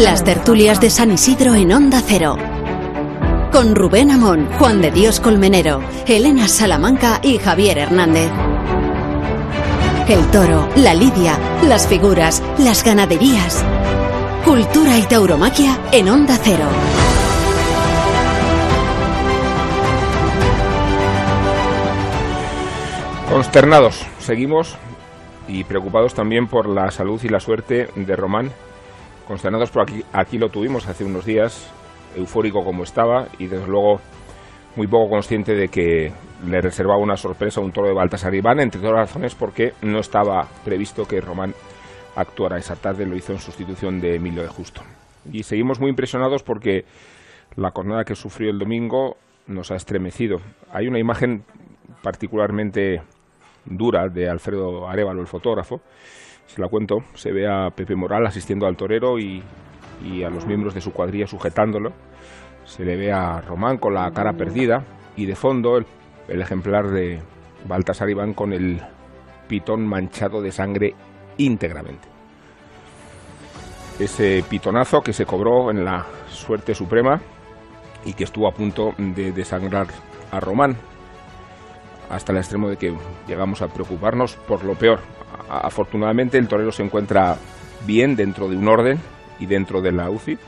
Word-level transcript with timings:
Las 0.00 0.24
tertulias 0.24 0.80
de 0.80 0.88
San 0.88 1.12
Isidro 1.12 1.54
en 1.54 1.70
Onda 1.72 2.00
Cero. 2.02 2.38
Con 3.52 3.74
Rubén 3.74 4.10
Amón, 4.10 4.48
Juan 4.58 4.80
de 4.80 4.90
Dios 4.90 5.20
Colmenero, 5.20 5.82
Elena 6.06 6.48
Salamanca 6.48 7.20
y 7.22 7.36
Javier 7.36 7.76
Hernández. 7.76 8.30
El 10.08 10.26
toro, 10.30 10.66
la 10.76 10.94
lidia, 10.94 11.38
las 11.68 11.86
figuras, 11.86 12.42
las 12.56 12.82
ganaderías. 12.82 13.62
Cultura 14.42 14.96
y 14.96 15.02
tauromaquia 15.02 15.78
en 15.92 16.08
Onda 16.08 16.38
Cero. 16.42 16.64
Consternados, 23.30 24.06
seguimos 24.18 24.78
y 25.46 25.64
preocupados 25.64 26.14
también 26.14 26.48
por 26.48 26.70
la 26.70 26.90
salud 26.90 27.20
y 27.22 27.28
la 27.28 27.38
suerte 27.38 27.90
de 27.94 28.16
Román. 28.16 28.50
Consternados 29.26 29.70
por 29.70 29.82
aquí, 29.82 30.02
aquí 30.12 30.38
lo 30.38 30.48
tuvimos 30.48 30.88
hace 30.88 31.04
unos 31.04 31.24
días, 31.24 31.72
eufórico 32.16 32.64
como 32.64 32.82
estaba 32.82 33.28
y 33.38 33.46
desde 33.46 33.66
luego 33.66 34.00
muy 34.76 34.86
poco 34.86 35.10
consciente 35.10 35.54
de 35.54 35.68
que 35.68 36.12
le 36.46 36.60
reservaba 36.60 36.98
una 36.98 37.16
sorpresa 37.16 37.60
un 37.60 37.72
toro 37.72 37.88
de 37.88 37.94
Baltasar 37.94 38.34
Iván, 38.34 38.60
entre 38.60 38.80
todas 38.80 38.96
las 38.96 39.08
razones 39.08 39.34
porque 39.34 39.72
no 39.82 39.98
estaba 39.98 40.48
previsto 40.64 41.04
que 41.06 41.20
Román 41.20 41.54
actuara 42.16 42.58
esa 42.58 42.76
tarde, 42.76 43.06
lo 43.06 43.16
hizo 43.16 43.32
en 43.32 43.38
sustitución 43.38 44.00
de 44.00 44.16
Emilio 44.16 44.42
de 44.42 44.48
Justo. 44.48 44.82
Y 45.30 45.42
seguimos 45.42 45.80
muy 45.80 45.90
impresionados 45.90 46.42
porque 46.42 46.84
la 47.56 47.70
jornada 47.70 48.04
que 48.04 48.14
sufrió 48.14 48.50
el 48.50 48.58
domingo 48.58 49.16
nos 49.46 49.70
ha 49.70 49.76
estremecido. 49.76 50.38
Hay 50.72 50.86
una 50.86 50.98
imagen 50.98 51.44
particularmente 52.02 53.02
dura 53.64 54.08
de 54.08 54.28
Alfredo 54.28 54.88
Arevalo, 54.88 55.20
el 55.20 55.26
fotógrafo. 55.26 55.80
Se 56.52 56.60
la 56.60 56.66
cuento, 56.66 57.04
se 57.14 57.30
ve 57.30 57.46
a 57.46 57.70
Pepe 57.70 57.94
Moral 57.94 58.26
asistiendo 58.26 58.66
al 58.66 58.76
torero 58.76 59.20
y, 59.20 59.40
y 60.04 60.24
a 60.24 60.30
los 60.30 60.46
miembros 60.46 60.74
de 60.74 60.80
su 60.80 60.92
cuadrilla 60.92 61.28
sujetándolo. 61.28 61.92
Se 62.64 62.84
le 62.84 62.96
ve 62.96 63.12
a 63.12 63.40
Román 63.40 63.78
con 63.78 63.94
la 63.94 64.10
cara 64.10 64.32
perdida 64.32 64.84
y 65.14 65.26
de 65.26 65.36
fondo 65.36 65.76
el, 65.76 65.86
el 66.26 66.42
ejemplar 66.42 66.88
de 66.88 67.20
Baltasar 67.68 68.10
Iván 68.10 68.34
con 68.34 68.52
el 68.52 68.80
pitón 69.46 69.86
manchado 69.86 70.42
de 70.42 70.50
sangre 70.50 70.94
íntegramente. 71.36 72.08
Ese 74.00 74.44
pitonazo 74.48 75.02
que 75.02 75.12
se 75.12 75.26
cobró 75.26 75.70
en 75.70 75.84
la 75.84 76.04
suerte 76.28 76.74
suprema 76.74 77.20
y 78.04 78.14
que 78.14 78.24
estuvo 78.24 78.48
a 78.48 78.54
punto 78.54 78.92
de 78.98 79.30
desangrar 79.30 79.86
a 80.32 80.40
Román, 80.40 80.76
hasta 82.08 82.32
el 82.32 82.38
extremo 82.38 82.68
de 82.68 82.76
que 82.76 82.92
llegamos 83.28 83.62
a 83.62 83.68
preocuparnos 83.68 84.34
por 84.48 84.64
lo 84.64 84.74
peor. 84.74 84.98
Afortunadamente 85.50 86.38
el 86.38 86.46
torero 86.46 86.70
se 86.70 86.84
encuentra 86.84 87.36
bien 87.86 88.14
dentro 88.14 88.48
de 88.48 88.56
un 88.56 88.68
orden 88.68 88.98
y 89.40 89.46
dentro 89.46 89.80
de 89.80 89.90
la 89.90 90.08
UCI, 90.08 90.38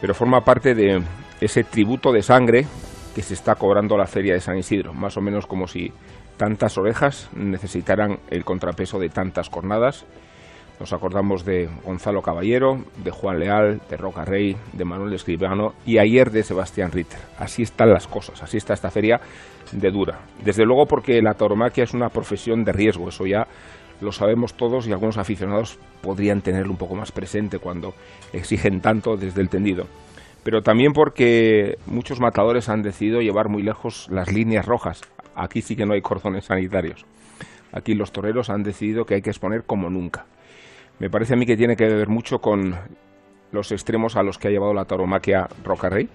pero 0.00 0.14
forma 0.14 0.40
parte 0.40 0.74
de 0.74 1.02
ese 1.40 1.64
tributo 1.64 2.12
de 2.12 2.22
sangre 2.22 2.66
que 3.14 3.22
se 3.22 3.34
está 3.34 3.56
cobrando 3.56 3.96
la 3.96 4.06
feria 4.06 4.34
de 4.34 4.40
San 4.40 4.56
Isidro, 4.56 4.94
más 4.94 5.16
o 5.16 5.20
menos 5.20 5.46
como 5.46 5.66
si 5.66 5.92
tantas 6.36 6.78
orejas 6.78 7.28
necesitaran 7.34 8.18
el 8.30 8.44
contrapeso 8.44 8.98
de 8.98 9.10
tantas 9.10 9.50
cornadas. 9.50 10.06
Nos 10.78 10.94
acordamos 10.94 11.44
de 11.44 11.68
Gonzalo 11.84 12.22
Caballero, 12.22 12.82
de 13.04 13.10
Juan 13.10 13.38
Leal, 13.38 13.82
de 13.90 13.96
Roca 13.98 14.24
Rey, 14.24 14.56
de 14.72 14.84
Manuel 14.86 15.12
Escribano 15.12 15.74
y 15.84 15.98
ayer 15.98 16.30
de 16.30 16.42
Sebastián 16.42 16.90
Ritter. 16.90 17.20
Así 17.38 17.62
están 17.62 17.90
las 17.90 18.06
cosas, 18.06 18.42
así 18.42 18.56
está 18.56 18.72
esta 18.72 18.90
feria 18.90 19.20
de 19.72 19.90
dura. 19.90 20.20
Desde 20.42 20.64
luego 20.64 20.86
porque 20.86 21.20
la 21.20 21.34
tauromaquia 21.34 21.84
es 21.84 21.92
una 21.92 22.08
profesión 22.08 22.64
de 22.64 22.72
riesgo, 22.72 23.10
eso 23.10 23.26
ya 23.26 23.46
lo 24.00 24.12
sabemos 24.12 24.54
todos 24.54 24.86
y 24.86 24.92
algunos 24.92 25.18
aficionados 25.18 25.78
podrían 26.02 26.40
tenerlo 26.40 26.72
un 26.72 26.78
poco 26.78 26.94
más 26.94 27.12
presente 27.12 27.58
cuando 27.58 27.94
exigen 28.32 28.80
tanto 28.80 29.16
desde 29.16 29.40
el 29.40 29.48
tendido. 29.48 29.86
Pero 30.42 30.62
también 30.62 30.92
porque 30.92 31.76
muchos 31.86 32.20
matadores 32.20 32.68
han 32.68 32.82
decidido 32.82 33.20
llevar 33.20 33.48
muy 33.48 33.62
lejos 33.62 34.08
las 34.10 34.32
líneas 34.32 34.64
rojas. 34.64 35.02
Aquí 35.34 35.60
sí 35.60 35.76
que 35.76 35.84
no 35.84 35.92
hay 35.92 36.00
cordones 36.00 36.46
sanitarios. 36.46 37.04
Aquí 37.72 37.94
los 37.94 38.10
toreros 38.10 38.50
han 38.50 38.62
decidido 38.62 39.04
que 39.04 39.14
hay 39.14 39.22
que 39.22 39.30
exponer 39.30 39.64
como 39.64 39.90
nunca. 39.90 40.26
Me 40.98 41.10
parece 41.10 41.34
a 41.34 41.36
mí 41.36 41.46
que 41.46 41.56
tiene 41.56 41.76
que 41.76 41.86
ver 41.86 42.08
mucho 42.08 42.40
con 42.40 42.74
los 43.52 43.72
extremos 43.72 44.16
a 44.16 44.22
los 44.22 44.38
que 44.38 44.48
ha 44.48 44.50
llevado 44.50 44.74
la 44.74 44.84
tauromaquia 44.84 45.48
Roca 45.64 45.88
Rey 45.88 46.08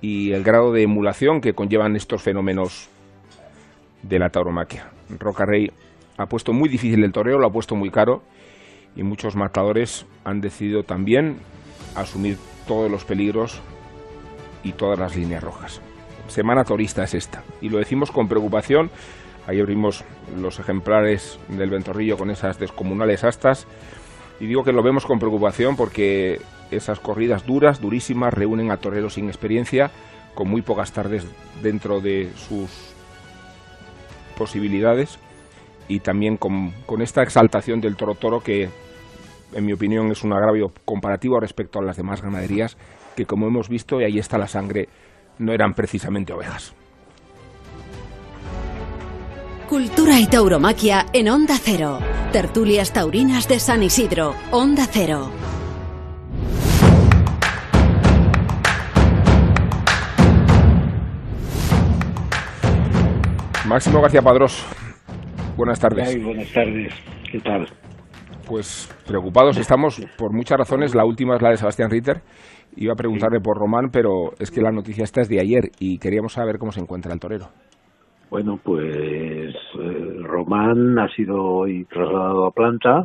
y 0.00 0.32
el 0.32 0.42
grado 0.44 0.72
de 0.72 0.82
emulación 0.82 1.40
que 1.40 1.54
conllevan 1.54 1.96
estos 1.96 2.22
fenómenos 2.22 2.88
de 4.02 4.18
la 4.18 4.30
tauromaquia. 4.30 4.90
Roca 5.18 5.44
Rey 5.44 5.70
ha 6.18 6.26
puesto 6.26 6.52
muy 6.52 6.68
difícil 6.68 7.02
el 7.04 7.12
toreo, 7.12 7.38
lo 7.38 7.46
ha 7.46 7.52
puesto 7.52 7.76
muy 7.76 7.90
caro 7.90 8.22
y 8.96 9.04
muchos 9.04 9.36
matadores 9.36 10.04
han 10.24 10.40
decidido 10.40 10.82
también 10.82 11.38
asumir 11.94 12.36
todos 12.66 12.90
los 12.90 13.04
peligros 13.04 13.62
y 14.64 14.72
todas 14.72 14.98
las 14.98 15.16
líneas 15.16 15.42
rojas. 15.42 15.80
Semana 16.26 16.64
torista 16.64 17.04
es 17.04 17.14
esta 17.14 17.42
y 17.60 17.68
lo 17.68 17.78
decimos 17.78 18.10
con 18.10 18.28
preocupación. 18.28 18.90
Ahí 19.46 19.60
abrimos 19.60 20.04
los 20.36 20.58
ejemplares 20.58 21.38
del 21.48 21.70
ventorrillo 21.70 22.18
con 22.18 22.30
esas 22.30 22.58
descomunales 22.58 23.24
astas 23.24 23.66
y 24.40 24.46
digo 24.46 24.64
que 24.64 24.72
lo 24.72 24.82
vemos 24.82 25.06
con 25.06 25.20
preocupación 25.20 25.76
porque 25.76 26.40
esas 26.70 27.00
corridas 27.00 27.46
duras, 27.46 27.80
durísimas, 27.80 28.34
reúnen 28.34 28.70
a 28.70 28.76
toreros 28.76 29.14
sin 29.14 29.28
experiencia, 29.28 29.90
con 30.34 30.48
muy 30.48 30.62
pocas 30.62 30.92
tardes 30.92 31.26
dentro 31.62 32.00
de 32.00 32.30
sus 32.36 32.68
posibilidades 34.36 35.18
y 35.88 36.00
también 36.00 36.36
con, 36.36 36.70
con, 36.86 37.02
esta 37.02 37.22
exaltación 37.22 37.80
del 37.80 37.96
toro 37.96 38.14
toro 38.14 38.40
que 38.40 38.68
en 39.54 39.64
mi 39.64 39.72
opinión 39.72 40.10
es 40.10 40.22
un 40.22 40.32
agravio 40.32 40.72
comparativo 40.84 41.40
respecto 41.40 41.78
a 41.78 41.82
las 41.82 41.96
demás 41.96 42.20
ganaderías 42.22 42.76
que 43.16 43.26
como 43.26 43.46
hemos 43.46 43.68
visto 43.68 44.00
y 44.00 44.04
ahí 44.04 44.18
está 44.18 44.38
la 44.38 44.46
sangre 44.46 44.88
no 45.38 45.52
eran 45.52 45.74
precisamente 45.74 46.32
ovejas. 46.32 46.74
Cultura 49.68 50.18
y 50.18 50.26
tauromaquia 50.26 51.06
en 51.12 51.28
Onda 51.28 51.56
Cero. 51.60 51.98
Tertulias 52.32 52.92
taurinas 52.92 53.48
de 53.48 53.58
San 53.58 53.82
Isidro, 53.82 54.34
Onda 54.50 54.86
Cero. 54.90 55.30
Máximo 63.66 64.00
García 64.00 64.22
Padrós, 64.22 64.64
buenas 65.58 65.80
tardes. 65.80 66.08
Ay, 66.08 66.22
buenas 66.22 66.52
tardes, 66.52 66.94
¿qué 67.30 67.40
tal? 67.40 67.66
Pues 68.46 68.88
preocupados 69.06 69.58
estamos 69.58 70.00
por 70.16 70.32
muchas 70.32 70.56
razones. 70.56 70.94
La 70.94 71.04
última 71.04 71.34
es 71.34 71.42
la 71.42 71.50
de 71.50 71.56
Sebastián 71.56 71.90
Ritter. 71.90 72.22
Iba 72.76 72.92
a 72.92 72.96
preguntarle 72.96 73.40
por 73.40 73.58
Román, 73.58 73.90
pero 73.92 74.32
es 74.38 74.50
que 74.50 74.62
la 74.62 74.70
noticia 74.70 75.04
esta 75.04 75.20
es 75.20 75.28
de 75.28 75.40
ayer 75.40 75.64
y 75.80 75.98
queríamos 75.98 76.34
saber 76.34 76.58
cómo 76.58 76.72
se 76.72 76.80
encuentra 76.80 77.12
el 77.12 77.20
torero. 77.20 77.48
Bueno, 78.30 78.58
pues 78.62 79.54
eh, 79.80 80.16
Román 80.22 80.98
ha 80.98 81.08
sido 81.08 81.42
hoy 81.42 81.84
trasladado 81.86 82.46
a 82.46 82.52
planta 82.52 83.04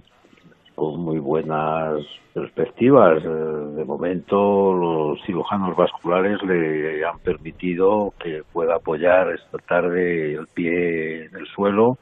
con 0.75 1.01
muy 1.01 1.17
buenas 1.17 2.05
perspectivas. 2.33 3.23
Eh, 3.23 3.27
de 3.27 3.85
momento 3.85 4.73
los 4.73 5.19
cirujanos 5.25 5.75
vasculares 5.75 6.41
le 6.43 7.03
han 7.03 7.19
permitido 7.19 8.13
que 8.19 8.43
pueda 8.53 8.75
apoyar 8.75 9.31
esta 9.33 9.57
tarde 9.57 10.35
el 10.35 10.47
pie 10.47 11.25
en 11.25 11.35
el 11.35 11.47
suelo 11.47 11.97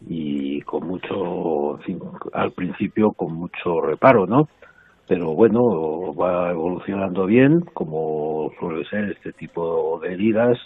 y 0.00 0.60
con 0.62 0.86
mucho, 0.86 1.78
al 2.32 2.52
principio 2.52 3.12
con 3.12 3.34
mucho 3.34 3.80
reparo, 3.80 4.26
¿no? 4.26 4.48
Pero 5.08 5.34
bueno, 5.34 6.14
va 6.14 6.50
evolucionando 6.50 7.26
bien, 7.26 7.60
como 7.72 8.50
suele 8.58 8.84
ser 8.86 9.10
este 9.10 9.32
tipo 9.32 10.00
de 10.00 10.14
heridas. 10.14 10.58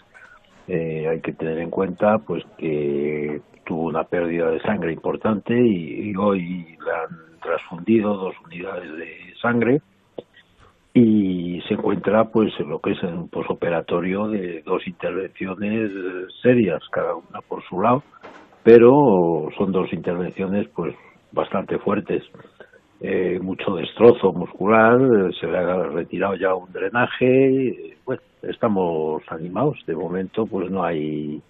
Eh, 0.67 1.07
hay 1.09 1.21
que 1.21 1.33
tener 1.33 1.59
en 1.59 1.71
cuenta 1.71 2.19
pues 2.19 2.45
que 2.57 3.41
tuvo 3.65 3.89
una 3.89 4.05
pérdida 4.05 4.51
de 4.51 4.61
sangre 4.61 4.93
importante 4.93 5.55
y, 5.55 6.11
y 6.11 6.17
hoy 6.17 6.77
le 6.85 6.91
han 6.93 7.41
transfundido 7.41 8.17
dos 8.17 8.35
unidades 8.45 8.97
de 8.97 9.35
sangre 9.41 9.81
y 10.93 11.61
se 11.69 11.75
encuentra 11.75 12.25
pues 12.25 12.53
en 12.59 12.69
lo 12.69 12.81
que 12.81 12.93
es 12.93 13.03
un 13.03 13.29
posoperatorio 13.29 14.29
de 14.29 14.63
dos 14.63 14.87
intervenciones 14.87 15.91
serias, 16.43 16.83
cada 16.91 17.15
una 17.15 17.41
por 17.43 17.63
su 17.65 17.81
lado, 17.81 18.03
pero 18.63 19.49
son 19.57 19.73
dos 19.73 19.93
intervenciones 19.93 20.69
pues 20.75 20.95
bastante 21.33 21.79
fuertes. 21.79 22.23
Eh, 23.01 23.39
mucho 23.41 23.77
destrozo 23.77 24.33
muscular, 24.33 24.99
se 25.41 25.47
le 25.47 25.57
ha 25.57 25.85
retirado 25.85 26.35
ya 26.35 26.55
un 26.55 26.71
drenaje, 26.71 27.97
bueno, 28.05 28.21
estamos 28.43 29.23
animados, 29.29 29.79
de 29.87 29.97
momento 29.97 30.45
pues 30.45 30.71
no 30.71 30.85
hay 30.85 31.41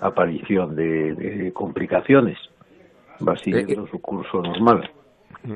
aparición 0.00 0.74
de, 0.74 1.14
de 1.14 1.52
complicaciones, 1.52 2.38
va 3.26 3.36
siguiendo 3.36 3.86
su 3.86 4.00
curso 4.00 4.42
normal. 4.42 4.90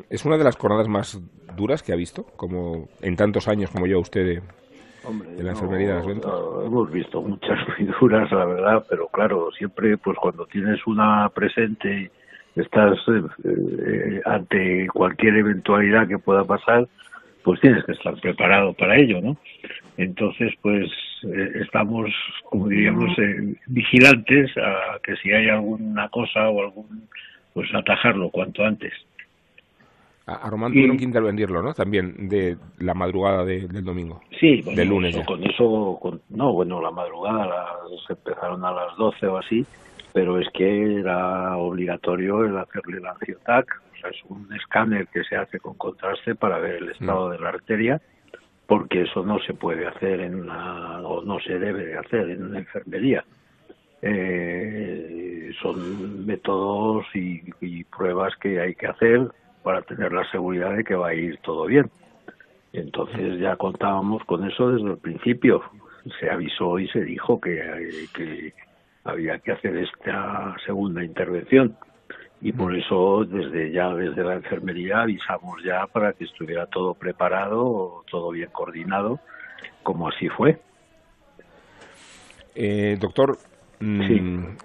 Es 0.08 0.24
una 0.24 0.38
de 0.38 0.44
las 0.44 0.56
jornadas 0.56 0.86
más 0.86 1.20
duras 1.56 1.82
que 1.82 1.92
ha 1.92 1.96
visto, 1.96 2.26
como 2.36 2.88
en 3.02 3.16
tantos 3.16 3.48
años 3.48 3.70
como 3.72 3.86
yo 3.86 3.98
usted 3.98 4.24
de, 4.24 4.42
Hombre, 5.06 5.30
de 5.30 5.42
la 5.42 5.52
no, 5.52 5.58
enfermería 5.58 5.88
de 5.88 5.94
las 5.94 6.06
ventas. 6.06 6.32
hemos 6.64 6.90
visto 6.90 7.22
muchas 7.22 7.58
muy 7.78 7.88
duras, 8.00 8.30
la 8.32 8.44
verdad, 8.44 8.86
pero 8.88 9.08
claro, 9.08 9.50
siempre 9.56 9.96
pues 9.98 10.16
cuando 10.18 10.46
tienes 10.46 10.86
una 10.86 11.28
presente 11.30 12.10
estás 12.56 12.98
eh, 13.44 14.20
ante 14.24 14.86
cualquier 14.88 15.36
eventualidad 15.36 16.06
que 16.06 16.18
pueda 16.18 16.44
pasar, 16.44 16.86
pues 17.42 17.60
tienes 17.60 17.84
que 17.84 17.92
estar 17.92 18.18
preparado 18.20 18.72
para 18.72 18.96
ello, 18.96 19.20
¿no? 19.20 19.36
Entonces, 19.96 20.52
pues 20.62 20.90
estamos, 21.60 22.10
como 22.44 22.68
diríamos, 22.68 23.14
vigilantes 23.66 24.50
a 24.56 24.98
que 25.02 25.16
si 25.16 25.32
hay 25.32 25.48
alguna 25.48 26.08
cosa 26.08 26.48
o 26.48 26.62
algún, 26.62 27.08
pues 27.52 27.68
atajarlo 27.74 28.30
cuanto 28.30 28.64
antes. 28.64 28.92
A, 30.26 30.48
Román 30.48 30.72
tuvieron 30.72 30.96
que 30.96 31.04
intervenirlo, 31.04 31.62
¿no? 31.62 31.74
También 31.74 32.28
de 32.28 32.56
la 32.78 32.94
madrugada 32.94 33.44
del 33.44 33.84
domingo. 33.84 34.22
Sí, 34.40 34.62
del 34.62 34.88
lunes. 34.88 35.16
con 35.26 35.44
eso, 35.44 36.00
no, 36.30 36.52
bueno, 36.54 36.80
la 36.80 36.90
madrugada 36.90 37.46
las, 37.46 38.08
empezaron 38.10 38.64
a 38.64 38.72
las 38.72 38.96
12 38.96 39.26
o 39.26 39.36
así, 39.36 39.66
pero 40.14 40.38
es 40.38 40.48
que 40.54 41.00
era 41.00 41.56
obligatorio 41.58 42.44
el 42.44 42.56
hacerle 42.56 43.00
la 43.00 43.10
angiotac, 43.10 43.82
o 43.92 44.00
sea, 44.00 44.10
es 44.10 44.16
un 44.30 44.50
escáner 44.54 45.08
que 45.08 45.24
se 45.24 45.36
hace 45.36 45.60
con 45.60 45.74
contraste 45.74 46.34
para 46.34 46.58
ver 46.58 46.76
el 46.76 46.90
estado 46.90 47.28
mm. 47.28 47.32
de 47.32 47.38
la 47.40 47.48
arteria, 47.50 48.00
porque 48.66 49.02
eso 49.02 49.26
no 49.26 49.38
se 49.40 49.52
puede 49.52 49.86
hacer 49.86 50.20
en 50.20 50.36
una, 50.36 51.02
o 51.02 51.22
no 51.22 51.38
se 51.40 51.58
debe 51.58 51.84
de 51.84 51.98
hacer 51.98 52.30
en 52.30 52.44
una 52.44 52.60
enfermería. 52.60 53.22
Eh, 54.00 55.50
son 55.60 56.24
métodos 56.24 57.04
y 57.14 57.84
pruebas 57.84 58.34
que 58.36 58.58
hay 58.60 58.74
que 58.74 58.86
hacer 58.86 59.30
para 59.64 59.82
tener 59.82 60.12
la 60.12 60.30
seguridad 60.30 60.76
de 60.76 60.84
que 60.84 60.94
va 60.94 61.08
a 61.08 61.14
ir 61.14 61.38
todo 61.38 61.66
bien. 61.66 61.90
Entonces 62.72 63.40
ya 63.40 63.56
contábamos 63.56 64.22
con 64.24 64.48
eso 64.48 64.70
desde 64.70 64.90
el 64.90 64.98
principio. 64.98 65.62
Se 66.20 66.30
avisó 66.30 66.78
y 66.78 66.86
se 66.88 67.00
dijo 67.00 67.40
que, 67.40 68.06
que 68.14 68.52
había 69.04 69.38
que 69.38 69.52
hacer 69.52 69.76
esta 69.78 70.54
segunda 70.64 71.02
intervención 71.02 71.76
y 72.44 72.52
por 72.52 72.76
eso 72.76 73.24
desde 73.24 73.72
ya 73.72 73.94
desde 73.94 74.22
la 74.22 74.34
enfermería 74.34 75.00
avisamos 75.00 75.62
ya 75.64 75.86
para 75.86 76.12
que 76.12 76.24
estuviera 76.24 76.66
todo 76.66 76.92
preparado, 76.92 78.04
todo 78.10 78.32
bien 78.32 78.50
coordinado, 78.52 79.18
como 79.82 80.08
así 80.08 80.28
fue. 80.28 80.58
Eh, 82.54 82.98
doctor, 83.00 83.38
mm, 83.80 84.56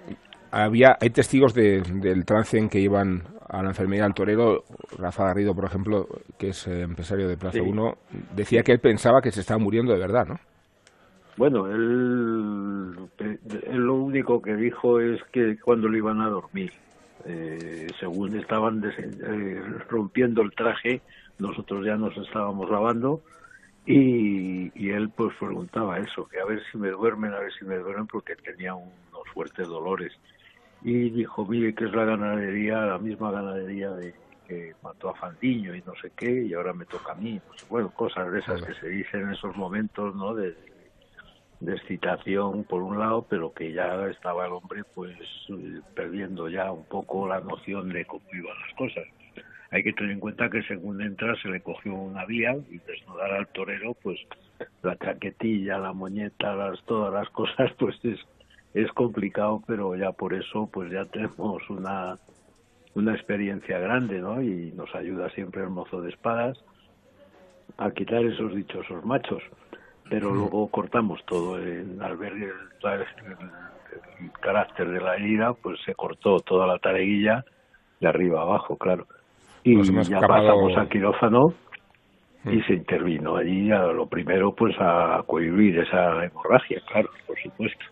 había 0.51 0.97
hay 0.99 1.09
testigos 1.09 1.53
del 1.53 2.25
trance 2.25 2.57
en 2.57 2.69
que 2.69 2.79
iban 2.79 3.23
a 3.49 3.63
la 3.63 3.69
enfermería 3.69 4.03
del 4.03 4.13
torero, 4.13 4.63
Rafa 4.97 5.25
Garrido, 5.25 5.55
por 5.55 5.65
ejemplo, 5.65 6.07
que 6.37 6.49
es 6.49 6.67
eh, 6.67 6.81
empresario 6.81 7.27
de 7.27 7.35
Plaza 7.35 7.61
1, 7.61 7.97
decía 8.35 8.61
que 8.61 8.71
él 8.71 8.79
pensaba 8.79 9.21
que 9.21 9.31
se 9.31 9.41
estaba 9.41 9.57
muriendo 9.57 9.91
de 9.91 9.99
verdad, 9.99 10.27
¿no? 10.27 10.39
Bueno, 11.35 11.67
él, 11.67 12.95
lo 13.71 13.95
único 13.95 14.41
que 14.41 14.55
dijo 14.55 14.99
es 14.99 15.23
que 15.31 15.57
cuando 15.57 15.87
le 15.87 15.97
iban 15.97 16.21
a 16.21 16.29
dormir, 16.29 16.73
eh, 17.25 17.87
según 17.99 18.37
estaban 18.37 18.83
eh, 18.85 19.61
rompiendo 19.89 20.41
el 20.41 20.51
traje, 20.51 21.01
nosotros 21.39 21.85
ya 21.85 21.95
nos 21.95 22.15
estábamos 22.17 22.69
lavando 22.69 23.21
y, 23.85 24.69
y, 24.75 24.89
él 24.89 25.09
pues 25.15 25.33
preguntaba 25.39 25.97
eso, 25.97 26.27
que 26.27 26.39
a 26.39 26.45
ver 26.45 26.61
si 26.71 26.77
me 26.77 26.89
duermen, 26.89 27.33
a 27.33 27.39
ver 27.39 27.53
si 27.57 27.65
me 27.65 27.77
duermen, 27.77 28.05
porque 28.05 28.35
tenía 28.35 28.75
unos 28.75 29.29
fuertes 29.33 29.67
dolores 29.67 30.11
y 30.81 31.09
dijo, 31.09 31.45
mire 31.45 31.73
que 31.75 31.85
es 31.85 31.91
la 31.91 32.05
ganadería, 32.05 32.81
la 32.81 32.97
misma 32.97 33.31
ganadería 33.31 33.91
de 33.91 34.13
que 34.47 34.73
mató 34.81 35.09
a 35.09 35.15
Fandiño 35.15 35.75
y 35.75 35.81
no 35.81 35.93
sé 36.01 36.11
qué, 36.15 36.45
y 36.45 36.53
ahora 36.53 36.73
me 36.73 36.85
toca 36.85 37.11
a 37.11 37.15
mí. 37.15 37.39
Pues, 37.47 37.67
bueno, 37.69 37.91
cosas 37.91 38.31
de 38.31 38.39
esas 38.39 38.61
que 38.63 38.73
se 38.75 38.89
dicen 38.89 39.21
en 39.21 39.31
esos 39.33 39.55
momentos, 39.55 40.15
¿no? 40.15 40.33
De, 40.33 40.55
de 41.59 41.75
excitación 41.75 42.63
por 42.63 42.81
un 42.81 42.99
lado, 42.99 43.25
pero 43.29 43.53
que 43.53 43.71
ya 43.73 44.07
estaba 44.07 44.45
el 44.45 44.53
hombre 44.53 44.83
pues 44.95 45.17
perdiendo 45.93 46.49
ya 46.49 46.71
un 46.71 46.85
poco 46.85 47.27
la 47.27 47.41
noción 47.41 47.89
de 47.89 48.05
cómo 48.05 48.23
iban 48.31 48.57
las 48.59 48.73
cosas. 48.75 49.03
Hay 49.71 49.83
que 49.83 49.93
tener 49.93 50.11
en 50.11 50.19
cuenta 50.19 50.49
que 50.49 50.63
según 50.63 51.01
entra 51.01 51.35
se 51.41 51.49
le 51.49 51.61
cogió 51.61 51.93
una 51.93 52.25
vía 52.25 52.55
y 52.69 52.79
desnudar 52.79 53.31
al 53.33 53.47
torero 53.49 53.93
pues 54.01 54.19
la 54.81 54.97
chaquetilla, 54.97 55.77
la 55.77 55.93
moñeta, 55.93 56.55
las 56.55 56.81
todas 56.85 57.13
las 57.13 57.29
cosas 57.29 57.71
pues 57.77 57.95
es 58.03 58.19
es 58.73 58.91
complicado, 58.91 59.61
pero 59.65 59.95
ya 59.95 60.11
por 60.11 60.33
eso 60.33 60.69
pues 60.71 60.91
ya 60.91 61.05
tenemos 61.05 61.67
una, 61.69 62.17
una 62.95 63.13
experiencia 63.13 63.79
grande, 63.79 64.19
¿no? 64.19 64.41
Y 64.41 64.71
nos 64.75 64.93
ayuda 64.95 65.29
siempre 65.31 65.63
el 65.63 65.69
mozo 65.69 66.01
de 66.01 66.09
espadas 66.09 66.57
a 67.77 67.91
quitar 67.91 68.23
esos 68.25 68.53
dichosos 68.53 69.03
machos. 69.05 69.41
Pero 70.09 70.33
luego 70.33 70.67
cortamos 70.69 71.23
todo, 71.25 71.59
en, 71.59 72.01
al 72.01 72.17
ver 72.17 72.33
el, 72.33 72.51
carácter 74.41 74.89
de 74.89 74.99
la 74.99 75.15
herida, 75.15 75.53
pues 75.53 75.79
se 75.85 75.93
cortó 75.93 76.39
toda 76.39 76.65
la 76.65 76.79
tareguilla 76.79 77.45
de 77.99 78.07
arriba 78.07 78.41
abajo, 78.41 78.75
claro. 78.77 79.05
Y 79.63 79.81
ya 80.03 80.19
pasamos 80.19 80.75
al 80.77 80.89
quirófano 80.89 81.53
y 82.45 82.57
mm. 82.57 82.65
se 82.65 82.73
intervino 82.73 83.35
allí 83.35 83.71
a 83.71 83.83
lo 83.87 84.07
primero 84.07 84.53
pues 84.53 84.75
a 84.79 85.21
cohibir 85.27 85.79
esa 85.79 86.23
hemorragia, 86.23 86.81
claro, 86.87 87.09
por 87.27 87.37
supuesto 87.39 87.85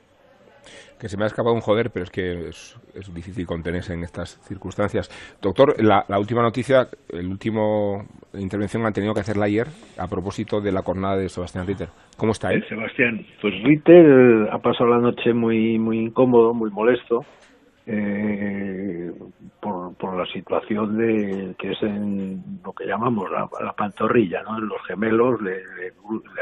que 1.00 1.10
se 1.10 1.18
me 1.18 1.24
ha 1.24 1.28
escapado 1.28 1.54
un 1.54 1.62
joder, 1.62 1.92
pero 1.92 2.04
es 2.04 2.10
que 2.10 2.50
es, 2.50 2.78
difícil 3.14 3.46
contenerse 3.46 3.94
en 3.94 4.04
estas 4.04 4.40
circunstancias. 4.48 5.10
Doctor, 5.42 5.81
la, 5.84 6.06
última 6.18 6.42
noticia, 6.42 6.88
el 7.10 7.28
último 7.28 8.06
intervención 8.34 8.86
han 8.86 8.94
tenido 8.94 9.14
que 9.14 9.22
hacerla 9.22 9.46
ayer 9.46 9.68
a 9.98 10.08
propósito 10.08 10.62
de 10.62 10.72
la 10.72 10.81
jornada 10.81 11.18
de 11.18 11.30
Sebastián 11.30 11.68
Ritter. 11.68 11.90
¿Cómo 12.18 12.31
está 12.31 12.52
él? 12.52 12.66
Sebastián, 12.68 13.25
pues 13.42 13.54
Ritter 13.64 14.50
ha 14.52 14.60
pasado 14.60 14.90
la 14.90 15.00
noche 15.00 15.34
muy, 15.34 15.78
muy 15.78 16.00
incómodo, 16.00 16.54
muy 16.54 16.72
molesto. 16.72 17.25
Eh, 17.90 19.14
por, 19.62 19.96
por 19.96 20.18
la 20.18 20.25
situación 20.25 20.98
de 20.98 21.56
que 21.58 21.72
es 21.72 21.81
en 21.84 22.60
lo 22.62 22.74
que 22.74 22.86
llamamos 22.86 23.31
la, 23.31 23.48
pantorrilla, 23.72 24.44
¿no? 24.44 24.58
En 24.58 24.68
los 24.68 24.86
gemelos 24.86 25.42
le 25.42 25.62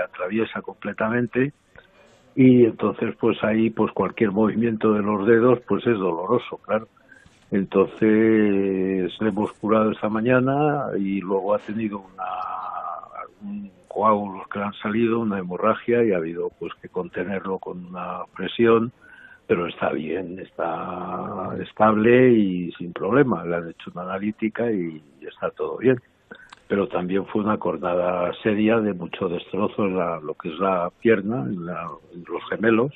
atraviesa 0.03 0.63
completamente 0.63 1.53
y 2.35 2.65
entonces 2.65 3.15
pues 3.19 3.41
ahí 3.43 3.69
pues 3.69 3.91
cualquier 3.93 4.31
movimiento 4.31 4.93
de 4.93 5.01
los 5.01 5.25
dedos 5.25 5.59
pues 5.67 5.85
es 5.87 5.97
doloroso, 5.97 6.57
claro. 6.57 6.87
Entonces 7.51 9.11
le 9.21 9.29
hemos 9.29 9.53
curado 9.53 9.91
esta 9.91 10.09
mañana 10.09 10.87
y 10.97 11.21
luego 11.21 11.53
ha 11.53 11.59
tenido 11.59 11.99
una, 11.99 12.25
un 13.41 13.71
coágulos 13.87 14.47
que 14.49 14.59
le 14.59 14.65
han 14.65 14.73
salido, 14.73 15.19
una 15.19 15.39
hemorragia 15.39 16.03
y 16.03 16.11
ha 16.11 16.17
habido 16.17 16.51
pues 16.59 16.73
que 16.81 16.89
contenerlo 16.89 17.59
con 17.59 17.85
una 17.85 18.23
presión, 18.35 18.91
pero 19.47 19.67
está 19.67 19.91
bien, 19.91 20.37
está 20.39 21.55
estable 21.61 22.33
y 22.33 22.71
sin 22.73 22.91
problema. 22.91 23.45
Le 23.45 23.55
han 23.55 23.69
hecho 23.69 23.91
una 23.93 24.03
analítica 24.03 24.69
y 24.69 25.01
está 25.21 25.49
todo 25.51 25.77
bien 25.77 26.01
pero 26.67 26.87
también 26.87 27.25
fue 27.27 27.43
una 27.43 27.57
cornada 27.57 28.31
seria 28.41 28.79
de 28.79 28.93
mucho 28.93 29.29
destrozo 29.29 29.85
en 29.85 29.97
la, 29.97 30.19
lo 30.19 30.33
que 30.33 30.49
es 30.49 30.59
la 30.59 30.91
pierna, 31.01 31.43
en, 31.43 31.65
los 31.65 32.43
gemelos, 32.49 32.91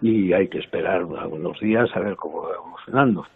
y 0.00 0.32
hay 0.32 0.48
que 0.48 0.58
esperar 0.58 1.04
unos 1.04 1.58
días 1.60 1.90
a 1.94 2.00
ver 2.00 2.16
cómo 2.16 2.42
va 2.42 2.54
evolucionando. 2.54 3.26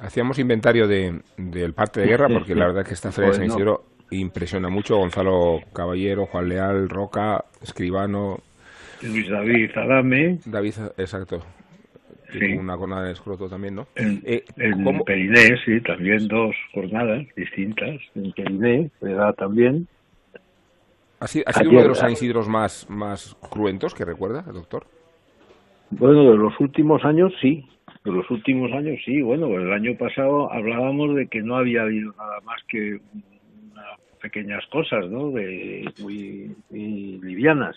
Hacíamos 0.00 0.38
inventario 0.38 0.86
del 0.86 1.72
parte 1.74 2.00
de 2.00 2.06
guerra, 2.06 2.28
porque 2.28 2.54
la 2.54 2.66
verdad 2.66 2.82
es 2.82 2.88
que 2.88 2.94
esta 2.94 3.12
feria 3.12 3.30
de 3.30 3.36
San 3.36 3.46
Isidro 3.46 3.84
impresiona 4.10 4.68
mucho. 4.68 4.96
Gonzalo 4.96 5.60
Caballero, 5.72 6.26
Juan 6.26 6.48
Leal, 6.48 6.88
Roca, 6.88 7.44
Escribano. 7.62 8.38
Luis 9.02 9.28
David 9.28 9.70
Adame. 9.76 10.38
David, 10.44 10.74
exacto 10.96 11.42
una 12.58 12.76
jornada 12.76 13.04
de 13.04 13.12
escroto 13.12 13.48
también, 13.48 13.74
¿no? 13.76 13.86
En, 13.94 14.22
eh, 14.24 14.44
Periné, 15.06 15.56
sí, 15.64 15.80
también 15.80 16.28
dos 16.28 16.54
jornadas 16.74 17.26
distintas. 17.36 18.00
En 18.14 18.32
Periné, 18.32 18.90
da 19.00 19.32
también. 19.32 19.88
¿Ha 21.20 21.26
sido, 21.26 21.44
uno 21.70 21.82
de 21.82 21.88
los 21.88 21.98
San 21.98 22.12
Isidros 22.12 22.48
más, 22.48 22.88
más 22.88 23.36
cruentos 23.50 23.94
que 23.94 24.04
recuerda, 24.04 24.44
el 24.46 24.54
doctor? 24.54 24.86
Bueno, 25.90 26.30
de 26.30 26.36
los 26.36 26.58
últimos 26.60 27.04
años 27.04 27.32
sí. 27.40 27.66
De 28.04 28.12
los 28.12 28.30
últimos 28.30 28.70
años 28.72 29.00
sí. 29.04 29.20
Bueno, 29.22 29.46
el 29.56 29.72
año 29.72 29.96
pasado 29.96 30.52
hablábamos 30.52 31.16
de 31.16 31.26
que 31.26 31.42
no 31.42 31.56
había 31.56 31.82
habido 31.82 32.12
nada 32.16 32.40
más 32.44 32.62
que 32.68 33.00
unas 33.72 34.00
pequeñas 34.20 34.64
cosas, 34.66 35.08
¿no? 35.10 35.30
De 35.30 35.90
muy 36.00 36.54
livianas 36.70 37.76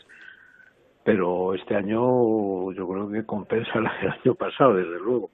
pero 1.03 1.53
este 1.53 1.75
año 1.75 2.71
yo 2.71 2.87
creo 2.87 3.09
que 3.09 3.25
compensa 3.25 3.71
el 3.75 3.87
año 3.87 4.35
pasado, 4.35 4.75
desde 4.75 4.99
luego. 4.99 5.29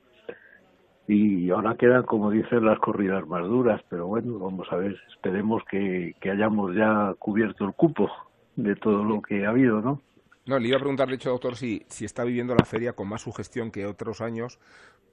Y 1.08 1.50
ahora 1.52 1.76
quedan, 1.76 2.04
como 2.04 2.32
dicen, 2.32 2.66
las 2.66 2.80
corridas 2.80 3.26
más 3.28 3.44
duras, 3.48 3.82
pero 3.90 4.08
bueno, 4.08 4.38
vamos 4.40 4.68
a 4.72 4.76
ver, 4.76 4.98
esperemos 5.10 5.64
que, 5.70 6.14
hayamos 6.30 6.76
ya 6.76 7.14
cubierto 7.18 7.64
el 7.64 7.74
cupo 7.74 8.12
de 8.58 8.76
todo 8.76 9.04
lo 9.06 9.22
que 9.22 9.46
ha 9.46 9.50
habido, 9.50 9.82
¿no? 9.82 10.02
No, 10.46 10.60
le 10.60 10.68
iba 10.68 10.78
a 10.78 10.80
preguntar, 10.80 11.08
de 11.08 11.16
hecho, 11.16 11.30
doctor, 11.30 11.56
si, 11.56 11.84
si 11.88 12.06
está 12.06 12.24
viviendo 12.24 12.56
la 12.56 12.66
feria 12.66 12.94
con 12.94 13.08
más 13.08 13.22
sugestión 13.22 13.72
que 13.72 13.86
otros 13.86 14.22
años 14.22 14.60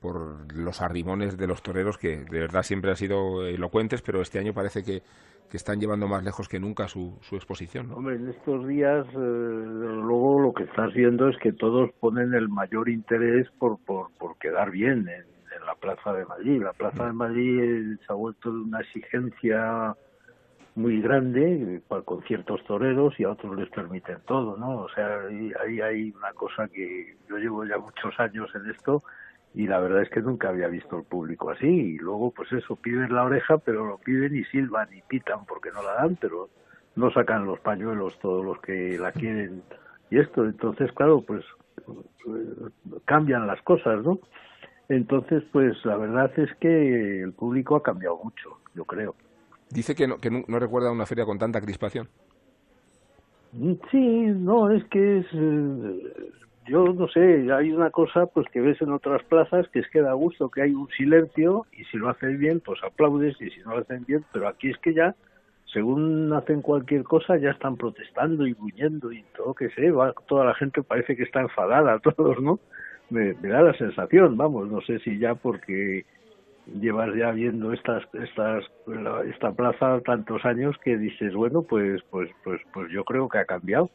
por 0.04 0.54
los 0.54 0.82
arrimones 0.82 1.38
de 1.38 1.46
los 1.46 1.62
toreros, 1.62 1.96
que 1.96 2.18
de 2.30 2.40
verdad 2.40 2.62
siempre 2.62 2.90
han 2.90 2.96
sido 2.96 3.46
elocuentes, 3.46 4.02
pero 4.02 4.20
este 4.20 4.38
año 4.38 4.52
parece 4.52 4.84
que, 4.84 5.00
que 5.48 5.56
están 5.56 5.80
llevando 5.80 6.06
más 6.06 6.22
lejos 6.22 6.46
que 6.46 6.60
nunca 6.60 6.88
su, 6.88 7.16
su 7.22 7.36
exposición. 7.36 7.88
¿no? 7.88 7.96
Hombre, 7.96 8.16
en 8.16 8.28
estos 8.28 8.68
días, 8.68 9.06
eh, 9.06 9.14
luego 9.14 10.40
lo 10.40 10.52
que 10.52 10.64
estás 10.64 10.92
viendo 10.92 11.30
es 11.30 11.38
que 11.38 11.54
todos 11.54 11.90
ponen 12.00 12.34
el 12.34 12.50
mayor 12.50 12.90
interés 12.90 13.48
por, 13.58 13.78
por, 13.86 14.10
por 14.18 14.36
quedar 14.36 14.70
bien 14.70 15.08
en, 15.08 15.24
la 15.64 15.74
Plaza 15.76 16.12
de 16.12 16.26
Madrid. 16.26 16.62
La 16.62 16.74
Plaza 16.74 17.06
de 17.06 17.12
Madrid 17.14 17.96
se 18.06 18.12
ha 18.12 18.14
vuelto 18.14 18.50
una 18.50 18.80
exigencia 18.80 19.94
muy 20.74 21.00
grande 21.00 21.80
con 22.04 22.22
ciertos 22.24 22.62
toreros 22.64 23.18
y 23.18 23.24
a 23.24 23.30
otros 23.30 23.56
les 23.56 23.70
permiten 23.70 24.18
todo, 24.26 24.58
¿no? 24.58 24.82
O 24.82 24.88
sea, 24.90 25.20
ahí 25.64 25.80
hay 25.80 26.10
una 26.10 26.34
cosa 26.34 26.68
que 26.68 27.16
yo 27.30 27.38
llevo 27.38 27.64
ya 27.64 27.78
muchos 27.78 28.12
años 28.20 28.50
en 28.54 28.68
esto 28.68 29.02
y 29.54 29.68
la 29.68 29.78
verdad 29.78 30.02
es 30.02 30.10
que 30.10 30.20
nunca 30.20 30.48
había 30.48 30.66
visto 30.66 30.98
el 30.98 31.04
público 31.04 31.50
así 31.50 31.66
y 31.66 31.98
luego 31.98 32.32
pues 32.32 32.52
eso 32.52 32.74
piden 32.74 33.14
la 33.14 33.22
oreja 33.22 33.58
pero 33.58 33.86
lo 33.86 33.98
piden 33.98 34.36
y 34.36 34.44
silban 34.44 34.88
y 34.92 35.00
pitan 35.02 35.46
porque 35.46 35.70
no 35.70 35.82
la 35.82 35.94
dan 35.94 36.16
pero 36.20 36.50
no 36.96 37.12
sacan 37.12 37.46
los 37.46 37.60
pañuelos 37.60 38.18
todos 38.18 38.44
los 38.44 38.60
que 38.60 38.98
la 38.98 39.12
quieren 39.12 39.62
y 40.10 40.18
esto. 40.18 40.44
Entonces 40.44 40.90
claro 40.92 41.22
pues 41.22 41.44
cambian 43.04 43.46
las 43.46 43.62
cosas 43.62 44.02
no 44.04 44.18
entonces 44.88 45.44
pues 45.52 45.76
la 45.84 45.96
verdad 45.96 46.32
es 46.36 46.52
que 46.56 47.22
el 47.22 47.32
público 47.32 47.76
ha 47.76 47.82
cambiado 47.82 48.18
mucho 48.22 48.58
yo 48.74 48.84
creo. 48.84 49.14
Dice 49.70 49.94
que 49.94 50.08
no, 50.08 50.18
que 50.18 50.30
no, 50.30 50.58
recuerda 50.58 50.90
una 50.90 51.06
feria 51.06 51.24
con 51.24 51.38
tanta 51.38 51.60
crispación. 51.60 52.08
Mm, 53.52 53.72
sí 53.90 54.26
no 54.26 54.70
es 54.70 54.84
que 54.86 55.18
es 55.18 55.26
eh, 55.32 56.30
yo 56.66 56.92
no 56.92 57.08
sé, 57.08 57.52
hay 57.52 57.72
una 57.72 57.90
cosa 57.90 58.26
pues 58.26 58.46
que 58.50 58.60
ves 58.60 58.80
en 58.80 58.92
otras 58.92 59.22
plazas 59.24 59.68
que 59.68 59.80
es 59.80 59.88
que 59.90 60.00
da 60.00 60.12
gusto 60.14 60.50
que 60.50 60.62
hay 60.62 60.72
un 60.72 60.88
silencio 60.88 61.66
y 61.72 61.84
si 61.84 61.98
lo 61.98 62.08
hacen 62.08 62.38
bien 62.38 62.60
pues 62.60 62.82
aplaudes 62.82 63.40
y 63.40 63.50
si 63.50 63.60
no 63.60 63.72
lo 63.72 63.82
hacen 63.82 64.04
bien, 64.06 64.24
pero 64.32 64.48
aquí 64.48 64.70
es 64.70 64.78
que 64.78 64.94
ya 64.94 65.14
según 65.72 66.32
hacen 66.32 66.62
cualquier 66.62 67.02
cosa 67.02 67.36
ya 67.36 67.50
están 67.50 67.76
protestando 67.76 68.46
y 68.46 68.52
buñendo 68.54 69.12
y 69.12 69.22
todo 69.36 69.54
que 69.54 69.68
sé, 69.70 69.90
va, 69.90 70.14
toda 70.26 70.44
la 70.44 70.54
gente 70.54 70.82
parece 70.82 71.16
que 71.16 71.24
está 71.24 71.40
enfadada, 71.40 71.98
todos, 72.16 72.40
¿no? 72.40 72.60
Me, 73.10 73.34
da 73.34 73.60
la 73.60 73.74
sensación, 73.74 74.36
vamos, 74.36 74.68
no 74.70 74.80
sé 74.80 74.98
si 75.00 75.18
ya 75.18 75.34
porque 75.34 76.06
llevas 76.80 77.14
ya 77.14 77.32
viendo 77.32 77.72
estas 77.72 78.02
estas 78.14 78.64
esta 79.26 79.52
plaza 79.52 80.00
tantos 80.00 80.44
años 80.46 80.76
que 80.82 80.96
dices, 80.96 81.34
bueno, 81.34 81.62
pues 81.62 82.02
pues 82.10 82.30
pues 82.42 82.62
pues 82.72 82.90
yo 82.90 83.04
creo 83.04 83.28
que 83.28 83.38
ha 83.38 83.44
cambiado. 83.44 83.90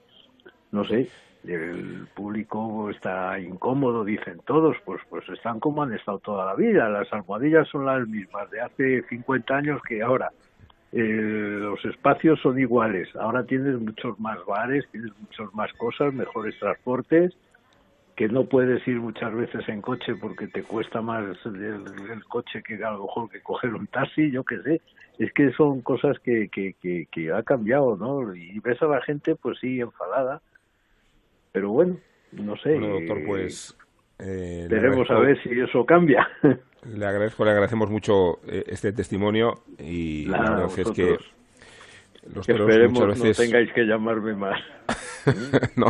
No 0.72 0.84
sé, 0.84 1.10
el 1.48 2.08
público 2.14 2.90
está 2.90 3.40
incómodo, 3.40 4.04
dicen 4.04 4.42
todos, 4.46 4.76
pues 4.86 5.02
pues 5.10 5.28
están 5.30 5.60
como 5.60 5.84
han 5.84 5.94
estado 5.94 6.20
toda 6.20 6.46
la 6.46 6.56
vida. 6.56 6.90
Las 6.90 7.12
almohadillas 7.14 7.68
son 7.70 7.86
las 7.86 8.08
mismas 8.08 8.50
de 8.52 8.62
hace 8.62 9.04
50 9.04 9.56
años 9.56 9.82
que 9.88 10.02
ahora. 10.02 10.32
Eh, 10.92 11.58
los 11.62 11.84
espacios 11.86 12.42
son 12.42 12.60
iguales. 12.60 13.08
Ahora 13.16 13.44
tienes 13.44 13.80
muchos 13.80 14.20
más 14.20 14.44
bares, 14.46 14.86
tienes 14.92 15.12
muchas 15.20 15.54
más 15.54 15.72
cosas, 15.74 16.14
mejores 16.14 16.58
transportes, 16.60 17.34
que 18.16 18.28
no 18.28 18.46
puedes 18.46 18.86
ir 18.88 19.00
muchas 19.00 19.34
veces 19.34 19.70
en 19.70 19.82
coche 19.82 20.16
porque 20.16 20.48
te 20.48 20.64
cuesta 20.64 21.02
más 21.02 21.24
el, 21.46 22.24
coche 22.28 22.62
que 22.64 22.84
a 22.84 22.92
lo 22.92 23.04
mejor 23.04 23.30
que 23.30 23.42
coger 23.42 23.76
un 23.76 23.88
taxi, 23.88 24.30
yo 24.32 24.44
qué 24.44 24.62
sé. 24.62 24.82
Es 25.20 25.32
que 25.34 25.52
son 25.52 25.82
cosas 25.82 26.18
que, 26.20 26.50
que, 26.50 26.74
que, 26.82 27.08
que 27.12 27.32
ha 27.32 27.44
cambiado, 27.44 27.96
¿no? 27.96 28.34
Y 28.34 28.60
ves 28.60 28.82
a 28.82 28.88
la 28.88 29.02
gente, 29.02 29.36
pues 29.36 29.60
sí, 29.60 29.80
enfadada 29.80 30.42
pero 31.52 31.72
bueno, 31.72 31.98
no 32.32 32.56
sé. 32.58 32.78
doctor, 32.80 33.20
pues... 33.26 33.76
Eh, 34.20 34.68
veremos 34.70 35.10
a 35.10 35.20
ver 35.20 35.42
si 35.42 35.50
eso 35.60 35.86
cambia. 35.86 36.28
Le 36.86 37.06
agradezco, 37.06 37.44
le 37.44 37.52
agradecemos 37.52 37.90
mucho 37.90 38.40
eh, 38.48 38.64
este 38.68 38.94
testimonio 38.94 39.64
y 39.78 40.26
la 40.26 40.40
verdad 40.40 40.80
es 40.80 40.92
que 40.92 41.18
los 42.34 42.48
muchas 42.48 43.22
veces... 43.22 43.40
no 43.40 43.46
tengáis 43.46 43.74
que 43.74 43.84
llamarme 43.84 44.34
más. 44.34 44.62
no, 45.76 45.88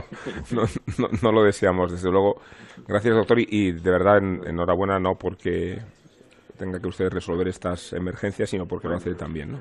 no, 0.51 1.07
no, 1.21 1.31
lo 1.31 1.43
deseamos, 1.43 1.91
desde 1.91 2.09
luego. 2.09 2.41
Gracias, 2.87 3.15
doctor, 3.15 3.37
y, 3.39 3.71
de 3.71 3.91
verdad 3.91 4.17
enhorabuena 4.17 4.99
no 4.99 5.13
porque 5.15 5.77
tenga 6.57 6.79
que 6.79 6.87
usted 6.87 7.09
resolver 7.09 7.47
estas 7.47 7.93
emergencias, 7.93 8.49
sino 8.49 8.65
porque 8.65 8.87
lo 8.87 8.95
hace 8.95 9.13
también. 9.13 9.51
¿no? 9.51 9.59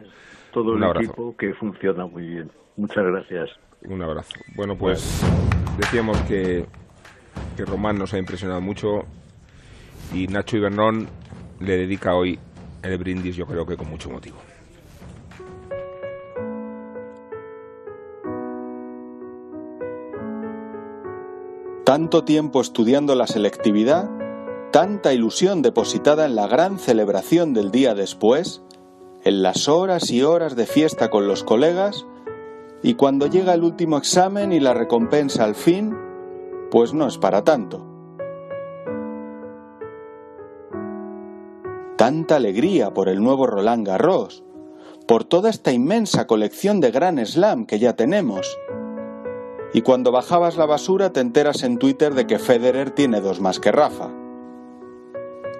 Todo 0.52 0.76
el 0.76 0.84
equipo 0.96 1.36
que 1.36 1.52
funciona 1.54 2.06
muy 2.06 2.26
bien. 2.26 2.50
Muchas 2.76 3.04
gracias. 3.04 3.50
Un 3.84 4.02
abrazo. 4.02 4.34
Bueno, 4.56 4.76
pues 4.76 5.22
decíamos 5.78 6.18
que, 6.22 6.66
que 7.56 7.64
Román 7.64 7.98
nos 7.98 8.12
ha 8.14 8.18
impresionado 8.18 8.60
mucho 8.60 9.04
y 10.12 10.26
Nacho 10.26 10.56
Ibernón 10.56 11.08
le 11.60 11.76
dedica 11.76 12.14
hoy 12.14 12.38
el 12.82 12.98
brindis, 12.98 13.36
yo 13.36 13.46
creo 13.46 13.66
que 13.66 13.76
con 13.76 13.88
mucho 13.88 14.10
motivo. 14.10 14.36
Tanto 21.84 22.22
tiempo 22.24 22.60
estudiando 22.60 23.14
la 23.14 23.26
selectividad, 23.26 24.10
tanta 24.72 25.14
ilusión 25.14 25.62
depositada 25.62 26.26
en 26.26 26.36
la 26.36 26.46
gran 26.46 26.78
celebración 26.78 27.54
del 27.54 27.70
día 27.70 27.94
después, 27.94 28.62
en 29.24 29.42
las 29.42 29.68
horas 29.68 30.10
y 30.10 30.22
horas 30.22 30.54
de 30.54 30.66
fiesta 30.66 31.08
con 31.08 31.26
los 31.26 31.44
colegas, 31.44 32.04
y 32.82 32.94
cuando 32.94 33.26
llega 33.26 33.54
el 33.54 33.64
último 33.64 33.98
examen 33.98 34.52
y 34.52 34.60
la 34.60 34.74
recompensa 34.74 35.44
al 35.44 35.54
fin, 35.54 35.96
pues 36.70 36.94
no 36.94 37.06
es 37.06 37.18
para 37.18 37.42
tanto. 37.42 37.84
Tanta 41.96 42.36
alegría 42.36 42.94
por 42.94 43.08
el 43.08 43.22
nuevo 43.22 43.46
Roland 43.46 43.86
Garros, 43.86 44.44
por 45.08 45.24
toda 45.24 45.50
esta 45.50 45.72
inmensa 45.72 46.26
colección 46.26 46.80
de 46.80 46.92
Gran 46.92 47.24
Slam 47.24 47.66
que 47.66 47.80
ya 47.80 47.96
tenemos. 47.96 48.56
Y 49.72 49.82
cuando 49.82 50.12
bajabas 50.12 50.56
la 50.56 50.66
basura 50.66 51.12
te 51.12 51.20
enteras 51.20 51.64
en 51.64 51.78
Twitter 51.78 52.14
de 52.14 52.26
que 52.26 52.38
Federer 52.38 52.92
tiene 52.92 53.20
dos 53.20 53.40
más 53.40 53.58
que 53.58 53.72
Rafa. 53.72 54.10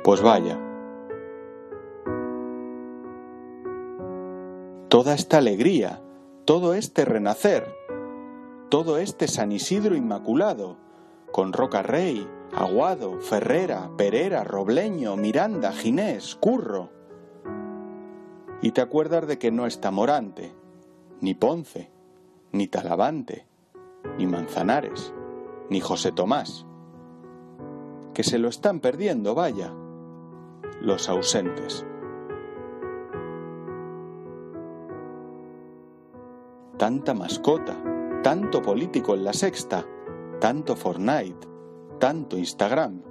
Pues 0.04 0.22
vaya. 0.22 0.60
Toda 4.88 5.14
esta 5.14 5.38
alegría, 5.38 6.00
todo 6.48 6.72
este 6.72 7.04
renacer, 7.04 7.76
todo 8.70 8.96
este 8.96 9.28
San 9.28 9.52
Isidro 9.52 9.94
Inmaculado, 9.94 10.78
con 11.30 11.52
Roca 11.52 11.82
Rey, 11.82 12.26
Aguado, 12.56 13.20
Ferrera, 13.20 13.90
Perera, 13.98 14.44
Robleño, 14.44 15.14
Miranda, 15.16 15.72
Ginés, 15.72 16.36
Curro. 16.36 16.88
Y 18.62 18.70
te 18.70 18.80
acuerdas 18.80 19.26
de 19.26 19.38
que 19.38 19.50
no 19.50 19.66
está 19.66 19.90
Morante, 19.90 20.54
ni 21.20 21.34
Ponce, 21.34 21.90
ni 22.52 22.66
Talavante, 22.66 23.46
ni 24.16 24.26
Manzanares, 24.26 25.12
ni 25.68 25.80
José 25.80 26.12
Tomás. 26.12 26.64
Que 28.14 28.24
se 28.24 28.38
lo 28.38 28.48
están 28.48 28.80
perdiendo, 28.80 29.34
vaya, 29.34 29.74
los 30.80 31.10
ausentes. 31.10 31.84
Tanta 36.78 37.12
mascota, 37.12 37.76
tanto 38.22 38.62
político 38.62 39.14
en 39.14 39.24
la 39.24 39.32
sexta, 39.32 39.84
tanto 40.40 40.76
Fortnite, 40.76 41.48
tanto 41.98 42.38
Instagram. 42.38 43.02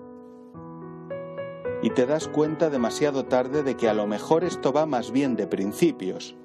Y 1.83 1.89
te 1.89 2.05
das 2.05 2.29
cuenta 2.29 2.69
demasiado 2.69 3.25
tarde 3.25 3.63
de 3.63 3.75
que 3.75 3.89
a 3.89 3.93
lo 3.93 4.07
mejor 4.07 4.45
esto 4.45 4.71
va 4.71 4.85
más 4.85 5.11
bien 5.11 5.35
de 5.35 5.47
principios, 5.47 6.35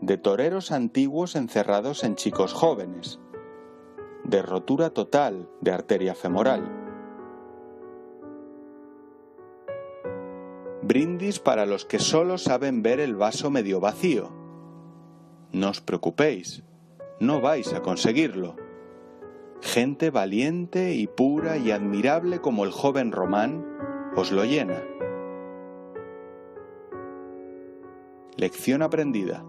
de 0.00 0.18
toreros 0.18 0.72
antiguos 0.72 1.36
encerrados 1.36 2.02
en 2.02 2.16
chicos 2.16 2.52
jóvenes, 2.52 3.20
de 4.24 4.42
rotura 4.42 4.90
total 4.90 5.48
de 5.60 5.70
arteria 5.70 6.16
femoral. 6.16 6.68
Brindis 10.82 11.38
para 11.38 11.64
los 11.64 11.84
que 11.84 12.00
solo 12.00 12.38
saben 12.38 12.82
ver 12.82 12.98
el 12.98 13.14
vaso 13.14 13.50
medio 13.50 13.78
vacío 13.78 14.39
no 15.52 15.70
os 15.70 15.80
preocupéis, 15.80 16.62
no 17.18 17.40
vais 17.40 17.72
a 17.72 17.82
conseguirlo. 17.82 18.56
Gente 19.60 20.10
valiente 20.10 20.94
y 20.94 21.06
pura 21.06 21.58
y 21.58 21.70
admirable 21.70 22.40
como 22.40 22.64
el 22.64 22.70
joven 22.70 23.12
Román 23.12 23.64
os 24.16 24.32
lo 24.32 24.44
llena. 24.44 24.82
Lección 28.36 28.82
aprendida. 28.82 29.44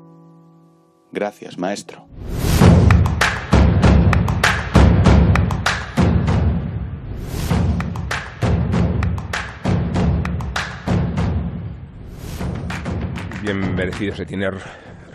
Gracias, 1.12 1.58
maestro. 1.58 2.08
Bien 13.42 13.74
merecido 13.74 14.16
se 14.16 14.26
tiene 14.26 14.52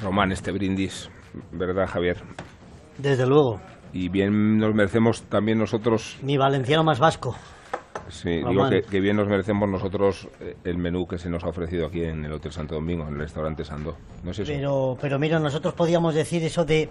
Román 0.00 0.33
este 0.33 0.53
brindis, 0.53 1.11
¿verdad, 1.53 1.87
Javier? 1.87 2.17
Desde 2.99 3.26
luego. 3.26 3.61
Y 3.93 4.09
bien 4.09 4.59
nos 4.59 4.75
merecemos 4.75 5.23
también 5.25 5.59
nosotros. 5.59 6.19
Mi 6.23 6.37
valenciano 6.37 6.85
más 6.85 6.99
vasco. 6.99 7.37
Sí, 8.09 8.31
digo 8.31 8.69
que, 8.88 9.00
bien 9.00 9.17
nos 9.17 9.26
merecemos 9.26 9.69
nosotros 9.69 10.29
eh, 10.41 10.55
el 10.65 10.79
menú 10.79 11.07
que 11.07 11.19
se 11.19 11.29
nos 11.29 11.43
ha 11.45 11.49
ofrecido 11.49 11.87
aquí 11.87 12.05
en 12.05 12.25
el 12.25 12.33
Hotel 12.33 12.53
Santo 12.53 12.75
Domingo, 12.76 13.05
en 13.09 13.15
el 13.15 13.21
restaurante 13.21 13.65
Sando. 13.65 13.97
¿No 14.23 14.31
es 14.31 14.38
eso? 14.38 14.53
Pero, 14.53 14.97
pero 15.00 15.19
mira, 15.19 15.41
nosotros 15.41 15.75
podíamos 15.75 16.15
decir 16.15 16.45
eso 16.45 16.65
de 16.65 16.88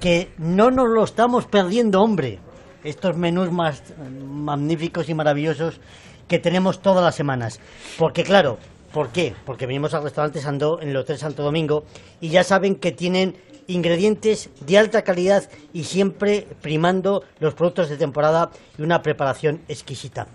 que 0.00 0.32
no 0.36 0.70
nos 0.70 0.88
lo 0.88 1.04
estamos 1.04 1.46
perdiendo, 1.46 2.02
hombre. 2.02 2.38
Estos 2.84 3.16
menús 3.16 3.50
más 3.50 3.82
magníficos 4.26 5.08
y 5.08 5.14
maravillosos 5.14 5.80
que 6.28 6.38
tenemos 6.38 6.80
todas 6.80 7.02
las 7.02 7.14
semanas. 7.14 7.60
Porque 7.98 8.22
claro, 8.22 8.58
¿por 8.92 9.10
qué? 9.10 9.34
Porque 9.44 9.66
venimos 9.66 9.94
al 9.94 10.02
restaurante 10.02 10.40
Sandó 10.40 10.80
en 10.80 10.90
el 10.90 10.96
Hotel 10.96 11.18
Santo 11.18 11.42
Domingo 11.42 11.84
y 12.20 12.28
ya 12.28 12.44
saben 12.44 12.76
que 12.76 12.92
tienen 12.92 13.36
ingredientes 13.66 14.50
de 14.60 14.78
alta 14.78 15.02
calidad 15.02 15.48
y 15.72 15.84
siempre 15.84 16.46
primando 16.62 17.22
los 17.38 17.54
productos 17.54 17.88
de 17.88 17.96
temporada 17.96 18.50
y 18.76 18.82
una 18.82 19.02
preparación 19.02 19.60
exquisita. 19.68 20.26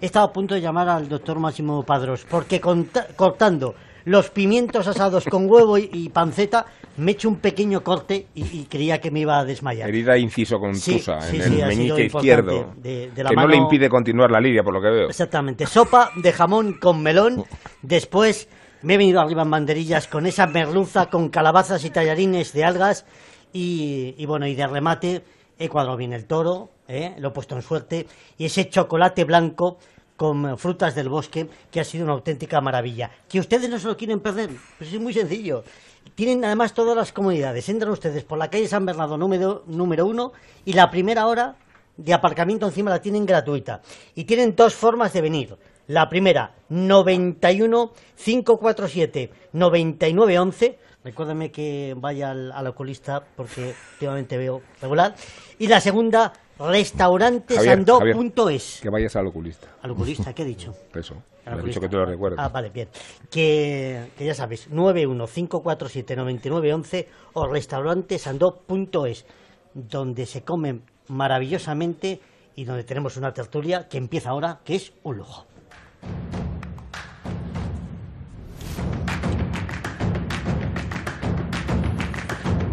He 0.00 0.06
estado 0.06 0.26
a 0.26 0.32
punto 0.32 0.54
de 0.54 0.60
llamar 0.60 0.88
al 0.88 1.08
doctor 1.08 1.38
Máximo 1.38 1.82
Padros 1.84 2.26
porque 2.28 2.60
cortando 2.60 3.74
los 4.04 4.30
pimientos 4.30 4.88
asados 4.88 5.24
con 5.24 5.50
huevo 5.50 5.78
y, 5.78 6.08
panceta, 6.08 6.66
me 6.96 7.12
he 7.12 7.14
hecho 7.14 7.28
un 7.28 7.36
pequeño 7.36 7.82
corte 7.82 8.26
y, 8.34 8.64
creía 8.64 9.00
que 9.00 9.10
me 9.10 9.20
iba 9.20 9.38
a 9.38 9.44
desmayar. 9.44 9.88
Herida 9.88 10.18
inciso 10.18 10.58
con 10.58 10.72
tusa 10.72 11.18
en 11.30 11.60
el 11.60 11.66
meñique 11.66 12.04
izquierdo, 12.06 12.74
que 12.82 13.36
no 13.36 13.46
le 13.46 13.56
impide 13.56 13.88
continuar 13.88 14.30
la 14.30 14.40
lidia, 14.40 14.62
por 14.62 14.74
lo 14.74 14.80
que 14.80 14.90
veo. 14.90 15.08
Exactamente. 15.08 15.66
Sopa 15.66 16.10
de 16.16 16.32
jamón 16.32 16.74
con 16.74 17.02
melón. 17.02 17.44
Después 17.82 18.48
me 18.82 18.94
he 18.94 18.98
venido 18.98 19.20
arriba 19.20 19.42
en 19.42 19.50
banderillas 19.50 20.08
con 20.08 20.26
esa 20.26 20.46
merluza 20.46 21.06
con 21.06 21.28
calabazas 21.28 21.84
y 21.84 21.90
tallarines 21.90 22.52
de 22.52 22.64
algas. 22.64 23.06
Y, 23.52 24.24
bueno, 24.26 24.46
y 24.46 24.54
de 24.54 24.66
remate 24.66 25.22
he 25.58 25.68
cuadrado 25.68 25.96
bien 25.96 26.12
el 26.12 26.26
toro, 26.26 26.70
¿eh? 26.88 27.14
lo 27.18 27.28
he 27.28 27.30
puesto 27.32 27.54
en 27.54 27.62
suerte. 27.62 28.06
Y 28.38 28.46
ese 28.46 28.68
chocolate 28.68 29.24
blanco 29.24 29.78
con 30.16 30.56
frutas 30.58 30.94
del 30.94 31.08
bosque, 31.08 31.48
que 31.70 31.80
ha 31.80 31.84
sido 31.84 32.04
una 32.04 32.12
auténtica 32.12 32.60
maravilla. 32.60 33.10
Que 33.28 33.40
ustedes 33.40 33.68
no 33.68 33.78
se 33.78 33.88
lo 33.88 33.96
quieren 33.96 34.20
perder, 34.20 34.50
pues 34.78 34.92
es 34.92 35.00
muy 35.00 35.12
sencillo. 35.12 35.64
Tienen 36.14 36.44
además 36.44 36.74
todas 36.74 36.96
las 36.96 37.12
comodidades. 37.12 37.68
Entran 37.68 37.92
ustedes 37.92 38.24
por 38.24 38.38
la 38.38 38.50
calle 38.50 38.68
San 38.68 38.84
Bernardo 38.84 39.16
número, 39.16 39.64
número 39.66 40.06
uno 40.06 40.32
y 40.64 40.72
la 40.74 40.90
primera 40.90 41.26
hora 41.26 41.56
de 41.96 42.14
aparcamiento 42.14 42.66
encima 42.66 42.90
la 42.90 43.00
tienen 43.00 43.26
gratuita. 43.26 43.80
Y 44.14 44.24
tienen 44.24 44.54
dos 44.54 44.74
formas 44.74 45.12
de 45.12 45.20
venir. 45.20 45.56
La 45.88 46.08
primera, 46.08 46.54
91 46.68 47.92
547 48.16 49.30
9911. 49.52 50.78
Recuérdame 51.04 51.50
que 51.50 51.94
vaya 51.96 52.30
al, 52.30 52.52
al 52.52 52.66
oculista 52.68 53.24
porque 53.36 53.74
últimamente 53.94 54.36
veo 54.36 54.62
regular. 54.80 55.16
Y 55.58 55.66
la 55.66 55.80
segunda, 55.80 56.32
restaurantesandó.es. 56.58 58.80
Que 58.82 58.90
vayas 58.90 59.16
al 59.16 59.28
oculista. 59.28 59.68
Al 59.82 59.92
oculista, 59.92 60.34
¿qué 60.34 60.42
he 60.42 60.46
dicho? 60.46 60.74
Eso. 60.94 61.14
Me 61.44 61.52
has 61.52 61.64
dicho 61.64 61.80
que 61.80 61.88
te 61.88 61.96
lo 61.96 62.06
recuerdas. 62.06 62.38
Ah, 62.40 62.48
vale, 62.48 62.70
bien. 62.70 62.88
Que, 63.30 64.10
que 64.16 64.24
ya 64.24 64.34
sabes, 64.34 64.70
915479911 64.70 67.06
o 67.32 67.48
restaurantesandó.es, 67.48 69.26
donde 69.74 70.26
se 70.26 70.44
come 70.44 70.82
maravillosamente 71.08 72.20
y 72.54 72.64
donde 72.64 72.84
tenemos 72.84 73.16
una 73.16 73.34
tertulia 73.34 73.88
que 73.88 73.98
empieza 73.98 74.30
ahora, 74.30 74.60
que 74.64 74.76
es 74.76 74.92
un 75.02 75.16
lujo. 75.16 75.46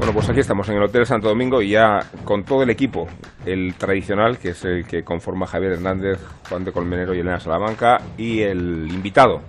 Bueno, 0.09 0.21
pues 0.21 0.29
aquí 0.31 0.39
estamos 0.39 0.67
en 0.69 0.77
el 0.77 0.81
Hotel 0.81 1.05
Santo 1.05 1.27
Domingo 1.27 1.61
y 1.61 1.69
ya 1.69 1.99
con 2.23 2.43
todo 2.43 2.63
el 2.63 2.71
equipo, 2.71 3.07
el 3.45 3.75
tradicional, 3.75 4.39
que 4.39 4.49
es 4.49 4.65
el 4.65 4.83
que 4.87 5.03
conforma 5.03 5.45
Javier 5.45 5.73
Hernández, 5.73 6.17
Juan 6.49 6.63
de 6.63 6.71
Colmenero 6.71 7.13
y 7.13 7.19
Elena 7.19 7.39
Salamanca, 7.39 7.99
y 8.17 8.41
el 8.41 8.87
invitado, 8.91 9.41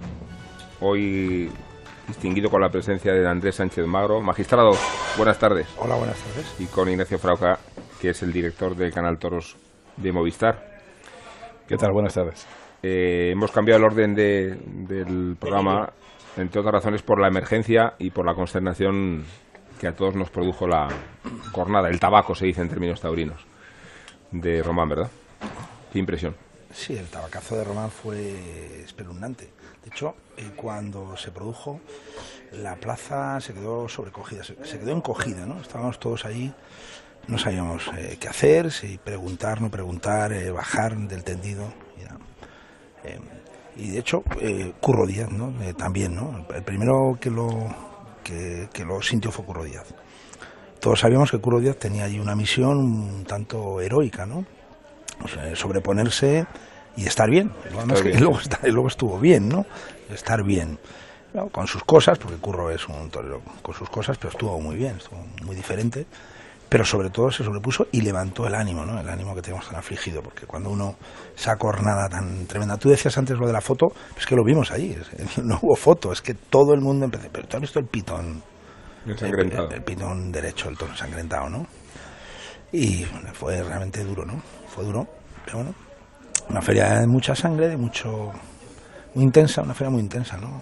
hoy 0.82 1.50
distinguido 2.06 2.50
con 2.50 2.60
la 2.60 2.68
presencia 2.68 3.10
de 3.14 3.26
Andrés 3.26 3.54
Sánchez 3.54 3.86
Magro. 3.86 4.20
Magistrado, 4.20 4.72
buenas 5.16 5.38
tardes. 5.38 5.66
Hola, 5.78 5.94
buenas 5.94 6.22
tardes. 6.22 6.54
Y 6.58 6.66
con 6.66 6.90
Ignacio 6.90 7.16
Frauca, 7.16 7.58
que 7.98 8.10
es 8.10 8.22
el 8.22 8.30
director 8.30 8.76
del 8.76 8.92
canal 8.92 9.16
Toros 9.18 9.56
de 9.96 10.12
Movistar. 10.12 10.62
¿Qué 11.66 11.78
tal? 11.78 11.90
Buenas 11.94 12.12
tardes. 12.12 12.46
Eh, 12.82 13.30
hemos 13.32 13.50
cambiado 13.50 13.78
el 13.78 13.86
orden 13.86 14.14
del 14.14 15.38
programa, 15.40 15.90
entre 16.36 16.60
otras 16.60 16.74
razones, 16.74 17.00
por 17.00 17.18
la 17.18 17.28
emergencia 17.28 17.94
y 17.98 18.10
por 18.10 18.26
la 18.26 18.34
consternación 18.34 19.24
que 19.80 19.88
a 19.88 19.96
todos 19.96 20.14
nos 20.14 20.28
produjo 20.28 20.68
la 20.68 20.88
jornada, 21.52 21.88
el 21.88 21.98
tabaco 21.98 22.34
se 22.34 22.44
dice 22.44 22.60
en 22.60 22.68
términos 22.68 23.00
taurinos, 23.00 23.46
de 24.30 24.62
Román, 24.62 24.90
¿verdad? 24.90 25.10
¿Qué 25.90 25.98
impresión? 25.98 26.36
Sí, 26.70 26.94
el 26.96 27.06
tabacazo 27.06 27.56
de 27.56 27.64
Román 27.64 27.90
fue 27.90 28.82
espeluznante. 28.84 29.44
De 29.82 29.88
hecho, 29.88 30.14
eh, 30.36 30.50
cuando 30.54 31.16
se 31.16 31.30
produjo, 31.30 31.80
la 32.52 32.76
plaza 32.76 33.40
se 33.40 33.54
quedó 33.54 33.88
sobrecogida, 33.88 34.44
se, 34.44 34.54
quedó 34.54 34.92
encogida, 34.92 35.46
¿no? 35.46 35.58
Estábamos 35.62 35.98
todos 35.98 36.26
allí, 36.26 36.52
no 37.26 37.38
sabíamos 37.38 37.90
eh, 37.96 38.18
qué 38.20 38.28
hacer, 38.28 38.70
si 38.70 38.98
preguntar, 38.98 39.62
no 39.62 39.70
preguntar, 39.70 40.34
eh, 40.34 40.50
bajar 40.50 40.94
del 40.94 41.24
tendido. 41.24 41.72
y 43.76 43.92
de 43.92 43.98
hecho, 43.98 44.22
Curro 44.80 45.06
Díaz, 45.06 45.30
¿no? 45.30 45.54
también, 45.74 46.14
¿no? 46.14 46.44
El 46.54 46.62
primero 46.62 47.16
que 47.18 47.30
lo 47.30 47.89
que, 48.22 48.68
lo 48.84 49.02
sintió 49.02 49.30
fue 49.30 49.44
Curro 49.44 49.64
Díaz. 49.64 49.86
Todos 50.80 51.00
sabíamos 51.00 51.30
que 51.30 51.38
Curro 51.38 51.60
Díaz 51.60 51.76
tenía 51.76 52.04
allí 52.04 52.18
una 52.18 52.34
misión 52.34 52.78
un 52.78 53.24
tanto 53.24 53.80
heroica, 53.80 54.26
¿no? 54.26 54.44
sobreponerse 55.54 56.46
y 56.96 57.06
estar 57.06 57.28
bien. 57.28 57.52
y, 58.04 58.18
luego, 58.70 58.88
estuvo 58.88 59.18
bien, 59.18 59.48
¿no? 59.48 59.66
Estar 60.08 60.42
bien. 60.42 60.78
con 61.52 61.66
sus 61.66 61.84
cosas, 61.84 62.18
porque 62.18 62.36
Curro 62.38 62.70
es 62.70 62.88
un 62.88 63.10
torero 63.10 63.42
con 63.62 63.74
sus 63.74 63.90
cosas, 63.90 64.16
pero 64.16 64.30
estuvo 64.30 64.58
muy 64.60 64.76
bien, 64.76 64.96
estuvo 64.96 65.18
muy 65.44 65.54
diferente 65.54 66.06
pero 66.70 66.84
sobre 66.84 67.10
todo 67.10 67.32
se 67.32 67.42
sobrepuso 67.42 67.88
y 67.90 68.00
levantó 68.00 68.46
el 68.46 68.54
ánimo, 68.54 68.86
¿no? 68.86 69.00
El 69.00 69.08
ánimo 69.08 69.34
que 69.34 69.42
tenemos 69.42 69.66
tan 69.66 69.74
afligido, 69.74 70.22
porque 70.22 70.46
cuando 70.46 70.70
uno 70.70 70.94
esa 71.36 71.56
jornada 71.58 72.08
tan 72.08 72.46
tremenda, 72.46 72.76
tú 72.76 72.88
decías 72.88 73.18
antes 73.18 73.36
lo 73.36 73.48
de 73.48 73.52
la 73.52 73.60
foto, 73.60 73.88
es 74.16 74.24
que 74.24 74.36
lo 74.36 74.44
vimos 74.44 74.70
ahí, 74.70 74.96
no 75.42 75.58
hubo 75.60 75.74
foto, 75.74 76.12
es 76.12 76.22
que 76.22 76.34
todo 76.34 76.72
el 76.72 76.80
mundo 76.80 77.06
empezó, 77.06 77.28
pero 77.32 77.48
tú 77.48 77.56
has 77.56 77.60
visto 77.60 77.80
el 77.80 77.86
pitón, 77.86 78.40
el, 79.04 79.82
pitón 79.82 80.30
derecho, 80.30 80.68
el 80.68 80.78
tono 80.78 80.92
ensangrentado, 80.92 81.50
¿no? 81.50 81.66
Y 82.70 83.04
fue 83.32 83.60
realmente 83.64 84.04
duro, 84.04 84.24
¿no? 84.24 84.40
Fue 84.68 84.84
duro, 84.84 85.08
pero 85.44 85.58
bueno, 85.58 85.74
una 86.48 86.62
feria 86.62 87.00
de 87.00 87.08
mucha 87.08 87.34
sangre, 87.34 87.68
de 87.68 87.76
mucho, 87.76 88.30
muy 89.16 89.24
intensa, 89.24 89.62
una 89.62 89.74
feria 89.74 89.90
muy 89.90 90.02
intensa, 90.02 90.36
¿no? 90.36 90.60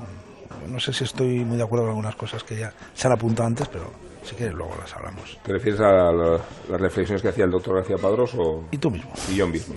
No 0.67 0.81
sé 0.81 0.91
si 0.95 1.05
estoy 1.05 1.45
muy 1.45 1.59
de 1.59 1.65
acuerdo 1.65 1.85
con 1.85 1.91
algunas 1.91 2.17
cosas 2.17 2.43
que 2.45 2.57
ya 2.57 2.73
se 2.95 3.07
han 3.07 3.13
apuntado 3.13 3.47
antes, 3.47 3.69
pero 3.69 4.08
si 4.29 4.37
quieres, 4.37 4.55
luego 4.55 4.75
las 4.79 4.95
hablamos. 4.95 5.39
¿Te 5.43 5.53
refieres 5.53 5.81
a 5.81 6.13
las 6.13 6.81
reflexiones 6.81 7.23
que 7.23 7.29
hacía 7.29 7.45
el 7.45 7.51
doctor 7.51 7.77
García 7.77 7.97
Padros 7.97 8.35
o...? 8.37 8.65
Y 8.71 8.79
tú 8.79 8.91
mismo. 8.91 9.11
Y 9.31 9.37
yo 9.37 9.47
mismo. 9.47 9.75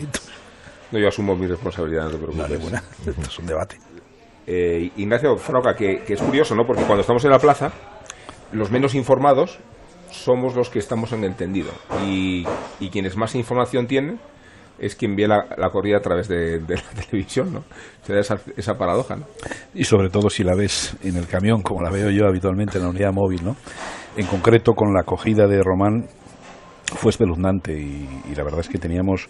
No, 0.91 0.99
yo 0.99 1.07
asumo 1.07 1.35
mi 1.35 1.47
responsabilidad, 1.47 2.05
no 2.05 2.11
te 2.11 2.17
preocupes. 2.17 2.71
No, 2.71 3.11
Esto 3.11 3.21
es 3.21 3.39
un 3.39 3.45
debate. 3.45 3.77
Eh, 4.45 4.91
Ignacio 4.97 5.37
Froca, 5.37 5.75
que, 5.75 6.03
es 6.05 6.21
curioso, 6.21 6.53
¿no? 6.55 6.65
Porque 6.65 6.83
cuando 6.83 7.01
estamos 7.01 7.23
en 7.23 7.31
la 7.31 7.39
plaza, 7.39 7.71
los 8.51 8.71
menos 8.71 8.93
informados 8.93 9.59
somos 10.09 10.55
los 10.55 10.69
que 10.69 10.79
estamos 10.79 11.13
en 11.13 11.23
el 11.23 11.35
tendido. 11.35 11.71
Y, 12.05 12.45
y 12.81 12.89
quienes 12.89 13.15
más 13.15 13.35
información 13.35 13.87
tienen 13.87 14.19
es 14.79 14.95
quien 14.95 15.15
ve 15.15 15.27
la, 15.27 15.69
corrida 15.71 15.97
a 15.97 16.01
través 16.01 16.27
de, 16.27 16.59
la 16.59 16.81
televisión, 17.05 17.53
¿no? 17.53 17.63
Se 18.01 18.13
da 18.13 18.19
esa, 18.19 18.41
esa, 18.57 18.73
paradoja, 18.73 19.15
¿no? 19.15 19.25
Y 19.73 19.85
sobre 19.85 20.09
todo 20.09 20.29
si 20.29 20.43
la 20.43 20.55
ves 20.55 20.97
en 21.03 21.15
el 21.15 21.27
camión, 21.27 21.61
como 21.61 21.81
la 21.81 21.91
veo 21.91 22.09
yo 22.09 22.25
habitualmente 22.27 22.79
en 22.79 22.85
la 22.85 22.89
unidad 22.89 23.13
móvil, 23.13 23.45
¿no? 23.45 23.55
En 24.17 24.25
concreto 24.27 24.73
con 24.73 24.93
la 24.93 25.01
acogida 25.01 25.47
de 25.47 25.61
Román 25.63 26.07
fue 26.95 27.11
espeluznante 27.11 27.73
y, 27.73 28.35
la 28.35 28.43
verdad 28.43 28.59
es 28.59 28.69
que 28.69 28.77
teníamos 28.77 29.29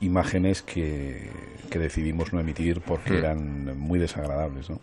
imágenes 0.00 0.62
que, 0.62 1.30
decidimos 1.70 2.32
no 2.32 2.40
emitir 2.40 2.80
porque 2.80 3.12
mm. 3.12 3.16
eran 3.16 3.78
muy 3.78 3.98
desagradables, 3.98 4.70
¿no? 4.70 4.80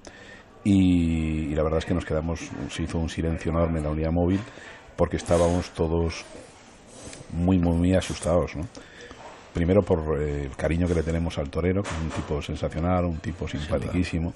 Y, 0.64 1.52
y, 1.52 1.56
la 1.56 1.64
verdad 1.64 1.80
es 1.80 1.86
que 1.86 1.94
nos 1.94 2.06
quedamos, 2.06 2.50
se 2.70 2.84
hizo 2.84 2.98
un 2.98 3.10
silencio 3.10 3.52
enorme 3.52 3.80
en 3.80 3.86
la 3.86 3.92
unidad 3.92 4.12
móvil 4.12 4.40
porque 4.96 5.18
estábamos 5.18 5.72
todos 5.72 6.26
muy, 7.34 7.60
muy, 7.60 7.78
muy 7.78 7.94
asustados, 7.94 8.56
¿no? 8.56 8.64
primero 9.56 9.82
por 9.82 10.22
eh, 10.22 10.44
el 10.44 10.56
cariño 10.58 10.86
que 10.86 10.94
le 10.96 11.02
tenemos 11.02 11.38
al 11.38 11.50
torero, 11.50 11.82
que 11.82 11.90
es 11.90 11.96
un 11.96 12.10
tipo 12.10 12.42
sensacional, 12.42 13.06
un 13.06 13.20
tipo 13.20 13.48
simpaticísimo. 13.48 14.34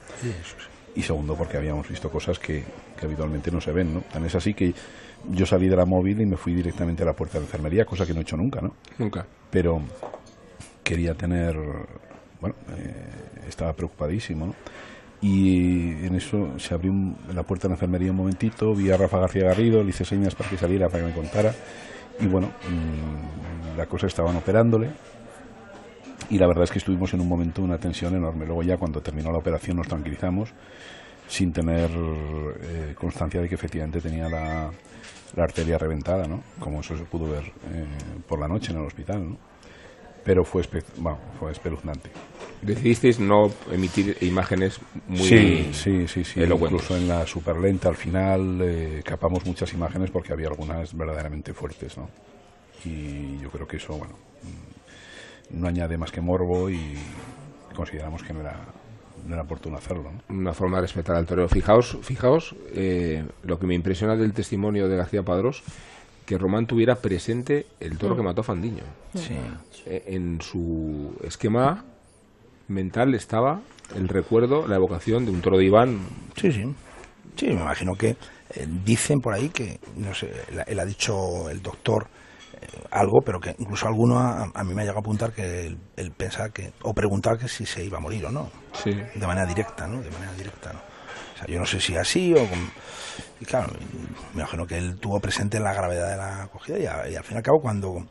Y 0.96 1.02
segundo, 1.02 1.36
porque 1.36 1.58
habíamos 1.58 1.88
visto 1.90 2.10
cosas 2.10 2.40
que, 2.40 2.64
habitualmente 3.06 3.52
no 3.52 3.62
se 3.62 3.72
ven, 3.72 3.94
¿no? 3.94 4.02
Tan 4.02 4.26
es 4.26 4.36
así 4.36 4.54
que 4.54 4.74
yo 5.32 5.46
salí 5.46 5.68
de 5.68 5.76
la 5.76 5.86
móvil 5.86 6.22
y 6.22 6.26
me 6.26 6.38
fui 6.38 6.54
directamente 6.54 7.04
a 7.04 7.06
la 7.06 7.14
puerta 7.14 7.34
de 7.34 7.42
la 7.42 7.46
enfermería, 7.46 7.86
cosa 7.86 8.06
que 8.06 8.14
no 8.14 8.20
he 8.20 8.24
hecho 8.24 8.38
nunca, 8.38 8.62
¿no? 8.62 8.76
Nunca. 8.98 9.26
Pero 9.50 9.82
quería 10.84 11.14
tener, 11.14 11.56
bueno, 12.40 12.56
eh, 12.78 13.48
estaba 13.48 13.74
preocupadísimo, 13.74 14.48
¿no? 14.48 14.56
Y 15.22 16.06
en 16.06 16.16
eso 16.16 16.58
se 16.58 16.74
abrió 16.74 16.94
la 17.34 17.44
puerta 17.44 17.68
de 17.68 17.70
la 17.70 17.76
enfermería 17.76 18.12
un 18.12 18.18
momentito, 18.18 18.74
vi 18.74 18.90
a 18.90 18.96
Rafa 18.96 19.20
García 19.20 19.44
Garrido, 19.46 19.84
le 19.84 19.90
hice 19.90 20.06
señas 20.06 20.34
para 20.34 20.50
que 20.50 20.58
saliera, 20.58 20.88
para 20.88 21.04
que 21.04 21.10
me 21.10 21.14
contara. 21.16 21.54
Y 22.22 22.28
bueno, 22.28 22.48
mm, 22.48 23.78
la 23.78 23.86
cosa 23.86 24.08
estaban 24.08 24.36
operándole 24.38 24.92
y 26.30 26.38
la 26.38 26.48
verdad 26.48 26.64
es 26.64 26.72
que 26.72 26.80
estuvimos 26.80 27.14
en 27.14 27.22
un 27.22 27.28
momento 27.28 27.62
una 27.62 27.78
tensión 27.78 28.16
enorme. 28.16 28.46
Luego 28.46 28.64
ya 28.64 28.78
cuando 28.78 29.02
terminó 29.02 29.32
la 29.32 29.40
operación 29.40 29.78
nos 29.78 29.88
tranquilizamos 29.88 30.54
sin 31.30 31.54
tener 31.54 31.90
eh, 31.92 32.96
constancia 32.98 33.40
de 33.40 33.48
que 33.48 33.56
efectivamente 33.56 34.02
tenía 34.02 34.28
la, 34.28 34.72
arteria 35.38 35.78
reventada, 35.78 36.28
¿no? 36.28 36.44
Como 36.60 36.82
eso 36.82 36.98
se 36.98 37.04
pudo 37.04 37.32
ver 37.32 37.46
eh, 37.46 37.86
por 38.28 38.40
la 38.40 38.48
noche 38.48 38.72
en 38.74 38.80
el 38.80 38.86
hospital, 38.86 39.30
¿no? 39.30 39.38
pero 40.24 40.44
fue, 40.44 40.64
fue 41.40 41.52
espeluznante. 41.52 42.10
Decidisteis 42.62 43.20
no 43.20 43.50
emitir 43.72 44.18
imágenes 44.22 44.80
muy 45.08 45.20
sí, 45.20 45.70
sí, 45.72 46.08
sí, 46.08 46.24
sí. 46.24 46.42
Incluso 46.42 46.98
en 46.98 47.08
la 47.08 47.26
superlenta 47.26 47.90
al 47.90 47.96
final 47.96 48.60
eh, 48.62 49.02
capamos 49.06 49.46
muchas 49.46 49.72
imágenes 49.74 50.12
porque 50.12 50.34
había 50.34 50.48
algunas 50.48 50.96
verdaderamente 50.96 51.54
fuertes, 51.54 51.98
¿no? 51.98 52.10
Y 52.84 53.40
yo 53.40 53.50
creo 53.50 53.68
que 53.68 53.78
eso, 53.78 53.98
bueno, 53.98 54.16
no 55.52 55.68
añade 55.68 55.98
más 55.98 56.12
que 56.12 56.22
morbo 56.22 56.70
y 56.70 56.96
consideramos 57.74 58.24
que 58.24 58.34
no 58.34 58.42
era 58.42 58.58
no 59.26 59.34
era 59.34 59.44
oportuno 59.44 59.78
hacerlo. 59.78 60.12
Una 60.30 60.54
forma 60.54 60.78
de 60.78 60.84
respetar 60.84 61.16
al 61.16 61.26
torero. 61.26 61.48
Fijaos, 61.48 61.98
fijaos 62.02 62.56
eh, 62.74 63.24
lo 63.44 63.60
que 63.60 63.68
me 63.68 63.76
impresiona 63.76 64.16
del 64.16 64.34
testimonio 64.34 64.88
de 64.88 64.98
García 64.98 65.24
Padros, 65.24 65.64
que 66.26 66.38
Román 66.38 66.68
tuviera 66.68 66.96
presente 66.96 67.66
el 67.80 67.98
toro 67.98 68.16
que 68.16 68.22
mató 68.22 68.42
a 68.42 68.44
Fandiño. 68.44 68.84
Sí. 69.16 69.36
Eh, 69.86 70.04
en 70.08 70.42
su 70.42 71.16
esquema 71.24 71.86
mental 72.68 73.16
estaba 73.16 73.62
el 73.96 74.08
recuerdo, 74.08 74.68
la 74.68 74.76
evocación 74.76 75.26
de 75.26 75.32
un 75.32 75.42
toro 75.42 75.58
de 75.58 75.66
Iván. 75.66 76.00
Sí, 76.36 76.52
sí. 76.52 76.64
Sí, 77.36 77.48
me 77.48 77.62
imagino 77.62 77.96
que 77.96 78.10
eh, 78.10 78.68
dicen 78.86 79.22
por 79.22 79.34
ahí 79.34 79.50
que, 79.50 79.80
no 79.98 80.14
sé, 80.14 80.32
él 80.68 80.80
ha 80.80 80.86
dicho 80.86 81.50
el 81.50 81.62
doctor 81.62 82.08
algo, 82.92 83.22
pero 83.22 83.40
que 83.40 83.56
incluso 83.58 83.88
alguno 83.88 84.20
a, 84.20 84.64
mí 84.64 84.74
me 84.74 84.82
ha 84.82 84.86
llegado 84.86 85.00
a 85.00 85.02
apuntar 85.02 85.32
que 85.32 85.68
él, 85.96 86.12
pensaba 86.12 86.50
que, 86.50 86.74
o 86.82 86.94
preguntar 86.94 87.38
que 87.38 87.48
si 87.48 87.66
se 87.66 87.84
iba 87.84 87.98
a 87.98 88.02
morir 88.02 88.26
o 88.26 88.32
no. 88.32 88.50
Sí. 88.74 88.92
De 88.92 89.28
manera 89.28 89.46
directa, 89.46 89.88
¿no? 89.88 90.02
De 90.02 90.10
manera 90.12 90.34
directa, 90.34 90.74
¿no? 90.74 90.80
O 90.80 91.38
sea, 91.38 91.48
yo 91.48 91.60
no 91.60 91.66
sé 91.66 91.80
si 91.80 91.96
así 91.96 92.34
o... 92.34 92.48
y 93.40 93.46
claro, 93.46 93.74
me 94.34 94.42
imagino 94.42 94.66
que 94.66 94.78
él 94.78 94.98
tuvo 95.00 95.20
presente 95.20 95.60
la 95.60 95.74
gravedad 95.74 96.10
de 96.10 96.18
la 96.18 96.44
acogida 96.44 96.78
y, 96.78 96.86
al 97.16 97.24
fin 97.24 97.36
y 97.36 97.38
al 97.38 97.44
cabo 97.44 97.62
cuando 97.62 98.08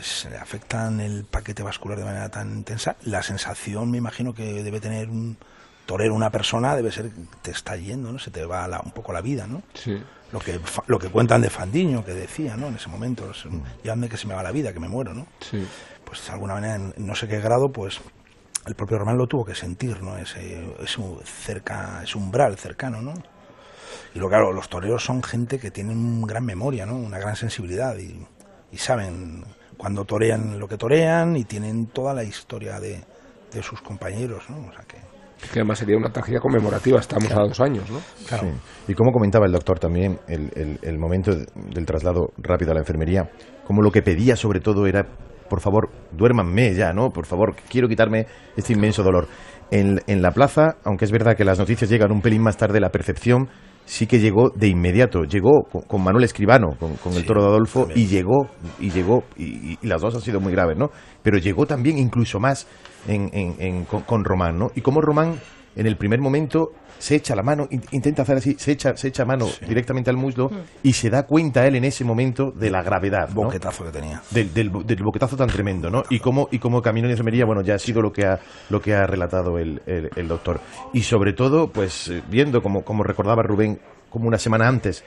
se 0.00 0.36
afectan 0.36 1.00
el 1.00 1.24
paquete 1.24 1.62
vascular 1.62 1.98
de 1.98 2.04
manera 2.04 2.28
tan 2.28 2.52
intensa, 2.52 2.96
la 3.02 3.22
sensación 3.22 3.90
me 3.90 3.98
imagino 3.98 4.34
que 4.34 4.62
debe 4.62 4.80
tener 4.80 5.08
un 5.08 5.38
torero, 5.86 6.14
una 6.14 6.30
persona, 6.30 6.76
debe 6.76 6.92
ser 6.92 7.10
te 7.42 7.50
está 7.50 7.76
yendo, 7.76 8.12
¿no? 8.12 8.18
Se 8.18 8.30
te 8.30 8.44
va 8.44 8.68
un 8.84 8.92
poco 8.92 9.12
la 9.12 9.22
vida, 9.22 9.46
¿no? 9.46 9.62
Sí 9.74 10.00
lo 10.32 10.40
que 10.40 10.60
lo 10.86 10.98
que 10.98 11.08
cuentan 11.08 11.40
de 11.40 11.50
Fandiño 11.50 12.04
que 12.04 12.12
decía 12.12 12.56
no 12.56 12.68
en 12.68 12.76
ese 12.76 12.88
momento 12.88 13.32
llámame 13.82 14.08
que 14.08 14.16
se 14.16 14.26
me 14.26 14.34
va 14.34 14.42
la 14.42 14.52
vida 14.52 14.72
que 14.72 14.80
me 14.80 14.88
muero 14.88 15.14
no 15.14 15.26
sí. 15.40 15.66
pues 16.04 16.26
de 16.26 16.32
alguna 16.32 16.54
manera 16.54 16.74
en 16.76 16.94
no 16.98 17.14
sé 17.14 17.28
qué 17.28 17.40
grado 17.40 17.70
pues 17.70 18.00
el 18.66 18.74
propio 18.74 18.98
Román 18.98 19.16
lo 19.16 19.26
tuvo 19.26 19.44
que 19.44 19.54
sentir 19.54 20.02
no 20.02 20.18
ese 20.18 20.74
es 20.82 20.98
un 20.98 21.18
cerca 21.24 22.02
es 22.02 22.14
umbral 22.14 22.58
cercano 22.58 23.00
no 23.00 23.14
y 24.14 24.18
lo 24.18 24.28
claro 24.28 24.52
los 24.52 24.68
toreros 24.68 25.04
son 25.04 25.22
gente 25.22 25.58
que 25.58 25.70
tienen 25.70 26.22
gran 26.22 26.44
memoria 26.44 26.84
no 26.84 26.96
una 26.96 27.18
gran 27.18 27.36
sensibilidad 27.36 27.96
y, 27.96 28.26
y 28.70 28.78
saben 28.78 29.44
cuando 29.78 30.04
torean 30.04 30.58
lo 30.58 30.68
que 30.68 30.76
torean 30.76 31.36
y 31.36 31.44
tienen 31.44 31.86
toda 31.86 32.12
la 32.12 32.24
historia 32.24 32.80
de, 32.80 33.02
de 33.52 33.62
sus 33.62 33.80
compañeros 33.80 34.50
no 34.50 34.68
o 34.68 34.72
sea 34.72 34.82
que 34.82 35.07
que 35.52 35.60
además 35.60 35.78
sería 35.78 35.96
una 35.96 36.10
tarjeta 36.10 36.40
conmemorativa, 36.40 36.98
estamos 36.98 37.30
a 37.32 37.40
dos 37.40 37.60
años, 37.60 37.88
¿no? 37.90 38.00
Claro. 38.26 38.48
Y 38.86 38.94
como 38.94 39.12
comentaba 39.12 39.46
el 39.46 39.52
doctor 39.52 39.78
también, 39.78 40.18
el, 40.26 40.78
el, 40.82 40.98
momento 40.98 41.32
del 41.54 41.86
traslado 41.86 42.32
rápido 42.38 42.72
a 42.72 42.74
la 42.74 42.80
enfermería, 42.80 43.30
como 43.64 43.82
lo 43.82 43.90
que 43.90 44.02
pedía 44.02 44.36
sobre 44.36 44.60
todo 44.60 44.86
era, 44.86 45.06
por 45.48 45.60
favor, 45.60 45.90
duérmanme 46.12 46.74
ya, 46.74 46.92
¿no? 46.92 47.10
Por 47.10 47.26
favor, 47.26 47.54
quiero 47.68 47.88
quitarme 47.88 48.26
este 48.56 48.72
inmenso 48.72 49.02
dolor. 49.02 49.28
En, 49.70 50.00
en 50.06 50.22
la 50.22 50.32
plaza, 50.32 50.76
aunque 50.84 51.04
es 51.04 51.12
verdad 51.12 51.36
que 51.36 51.44
las 51.44 51.58
noticias 51.58 51.90
llegan 51.90 52.10
un 52.10 52.22
pelín 52.22 52.42
más 52.42 52.56
tarde, 52.56 52.80
la 52.80 52.90
percepción 52.90 53.48
sí 53.88 54.06
que 54.06 54.20
llegó 54.20 54.50
de 54.50 54.68
inmediato. 54.68 55.24
Llegó 55.24 55.62
con, 55.64 56.02
Manuel 56.02 56.24
Escribano, 56.24 56.76
con, 56.78 57.12
el 57.14 57.24
toro 57.24 57.42
de 57.42 57.48
Adolfo, 57.48 57.88
y 57.94 58.06
llegó, 58.06 58.48
y 58.78 58.90
llegó, 58.90 59.24
y, 59.36 59.78
las 59.86 60.02
dos 60.02 60.14
han 60.14 60.20
sido 60.20 60.40
muy 60.40 60.52
graves, 60.52 60.76
¿no? 60.76 60.90
Pero 61.22 61.38
llegó 61.38 61.66
también 61.66 61.98
incluso 61.98 62.38
más 62.38 62.66
en, 63.08 63.84
con, 63.84 64.24
Román, 64.24 64.58
¿no? 64.58 64.70
Y 64.74 64.82
como 64.82 65.00
Román, 65.00 65.40
en 65.74 65.86
el 65.86 65.96
primer 65.96 66.20
momento, 66.20 66.68
se 66.98 67.16
echa 67.16 67.34
la 67.34 67.42
mano, 67.42 67.68
intenta 67.92 68.22
hacer 68.22 68.38
así, 68.38 68.56
se 68.58 68.72
echa, 68.72 68.96
se 68.96 69.08
echa 69.08 69.24
mano 69.24 69.46
directamente 69.66 70.10
al 70.10 70.16
muslo 70.16 70.48
mm. 70.48 70.56
y 70.82 70.92
se 70.92 71.10
da 71.10 71.24
cuenta 71.24 71.66
él 71.66 71.76
en 71.76 71.84
ese 71.84 72.04
momento 72.04 72.50
de 72.50 72.70
la 72.70 72.82
gravedad. 72.82 73.28
¿no? 73.28 73.44
Boquetazo 73.44 73.84
que 73.84 73.90
tenía. 73.90 74.20
Del, 74.30 74.52
del, 74.52 74.70
boquetazo 74.70 75.36
tan 75.36 75.48
tremendo, 75.48 75.90
¿no? 75.90 76.02
Y 76.10 76.18
cómo, 76.18 76.48
y 76.50 76.58
cómo 76.58 76.82
camino 76.82 77.06
en 77.06 77.12
enfermería, 77.12 77.44
bueno, 77.44 77.62
ya 77.62 77.74
ha 77.74 77.78
sido 77.78 78.02
lo 78.02 78.12
que 78.12 78.26
ha, 78.26 78.38
lo 78.70 78.80
que 78.80 78.94
ha 78.94 79.06
relatado 79.06 79.58
el, 79.58 79.80
el, 79.86 80.28
doctor. 80.28 80.60
Y 80.92 81.02
sobre 81.02 81.32
todo, 81.32 81.70
pues 81.70 82.08
eh, 82.08 82.22
viendo, 82.28 82.60
como, 82.60 82.82
como 82.82 83.04
recordaba 83.04 83.42
Rubén, 83.42 83.78
como 84.10 84.26
una 84.26 84.38
semana 84.38 84.68
antes, 84.68 85.04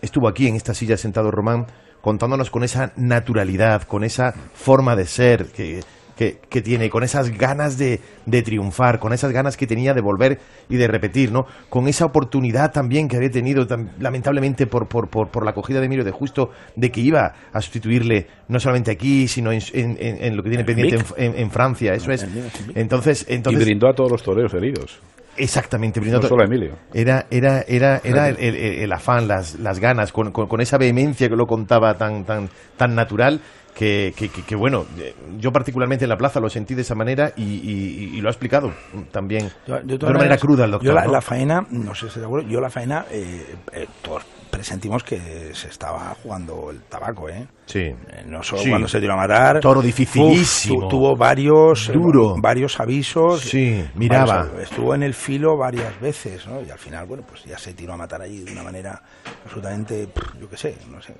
estuvo 0.00 0.28
aquí 0.28 0.46
en 0.46 0.54
esta 0.54 0.74
silla 0.74 0.96
sentado 0.96 1.30
Román, 1.30 1.66
contándonos 2.00 2.50
con 2.50 2.64
esa 2.64 2.92
naturalidad, 2.96 3.82
con 3.82 4.04
esa 4.04 4.32
forma 4.32 4.94
de 4.94 5.06
ser 5.06 5.46
que 5.46 5.80
que, 6.16 6.38
que, 6.48 6.62
tiene, 6.62 6.90
con 6.90 7.02
esas 7.02 7.30
ganas 7.30 7.78
de, 7.78 8.00
de, 8.26 8.42
triunfar, 8.42 8.98
con 8.98 9.12
esas 9.12 9.32
ganas 9.32 9.56
que 9.56 9.66
tenía 9.66 9.94
de 9.94 10.00
volver 10.00 10.38
y 10.68 10.76
de 10.76 10.86
repetir, 10.86 11.32
¿no? 11.32 11.46
Con 11.68 11.88
esa 11.88 12.04
oportunidad 12.04 12.72
también 12.72 13.08
que 13.08 13.16
había 13.16 13.30
tenido, 13.30 13.66
lamentablemente, 13.98 14.66
por, 14.66 14.88
por, 14.88 15.08
por, 15.08 15.44
la 15.44 15.50
acogida 15.50 15.80
de 15.80 15.86
Emilio 15.86 16.04
de 16.04 16.12
Justo, 16.12 16.50
de 16.76 16.90
que 16.90 17.00
iba 17.00 17.34
a 17.52 17.60
sustituirle 17.60 18.26
no 18.48 18.60
solamente 18.60 18.90
aquí, 18.90 19.28
sino 19.28 19.52
en, 19.52 19.60
en, 19.72 20.36
lo 20.36 20.42
que 20.42 20.50
tiene 20.50 20.64
pendiente 20.64 21.04
en, 21.16 21.50
Francia, 21.50 21.92
eso 21.94 22.10
es. 22.10 22.26
Entonces, 22.74 23.26
entonces... 23.28 23.62
Y 23.62 23.64
brindó 23.64 23.88
a 23.88 23.92
todos 23.94 24.10
los 24.10 24.22
toreros 24.22 24.54
heridos. 24.54 25.00
Exactamente, 25.36 26.00
no 26.00 26.22
solo 26.22 26.42
a 26.42 26.46
Emilio. 26.46 26.76
Era, 26.92 27.26
era, 27.30 27.64
era, 27.66 28.00
era 28.04 28.28
el, 28.28 28.38
el, 28.38 28.92
afán, 28.92 29.26
las, 29.26 29.58
las 29.58 29.80
ganas, 29.80 30.12
con, 30.12 30.30
con, 30.30 30.46
con, 30.46 30.60
esa 30.60 30.78
vehemencia 30.78 31.28
que 31.28 31.34
lo 31.34 31.46
contaba 31.46 31.94
tan, 31.94 32.24
tan, 32.24 32.48
tan 32.76 32.94
natural 32.94 33.40
que, 33.74 34.14
que, 34.46 34.56
bueno, 34.56 34.86
yo 35.38 35.50
particularmente 35.50 36.04
en 36.04 36.08
la 36.08 36.16
plaza 36.16 36.40
lo 36.40 36.48
sentí 36.48 36.74
de 36.74 36.82
esa 36.82 36.94
manera 36.94 37.32
y, 37.36 38.20
lo 38.20 38.28
ha 38.28 38.32
explicado 38.32 38.72
también 39.10 39.50
de 39.66 39.96
una 39.96 40.18
manera 40.18 40.38
cruda 40.38 40.64
el 40.64 40.70
doctor. 40.70 40.94
Yo 40.94 41.10
la, 41.10 41.20
faena, 41.20 41.66
no 41.70 41.94
sé 41.94 42.08
si 42.08 42.20
de 42.20 42.26
acuerdo, 42.26 42.48
yo 42.48 42.60
la 42.60 42.70
faena, 42.70 43.04
eh, 43.10 43.56
eh, 43.72 43.86
todos 44.00 44.24
presentimos 44.50 45.02
que 45.02 45.52
se 45.52 45.68
estaba 45.68 46.14
jugando 46.22 46.70
el 46.70 46.82
tabaco, 46.82 47.28
¿eh? 47.28 47.46
Sí. 47.66 47.80
Eh, 47.80 48.24
no 48.26 48.42
solo 48.42 48.62
cuando 48.68 48.86
se 48.86 49.00
dio 49.00 49.12
a 49.12 49.16
matar. 49.16 49.58
Toro 49.60 49.82
dificilísimo. 49.82 50.86
tuvo 50.88 51.16
varios, 51.16 51.90
Duro. 51.92 52.36
varios 52.40 52.78
avisos. 52.78 53.40
Sí, 53.40 53.84
miraba. 53.96 54.48
estuvo 54.62 54.94
en 54.94 55.02
el 55.02 55.12
filo 55.12 55.56
varias 55.56 56.00
veces, 56.00 56.46
¿no? 56.46 56.62
Y 56.62 56.70
al 56.70 56.78
final, 56.78 57.06
bueno, 57.06 57.24
pues 57.28 57.44
ya 57.44 57.58
se 57.58 57.74
tiró 57.74 57.94
a 57.94 57.96
matar 57.96 58.22
allí 58.22 58.44
de 58.44 58.52
una 58.52 58.62
manera 58.62 59.02
absolutamente, 59.44 60.08
yo 60.40 60.48
qué 60.48 60.56
sé, 60.56 60.78
no 60.88 61.02
sé, 61.02 61.14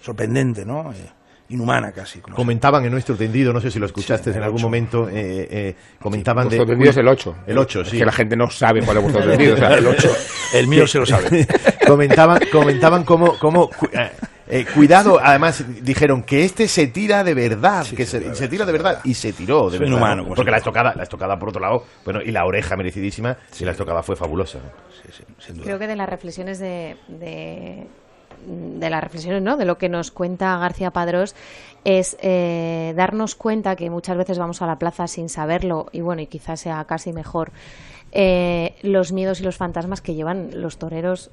sorprendente, 0.00 0.64
¿no? 0.64 0.90
Inhumana 1.48 1.92
casi. 1.92 2.20
Comentaban 2.20 2.84
en 2.84 2.90
nuestro 2.90 3.16
tendido, 3.16 3.52
no 3.52 3.60
sé 3.60 3.70
si 3.70 3.78
lo 3.78 3.86
escuchaste 3.86 4.30
en 4.30 4.42
algún 4.42 4.62
momento, 4.62 5.08
eh, 5.08 5.48
eh, 5.50 5.76
comentaban 6.00 6.48
de... 6.48 6.64
tendido 6.64 6.90
es 6.90 6.96
el 6.96 7.08
8. 7.08 7.36
El 7.46 7.58
8, 7.58 7.84
sí. 7.84 7.98
que 7.98 8.04
la 8.04 8.12
gente 8.12 8.36
no 8.36 8.48
sabe 8.50 8.82
cuál 8.82 8.98
es 8.98 9.02
vuestro 9.02 9.24
tendido. 9.28 9.56
el 9.56 9.86
8. 9.86 10.08
El 10.54 10.68
mío 10.68 10.86
se 10.86 10.98
lo 10.98 11.06
sabe. 11.06 11.46
comentaban, 11.86 12.40
comentaban 12.50 13.04
cómo... 13.04 13.36
cómo 13.38 13.70
eh, 14.46 14.66
cuidado, 14.74 15.18
además 15.22 15.64
dijeron 15.82 16.22
que 16.22 16.44
este 16.44 16.68
se 16.68 16.88
tira 16.88 17.24
de 17.24 17.32
verdad, 17.32 17.86
que 17.86 18.04
se, 18.04 18.34
se, 18.34 18.46
tira 18.46 18.66
de 18.66 18.72
verdad 18.72 19.00
y 19.02 19.14
se 19.14 19.32
tiró 19.32 19.70
de 19.70 19.78
verdad. 19.78 19.92
Inhumano, 19.92 20.26
porque 20.26 20.50
la 20.50 20.58
estocada, 20.58 20.92
la 20.94 21.04
estocada 21.04 21.38
por 21.38 21.48
otro 21.48 21.62
lado, 21.62 21.84
bueno, 22.04 22.20
y 22.22 22.30
la 22.30 22.44
oreja 22.44 22.76
merecidísima, 22.76 23.38
y 23.58 23.64
la 23.64 23.70
estocada 23.70 24.02
fue 24.02 24.16
fabulosa. 24.16 24.58
Creo 25.62 25.78
que 25.78 25.86
de 25.86 25.96
las 25.96 26.08
reflexiones 26.08 26.58
de 26.58 26.94
de 27.08 27.86
las 28.80 29.02
reflexiones, 29.02 29.42
¿no? 29.42 29.56
De 29.56 29.64
lo 29.64 29.78
que 29.78 29.88
nos 29.88 30.10
cuenta 30.10 30.56
García 30.58 30.90
Padrós 30.90 31.34
es 31.84 32.16
eh, 32.20 32.94
darnos 32.96 33.34
cuenta 33.34 33.76
que 33.76 33.90
muchas 33.90 34.16
veces 34.16 34.38
vamos 34.38 34.62
a 34.62 34.66
la 34.66 34.78
plaza 34.78 35.06
sin 35.06 35.28
saberlo 35.28 35.86
y 35.92 36.00
bueno, 36.00 36.22
y 36.22 36.26
quizás 36.26 36.60
sea 36.60 36.84
casi 36.84 37.12
mejor 37.12 37.52
eh, 38.16 38.76
los 38.82 39.12
miedos 39.12 39.40
y 39.40 39.42
los 39.42 39.56
fantasmas 39.56 40.00
que 40.00 40.14
llevan 40.14 40.50
los 40.62 40.78
toreros 40.78 41.32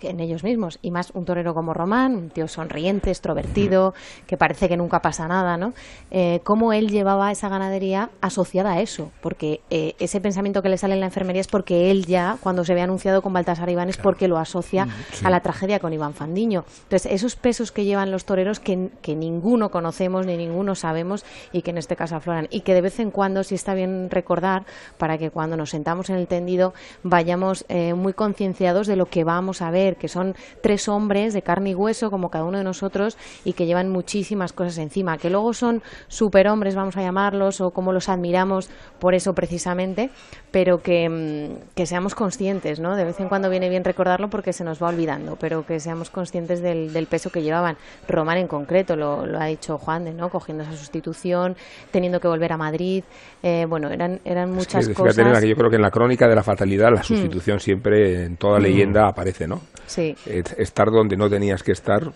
en 0.00 0.18
ellos 0.18 0.42
mismos. 0.42 0.78
Y 0.80 0.90
más 0.90 1.10
un 1.12 1.26
torero 1.26 1.52
como 1.52 1.74
Román, 1.74 2.16
un 2.16 2.30
tío 2.30 2.48
sonriente, 2.48 3.10
extrovertido, 3.10 3.92
que 4.26 4.38
parece 4.38 4.68
que 4.68 4.78
nunca 4.78 5.00
pasa 5.00 5.28
nada, 5.28 5.58
¿no? 5.58 5.74
Eh, 6.10 6.40
cómo 6.44 6.72
él 6.72 6.88
llevaba 6.88 7.30
esa 7.30 7.50
ganadería 7.50 8.10
asociada 8.22 8.72
a 8.72 8.80
eso, 8.80 9.10
porque 9.20 9.60
eh, 9.68 9.94
ese 9.98 10.20
pensamiento 10.22 10.62
que 10.62 10.70
le 10.70 10.78
sale 10.78 10.94
en 10.94 11.00
la 11.00 11.06
enfermería 11.06 11.40
es 11.40 11.48
porque 11.48 11.90
él 11.90 12.06
ya, 12.06 12.38
cuando 12.40 12.64
se 12.64 12.74
ve 12.74 12.80
anunciado 12.80 13.20
con 13.20 13.34
Baltasar 13.34 13.68
Iván, 13.68 13.90
es 13.90 13.98
porque 13.98 14.26
lo 14.26 14.38
asocia 14.38 14.86
mm, 14.86 15.26
a 15.26 15.30
la 15.30 15.40
tragedia 15.40 15.80
con 15.80 15.92
Iván 15.92 16.14
Fandiño. 16.14 16.64
Entonces, 16.84 17.12
esos 17.12 17.36
pesos 17.36 17.72
que 17.72 17.84
llevan 17.84 18.10
los 18.10 18.24
toreros 18.24 18.58
que, 18.58 18.90
que 19.02 19.14
ninguno 19.14 19.70
conocemos 19.70 20.24
ni 20.24 20.38
ninguno 20.38 20.74
sabemos 20.74 21.26
y 21.52 21.60
que 21.60 21.72
en 21.72 21.78
este 21.78 21.94
caso 21.94 22.16
afloran, 22.16 22.48
y 22.50 22.62
que 22.62 22.72
de 22.72 22.80
vez 22.80 23.00
en 23.00 23.10
cuando 23.10 23.44
sí 23.44 23.54
está 23.54 23.74
bien 23.74 24.08
recordar 24.08 24.64
para 24.96 25.18
que 25.18 25.30
cuando 25.30 25.58
nos 25.58 25.70
sentamos 25.70 26.08
en 26.08 26.16
el 26.16 26.21
el 26.22 26.28
tendido 26.28 26.72
vayamos 27.02 27.64
eh, 27.68 27.94
muy 27.94 28.12
concienciados 28.12 28.86
de 28.86 28.96
lo 28.96 29.06
que 29.06 29.24
vamos 29.24 29.62
a 29.62 29.70
ver, 29.70 29.96
que 29.96 30.08
son 30.08 30.34
tres 30.62 30.88
hombres 30.88 31.34
de 31.34 31.42
carne 31.42 31.70
y 31.70 31.74
hueso 31.74 32.10
como 32.10 32.30
cada 32.30 32.44
uno 32.44 32.58
de 32.58 32.64
nosotros 32.64 33.16
y 33.44 33.52
que 33.52 33.66
llevan 33.66 33.90
muchísimas 33.90 34.52
cosas 34.52 34.78
encima, 34.78 35.18
que 35.18 35.30
luego 35.30 35.52
son 35.52 35.82
superhombres, 36.08 36.74
vamos 36.74 36.96
a 36.96 37.02
llamarlos, 37.02 37.60
o 37.60 37.70
como 37.70 37.92
los 37.92 38.08
admiramos 38.08 38.70
por 38.98 39.14
eso 39.14 39.34
precisamente, 39.34 40.10
pero 40.50 40.82
que, 40.82 41.08
mm, 41.08 41.74
que 41.74 41.86
seamos 41.86 42.14
conscientes, 42.14 42.80
¿no? 42.80 42.96
De 42.96 43.04
vez 43.04 43.20
en 43.20 43.28
cuando 43.28 43.50
viene 43.50 43.68
bien 43.68 43.84
recordarlo 43.84 44.30
porque 44.30 44.52
se 44.52 44.64
nos 44.64 44.82
va 44.82 44.88
olvidando, 44.88 45.36
pero 45.36 45.66
que 45.66 45.80
seamos 45.80 46.10
conscientes 46.10 46.62
del, 46.62 46.92
del 46.92 47.06
peso 47.06 47.30
que 47.30 47.42
llevaban. 47.42 47.76
Román 48.08 48.38
en 48.38 48.48
concreto, 48.48 48.96
lo, 48.96 49.26
lo 49.26 49.40
ha 49.40 49.46
dicho 49.46 49.78
Juan 49.78 50.04
de, 50.04 50.12
¿no? 50.12 50.28
Cogiendo 50.30 50.64
esa 50.64 50.76
sustitución, 50.76 51.56
teniendo 51.90 52.20
que 52.20 52.28
volver 52.28 52.52
a 52.52 52.56
Madrid, 52.56 53.04
eh, 53.42 53.66
bueno, 53.68 53.90
eran, 53.90 54.20
eran 54.24 54.52
muchas 54.52 54.88
cosas. 54.90 55.16
Que 55.16 55.48
yo 55.48 55.56
creo 55.56 55.70
que 55.70 55.76
en 55.76 55.82
la 55.82 55.90
crónica 55.90 56.11
de 56.28 56.34
la 56.34 56.42
fatalidad 56.42 56.90
la 56.92 57.00
hmm. 57.00 57.04
sustitución 57.04 57.60
siempre 57.60 58.24
en 58.24 58.36
toda 58.36 58.58
leyenda 58.58 59.08
aparece, 59.08 59.46
¿no? 59.46 59.60
Sí. 59.86 60.14
Estar 60.26 60.90
donde 60.90 61.16
no 61.16 61.28
tenías 61.28 61.62
que 61.62 61.72
estar 61.72 62.12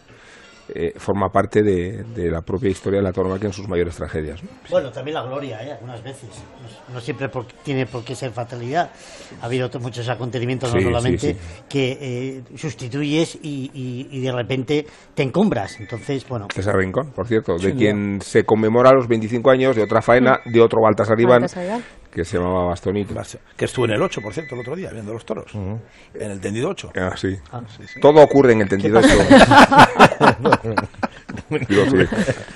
eh, 0.69 0.95
forma 0.97 1.29
parte 1.29 1.63
de, 1.63 2.05
la 2.29 2.43
propia 2.43 2.69
historia 2.69 2.99
de 2.99 3.05
la 3.05 3.13
tauromaquia 3.13 3.47
en 3.47 3.53
sus 3.53 3.69
mayores 3.69 3.95
tragedias. 3.95 4.41
Bueno, 4.69 4.91
también 4.91 5.15
la 5.15 5.23
gloria, 5.23 5.63
¿eh? 5.63 5.73
algunas 5.73 6.03
veces. 6.03 6.29
No, 6.93 7.01
siempre 7.01 7.31
tiene 7.63 7.87
por 7.87 8.05
qué 8.05 8.17
ser 8.17 8.33
fatalidad. 8.33 8.91
Ha 9.41 9.47
habido 9.47 9.71
muchos 9.79 10.09
acontecimientos, 10.09 10.75
no 10.75 10.81
solamente, 10.81 11.37
que 11.69 11.99
eh, 12.01 12.43
sustituyes 12.57 13.39
y, 13.43 14.21
de 14.21 14.33
repente 14.33 14.87
te 15.15 15.23
encumbras. 15.23 15.79
Entonces, 15.79 16.27
bueno. 16.29 16.49
César 16.53 16.75
Rincón, 16.75 17.13
por 17.13 17.29
cierto, 17.29 17.57
de 17.59 17.73
quien 17.75 18.21
se 18.21 18.43
conmemora 18.43 18.91
los 18.93 19.07
25 19.07 19.49
años 19.51 19.77
de 19.77 19.85
otra 19.85 20.03
faena, 20.03 20.41
de 20.47 20.61
otro 20.61 20.81
Baltasar 20.83 21.21
Iván, 21.21 21.47
que 22.17 22.25
se 22.25 22.39
llamaba 22.39 22.65
Bastonito. 22.65 23.15
Que 23.59 23.67
estuvo 23.67 23.85
en 23.85 23.91
el 23.91 24.01
8, 24.01 24.23
por 24.23 24.33
cierto, 24.33 24.55
el 24.55 24.63
otro 24.63 24.75
día, 24.75 24.89
viendo 24.91 25.13
los 25.13 25.27
toros. 25.27 25.55
En 25.55 26.31
el 26.31 26.41
tendido 26.41 26.71
8. 26.71 26.93
Ah, 26.97 27.13
sí. 27.15 27.37
Ah, 27.53 27.61
Todo 28.01 28.23
ocurre 28.23 28.55
en 28.55 28.63
el 28.63 28.69
tendido 28.71 29.01
8. 29.01 29.09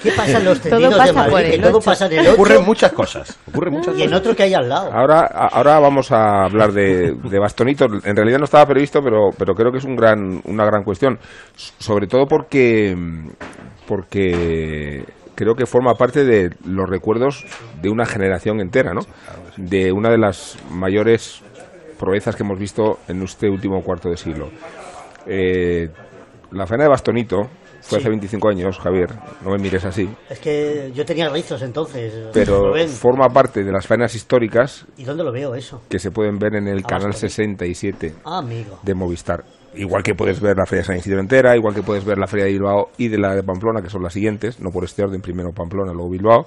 ¿Qué 0.02 0.12
pasa 0.16 0.38
en 0.38 0.44
los 0.46 0.62
tendidos 0.62 1.04
de 1.04 1.12
Madrid? 1.12 1.62
todo 1.62 1.78
pasa 1.78 2.06
en 2.06 2.12
el 2.12 2.20
8. 2.20 2.32
Ocurren 2.32 2.64
muchas 2.64 2.90
cosas. 2.92 3.38
Ocurren 3.48 3.74
muchas 3.74 3.98
y 3.98 4.04
en 4.04 4.14
otro 4.14 4.34
que 4.34 4.44
hay 4.44 4.54
al 4.54 4.66
lado. 4.66 4.90
Ahora, 4.94 5.26
ahora 5.26 5.78
vamos 5.78 6.10
a 6.10 6.44
hablar 6.44 6.72
de, 6.72 7.12
de 7.12 7.38
Bastonito. 7.38 7.84
En 7.84 8.16
realidad 8.16 8.38
no 8.38 8.46
estaba 8.46 8.64
previsto, 8.64 9.02
pero, 9.02 9.28
pero 9.36 9.54
creo 9.54 9.70
que 9.70 9.76
es 9.76 9.84
un 9.84 9.94
gran, 9.94 10.40
una 10.44 10.64
gran 10.64 10.84
cuestión. 10.84 11.18
Sobre 11.54 12.06
todo 12.06 12.26
porque 12.26 12.96
porque 13.86 15.04
creo 15.40 15.54
que 15.54 15.64
forma 15.64 15.94
parte 15.94 16.22
de 16.22 16.50
los 16.66 16.86
recuerdos 16.86 17.46
de 17.80 17.88
una 17.88 18.04
generación 18.04 18.60
entera, 18.60 18.92
¿no? 18.92 19.00
De 19.56 19.90
una 19.90 20.10
de 20.10 20.18
las 20.18 20.58
mayores 20.70 21.40
proezas 21.98 22.36
que 22.36 22.42
hemos 22.42 22.58
visto 22.58 22.98
en 23.08 23.22
este 23.22 23.48
último 23.48 23.82
cuarto 23.82 24.10
de 24.10 24.18
siglo. 24.18 24.50
Eh, 25.26 25.88
la 26.50 26.66
faena 26.66 26.84
de 26.84 26.90
Bastonito 26.90 27.48
fue 27.80 28.00
hace 28.00 28.10
25 28.10 28.50
años, 28.50 28.78
Javier, 28.78 29.08
no 29.42 29.52
me 29.52 29.56
mires 29.56 29.82
así. 29.86 30.10
Es 30.28 30.40
que 30.40 30.92
yo 30.92 31.06
tenía 31.06 31.30
rizos 31.30 31.62
entonces. 31.62 32.12
Pero 32.34 32.74
forma 32.88 33.28
parte 33.28 33.64
de 33.64 33.72
las 33.72 33.86
faenas 33.86 34.14
históricas. 34.14 34.86
¿Y 34.98 35.04
dónde 35.04 35.24
lo 35.24 35.32
veo 35.32 35.54
eso? 35.54 35.80
Que 35.88 35.98
se 35.98 36.10
pueden 36.10 36.36
ver 36.36 36.54
en 36.56 36.68
el 36.68 36.82
canal 36.82 37.14
67 37.14 38.12
ah, 38.26 38.44
de 38.82 38.94
Movistar 38.94 39.42
igual 39.74 40.02
que 40.02 40.14
puedes 40.14 40.40
ver 40.40 40.56
la 40.56 40.66
Feria 40.66 40.82
de 40.82 40.86
San 40.86 40.96
Isidro 40.96 41.20
entera, 41.20 41.56
igual 41.56 41.74
que 41.74 41.82
puedes 41.82 42.04
ver 42.04 42.18
la 42.18 42.26
Feria 42.26 42.46
de 42.46 42.52
Bilbao 42.52 42.90
y 42.98 43.08
de 43.08 43.18
la 43.18 43.34
de 43.34 43.42
Pamplona, 43.42 43.82
que 43.82 43.90
son 43.90 44.02
las 44.02 44.12
siguientes, 44.12 44.60
no 44.60 44.70
por 44.70 44.84
este 44.84 45.02
orden, 45.02 45.20
primero 45.20 45.52
Pamplona, 45.52 45.92
luego 45.92 46.10
Bilbao, 46.10 46.46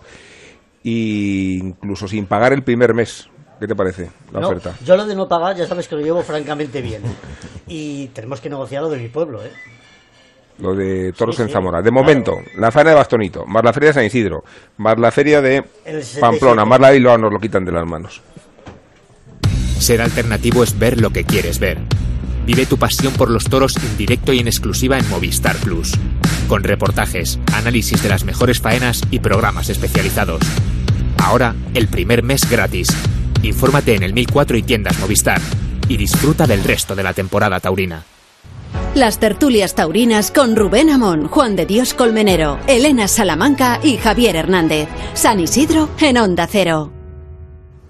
y 0.83 1.59
incluso 1.59 2.07
sin 2.07 2.25
pagar 2.25 2.53
el 2.53 2.63
primer 2.63 2.93
mes. 2.93 3.29
¿Qué 3.59 3.67
te 3.67 3.75
parece 3.75 4.09
la 4.31 4.45
oferta? 4.45 4.73
Yo 4.83 4.97
lo 4.97 5.05
de 5.05 5.15
no 5.15 5.27
pagar 5.27 5.55
ya 5.55 5.65
sabes 5.65 5.87
que 5.87 5.95
lo 5.95 6.01
llevo 6.01 6.21
francamente 6.21 6.81
bien. 6.81 7.01
Y 7.67 8.07
tenemos 8.07 8.41
que 8.41 8.49
negociar 8.49 8.81
lo 8.83 8.89
de 8.89 8.97
mi 8.97 9.07
pueblo, 9.07 9.41
¿eh? 9.41 9.51
Lo 10.59 10.75
de 10.75 11.13
Toros 11.13 11.39
en 11.39 11.49
Zamora. 11.49 11.81
De 11.81 11.89
momento, 11.89 12.33
la 12.57 12.71
faena 12.71 12.89
de 12.89 12.97
Bastonito, 12.97 13.45
más 13.45 13.63
la 13.63 13.71
Feria 13.71 13.89
de 13.89 13.93
San 13.93 14.05
Isidro, 14.05 14.43
más 14.77 14.99
la 14.99 15.11
Feria 15.11 15.41
de 15.41 15.63
Pamplona, 16.19 16.65
más 16.65 16.79
la 16.79 16.89
de 16.89 16.95
Bilbao 16.95 17.17
nos 17.17 17.31
lo 17.31 17.39
quitan 17.39 17.63
de 17.63 17.71
las 17.71 17.87
manos. 17.87 18.21
Ser 19.79 20.01
alternativo 20.01 20.63
es 20.63 20.77
ver 20.77 20.99
lo 20.99 21.11
que 21.11 21.23
quieres 21.23 21.59
ver. 21.59 21.77
Vive 22.45 22.65
tu 22.65 22.77
pasión 22.77 23.13
por 23.13 23.31
los 23.31 23.45
toros 23.45 23.77
en 23.77 23.97
directo 23.97 24.33
y 24.33 24.39
en 24.39 24.47
exclusiva 24.47 24.97
en 24.97 25.09
Movistar 25.09 25.55
Plus. 25.57 25.93
Con 26.47 26.63
reportajes, 26.63 27.39
análisis 27.53 28.03
de 28.03 28.09
las 28.09 28.25
mejores 28.25 28.59
faenas 28.59 29.01
y 29.11 29.19
programas 29.19 29.69
especializados. 29.69 30.41
Ahora, 31.17 31.55
el 31.73 31.87
primer 31.87 32.21
mes 32.21 32.49
gratis. 32.49 32.89
Infórmate 33.43 33.95
en 33.95 34.03
el 34.03 34.13
1004 34.13 34.57
y 34.57 34.63
tiendas 34.63 34.99
Movistar. 34.99 35.39
Y 35.87 35.95
disfruta 35.95 36.45
del 36.45 36.63
resto 36.63 36.95
de 36.95 37.03
la 37.03 37.13
temporada 37.13 37.59
taurina. 37.61 38.03
Las 38.93 39.19
tertulias 39.19 39.73
taurinas 39.73 40.31
con 40.31 40.55
Rubén 40.55 40.89
Amón, 40.89 41.27
Juan 41.27 41.55
de 41.55 41.65
Dios 41.65 41.93
Colmenero, 41.93 42.59
Elena 42.67 43.07
Salamanca 43.07 43.79
y 43.81 43.97
Javier 43.97 44.35
Hernández. 44.35 44.87
San 45.13 45.39
Isidro 45.39 45.89
en 45.99 46.17
Onda 46.17 46.47
Cero. 46.51 46.91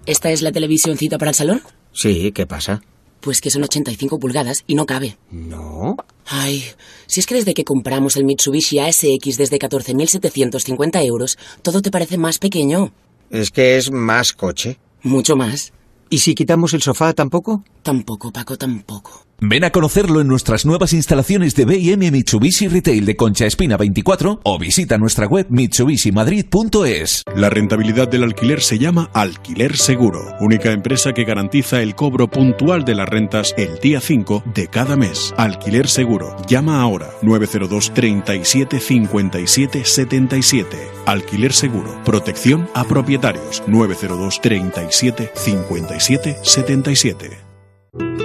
¿Esta 0.05 0.31
es 0.31 0.41
la 0.41 0.51
televisióncita 0.51 1.17
para 1.17 1.31
el 1.31 1.35
salón? 1.35 1.61
Sí, 1.91 2.31
¿qué 2.33 2.45
pasa? 2.45 2.81
Pues 3.23 3.39
que 3.39 3.49
son 3.49 3.63
85 3.63 4.19
pulgadas 4.19 4.65
y 4.67 4.75
no 4.75 4.85
cabe. 4.85 5.17
No. 5.31 5.95
Ay, 6.25 6.61
si 7.07 7.21
es 7.21 7.25
que 7.25 7.35
desde 7.35 7.53
que 7.53 7.63
compramos 7.63 8.17
el 8.17 8.25
Mitsubishi 8.25 8.79
ASX 8.79 9.37
desde 9.37 9.59
14.750 9.59 11.05
euros, 11.05 11.37
todo 11.61 11.81
te 11.81 11.89
parece 11.89 12.17
más 12.17 12.37
pequeño. 12.37 12.91
Es 13.29 13.49
que 13.49 13.77
es 13.77 13.91
más 13.91 14.33
coche. 14.33 14.77
Mucho 15.03 15.37
más. 15.37 15.71
¿Y 16.09 16.19
si 16.19 16.35
quitamos 16.35 16.73
el 16.73 16.81
sofá 16.81 17.13
tampoco? 17.13 17.63
Tampoco, 17.81 18.33
Paco, 18.33 18.57
tampoco. 18.57 19.22
Ven 19.39 19.63
a 19.65 19.71
conocerlo 19.71 20.21
en 20.21 20.27
nuestras 20.27 20.65
nuevas 20.65 20.93
instalaciones 20.93 21.55
de 21.55 21.65
BM 21.65 22.11
Mitsubishi 22.11 22.67
Retail 22.67 23.05
de 23.05 23.15
Concha 23.15 23.45
Espina 23.45 23.75
24 23.75 24.39
o 24.41 24.59
visita 24.59 24.97
nuestra 24.97 25.27
web 25.27 25.47
mitsubishimadrid.es. 25.49 27.23
La 27.35 27.49
rentabilidad 27.49 28.07
del 28.07 28.23
alquiler 28.23 28.61
se 28.61 28.79
llama 28.79 29.09
Alquiler 29.13 29.75
Seguro, 29.75 30.35
única 30.39 30.71
empresa 30.71 31.13
que 31.13 31.25
garantiza 31.25 31.81
el 31.81 31.93
cobro 31.95 32.29
puntual 32.29 32.85
de 32.85 32.95
las 32.95 33.09
rentas 33.09 33.53
el 33.57 33.79
día 33.79 33.99
5 33.99 34.43
de 34.53 34.67
cada 34.67 34.95
mes. 34.95 35.33
Alquiler 35.37 35.89
Seguro. 35.89 36.35
Llama 36.47 36.81
ahora 36.81 37.09
902 37.21 37.93
37 37.93 38.79
57 38.79 39.83
77. 39.83 40.77
Alquiler 41.05 41.51
Seguro. 41.51 42.01
Protección 42.05 42.69
a 42.73 42.85
propietarios 42.85 43.61
902 43.67 44.39
37 44.41 45.31
57 45.35 46.37
77. 46.41 48.22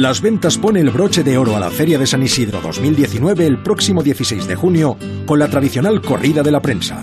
Las 0.00 0.20
Ventas 0.20 0.58
pone 0.58 0.80
el 0.80 0.90
broche 0.90 1.24
de 1.24 1.38
oro 1.38 1.56
a 1.56 1.60
la 1.60 1.70
Feria 1.70 1.98
de 1.98 2.06
San 2.06 2.22
Isidro 2.22 2.60
2019 2.60 3.46
el 3.46 3.62
próximo 3.62 4.02
16 4.02 4.46
de 4.46 4.54
junio 4.54 4.98
con 5.24 5.38
la 5.38 5.48
tradicional 5.48 6.02
corrida 6.02 6.42
de 6.42 6.50
la 6.50 6.60
prensa. 6.60 7.02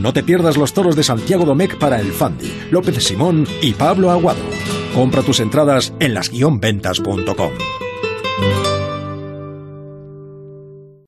No 0.00 0.12
te 0.12 0.24
pierdas 0.24 0.56
los 0.56 0.72
toros 0.72 0.96
de 0.96 1.04
Santiago 1.04 1.44
Domecq 1.44 1.78
para 1.78 2.00
el 2.00 2.10
Fandi, 2.10 2.52
López 2.72 2.96
Simón 3.04 3.46
y 3.60 3.74
Pablo 3.74 4.10
Aguado. 4.10 4.42
Compra 4.92 5.22
tus 5.22 5.38
entradas 5.38 5.94
en 6.00 6.14
las-ventas.com. 6.14 7.52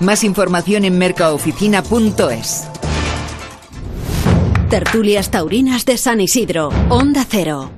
más 0.00 0.24
información 0.24 0.84
en 0.84 0.98
mercaoficina.es. 0.98 2.68
Tertulias 4.70 5.30
Taurinas 5.30 5.84
de 5.84 5.96
San 5.96 6.20
Isidro, 6.20 6.70
Onda 6.88 7.24
Cero. 7.28 7.70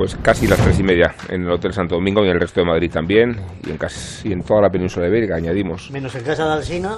Pues 0.00 0.16
casi 0.16 0.46
las 0.46 0.58
tres 0.58 0.80
y 0.80 0.82
media 0.82 1.14
en 1.28 1.42
el 1.42 1.50
Hotel 1.50 1.74
Santo 1.74 1.96
Domingo 1.96 2.24
y 2.24 2.28
en 2.28 2.32
el 2.32 2.40
resto 2.40 2.62
de 2.62 2.66
Madrid 2.66 2.90
también, 2.90 3.36
y 3.66 3.70
en 3.70 3.76
casi 3.76 4.32
en 4.32 4.42
toda 4.42 4.62
la 4.62 4.70
península 4.70 5.06
ibérica, 5.06 5.36
añadimos. 5.36 5.90
Menos 5.90 6.14
en 6.14 6.24
casa 6.24 6.46
de 6.46 6.52
Alsina. 6.54 6.96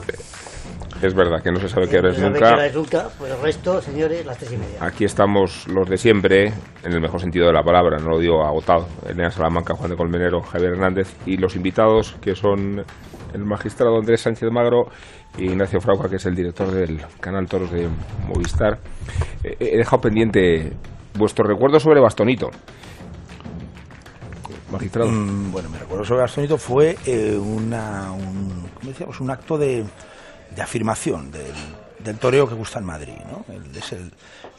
Es 1.02 1.12
verdad 1.12 1.42
que 1.42 1.50
no 1.50 1.58
se 1.58 1.68
sabe 1.68 1.88
qué 1.88 1.98
hora 1.98 2.10
es 2.10 2.18
no 2.20 2.26
sabe 2.26 2.34
nunca. 2.34 2.46
qué 2.46 2.54
hora 2.54 2.66
es 2.66 2.74
nunca, 2.76 3.08
pues 3.18 3.32
el 3.32 3.42
resto, 3.42 3.82
señores, 3.82 4.24
las 4.24 4.38
tres 4.38 4.52
y 4.52 4.56
media. 4.56 4.76
Aquí 4.80 5.04
estamos 5.04 5.66
los 5.66 5.90
de 5.90 5.96
siempre, 5.96 6.52
en 6.84 6.92
el 6.92 7.00
mejor 7.00 7.20
sentido 7.20 7.48
de 7.48 7.52
la 7.52 7.64
palabra, 7.64 7.98
no 7.98 8.08
lo 8.08 8.20
digo 8.20 8.40
agotado. 8.44 8.86
Elena 9.04 9.32
Salamanca, 9.32 9.74
Juan 9.74 9.90
de 9.90 9.96
Colmenero, 9.96 10.40
Javier 10.40 10.74
Hernández 10.74 11.12
y 11.26 11.38
los 11.38 11.56
invitados 11.56 12.14
que 12.20 12.36
son 12.36 12.84
el 13.34 13.44
magistrado 13.44 13.96
Andrés 13.98 14.20
Sánchez 14.20 14.48
Magro 14.52 14.84
y 15.36 15.46
Ignacio 15.46 15.80
Frauca, 15.80 16.08
que 16.08 16.16
es 16.16 16.26
el 16.26 16.36
director 16.36 16.70
del 16.70 17.00
canal 17.18 17.48
Toros 17.48 17.72
de 17.72 17.88
Movistar. 18.28 18.78
Eh, 19.42 19.56
He 19.58 19.76
dejado 19.76 20.02
pendiente 20.02 20.72
vuestro 21.18 21.44
recuerdo 21.44 21.80
sobre 21.80 22.00
Bastonito. 22.00 22.48
Magistrado. 24.72 25.11
Mm, 25.11 25.52
bueno, 25.52 25.68
mi 25.68 25.78
recuerdo 25.78 26.04
sobre 26.04 26.22
Bastonito 26.22 26.58
fue 26.58 26.96
eh, 27.06 27.37
una, 27.37 28.11
un, 28.12 28.68
¿cómo 28.74 28.90
decíamos? 28.90 29.20
un 29.20 29.30
acto 29.30 29.56
de, 29.58 29.85
de 30.54 30.62
afirmación 30.62 31.30
del, 31.30 31.52
del 31.98 32.18
toreo 32.18 32.48
que 32.48 32.54
gusta 32.54 32.78
en 32.78 32.85
Madrid. 32.87 33.14
¿no? 33.30 33.44
El- 33.54 33.76
es 33.76 33.92
el 33.92 34.12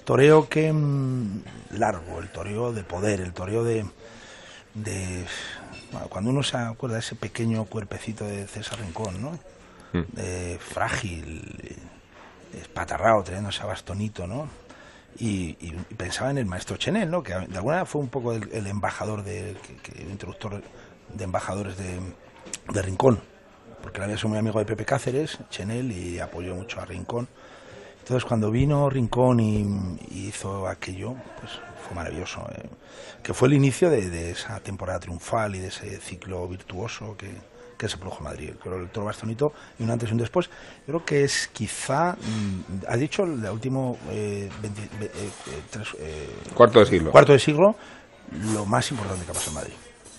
toreo 0.06 0.48
que 0.48 0.72
mm, 0.72 1.42
largo, 1.72 2.20
el 2.20 2.30
toreo 2.30 2.72
de 2.74 2.84
poder, 2.84 3.22
el 3.22 3.34
toreo 3.34 3.64
de, 3.64 3.86
de 4.74 5.26
bueno, 5.92 6.08
cuando 6.08 6.30
uno 6.30 6.44
se 6.44 6.58
acuerda 6.58 6.96
de 6.96 7.02
ese 7.02 7.16
pequeño 7.16 7.66
cuerpecito 7.66 8.26
de 8.26 8.48
César 8.48 8.80
Rincón, 8.80 9.22
¿no? 9.22 9.40
Eh, 10.18 10.58
frágil, 10.60 11.56
eh, 11.64 12.60
espatarrado, 12.62 13.22
teniendo 13.24 13.50
ese 13.52 13.64
bastonito, 13.64 14.26
¿no? 14.26 14.48
Y, 15.20 15.56
y- 15.62 15.72
pensaba 15.96 16.32
en 16.32 16.38
el 16.40 16.46
maestro 16.46 16.78
Chenel, 16.78 17.10
¿no? 17.12 17.22
Que 17.24 17.34
de 17.34 17.40
alguna 17.40 17.60
manera 17.76 17.86
fue 17.86 18.02
un 18.02 18.10
poco 18.10 18.34
el, 18.34 18.68
embajador, 18.68 19.24
de, 19.24 19.52
el 19.96 20.10
introductor 20.10 20.62
de 21.14 21.24
embajadores 21.24 21.76
de, 21.78 22.82
Rincón, 22.82 23.20
porque 23.82 23.98
él 23.98 24.04
había 24.06 24.18
sido 24.18 24.30
muy 24.30 24.38
amigo 24.40 24.60
de 24.60 24.66
Pepe 24.66 24.86
Cáceres, 24.86 25.38
Chenel, 25.50 25.92
y 25.92 26.20
apoyó 26.20 26.56
mucho 26.56 26.82
a 26.82 26.86
Rincón. 26.86 27.28
Entonces, 28.00 28.26
cuando 28.26 28.52
vino 28.52 28.90
Rincón 28.90 29.40
y, 29.40 29.62
y 30.10 30.28
hizo 30.28 30.68
aquello, 30.68 31.14
pues 31.40 31.54
fue 31.86 31.96
maravilloso. 31.96 32.46
eh, 32.56 32.70
que 33.22 33.34
fue 33.34 33.48
el 33.48 33.54
inicio 33.54 33.90
de, 33.90 34.10
de 34.10 34.32
esa 34.32 34.60
temporada 34.60 35.00
triunfal 35.00 35.56
y 35.56 35.60
de 35.60 35.68
ese 35.68 36.00
ciclo 36.02 36.46
virtuoso 36.48 37.16
que, 37.16 37.30
que 37.84 37.90
se 37.92 37.98
produjo 37.98 38.20
en 38.20 38.24
Madrid. 38.26 38.52
Creo 38.62 38.76
el 38.78 38.90
toro 38.90 39.06
bastonito 39.08 39.52
y 39.80 39.84
un 39.84 39.92
antes 39.92 40.10
y 40.10 40.14
un 40.14 40.18
después. 40.20 40.48
Yo 40.48 40.86
creo 40.88 41.06
que 41.06 41.24
es 41.24 41.50
quizá, 41.54 42.14
mm, 42.14 42.84
ha 42.88 42.96
dicho 42.98 43.24
el 43.24 43.46
último 43.50 43.98
eh, 44.10 44.50
20 44.62 44.82
eh, 44.82 44.88
eh, 45.04 45.30
tres, 45.70 45.90
Cuarto 46.54 46.80
de 46.80 46.86
siglo. 46.86 47.12
Cuarto 47.12 47.34
de 47.34 47.40
siglo, 47.40 47.76
lo 48.54 48.66
más 48.66 48.90
importante 48.92 49.26
que 49.26 49.32
ha 49.32 49.34
pasado 49.34 49.52
en 49.52 49.56
Madrid. 49.56 49.74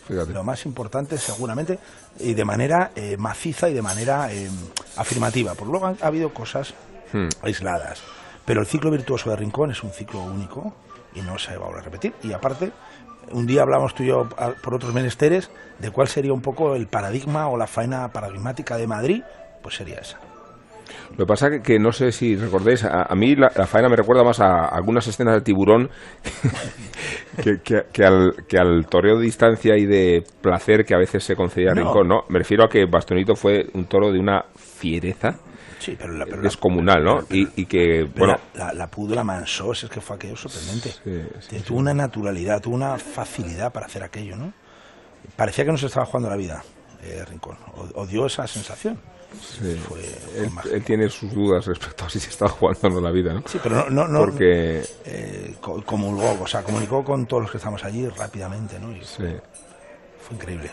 Fíjate. 0.07 0.33
Lo 0.35 0.45
más 0.45 0.67
importante, 0.67 1.17
seguramente, 1.17 1.79
y 2.21 2.35
de 2.35 2.45
manera 2.45 2.91
eh, 2.95 3.17
maciza 3.17 3.71
y 3.71 3.73
de 3.75 3.81
manera 3.81 4.31
eh, 4.33 4.51
afirmativa. 4.97 5.55
Por 5.55 5.67
luego 5.69 5.87
han- 5.87 5.97
ha 6.03 6.07
habido 6.09 6.33
cosas 6.35 6.75
Hmm. 7.13 7.29
aisladas. 7.43 8.03
Pero 8.45 8.61
el 8.61 8.67
ciclo 8.67 8.91
virtuoso 8.91 9.31
de 9.31 9.37
Rincón 9.37 9.71
es 9.71 9.83
un 9.83 9.91
ciclo 9.93 10.21
único 10.21 10.75
y 11.15 11.23
no 11.23 11.39
se 11.39 11.57
va 11.57 11.65
a 11.65 11.69
volver 11.69 11.81
a 11.83 11.85
repetir. 11.85 12.13
Y 12.23 12.33
aparte, 12.33 12.73
un 13.33 13.47
día 13.47 13.63
hablamos 13.63 13.95
tú 13.95 14.03
y 14.03 14.07
yo 14.09 14.29
por 14.63 14.75
otros 14.75 14.93
menesteres 14.95 15.51
de 15.79 15.91
cuál 15.91 16.09
sería 16.09 16.33
un 16.33 16.41
poco 16.43 16.75
el 16.77 16.87
paradigma 16.87 17.49
o 17.49 17.57
la 17.57 17.67
faena 17.67 18.09
paradigmática 18.09 18.77
de 18.77 18.87
Madrid, 18.87 19.23
pues 19.63 19.75
sería 19.77 19.97
esa. 19.97 20.19
Lo 21.13 21.19
que 21.19 21.27
pasa 21.27 21.49
que, 21.51 21.63
que 21.63 21.79
no 21.79 21.93
sé 21.93 22.13
si 22.13 22.37
recordéis, 22.37 22.85
a, 22.85 23.03
a 23.05 23.15
mí 23.15 23.37
la, 23.37 23.51
la 23.55 23.67
faena 23.67 23.89
me 23.89 23.97
recuerda 23.97 24.25
más 24.25 24.41
a 24.41 24.67
algunas 24.67 25.07
escenas 25.07 25.35
de 25.35 25.41
tiburón 25.43 25.91
que, 27.43 27.61
que- 27.63 27.85
que 27.93 28.05
al, 28.05 28.35
que 28.49 28.59
al 28.59 28.87
toreo 28.87 29.17
de 29.19 29.25
distancia 29.25 29.77
y 29.77 29.87
de 29.87 30.25
placer 30.41 30.85
que 30.85 30.95
a 30.95 30.99
veces 30.99 31.25
se 31.25 31.37
concedía 31.37 31.71
a 31.73 31.75
No. 31.75 31.83
Rincón, 31.85 32.09
¿no? 32.09 32.25
Me 32.29 32.39
refiero 32.39 32.65
a 32.65 32.69
que 32.69 32.85
Bastonito 32.87 33.35
fue 33.37 33.67
un 33.75 33.87
toro 33.87 34.13
de 34.13 34.19
una 34.19 34.45
fiereza 34.57 35.39
Sí, 35.85 35.97
pero 35.99 36.13
la, 36.15 36.25
pero 36.25 36.41
descomunal, 36.43 37.05
¿no? 37.05 37.21
Y, 37.31 37.49
y 37.61 37.67
que, 37.67 38.05
bueno, 38.17 38.39
la, 38.55 38.67
la, 38.67 38.73
la 38.75 38.87
pudo, 38.91 39.15
la 39.15 39.25
mansó, 39.25 39.73
es 39.73 39.85
que 39.85 40.01
fue 40.01 40.17
aquello 40.17 40.37
sorprendente. 40.37 40.95
sí, 41.41 41.61
tuvo 41.61 41.79
una 41.79 41.93
naturalidad, 41.95 42.61
tuvo 42.63 42.75
una 42.77 42.97
facilidad 42.99 43.73
para 43.73 43.87
hacer 43.87 44.03
aquello, 44.03 44.37
¿no? 44.37 44.53
Parecía 45.37 45.65
que 45.65 45.73
no 45.73 45.79
se 45.79 45.87
estaba 45.87 46.07
jugando 46.07 46.31
la 46.31 46.37
vida, 46.37 46.63
eh, 47.03 47.25
Rincón. 47.29 47.57
O, 47.77 48.01
o 48.03 48.07
dio 48.07 48.27
esa 48.27 48.47
sensación. 48.47 48.99
sí, 49.41 49.75
Fue, 49.89 50.01
él, 50.37 50.49
él 50.73 50.85
tiene 50.85 51.09
sus 51.09 51.33
dudas 51.35 51.67
respecto 51.67 52.05
a 52.05 52.09
si 52.11 52.21
se 52.21 52.31
está 52.31 52.49
jugando 52.49 52.89
o 52.89 52.91
no 52.91 53.01
la 53.01 53.11
vida, 53.11 53.35
¿no? 53.35 53.43
Sí, 53.47 53.59
pero 53.63 53.91
no, 53.91 54.07
no, 54.07 54.21
Porque 54.21 54.83
eh, 55.05 55.55
co- 55.61 55.83
comulgó, 55.85 56.39
o 56.41 56.47
sea, 56.47 56.63
comunicó 56.63 57.03
con 57.05 57.27
todos 57.27 57.43
los 57.45 57.51
que 57.51 57.59
estamos 57.59 57.83
allí 57.85 58.07
rápidamente, 58.09 58.79
¿no? 58.79 58.93
Y 58.97 59.03
Sí. 59.05 59.25
Fue 60.21 60.37
increíble. 60.37 60.71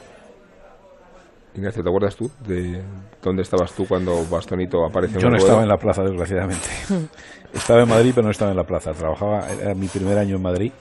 Ignacio, 1.54 1.84
¿te 1.84 1.90
acuerdas 1.90 2.16
tú 2.16 2.32
de 2.48 2.82
dónde 3.22 3.42
estabas 3.42 3.74
tú 3.74 3.86
cuando 3.86 4.26
Bastonito 4.30 4.86
apareció 4.86 5.20
Yo 5.20 5.28
en 5.28 5.34
no 5.34 5.38
estaba 5.38 5.64
en 5.64 5.68
la 5.68 5.78
plaza, 5.78 6.02
desgraciadamente. 6.04 6.68
estaba 7.54 7.82
en 7.82 7.90
Madrid, 7.90 8.12
pero 8.16 8.26
no 8.26 8.32
estaba 8.32 8.52
en 8.52 8.58
la 8.58 8.64
plaza. 8.64 8.92
Trabajaba, 8.92 9.50
era 9.50 9.74
mi 9.74 9.88
primer 9.88 10.18
año 10.18 10.38
en 10.38 10.42
Madrid 10.42 10.72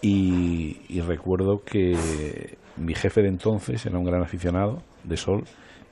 y, 0.00 0.80
y 0.88 1.00
recuerdo 1.00 1.62
que 1.64 2.56
mi 2.76 2.94
jefe 2.94 3.22
de 3.22 3.28
entonces 3.28 3.84
era 3.86 3.98
un 3.98 4.04
gran 4.04 4.22
aficionado 4.22 4.82
de 5.04 5.16
Sol 5.16 5.44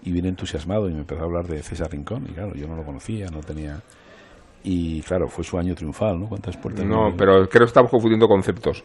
y 0.03 0.13
vine 0.13 0.29
entusiasmado 0.29 0.89
y 0.89 0.93
me 0.95 1.01
empezó 1.01 1.23
a 1.23 1.25
hablar 1.25 1.47
de 1.47 1.63
César 1.63 1.91
Rincón 1.91 2.27
y 2.29 2.33
claro, 2.33 2.55
yo 2.55 2.67
no 2.67 2.77
lo 2.77 2.85
conocía, 2.85 3.27
no 3.27 3.41
tenía... 3.41 3.81
Y 4.63 5.01
claro, 5.03 5.27
fue 5.27 5.43
su 5.43 5.57
año 5.59 5.75
triunfal, 5.75 6.21
¿no? 6.21 6.29
¿Cuántas 6.29 6.55
puertas? 6.59 6.85
No, 6.85 7.15
pero 7.17 7.49
creo 7.49 7.65
que 7.65 7.69
estamos 7.69 7.91
confundiendo 7.91 8.29
conceptos. 8.29 8.85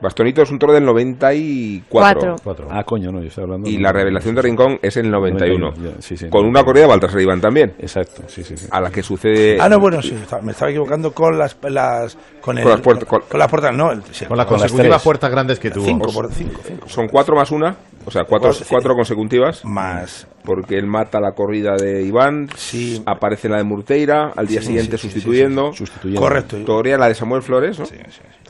Bastonito 0.00 0.42
es 0.42 0.50
un 0.50 0.58
toro 0.58 0.72
del 0.72 0.84
94. 0.84 2.36
Cuatro. 2.42 2.68
Ah, 2.70 2.84
coño, 2.84 3.10
no, 3.10 3.20
yo 3.20 3.28
estoy 3.28 3.44
hablando... 3.44 3.68
Y 3.68 3.76
de- 3.76 3.82
la 3.82 3.92
revelación 3.92 4.34
de 4.34 4.42
Rincón 4.42 4.78
es 4.82 4.96
el 4.96 5.10
91. 5.10 5.70
91, 5.70 5.94
ya, 5.96 6.02
sí, 6.02 6.16
sí, 6.16 6.28
con 6.28 6.42
no. 6.42 6.48
una 6.48 6.64
corrida 6.64 6.82
de 6.82 6.88
Baltasar 6.88 7.20
Iván 7.20 7.40
también. 7.40 7.72
Exacto, 7.78 8.22
sí, 8.26 8.42
sí, 8.44 8.56
sí. 8.56 8.66
A 8.70 8.80
la 8.80 8.90
que 8.90 9.02
sucede... 9.02 9.58
Ah, 9.60 9.68
no, 9.68 9.78
bueno, 9.80 10.02
sí, 10.02 10.14
me 10.42 10.52
estaba 10.52 10.70
equivocando 10.70 11.12
con 11.12 11.38
las, 11.38 11.56
las 11.62 12.18
con, 12.40 12.58
el, 12.58 12.64
Con 12.64 12.72
las 12.72 12.80
puertas- 12.80 13.08
con, 13.08 13.20
con 13.22 13.38
las 13.38 13.48
puertas, 13.50 13.74
no, 13.74 13.92
el- 13.92 14.02
sí, 14.10 14.26
Con 14.26 14.36
las 14.36 14.46
con 14.46 14.58
consecutivas 14.58 15.02
puertas 15.02 15.30
grandes 15.30 15.58
que 15.58 15.70
tuvo. 15.70 15.84
Cinco, 15.84 16.12
por, 16.12 16.30
cinco, 16.32 16.60
cinco. 16.66 16.88
Son 16.88 17.08
cuatro 17.08 17.34
más 17.36 17.50
una, 17.50 17.74
o 18.04 18.10
sea, 18.10 18.24
cuatro, 18.24 18.50
Cuatro, 18.68 18.94
consecutivas. 18.94 19.64
Más. 19.64 20.26
Porque 20.44 20.76
él 20.76 20.86
mata 20.86 21.20
la 21.20 21.32
corrida 21.32 21.76
de 21.76 22.02
Iván, 22.02 22.48
Sí. 22.56 23.02
aparece 23.06 23.48
la 23.48 23.56
de 23.56 23.64
Murteira, 23.64 24.32
al 24.36 24.46
día 24.46 24.60
Sí, 24.60 24.66
siguiente 24.66 24.98
sí, 24.98 25.08
sí, 25.08 25.12
sustituyendo, 25.14 25.72
Sustituyendo. 25.72 26.20
Correcto. 26.20 26.58
torea 26.66 26.98
la 26.98 27.08
de 27.08 27.14
Samuel 27.14 27.40
Flores, 27.42 27.78
¿no? 27.78 27.86
Sí, 27.86 27.94
sí, 27.96 28.10
sí. 28.10 28.43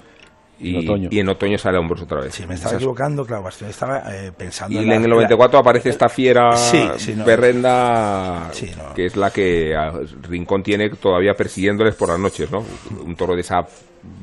Y, 0.65 0.77
En 0.77 0.89
otoño. 0.89 1.09
y 1.13 1.19
en 1.21 1.29
otoño 1.29 1.59
sale 1.59 1.77
a 1.77 1.81
hombros 1.81 2.03
otra 2.03 2.21
vez. 2.23 2.35
Sí, 2.35 2.47
me 2.47 2.55
estaba 2.55 2.71
Esas- 2.73 2.83
equivocando, 2.83 3.25
claro, 3.27 3.49
estaba 3.49 4.03
eh, 4.15 4.33
pensando 4.37 4.75
Y 4.75 4.83
en, 4.83 4.89
la- 4.89 4.95
en 4.97 5.03
el 5.05 5.11
la- 5.11 5.17
94 5.17 5.59
aparece 5.59 5.91
esta 5.91 6.09
fiera 6.09 6.57
Sí, 6.57 6.89
sí, 6.97 7.15
no. 7.15 7.25
berrenda, 7.25 8.49
Sí, 8.53 8.71
no. 8.77 8.95
que 8.95 9.07
es 9.07 9.17
la 9.17 9.31
que 9.31 9.75
a 9.77 9.91
Rincón 10.23 10.63
tiene 10.63 10.91
todavía 10.91 11.35
persiguiéndoles 11.35 11.95
por 11.95 12.09
las 12.09 12.19
noches, 12.19 12.51
¿no? 12.51 12.65
Un 13.05 13.15
toro 13.17 13.35
de 13.35 13.41
esa 13.43 13.67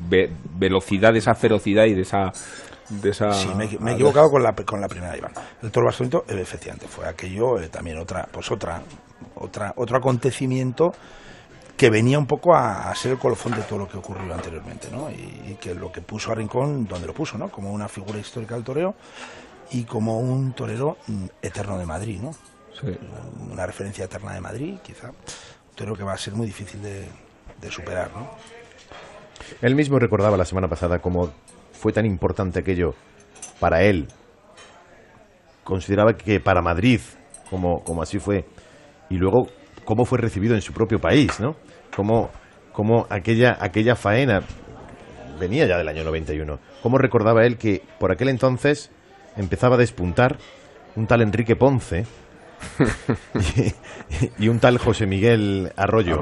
ve- 0.08 0.30
velocidad, 0.58 1.12
de 1.12 1.18
esa 1.20 1.34
ferocidad 1.34 1.84
y 1.84 1.94
de 1.94 2.02
esa... 2.02 2.32
De 2.88 3.10
esa 3.10 3.32
Sí, 3.32 3.48
me, 3.56 3.64
he- 3.64 3.78
me 3.78 3.92
he 3.92 3.94
equivocado 3.94 4.30
con 4.30 4.42
la, 4.42 4.52
con 4.54 4.80
la 4.80 4.88
primera 4.88 5.16
Iván. 5.16 5.32
El 5.62 5.70
toro 5.70 5.86
bastonito, 5.86 6.24
eh, 6.28 6.36
efectivamente, 6.40 6.86
fue 6.88 7.06
aquello 7.08 7.58
eh, 7.58 7.68
también 7.68 7.96
otra, 7.98 8.28
pues 8.30 8.50
otra, 8.50 8.82
otra, 9.36 9.72
otro 9.76 9.96
acontecimiento 9.96 10.92
que 11.76 11.90
venía 11.90 12.18
un 12.18 12.26
poco 12.26 12.54
a, 12.54 12.90
a 12.90 12.94
ser 12.94 13.12
el 13.12 13.18
colofón 13.18 13.52
de 13.52 13.62
todo 13.62 13.80
lo 13.80 13.88
que 13.88 13.98
ocurrió 13.98 14.32
anteriormente, 14.34 14.88
¿no? 14.90 15.10
Y, 15.10 15.52
y 15.52 15.56
que 15.60 15.74
lo 15.74 15.90
que 15.90 16.00
puso 16.00 16.30
a 16.32 16.34
Rincón 16.34 16.86
donde 16.86 17.06
lo 17.06 17.14
puso, 17.14 17.38
¿no? 17.38 17.48
Como 17.48 17.72
una 17.72 17.88
figura 17.88 18.18
histórica 18.18 18.54
del 18.54 18.64
toreo 18.64 18.94
y 19.72 19.84
como 19.84 20.18
un 20.18 20.52
torero 20.52 20.98
mm, 21.06 21.24
eterno 21.40 21.78
de 21.78 21.86
Madrid, 21.86 22.20
¿no? 22.20 22.32
Sí. 22.80 22.98
Una 23.50 23.66
referencia 23.66 24.04
eterna 24.04 24.34
de 24.34 24.40
Madrid, 24.40 24.78
quizá. 24.82 25.08
Un 25.08 25.74
torero 25.74 25.96
que 25.96 26.04
va 26.04 26.12
a 26.12 26.18
ser 26.18 26.34
muy 26.34 26.46
difícil 26.46 26.82
de, 26.82 27.08
de 27.60 27.70
superar, 27.70 28.10
¿no? 28.14 28.30
Él 29.60 29.74
mismo 29.74 29.98
recordaba 29.98 30.36
la 30.36 30.44
semana 30.44 30.68
pasada 30.68 31.00
cómo 31.00 31.32
fue 31.72 31.92
tan 31.92 32.06
importante 32.06 32.60
aquello 32.60 32.94
para 33.58 33.82
él. 33.82 34.08
Consideraba 35.64 36.14
que 36.14 36.40
para 36.40 36.62
Madrid, 36.62 37.00
como, 37.50 37.82
como 37.82 38.02
así 38.02 38.18
fue, 38.18 38.44
y 39.08 39.16
luego 39.16 39.46
cómo 39.84 40.04
fue 40.04 40.18
recibido 40.18 40.54
en 40.54 40.62
su 40.62 40.72
propio 40.72 41.00
país, 41.00 41.40
¿no? 41.40 41.56
Cómo, 41.94 42.30
cómo 42.72 43.06
aquella, 43.10 43.56
aquella 43.60 43.96
faena 43.96 44.42
venía 45.38 45.66
ya 45.66 45.76
del 45.78 45.88
año 45.88 46.04
91. 46.04 46.58
Cómo 46.82 46.98
recordaba 46.98 47.44
él 47.44 47.56
que 47.58 47.82
por 47.98 48.12
aquel 48.12 48.28
entonces 48.28 48.90
empezaba 49.36 49.74
a 49.76 49.78
despuntar 49.78 50.38
un 50.96 51.06
tal 51.06 51.22
Enrique 51.22 51.56
Ponce 51.56 52.04
y, 54.38 54.44
y 54.44 54.48
un 54.48 54.58
tal 54.60 54.78
José 54.78 55.06
Miguel 55.06 55.72
Arroyo. 55.76 56.20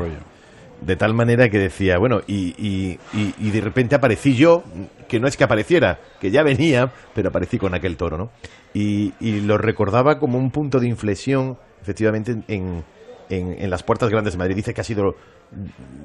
De 0.81 0.97
tal 0.97 1.13
manera 1.13 1.51
que 1.51 1.59
decía, 1.59 1.99
bueno, 1.99 2.23
y, 2.27 2.55
y- 2.57 2.99
y- 3.39 3.51
de 3.51 3.61
repente 3.61 3.95
aparecí 3.95 4.35
yo, 4.35 4.65
que 5.09 5.21
no 5.21 5.29
es 5.29 5.37
que 5.37 5.45
apareciera, 5.45 5.99
que 6.19 6.31
ya 6.31 6.43
venía, 6.43 6.91
pero 7.15 7.29
aparecí 7.29 7.59
con 7.59 7.75
aquel 7.75 7.99
toro, 7.99 8.17
¿no? 8.17 8.31
Y, 8.73 9.13
y 9.21 9.41
lo 9.43 9.59
recordaba 9.59 10.19
como 10.19 10.39
un 10.39 10.51
punto 10.51 10.81
de 10.81 10.89
inflexión, 10.89 11.59
efectivamente, 11.83 12.35
en, 12.49 12.83
en, 13.31 13.57
en 13.63 13.71
las 13.71 13.83
puertas 13.83 14.11
grandes 14.11 14.35
de 14.35 14.39
Madrid. 14.39 14.57
Dice 14.57 14.75
que 14.75 14.83
ha 14.83 14.85
sido 14.85 15.15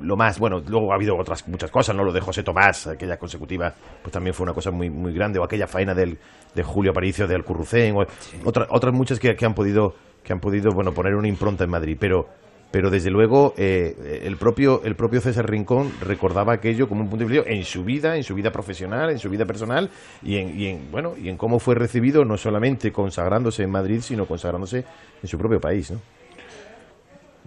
lo 0.02 0.16
más, 0.16 0.40
bueno, 0.40 0.62
luego 0.68 0.92
ha 0.92 0.96
habido 0.96 1.18
otras 1.18 1.48
muchas 1.48 1.70
cosas, 1.70 1.96
¿no? 1.96 2.04
Lo 2.04 2.14
de 2.14 2.22
José 2.22 2.42
Tomás, 2.44 2.88
aquella 2.88 3.18
consecutiva, 3.18 3.74
pues 4.02 4.12
también 4.12 4.34
fue 4.34 4.44
una 4.46 4.54
cosa 4.54 4.72
muy, 4.72 4.90
muy 4.90 5.14
grande, 5.14 5.38
o 5.40 5.44
aquella 5.44 5.68
faena 5.68 5.94
del, 5.94 6.18
de 6.56 6.64
Julio 6.64 6.92
Aparicio 6.92 7.28
de 7.28 7.36
Alcurrucén, 7.36 7.96
o 7.96 8.06
otra- 8.46 8.68
otras 8.70 8.94
muchas 8.94 9.20
que, 9.20 9.36
que 9.36 9.46
han 9.46 9.54
podido, 9.54 9.94
que 10.24 10.34
han 10.34 10.40
podido, 10.40 10.72
bueno, 10.74 10.94
poner 10.94 11.16
una 11.16 11.28
impronta 11.28 11.64
en 11.64 11.70
Madrid, 11.70 11.98
pero 12.00 12.28
pero 12.72 12.90
desde 12.90 13.10
luego 13.10 13.54
eh, 13.56 14.22
el 14.24 14.36
propio 14.36 14.82
el 14.84 14.96
propio 14.96 15.22
César 15.22 15.50
Rincón 15.50 15.94
recordaba 16.02 16.52
aquello 16.54 16.90
como 16.90 17.04
un 17.04 17.10
punto 17.10 17.24
de 17.26 17.32
inflexión 17.36 17.58
en 17.58 17.64
su 17.64 17.86
vida, 17.86 18.18
en 18.18 18.24
su 18.24 18.36
vida 18.36 18.52
profesional, 18.52 19.12
en 19.12 19.20
su 19.20 19.30
vida 19.30 19.46
personal 19.46 19.90
y 20.22 20.38
en, 20.38 20.60
y 20.60 20.66
en 20.68 20.92
bueno 20.92 21.14
y 21.16 21.30
en 21.30 21.38
cómo 21.38 21.60
fue 21.60 21.76
recibido 21.76 22.26
no 22.26 22.36
solamente 22.36 22.92
consagrándose 22.92 23.64
en 23.64 23.72
Madrid, 23.72 24.02
sino 24.02 24.26
consagrándose 24.26 24.84
en 25.22 25.30
su 25.30 25.38
propio 25.38 25.60
país, 25.62 25.92
¿no? 25.92 26.02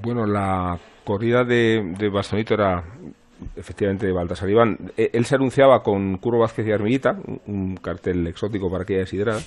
Bueno, 0.02 0.26
la 0.26 0.78
corrida 1.04 1.44
de, 1.44 1.94
de 1.98 2.08
Bastonito 2.08 2.54
era 2.54 2.84
efectivamente 3.56 4.06
de 4.06 4.12
Baltasar 4.12 4.48
Iván. 4.50 4.76
E- 4.96 5.10
Él 5.12 5.24
se 5.24 5.34
anunciaba 5.36 5.82
con 5.82 6.18
Curro 6.18 6.40
Vázquez 6.40 6.66
y 6.66 6.72
Armillita, 6.72 7.16
un- 7.46 7.76
cartel 7.76 8.26
exótico 8.26 8.70
para 8.70 8.82
aquella 8.82 9.06
siderada. 9.06 9.40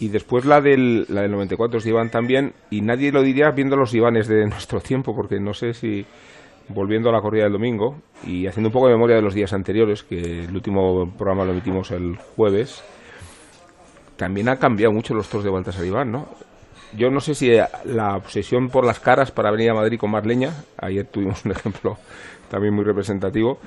Y 0.00 0.08
después 0.08 0.44
la 0.44 0.60
del, 0.60 1.06
la 1.08 1.22
del 1.22 1.30
94 1.32 1.78
es 1.78 1.84
de 1.84 1.90
Iván 1.90 2.10
también, 2.10 2.52
y 2.70 2.80
nadie 2.80 3.12
lo 3.12 3.22
diría 3.22 3.50
viendo 3.50 3.76
los 3.76 3.94
Ivanes 3.94 4.28
de 4.28 4.46
nuestro 4.48 4.80
tiempo, 4.80 5.14
porque 5.14 5.38
no 5.40 5.52
sé 5.54 5.74
si, 5.74 6.04
volviendo 6.68 7.10
a 7.10 7.12
la 7.12 7.20
corrida 7.20 7.44
del 7.44 7.52
domingo, 7.52 7.96
y 8.26 8.46
haciendo 8.46 8.68
un 8.68 8.72
poco 8.72 8.88
de 8.88 8.94
memoria 8.94 9.16
de 9.16 9.22
los 9.22 9.34
días 9.34 9.52
anteriores, 9.52 10.02
que 10.02 10.44
el 10.44 10.54
último 10.54 11.10
programa 11.16 11.44
lo 11.44 11.52
emitimos 11.52 11.90
el 11.90 12.16
jueves, 12.36 12.82
también 14.16 14.48
ha 14.48 14.56
cambiado 14.58 14.92
mucho 14.92 15.14
los 15.14 15.28
toros 15.28 15.44
de 15.44 15.50
Baltasar 15.50 15.84
Iván, 15.84 16.12
¿no? 16.12 16.28
Yo 16.96 17.10
no 17.10 17.20
sé 17.20 17.34
si 17.34 17.50
la 17.84 18.16
obsesión 18.16 18.68
por 18.68 18.84
las 18.84 19.00
caras 19.00 19.30
para 19.30 19.50
venir 19.50 19.70
a 19.70 19.74
Madrid 19.74 19.98
con 19.98 20.10
más 20.10 20.26
leña, 20.26 20.50
ayer 20.78 21.06
tuvimos 21.06 21.44
un 21.44 21.52
ejemplo 21.52 21.96
también 22.50 22.74
muy 22.74 22.84
representativo, 22.84 23.58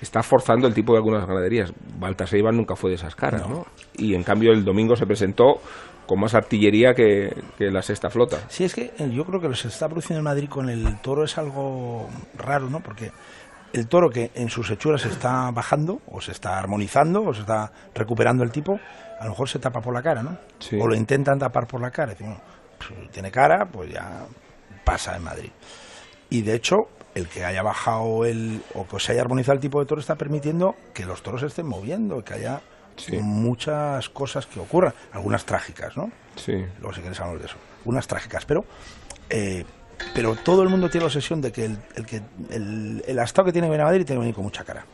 está 0.00 0.22
forzando 0.22 0.66
el 0.66 0.74
tipo 0.74 0.92
de 0.92 0.98
algunas 0.98 1.26
ganaderías. 1.26 1.72
Baltasar 1.98 2.38
Iván 2.38 2.56
nunca 2.56 2.76
fue 2.76 2.90
de 2.90 2.96
esas 2.96 3.14
caras, 3.14 3.48
¿no? 3.48 3.66
Y 3.96 4.14
en 4.14 4.22
cambio 4.22 4.52
el 4.52 4.64
domingo 4.64 4.96
se 4.96 5.06
presentó 5.06 5.60
con 6.06 6.20
más 6.20 6.34
artillería 6.34 6.94
que, 6.94 7.34
que 7.58 7.70
la 7.70 7.82
sexta 7.82 8.10
flota. 8.10 8.38
Sí, 8.48 8.64
es 8.64 8.74
que 8.74 8.92
eh, 8.98 9.10
yo 9.10 9.24
creo 9.24 9.40
que 9.40 9.46
lo 9.46 9.52
que 9.52 9.60
se 9.60 9.68
está 9.68 9.88
produciendo 9.88 10.18
en 10.18 10.24
Madrid 10.24 10.48
con 10.48 10.68
el 10.68 11.00
toro 11.00 11.24
es 11.24 11.36
algo 11.38 12.08
raro, 12.36 12.70
¿no? 12.70 12.80
Porque 12.80 13.10
el 13.72 13.88
toro 13.88 14.08
que 14.10 14.30
en 14.34 14.48
sus 14.48 14.70
hechuras 14.70 15.02
se 15.02 15.08
está 15.08 15.50
bajando, 15.50 16.00
o 16.06 16.20
se 16.20 16.32
está 16.32 16.58
armonizando, 16.58 17.22
o 17.22 17.34
se 17.34 17.40
está 17.40 17.70
recuperando 17.94 18.42
el 18.42 18.50
tipo, 18.50 18.78
a 19.18 19.24
lo 19.24 19.30
mejor 19.30 19.48
se 19.48 19.58
tapa 19.58 19.80
por 19.80 19.94
la 19.94 20.02
cara, 20.02 20.22
¿no? 20.22 20.38
Sí. 20.58 20.78
O 20.80 20.86
lo 20.86 20.94
intentan 20.94 21.38
tapar 21.38 21.66
por 21.66 21.80
la 21.80 21.90
cara. 21.90 22.12
Es 22.12 22.18
decir, 22.18 22.34
pues, 22.34 22.55
tiene 23.12 23.30
cara, 23.30 23.66
pues 23.66 23.92
ya 23.92 24.26
pasa 24.84 25.16
en 25.16 25.22
Madrid. 25.22 25.50
Y 26.30 26.42
de 26.42 26.54
hecho, 26.54 26.88
el 27.14 27.28
que 27.28 27.44
haya 27.44 27.62
bajado 27.62 28.24
el, 28.24 28.62
o 28.74 28.86
que 28.86 29.00
se 29.00 29.12
haya 29.12 29.22
armonizado 29.22 29.54
el 29.54 29.60
tipo 29.60 29.80
de 29.80 29.86
toro 29.86 30.00
está 30.00 30.16
permitiendo 30.16 30.74
que 30.92 31.04
los 31.04 31.22
toros 31.22 31.40
se 31.40 31.46
estén 31.46 31.66
moviendo, 31.66 32.22
que 32.24 32.34
haya 32.34 32.60
muchas 33.20 34.08
cosas 34.08 34.46
que 34.46 34.58
ocurran, 34.58 34.94
algunas 35.12 35.44
trágicas, 35.44 35.96
¿no? 35.96 36.10
Sí. 36.36 36.52
Luego 36.78 36.94
si 36.94 37.00
quieres 37.00 37.20
hablamos 37.20 37.40
de 37.40 37.46
eso. 37.46 37.56
Unas 37.84 38.06
trágicas, 38.06 38.44
pero 38.44 38.64
eh, 39.28 39.64
pero 40.14 40.34
todo 40.36 40.62
el 40.62 40.68
mundo 40.68 40.88
tiene 40.90 41.04
la 41.04 41.06
obsesión 41.06 41.40
de 41.40 41.52
que 41.52 41.64
el, 41.64 41.78
el 41.94 42.06
que 42.06 42.22
el, 42.50 43.02
el 43.06 43.18
astado 43.18 43.46
que 43.46 43.52
tiene 43.52 43.66
que 43.66 43.70
venir 43.70 43.82
a 43.82 43.86
Madrid 43.86 44.04
tiene 44.04 44.18
que 44.18 44.20
venir 44.20 44.34
con 44.34 44.44
mucha 44.44 44.64
cara. 44.64 44.84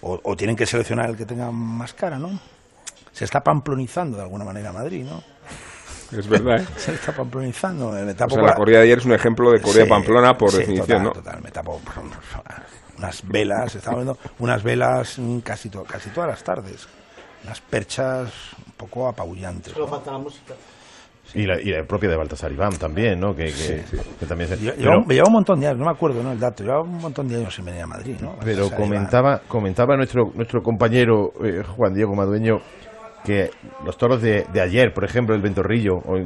O, 0.00 0.20
o 0.22 0.36
tienen 0.36 0.56
que 0.56 0.66
seleccionar 0.66 1.10
el 1.10 1.16
que 1.16 1.26
tenga 1.26 1.50
más 1.50 1.94
cara, 1.94 2.18
¿no? 2.18 2.40
Se 3.12 3.24
está 3.24 3.42
pamplonizando 3.42 4.16
de 4.16 4.22
alguna 4.24 4.44
manera 4.44 4.72
Madrid, 4.72 5.04
¿no? 5.04 5.22
Es 6.16 6.28
verdad, 6.28 6.60
¿eh? 6.62 6.66
Se 6.76 6.92
está 6.94 7.12
pamplonizando. 7.12 7.90
Me 7.92 8.02
O 8.02 8.14
sea, 8.14 8.26
la 8.28 8.42
la- 8.48 8.54
corrida 8.54 8.78
de 8.78 8.84
ayer 8.84 8.98
es 8.98 9.04
un 9.06 9.12
ejemplo 9.14 9.50
de 9.50 9.60
corrida 9.60 9.84
Sí, 9.84 9.88
pamplona 9.88 10.34
por 10.34 10.50
sí, 10.50 10.58
definición, 10.58 10.86
total, 10.86 11.02
¿no? 11.04 11.10
total, 11.12 11.42
me 11.42 11.50
tapo 11.50 11.80
unas 12.98 13.26
velas, 13.28 13.74
estaba 13.74 13.96
viendo 13.96 14.16
unas 14.38 14.62
velas 14.62 15.18
mm, 15.18 15.38
casi, 15.40 15.68
to- 15.68 15.84
casi 15.84 16.10
todas 16.10 16.30
las 16.30 16.44
tardes. 16.44 16.86
Unas 17.44 17.60
perchas 17.60 18.30
un 18.66 18.72
poco 18.76 19.08
apabullantes. 19.08 19.72
Solo 19.72 19.86
¿no? 19.86 19.90
falta 19.92 20.12
la 20.12 20.18
música. 20.18 20.54
Y 21.34 21.46
la, 21.46 21.58
y 21.60 21.70
la 21.70 21.82
propia 21.84 22.10
de 22.10 22.16
Baltasar 22.16 22.52
Iván 22.52 22.76
también, 22.76 23.18
¿no? 23.18 23.34
Que, 23.34 23.46
que- 23.46 23.84
que 24.20 24.26
también 24.26 24.50
se- 24.50 24.56
pero- 24.58 25.02
llevaba 25.08 25.28
un 25.28 25.32
montón 25.32 25.58
de 25.60 25.66
años, 25.66 25.78
no 25.78 25.86
me 25.86 25.90
acuerdo 25.92 26.22
¿no? 26.22 26.32
el 26.32 26.38
dato, 26.38 26.62
llevaba 26.62 26.82
un 26.82 26.98
montón 26.98 27.26
de 27.26 27.36
años 27.36 27.54
sin 27.54 27.64
venir 27.64 27.82
a 27.82 27.86
Madrid, 27.86 28.16
¿no? 28.20 28.36
Pero 28.44 28.68
comentaba, 28.70 29.40
comentaba 29.48 29.96
nuestro, 29.96 30.30
nuestro 30.34 30.60
compañero 30.62 31.32
eh, 31.42 31.62
Juan 31.76 31.94
Diego 31.94 32.14
Madueño 32.14 32.58
que 33.24 33.50
los 33.84 33.96
toros 33.96 34.20
de, 34.22 34.46
de 34.52 34.60
ayer, 34.60 34.92
por 34.92 35.04
ejemplo, 35.04 35.34
el 35.34 35.42
Ventorrillo, 35.42 35.94
o, 35.96 36.16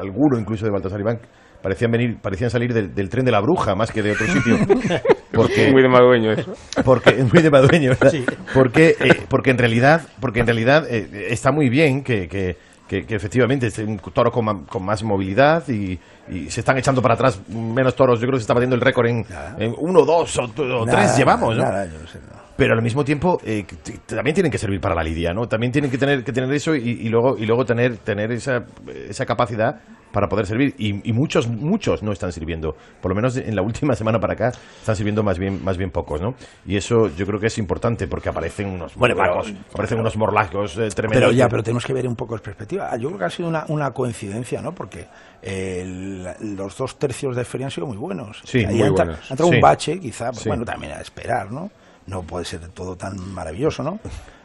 alguno 0.00 0.38
incluso 0.38 0.64
de 0.64 0.70
Baltasar 0.70 1.00
Iván, 1.00 1.18
parecían 1.62 1.90
venir, 1.90 2.18
parecían 2.20 2.50
salir 2.50 2.72
del, 2.72 2.94
del 2.94 3.08
tren 3.08 3.24
de 3.24 3.32
la 3.32 3.40
bruja 3.40 3.74
más 3.74 3.90
que 3.90 4.02
de 4.02 4.12
otro 4.12 4.26
sitio. 4.26 4.56
Porque, 5.32 5.70
Muy 5.70 5.82
de 5.82 5.88
Madueño 5.88 6.32
eso. 6.32 6.52
Porque, 6.84 7.12
muy 7.32 7.42
de 7.42 7.50
Madueño, 7.50 7.90
¿verdad? 7.90 8.10
Sí. 8.10 8.24
Porque, 8.54 8.96
eh, 9.00 9.22
porque 9.28 9.50
en 9.50 9.58
realidad, 9.58 10.02
porque 10.20 10.40
en 10.40 10.46
realidad 10.46 10.86
eh, 10.88 11.26
está 11.30 11.50
muy 11.52 11.68
bien 11.68 12.02
que, 12.02 12.26
que, 12.28 12.56
que- 12.88 13.04
que 13.04 13.14
efectivamente 13.16 13.66
es 13.66 13.78
un 13.80 13.98
toro 13.98 14.30
con, 14.30 14.64
con 14.64 14.84
más 14.84 15.02
movilidad 15.02 15.68
y, 15.68 15.98
y 16.30 16.48
se 16.50 16.60
están 16.60 16.78
echando 16.78 17.02
para 17.02 17.14
atrás 17.14 17.40
menos 17.48 17.94
toros. 17.96 18.20
Yo 18.20 18.26
creo 18.28 18.34
que 18.36 18.38
se 18.40 18.44
está 18.44 18.54
batiendo 18.54 18.76
el 18.76 18.80
récord 18.80 19.06
en, 19.08 19.26
en 19.58 19.74
uno, 19.76 20.04
dos 20.06 20.38
o, 20.38 20.44
o 20.44 20.86
Nada, 20.86 21.00
tres 21.00 21.18
llevamos, 21.18 21.56
¿no? 21.56 21.64
nada, 21.64 21.84
yo 21.84 21.98
no 22.00 22.06
sé, 22.06 22.18
no. 22.20 22.45
Pero 22.56 22.72
al 22.74 22.80
mismo 22.82 23.04
tiempo 23.04 23.38
eh, 23.44 23.64
también 24.06 24.34
tienen 24.34 24.50
que 24.50 24.58
servir 24.58 24.80
para 24.80 24.94
la 24.94 25.02
lidia, 25.02 25.34
¿no? 25.34 25.46
También 25.46 25.72
tienen 25.72 25.90
que 25.90 25.98
tener 25.98 26.24
que 26.24 26.32
tener 26.32 26.50
eso 26.54 26.74
y, 26.74 26.88
y 26.88 27.08
luego 27.10 27.36
y 27.36 27.44
luego 27.44 27.64
tener 27.66 27.98
tener 27.98 28.32
esa, 28.32 28.64
esa 29.08 29.26
capacidad 29.26 29.80
para 30.10 30.28
poder 30.30 30.46
servir 30.46 30.74
y, 30.78 31.06
y 31.06 31.12
muchos 31.12 31.46
muchos 31.48 32.02
no 32.02 32.12
están 32.12 32.32
sirviendo. 32.32 32.74
Por 33.02 33.10
lo 33.10 33.14
menos 33.16 33.36
en 33.36 33.54
la 33.54 33.60
última 33.60 33.94
semana 33.96 34.18
para 34.20 34.32
acá 34.32 34.52
están 34.80 34.96
sirviendo 34.96 35.22
más 35.22 35.38
bien 35.38 35.62
más 35.62 35.76
bien 35.76 35.90
pocos, 35.90 36.22
¿no? 36.22 36.34
Y 36.66 36.76
eso 36.76 37.14
yo 37.14 37.26
creo 37.26 37.38
que 37.38 37.48
es 37.48 37.58
importante 37.58 38.06
porque 38.08 38.30
aparecen 38.30 38.68
unos 38.68 38.94
Bueno, 38.94 39.14
pero- 39.16 39.42
aparecen 39.74 39.98
unos 40.00 40.16
morlacos 40.16 40.78
eh, 40.78 40.88
tremendos. 40.94 41.20
Pero 41.28 41.32
ya, 41.32 41.50
pero 41.50 41.62
tenemos 41.62 41.84
que 41.84 41.92
ver 41.92 42.08
un 42.08 42.16
poco 42.16 42.36
de 42.36 42.40
perspectiva. 42.40 42.88
Ah, 42.90 42.96
Yo 42.96 43.08
creo 43.08 43.18
que 43.18 43.24
ha 43.26 43.30
sido 43.30 43.50
una, 43.50 43.66
una 43.68 43.90
coincidencia, 43.90 44.62
¿no? 44.62 44.74
Porque 44.74 45.06
el- 45.42 46.24
los 46.56 46.76
dos 46.78 46.98
tercios 46.98 47.36
de 47.36 47.44
feria 47.44 47.66
han 47.66 47.70
sido 47.70 47.86
muy 47.86 47.98
buenos. 47.98 48.40
Sí, 48.44 48.58
Ahí 48.64 48.76
muy 48.76 48.82
entra- 48.88 49.04
buenos. 49.04 49.30
Ha 49.30 49.34
entrado 49.34 49.50
Sí. 49.50 49.56
un 49.56 49.60
bache, 49.60 50.00
quizá, 50.00 50.30
pues 50.30 50.42
Sí. 50.42 50.48
bueno, 50.48 50.64
también 50.64 50.92
a 50.92 51.00
esperar, 51.02 51.52
¿no? 51.52 51.70
No 52.06 52.22
puede 52.22 52.44
ser 52.44 52.60
todo 52.68 52.96
tan 52.96 53.16
maravilloso, 53.34 53.82
¿no? 53.82 53.98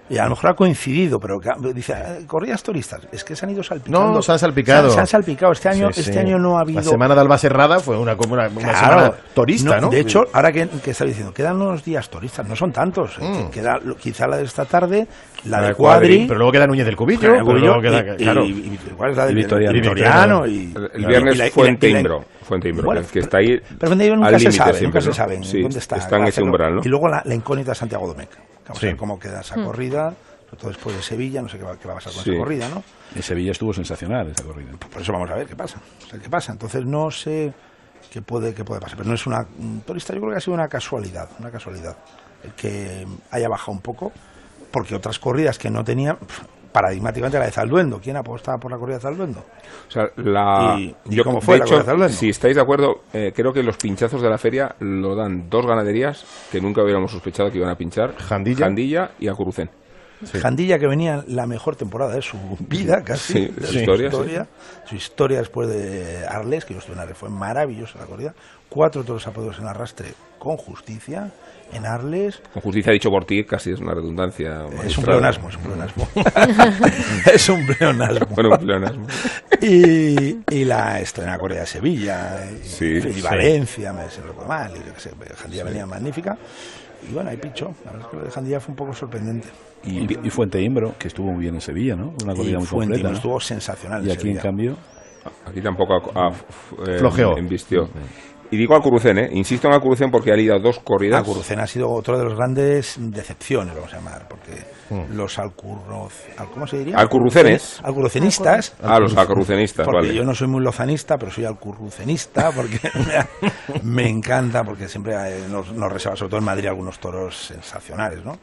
Y 0.09 0.18
a 0.18 0.26
lo 0.26 0.32
mejor 0.32 0.49
ha 0.49 0.53
coincidido, 0.55 1.22
pero 1.22 1.39
dice, 1.74 1.93
eh, 1.93 2.26
corridas 2.28 2.62
turistas, 2.62 3.07
es 3.14 3.24
que 3.24 3.34
se 3.34 3.45
han 3.45 3.51
ido 3.51 3.64
salpicando. 3.64 4.12
No, 4.16 4.22
se 4.22 4.34
han 4.34 4.39
salpicado. 4.39 4.88
Se 4.89 4.89
han, 4.89 4.93
se 4.95 4.99
han 4.99 5.07
salpicado. 5.07 5.53
Este 5.53 5.70
año, 5.70 5.88
Sí, 5.93 6.03
sí. 6.03 6.09
este 6.09 6.20
año 6.20 6.38
no 6.38 6.57
ha 6.57 6.62
habido. 6.62 6.82
La 6.82 6.86
semana 6.86 7.16
de 7.16 7.22
Alba 7.22 7.38
Serrada 7.38 7.80
fue 7.80 7.97
una, 7.97 8.18
como 8.18 8.34
una, 8.34 8.49
una 8.49 8.59
Claro. 8.59 8.78
semana 8.80 9.14
turista, 9.34 9.80
¿no? 9.80 9.89
De 9.89 10.01
hecho, 10.01 10.26
ahora 10.34 10.51
que, 10.51 10.68
que 10.84 10.91
está 10.91 11.05
diciendo, 11.05 11.34
quedan 11.34 11.62
unos 11.62 11.86
días 11.86 12.09
turistas, 12.09 12.45
no 12.45 12.57
son 12.57 12.74
tantos. 12.74 13.18
eh, 13.22 13.45
Mm. 13.45 13.51
Queda 13.51 13.80
quizá 14.01 14.28
la 14.28 14.36
de 14.36 14.43
esta 14.43 14.66
tarde, 14.66 15.07
la, 15.45 15.62
La 15.62 15.68
de 15.70 15.76
Cuadri. 15.76 16.07
Cuadri, 16.09 16.26
pero 16.28 16.39
luego 16.39 16.51
queda 16.51 16.68
Núñez 16.68 16.86
del 16.88 16.95
Cubillo, 16.97 17.30
luego 17.39 17.82
queda- 17.82 18.14
y- 18.16 18.18
claro. 18.24 18.43
y- 18.43 18.49
y- 18.49 18.80
¿Cuál 18.97 19.12
es 19.12 19.18
la 19.18 19.26
de 19.28 19.34
Victoriano. 19.34 20.45
Y 20.45 20.74
El, 20.76 20.89
el 20.93 21.05
viernes 21.05 21.38
la- 21.38 21.47
y 21.47 21.49
la- 21.49 22.20
Fuente 22.59 22.71
Bueno, 22.73 23.01
que 23.11 23.19
está 23.19 23.37
ahí 23.37 23.59
Pero 23.79 23.87
Fuente 23.87 24.09
nunca 24.09 24.29
se 24.31 24.37
límite 24.39 24.51
sabe, 24.57 24.73
siempre, 24.77 24.87
nunca 24.87 25.01
se 25.01 25.13
sabe 25.13 25.43
Sí, 25.43 25.61
dónde 25.61 25.79
está. 25.79 25.95
Está 25.95 26.17
en 26.17 26.25
ese 26.25 26.41
umbral, 26.43 26.75
¿no? 26.75 26.81
Y 26.83 26.87
luego 26.89 27.07
la, 27.07 27.21
la 27.25 27.33
incógnita 27.33 27.71
de 27.71 27.75
Santiago 27.75 28.07
Domecq. 28.07 28.31
Vamos 28.67 28.79
Sí. 28.79 28.85
a 28.87 28.89
ver 28.89 28.97
cómo 28.97 29.17
queda 29.19 29.41
esa 29.41 29.57
Mm. 29.57 29.65
corrida, 29.65 30.13
sobre 30.45 30.57
todo 30.57 30.67
después 30.69 30.95
de 30.97 31.01
Sevilla, 31.01 31.41
no 31.41 31.47
sé 31.49 31.57
qué 31.57 31.63
va, 31.63 31.77
qué 31.77 31.87
va 31.87 31.93
a 31.93 31.95
pasar 31.95 32.13
con 32.13 32.23
Sí. 32.23 32.29
esa 32.31 32.39
corrida, 32.39 32.69
¿no? 32.69 32.83
En 33.15 33.23
Sevilla 33.23 33.51
estuvo 33.51 33.73
sensacional 33.73 34.27
esa 34.29 34.43
corrida. 34.43 34.71
Por 34.91 35.01
eso 35.01 35.13
vamos 35.13 35.29
a 35.29 35.35
ver 35.35 35.47
qué 35.47 35.55
pasa. 35.55 35.79
O 36.05 36.09
sea, 36.09 36.19
qué 36.19 36.29
pasa. 36.29 36.51
Entonces 36.51 36.85
no 36.85 37.09
sé 37.11 37.53
qué 38.11 38.21
puede, 38.21 38.53
qué 38.53 38.63
puede 38.65 38.81
pasar. 38.81 38.97
Pero 38.97 39.09
no 39.09 39.15
es 39.15 39.25
una 39.25 39.45
un 39.59 39.81
turista, 39.81 40.13
yo 40.13 40.19
creo 40.19 40.31
que 40.31 40.37
ha 40.37 40.41
sido 40.41 40.53
una 40.53 40.67
casualidad, 40.67 41.29
una 41.39 41.49
casualidad. 41.51 41.95
El 42.43 42.51
que 42.53 43.07
haya 43.31 43.47
bajado 43.47 43.71
un 43.71 43.81
poco, 43.81 44.11
porque 44.71 44.95
otras 44.95 45.19
corridas 45.19 45.57
que 45.57 45.69
no 45.69 45.83
tenía, 45.83 46.17
paradigmáticamente 46.72 47.38
la 47.39 47.45
de 47.45 47.51
Zalduendo. 47.51 47.99
¿Quién 48.01 48.17
apostaba 48.17 48.57
por 48.57 48.72
la 48.72 48.78
corrida 48.78 48.97
de 48.97 49.01
Zalduendo? 49.01 49.39
O 49.88 49.91
sea, 49.91 50.09
la, 50.17 50.76
¿Y- 50.80 50.95
y 51.09 51.15
yo, 51.15 51.24
cómo 51.24 51.39
de 51.39 51.45
fue 51.45 51.57
la 51.57 51.65
hecho, 51.65 51.74
corrida 51.76 51.84
de 51.84 51.91
Zalduendo? 51.91 52.17
si 52.17 52.30
estáis 52.30 52.55
de 52.55 52.61
acuerdo, 52.61 53.01
eh, 53.13 53.32
creo 53.36 53.51
que 53.53 53.63
los 53.63 53.78
pinchazos 53.78 54.22
de 54.22 54.30
la 54.30 54.38
feria 54.38 54.76
lo 54.80 55.15
dan 55.15 55.49
dos 55.49 55.65
ganaderías 55.65 56.26
que 56.51 56.61
nunca 56.61 56.82
hubiéramos 56.84 57.11
sospechado 57.11 57.51
que 57.51 57.57
iban 57.57 57.69
a 57.69 57.76
pinchar. 57.76 58.15
Jandilla, 58.17 59.11
y 59.19 59.28
Acurucén. 59.28 59.69
Jandilla 60.39 60.78
que 60.78 60.86
venía 60.86 61.24
la 61.28 61.47
mejor 61.47 61.76
temporada 61.76 62.13
de 62.13 62.22
su 62.22 62.38
vida 62.59 63.03
casi 63.03 63.34
Sí, 63.34 63.47
de 63.47 63.65
su 63.67 63.80
historia, 63.80 64.47
su 64.86 64.95
historia 64.95 65.39
después 65.39 65.67
de 65.67 66.28
Arles 66.28 66.63
que 66.63 66.76
yo 66.76 66.80
estuve 66.80 66.93
en 66.95 67.01
Arles 67.01 67.17
fue 67.17 67.30
maravillosa 67.30 67.97
la 67.97 68.05
corrida 68.05 68.34
cuatro 68.69 69.03
toros 69.03 69.26
apodos 69.26 69.57
en 69.57 69.65
arrastre 69.65 70.13
con 70.38 70.57
justicia 70.57 71.32
en 71.74 71.86
Arles 71.86 72.41
Con 72.53 72.61
justicia 72.61 72.91
dicho 72.91 73.09
por 73.09 73.26
ti, 73.26 73.43
casi 73.43 73.72
es 73.72 73.80
una 73.80 73.93
redundancia. 73.93 74.65
es 74.84 74.97
un 74.97 75.03
pleonasmo 75.05 75.49
es 75.49 75.55
un 75.57 75.61
pleonasmo 75.63 76.07
es 77.34 77.49
un 77.49 77.65
pleonasmo 77.65 78.26
Bueno, 78.36 78.49
un 78.51 78.57
pleonasmo. 78.57 79.07
y, 79.61 80.38
y 80.49 80.65
la 80.65 80.99
estrena 80.99 81.38
corrida 81.38 81.61
de 81.61 81.65
Sevilla 81.67 82.39
y, 82.51 82.67
Sí, 82.67 82.86
y 82.97 83.01
sí. 83.13 83.22
Valencia 83.22 83.93
me 83.93 84.09
se 84.09 84.22
recuerdo 84.22 84.47
mal 84.47 84.72
y 84.76 84.80
yo 84.88 84.93
qué 84.93 84.99
sé 84.99 85.11
Jandilla 85.38 85.63
Sí. 85.63 85.69
venía 85.69 85.86
magnífica 85.86 86.38
y 87.09 87.13
bueno 87.13 87.30
ahí 87.30 87.38
pichó 87.38 87.74
la 87.86 87.91
verdad 87.91 88.05
es 88.07 88.11
que 88.11 88.17
lo 88.17 88.24
de 88.24 88.32
Jandilla 88.32 88.59
fue 88.59 88.72
un 88.72 88.76
poco 88.78 88.93
sorprendente 88.93 89.47
Y, 89.84 90.28
y 90.28 90.30
Fuente 90.30 90.61
Imbro, 90.61 90.93
que 90.99 91.07
estuvo 91.07 91.32
muy 91.32 91.41
bien 91.41 91.55
en 91.55 91.61
Sevilla, 91.61 91.95
¿no? 91.95 92.13
Una 92.24 92.36
corrida 92.36 92.59
muy 92.59 92.67
Fuente 92.67 92.93
completa. 92.93 93.09
¿no? 93.09 93.15
estuvo 93.15 93.39
sensacional 93.39 94.01
Y 94.05 94.05
en 94.05 94.11
aquí, 94.11 94.19
en 94.19 94.22
Sevilla. 94.22 94.41
cambio, 94.41 94.78
Aquí 95.45 95.61
tampoco 95.61 96.11
ha, 96.15 96.28
ha- 96.28 96.32
eh, 96.88 96.97
Flojeó. 96.99 97.38
embistió. 97.38 97.89
Y 98.51 98.57
digo 98.57 98.75
Alcurucén, 98.75 99.17
¿eh? 99.17 99.29
Insisto 99.31 99.67
en 99.67 99.73
Alcurucén 99.73 100.11
porque 100.11 100.31
ha 100.31 100.35
lidiado 100.35 100.59
dos 100.61 100.79
corridas. 100.79 101.19
Alcurucén 101.19 101.59
ha 101.59 101.67
sido 101.67 101.89
otro 101.89 102.17
de 102.17 102.25
los 102.25 102.35
grandes 102.35 102.97
decepciones, 102.99 103.73
vamos 103.73 103.93
a 103.93 103.97
llamar, 103.97 104.27
porque 104.27 104.51
los 105.15 105.39
alcurroz, 105.39 106.13
al- 106.37 106.49
¿cómo 106.49 106.67
se 106.67 106.79
diría? 106.79 106.97
Alcurrucenes. 106.97 107.79
Alcurucenistas. 107.81 108.75
Ah, 108.83 108.99
los 108.99 109.15
alcurucenistas, 109.15 109.85
Porque 109.85 110.07
vale. 110.07 110.13
yo 110.15 110.25
no 110.25 110.35
soy 110.35 110.49
muy 110.49 110.61
lozanista, 110.61 111.17
pero 111.17 111.31
soy 111.31 111.45
alcurrucenista, 111.45 112.51
porque 112.51 112.77
me, 113.83 114.03
me 114.03 114.09
encanta, 114.09 114.63
porque 114.65 114.89
siempre 114.89 115.15
nos, 115.49 115.71
nos 115.71 115.89
reserva, 115.91 116.17
sobre 116.17 116.29
todo 116.31 116.39
en 116.39 116.45
Madrid, 116.45 116.67
algunos 116.67 116.99
toros 116.99 117.37
sensacionales, 117.37 118.23
¿no? 118.25 118.33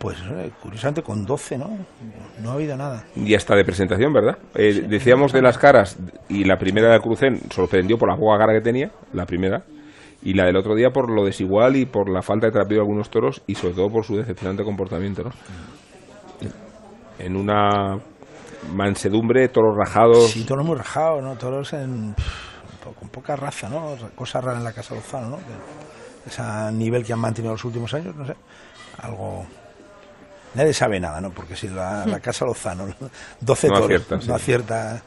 Pues 0.00 0.16
eh, 0.32 0.50
curiosamente 0.62 1.02
con 1.02 1.26
12, 1.26 1.58
¿no? 1.58 1.76
No 2.42 2.50
ha 2.50 2.54
habido 2.54 2.74
nada. 2.74 3.04
Y 3.14 3.34
hasta 3.34 3.54
de 3.54 3.64
presentación, 3.66 4.14
¿verdad? 4.14 4.38
Eh, 4.54 4.86
decíamos 4.88 5.30
de 5.30 5.42
las 5.42 5.58
caras, 5.58 5.98
y 6.30 6.44
la 6.44 6.56
primera 6.56 6.88
de 6.88 6.94
Alcurucén 6.94 7.38
sorprendió 7.50 7.98
por 7.98 8.08
la 8.08 8.16
poca 8.16 8.38
cara 8.38 8.54
que 8.54 8.62
tenía, 8.62 8.90
la 9.12 9.26
primera, 9.26 9.62
y 10.22 10.32
la 10.32 10.46
del 10.46 10.56
otro 10.56 10.74
día 10.74 10.88
por 10.88 11.10
lo 11.10 11.24
desigual 11.26 11.76
y 11.76 11.84
por 11.84 12.08
la 12.08 12.22
falta 12.22 12.46
de 12.46 12.52
trapeo 12.52 12.76
de 12.76 12.80
algunos 12.80 13.10
toros, 13.10 13.42
y 13.46 13.54
sobre 13.56 13.74
todo 13.74 13.88
por 13.90 14.04
su 14.04 14.16
decepcionante 14.16 14.64
comportamiento, 14.64 15.22
¿no? 15.24 15.30
En 17.18 17.36
una 17.36 17.98
mansedumbre, 18.74 19.48
toros 19.48 19.76
rajados. 19.76 20.30
Sí, 20.30 20.44
toros 20.46 20.64
muy 20.64 20.76
rajados, 20.76 21.22
¿no? 21.22 21.36
Toros 21.36 21.74
en, 21.74 22.14
pff, 22.14 22.94
con 22.98 23.08
poca 23.10 23.36
raza, 23.36 23.68
¿no? 23.68 23.94
Cosa 24.14 24.40
rara 24.40 24.56
en 24.56 24.64
la 24.64 24.72
Casa 24.72 24.94
Lozano, 24.94 25.28
¿no? 25.28 25.36
Que- 25.36 25.80
ese 26.26 26.42
nivel 26.72 27.04
que 27.04 27.12
han 27.12 27.18
mantenido 27.18 27.52
los 27.52 27.64
últimos 27.64 27.92
años, 27.94 28.14
no 28.16 28.24
sé, 28.26 28.34
algo... 29.02 29.44
Nadie 30.54 30.72
sabe 30.74 30.98
nada, 31.00 31.20
¿no? 31.20 31.30
Porque 31.30 31.54
si 31.56 31.68
la, 31.68 32.04
la 32.06 32.20
Casa 32.20 32.44
Lozano, 32.44 32.86
12 33.40 33.68
No 33.68 33.74
toros, 33.74 33.84
acierta, 33.86 34.20
sí. 34.20 34.28
no 34.28 34.34
acierta, 34.34 35.02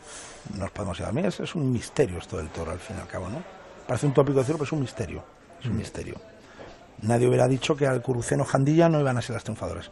nos 0.58 0.72
podemos 0.72 1.00
ir. 1.00 1.06
A 1.06 1.12
mí 1.12 1.22
es, 1.26 1.40
es 1.40 1.54
un 1.56 1.72
misterio 1.72 2.18
esto 2.18 2.38
del 2.38 2.50
toro, 2.50 2.72
al 2.72 2.80
fin 2.80 2.96
y 2.98 3.02
al 3.02 3.08
cabo, 3.08 3.30
¿no? 3.30 3.44
Parece 3.88 4.06
un 4.06 4.14
tópico 4.14 4.40
de 4.40 4.46
cero, 4.46 4.58
pero 4.58 4.66
es 4.66 4.72
un 4.72 4.80
misterio, 4.82 5.24
es 5.60 5.66
un 5.68 5.76
misterio. 5.78 6.16
Nadie 7.02 7.28
hubiera 7.28 7.48
dicho 7.48 7.76
que 7.76 7.86
al 7.88 8.02
Curuceno 8.02 8.46
Jandilla 8.46 8.88
no 8.88 9.00
iban 9.00 9.18
a 9.18 9.22
ser 9.22 9.34
las 9.34 9.44
triunfadoras. 9.44 9.92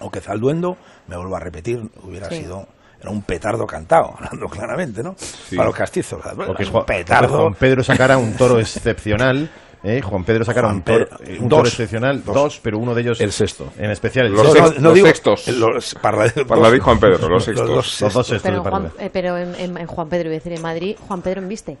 O 0.00 0.10
que 0.10 0.20
Zalduendo, 0.20 0.76
me 1.06 1.16
vuelvo 1.16 1.36
a 1.36 1.40
repetir, 1.40 1.80
hubiera 2.02 2.28
Sí. 2.28 2.38
sido... 2.42 2.66
Era 3.00 3.10
un 3.10 3.22
petardo 3.22 3.66
cantado, 3.66 4.14
hablando 4.16 4.46
claramente, 4.46 5.02
¿no? 5.02 5.16
Para 5.56 5.64
los 5.66 5.74
castizos. 5.74 6.20
O 6.24 6.54
que 6.54 6.64
un 6.64 6.84
petardo. 6.84 7.40
Juan 7.40 7.54
Pedro 7.54 7.82
sacara 7.82 8.16
un 8.16 8.34
toro 8.34 8.60
excepcional. 8.60 9.50
¿Eh? 9.84 10.00
Juan 10.02 10.24
Pedro 10.24 10.44
sacara 10.44 10.68
Juan 10.68 10.76
un 10.76 10.82
toro, 10.82 11.04
eh, 11.24 11.36
un 11.40 11.48
dos. 11.48 11.58
toro 11.58 11.68
excepcional, 11.68 12.22
dos, 12.24 12.60
pero 12.62 12.78
uno 12.78 12.94
de 12.94 13.02
ellos. 13.02 13.20
El 13.20 13.32
sexto. 13.32 13.72
En 13.78 13.90
especial 13.90 14.26
el 14.26 14.32
Los 14.32 14.52
sexto. 14.52 14.80
los 14.80 14.98
sextos. 14.98 15.48
los- 15.48 15.94
Parla- 15.96 16.32
Parla 16.46 16.70
de 16.70 16.78
Juan 16.80 16.98
Pedro, 17.00 17.28
los 17.28 17.44
sextos. 17.44 17.68
dos 17.68 18.00
Los 18.00 18.12
dos 18.14 18.26
sextos 18.26 18.42
Pero, 18.42 18.62
de 18.62 18.68
en 18.68 18.70
Juan, 18.70 18.92
eh, 18.98 19.10
pero 19.12 19.36
en, 19.38 19.54
en- 19.56 19.78
en 19.78 19.86
Juan 19.86 20.08
Pedro, 20.08 20.24
iba 20.28 20.34
a 20.36 20.38
decir, 20.38 20.52
en 20.52 20.62
Madrid, 20.62 20.96
Juan 21.06 21.22
Pedro 21.22 21.40
embiste. 21.42 21.78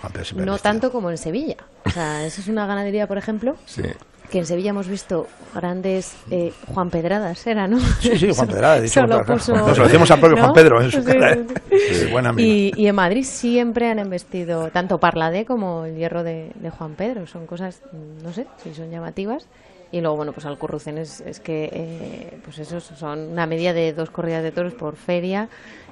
Juan 0.00 0.12
Pedro 0.12 0.44
No 0.44 0.58
tanto 0.58 0.90
como 0.92 1.10
en 1.10 1.18
Sevilla. 1.18 1.56
O 1.86 1.90
sea, 1.90 2.24
esa 2.26 2.40
es 2.40 2.48
una 2.48 2.66
ganadería, 2.66 3.06
por 3.06 3.18
ejemplo, 3.18 3.56
Sí. 3.66 3.82
Que 4.30 4.38
en 4.38 4.46
Sevilla 4.46 4.70
hemos 4.70 4.88
visto 4.88 5.26
grandes 5.54 6.16
eh, 6.30 6.52
Juan 6.72 6.90
Pedradas, 6.90 7.46
¿era, 7.46 7.68
no? 7.68 7.78
Sí, 8.00 8.18
sí, 8.18 8.30
Juan 8.34 8.48
Pedrada. 8.48 8.78
he 8.78 8.82
dicho 8.82 9.00
Solo 9.00 9.24
puso- 9.24 9.54
Nos 9.54 9.78
lo 9.78 9.84
decimos 9.84 10.10
al 10.10 10.18
propio 10.20 10.36
¿No? 10.36 10.42
Juan 10.44 10.54
Pedro 10.54 10.82
en 10.82 10.90
su 10.90 11.00
Sí, 11.02 11.06
cara. 11.06 11.32
¿eh? 11.34 11.44
Sí, 11.92 12.06
buen 12.10 12.26
amigo. 12.26 12.48
Y, 12.48 12.72
y 12.76 12.86
en 12.88 12.94
Madrid 12.94 13.22
siempre 13.24 13.88
han 13.90 13.98
embestido 13.98 14.70
tanto 14.70 14.98
Parladé 14.98 15.44
como 15.44 15.84
el 15.84 15.96
hierro 15.96 16.24
de, 16.24 16.50
de 16.54 16.70
Juan 16.70 16.94
Pedro. 16.94 17.26
Son 17.26 17.46
cosas, 17.46 17.80
no 18.22 18.32
sé, 18.32 18.46
si 18.62 18.74
son 18.74 18.90
llamativas. 18.90 19.46
Y 19.92 20.00
luego, 20.00 20.16
bueno, 20.16 20.32
pues 20.32 20.44
Alcurrucén 20.46 20.98
es, 20.98 21.20
es 21.20 21.38
que, 21.38 21.70
eh, 21.72 22.38
pues 22.44 22.58
esos 22.58 22.82
son 22.82 23.30
una 23.30 23.46
media 23.46 23.72
de 23.72 23.92
dos 23.92 24.10
corridas 24.10 24.42
de 24.42 24.50
toros 24.50 24.74
por 24.74 24.96
feria. 24.96 25.48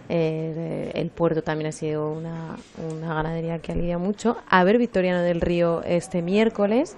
Eh, 0.09 0.91
el 0.95 1.11
puerto 1.11 1.43
también 1.43 1.69
ha 1.69 1.73
sido 1.73 2.11
una, 2.11 2.57
una 2.93 3.15
ganadería 3.15 3.61
que 3.61 3.71
alivia 3.73 3.99
mucho. 3.99 4.39
A 4.49 4.65
ver 4.65 4.79
Victoriano 4.79 5.23
del 5.23 5.41
Río 5.41 5.83
este 5.85 6.21
miércoles, 6.23 6.97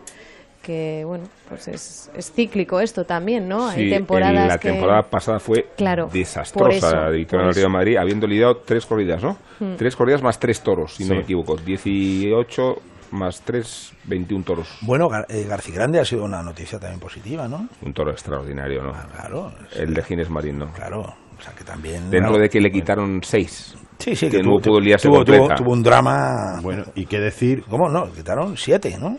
que 0.64 1.04
bueno, 1.06 1.24
pues 1.48 1.68
es, 1.68 2.10
es 2.16 2.32
cíclico 2.32 2.80
esto 2.80 3.04
también, 3.04 3.46
¿no? 3.48 3.68
Hay 3.68 3.84
Sí, 3.84 3.90
temporadas 3.90 4.42
en 4.42 4.48
la 4.48 4.58
que- 4.58 4.70
temporada 4.72 5.02
pasada 5.02 5.38
fue 5.38 5.66
Claro, 5.76 6.08
desastrosa 6.12 7.10
de 7.10 7.18
Victoria 7.18 7.46
del 7.46 7.54
Río. 7.54 7.68
Madrid, 7.68 7.96
habiendo 7.98 8.26
lidiado 8.26 8.56
tres 8.56 8.84
corridas, 8.86 9.22
¿no? 9.22 9.36
Hmm. 9.60 9.76
Tres 9.76 9.94
corridas 9.94 10.22
más 10.22 10.40
tres 10.40 10.60
toros, 10.62 10.94
si 10.94 11.04
no 11.04 11.10
Sí. 11.10 11.14
me 11.16 11.20
equivoco. 11.20 11.56
18 11.56 12.76
más 13.10 13.42
tres, 13.42 13.92
21 14.04 14.42
toros. 14.44 14.68
Bueno, 14.80 15.08
Gar 15.08 15.26
eh, 15.28 15.44
Garcigrande 15.48 16.00
ha 16.00 16.04
sido 16.04 16.24
una 16.24 16.42
noticia 16.42 16.80
también 16.80 16.98
positiva, 16.98 17.46
¿no? 17.46 17.68
Un 17.82 17.92
toro 17.94 18.10
extraordinario, 18.10 18.82
¿no? 18.82 18.92
claro. 19.14 19.52
El 19.76 19.94
de 19.94 20.02
Ginés 20.02 20.30
Marín, 20.30 20.58
¿no? 20.58 20.72
Claro, 20.72 21.14
sea 21.44 21.52
que 21.54 21.64
también... 21.64 22.10
Dentro 22.10 22.38
de 22.38 22.48
que 22.48 22.60
le 22.60 22.70
quitaron 22.70 23.20
seis. 23.22 23.76
Sí, 23.98 24.16
sí, 24.16 24.26
que, 24.28 24.38
que 24.38 24.42
no 24.42 24.54
tuvo- 24.56 24.60
pudo 24.62 24.80
liarse 24.80 25.08
tuvo, 25.08 25.24
tuvo, 25.24 25.38
completa. 25.38 25.54
tuvo 25.62 25.72
un 25.72 25.82
drama... 25.82 26.60
Bueno, 26.62 26.84
¿y 26.94 27.06
qué 27.06 27.20
decir? 27.20 27.62
¿Cómo 27.68 27.88
no? 27.88 28.10
Quitaron 28.12 28.56
siete, 28.56 28.96
¿no? 28.98 29.18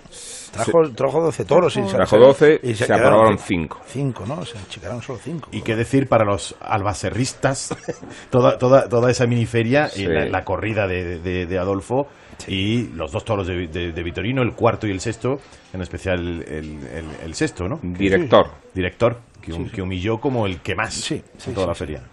Trajo, 0.52 0.90
trajo 0.96 1.22
12 1.22 1.44
toros 1.46 1.76
y 1.76 1.84
se 1.84 1.96
Trajo 1.96 2.18
12 2.18 2.60
y 2.64 2.76
se 2.76 2.86
quedaron 2.86 3.06
aprobaron 3.08 3.38
ci- 3.38 3.42
cinco. 3.46 3.82
Cinco, 3.88 4.26
¿no? 4.26 4.46
Se 4.46 4.58
achicaron 4.58 5.02
solo 5.02 5.20
cinco. 5.22 5.50
¿Y 5.52 5.62
qué 5.62 5.76
decir 5.76 6.08
para 6.08 6.24
los 6.24 6.56
albacerristas? 6.62 7.76
toda, 8.30 8.58
toda, 8.58 8.88
toda 8.88 9.12
esa 9.12 9.26
miniferia 9.28 9.88
Sí. 9.90 10.04
y 10.04 10.08
la, 10.08 10.26
la 10.28 10.44
corrida 10.46 10.88
de, 10.88 11.20
de- 11.20 11.46
de 11.46 11.60
Adolfo 11.60 12.08
y 12.48 12.88
los 12.94 13.12
dos 13.12 13.26
toros 13.26 13.48
de, 13.48 13.68
de- 13.68 13.92
de 13.92 14.04
Vitorino, 14.04 14.42
el 14.44 14.54
cuarto 14.54 14.88
y 14.88 14.92
el 14.92 15.00
sexto, 15.02 15.38
en 15.74 15.82
especial 15.82 16.20
el, 16.20 16.88
el- 16.88 17.08
el 17.24 17.34
sexto, 17.34 17.68
¿no? 17.68 17.80
Director. 17.82 18.48
Director, 18.74 19.18
que, 19.42 19.52
que 19.74 19.82
humilló 19.82 20.20
como 20.20 20.46
el 20.46 20.62
que 20.62 20.76
más 20.76 20.94
Sí, 20.94 21.22
sí, 21.38 21.50
en 21.50 21.54
toda 21.56 21.66
sí, 21.66 21.70
la 21.70 21.74
sí. 21.76 21.80
feria. 21.80 22.04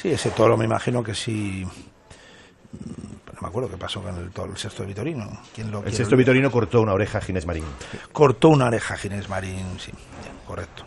Sí, 0.00 0.10
ese 0.10 0.30
toro 0.30 0.56
me 0.56 0.64
imagino 0.64 1.02
que 1.02 1.14
sí... 1.14 1.66
No 3.34 3.40
me 3.42 3.48
acuerdo 3.48 3.70
qué 3.70 3.76
pasó 3.76 4.02
con 4.02 4.16
el 4.16 4.30
toro, 4.30 4.52
el 4.52 4.58
sexto 4.58 4.82
de 4.82 4.88
Vitorino. 4.88 5.26
¿Quién 5.54 5.70
lo 5.70 5.78
El 5.78 5.86
sexto 5.86 6.14
olvidar? 6.14 6.18
Vitorino 6.18 6.50
cortó 6.50 6.80
una 6.80 6.92
oreja 6.92 7.18
a 7.18 7.20
Ginés 7.20 7.46
Marín. 7.46 7.64
Cortó 8.12 8.48
una 8.48 8.66
oreja 8.66 8.94
a 8.94 8.96
Ginés 8.96 9.28
Marín, 9.28 9.78
sí, 9.78 9.92
correcto. 10.46 10.84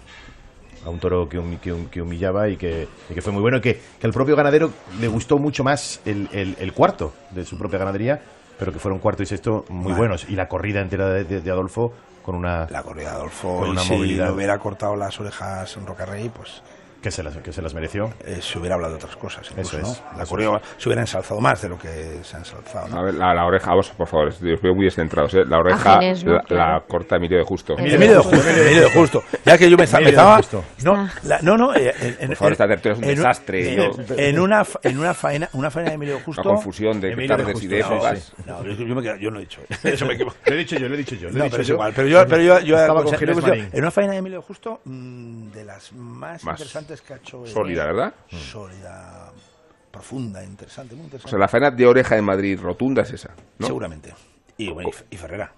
a 0.86 0.89
un 0.89 0.99
toro 0.99 1.28
que, 1.30 1.38
que 1.62 1.72
hum- 1.74 1.89
que 1.89 2.01
humillaba 2.01 2.49
y 2.49 2.57
que, 2.57 2.88
y 3.09 3.14
que 3.14 3.22
fue 3.22 3.32
muy 3.32 3.41
bueno 3.41 3.57
y 3.57 3.62
que, 3.62 3.80
que 3.99 4.07
al 4.07 4.14
propio 4.14 4.36
ganadero 4.36 4.72
le 4.99 5.07
gustó 5.07 5.38
mucho 5.38 5.64
más 5.64 6.01
el, 6.05 6.28
el- 6.32 6.55
el 6.59 6.74
cuarto 6.74 7.14
de 7.32 7.45
su 7.45 7.57
propia 7.57 7.80
ganadería, 7.80 8.22
pero 8.59 8.72
que 8.74 8.80
fueron 8.80 8.99
cuarto 8.99 9.24
y 9.24 9.26
sexto 9.28 9.66
muy 9.70 9.86
Vale. 9.91 9.97
buenos. 9.97 10.26
Y 10.30 10.36
la 10.36 10.47
corrida 10.47 10.82
entera 10.82 11.07
de, 11.09 11.24
de- 11.24 11.41
de 11.41 11.51
Adolfo 11.51 11.93
con 12.24 12.36
una, 12.36 12.68
La 12.70 12.84
corrida 12.84 13.12
de 13.12 13.16
Adolfo, 13.16 13.59
con 13.59 13.76
y 13.76 13.80
si 13.80 13.91
movilidad 13.93 14.28
le 14.28 14.32
hubiera 14.34 14.57
cortado 14.59 14.95
las 14.95 15.20
orejas 15.20 15.76
en 15.78 15.86
Rocarrey, 15.88 16.30
pues 16.30 16.62
que 17.02 17.10
se 17.12 17.24
las, 17.24 17.36
que 17.38 17.52
se 17.52 17.62
las 17.62 17.74
mereció. 17.74 18.14
eh, 18.26 18.39
se 18.41 18.60
hubiera 18.60 18.76
hablado 18.76 18.93
de 18.93 18.97
otras 18.97 19.16
cosas. 19.16 19.49
Incluso, 19.52 19.78
Eso 19.80 19.91
es, 19.91 20.02
¿no? 20.04 20.18
La 20.18 20.24
eso 20.24 20.30
corrida 20.30 20.62
se 20.78 20.89
hubiera 20.89 21.02
ensalzado 21.02 21.41
más 21.41 21.62
de 21.62 21.70
lo 21.70 21.78
que 21.78 22.20
se 22.24 22.36
ha 22.36 22.39
ensalzado. 22.39 22.88
¿no? 22.89 22.99
A 22.99 23.04
ver, 23.04 23.14
la, 23.16 23.34
la 23.34 23.45
oreja, 23.45 23.70
vamos, 23.72 23.89
por 23.91 24.08
favor, 24.08 24.28
os 24.28 24.39
veo 24.41 24.76
muy 24.76 24.86
descentrados. 24.86 25.34
¿eh? 25.34 25.43
La 25.47 25.58
oreja 25.60 25.93
Ginés, 25.99 26.24
¿no? 26.24 26.34
la, 26.49 26.74
la 26.74 26.84
corta 26.88 27.16
Emilio 27.16 27.39
de 27.39 27.43
Justo. 27.43 27.74
Emilio 27.78 27.99
de 27.99 28.18
Justo, 28.18 28.49
Emilio 28.49 28.82
de 28.84 28.91
Justo. 28.91 29.24
Ya 29.45 29.58
que 29.58 29.70
yo 29.70 29.78
me, 29.78 29.86
me 29.88 29.99
de 30.04 30.10
estaba... 30.10 30.38
Justo. 30.38 30.64
No, 30.84 31.08
la- 31.24 31.39
no, 31.41 31.58
no. 31.58 31.74
eh, 31.76 31.93
en, 32.20 32.28
Por 32.28 32.36
favor, 32.38 32.52
esta 32.54 32.68
tertulia 32.68 32.93
es 32.93 32.97
un 32.99 33.04
en 33.06 33.16
desastre, 33.16 33.74
En, 33.74 33.78
yo- 33.78 34.16
en 34.18 34.39
una, 34.39 34.64
fa- 34.64 34.80
en 34.84 34.99
una 34.99 35.14
faena, 35.14 35.49
una 35.54 35.72
faena 35.72 35.89
de 35.89 35.95
Emilio 35.95 36.16
de 36.18 36.22
Justo... 36.24 36.41
Una 36.43 36.52
confusión 36.56 37.02
de 37.02 37.12
Emilio 37.14 37.36
tardes 37.38 37.64
y 37.64 37.68
de 37.68 37.82
Justo, 37.84 38.34
no, 38.45 38.64
yo, 38.64 38.74
yo 38.74 38.95
me 38.95 39.02
quedo- 39.02 39.18
yo 39.18 39.32
no 39.32 39.38
he 39.39 39.41
dicho 39.41 39.62
eso. 39.84 40.06
me 40.06 40.14
equivoco. 40.14 40.36
Lo 40.45 40.54
he 40.54 40.58
dicho 40.58 40.76
yo, 40.78 40.88
lo 40.88 40.93
he 40.93 40.97
dicho 40.97 41.16
yo. 41.16 41.30
Lo 41.30 41.36
he 41.36 41.38
No, 41.39 41.43
dicho 41.45 41.52
pero 41.52 41.62
es 41.64 41.68
yo. 41.68 41.74
igual. 41.76 41.93
Pero 41.95 42.08
yo, 42.08 42.26
pero 42.28 42.41
yo, 42.41 42.78
Estaba 42.78 43.04
con 43.04 43.14
en 43.22 43.80
una 43.80 43.91
faena 43.91 44.12
de 44.14 44.18
Emilio 44.20 44.41
Justo, 44.41 44.82
mm, 44.86 45.49
de 45.52 45.66
las 45.66 45.91
Más 45.93 46.43
interesantes 46.43 46.91
sólida, 47.46 47.86
¿verdad? 47.86 48.14
Sólida, 48.30 49.32
profunda, 49.92 50.44
interesante, 50.44 50.96
muy 50.96 51.04
O 51.04 51.06
interesante. 51.06 51.30
sea, 51.30 51.39
la 51.39 51.48
faena 51.48 51.72
de 51.72 51.86
oreja 51.86 52.18
en 52.18 52.26
Madrid 52.26 52.60
rotunda 52.60 53.02
es 53.04 53.12
esa, 53.12 53.32
¿no? 53.60 53.68
Seguramente. 53.68 54.14
Y, 54.58 54.70
bueno, 54.72 54.89
y 55.10 55.18
Ferrera. 55.18 55.52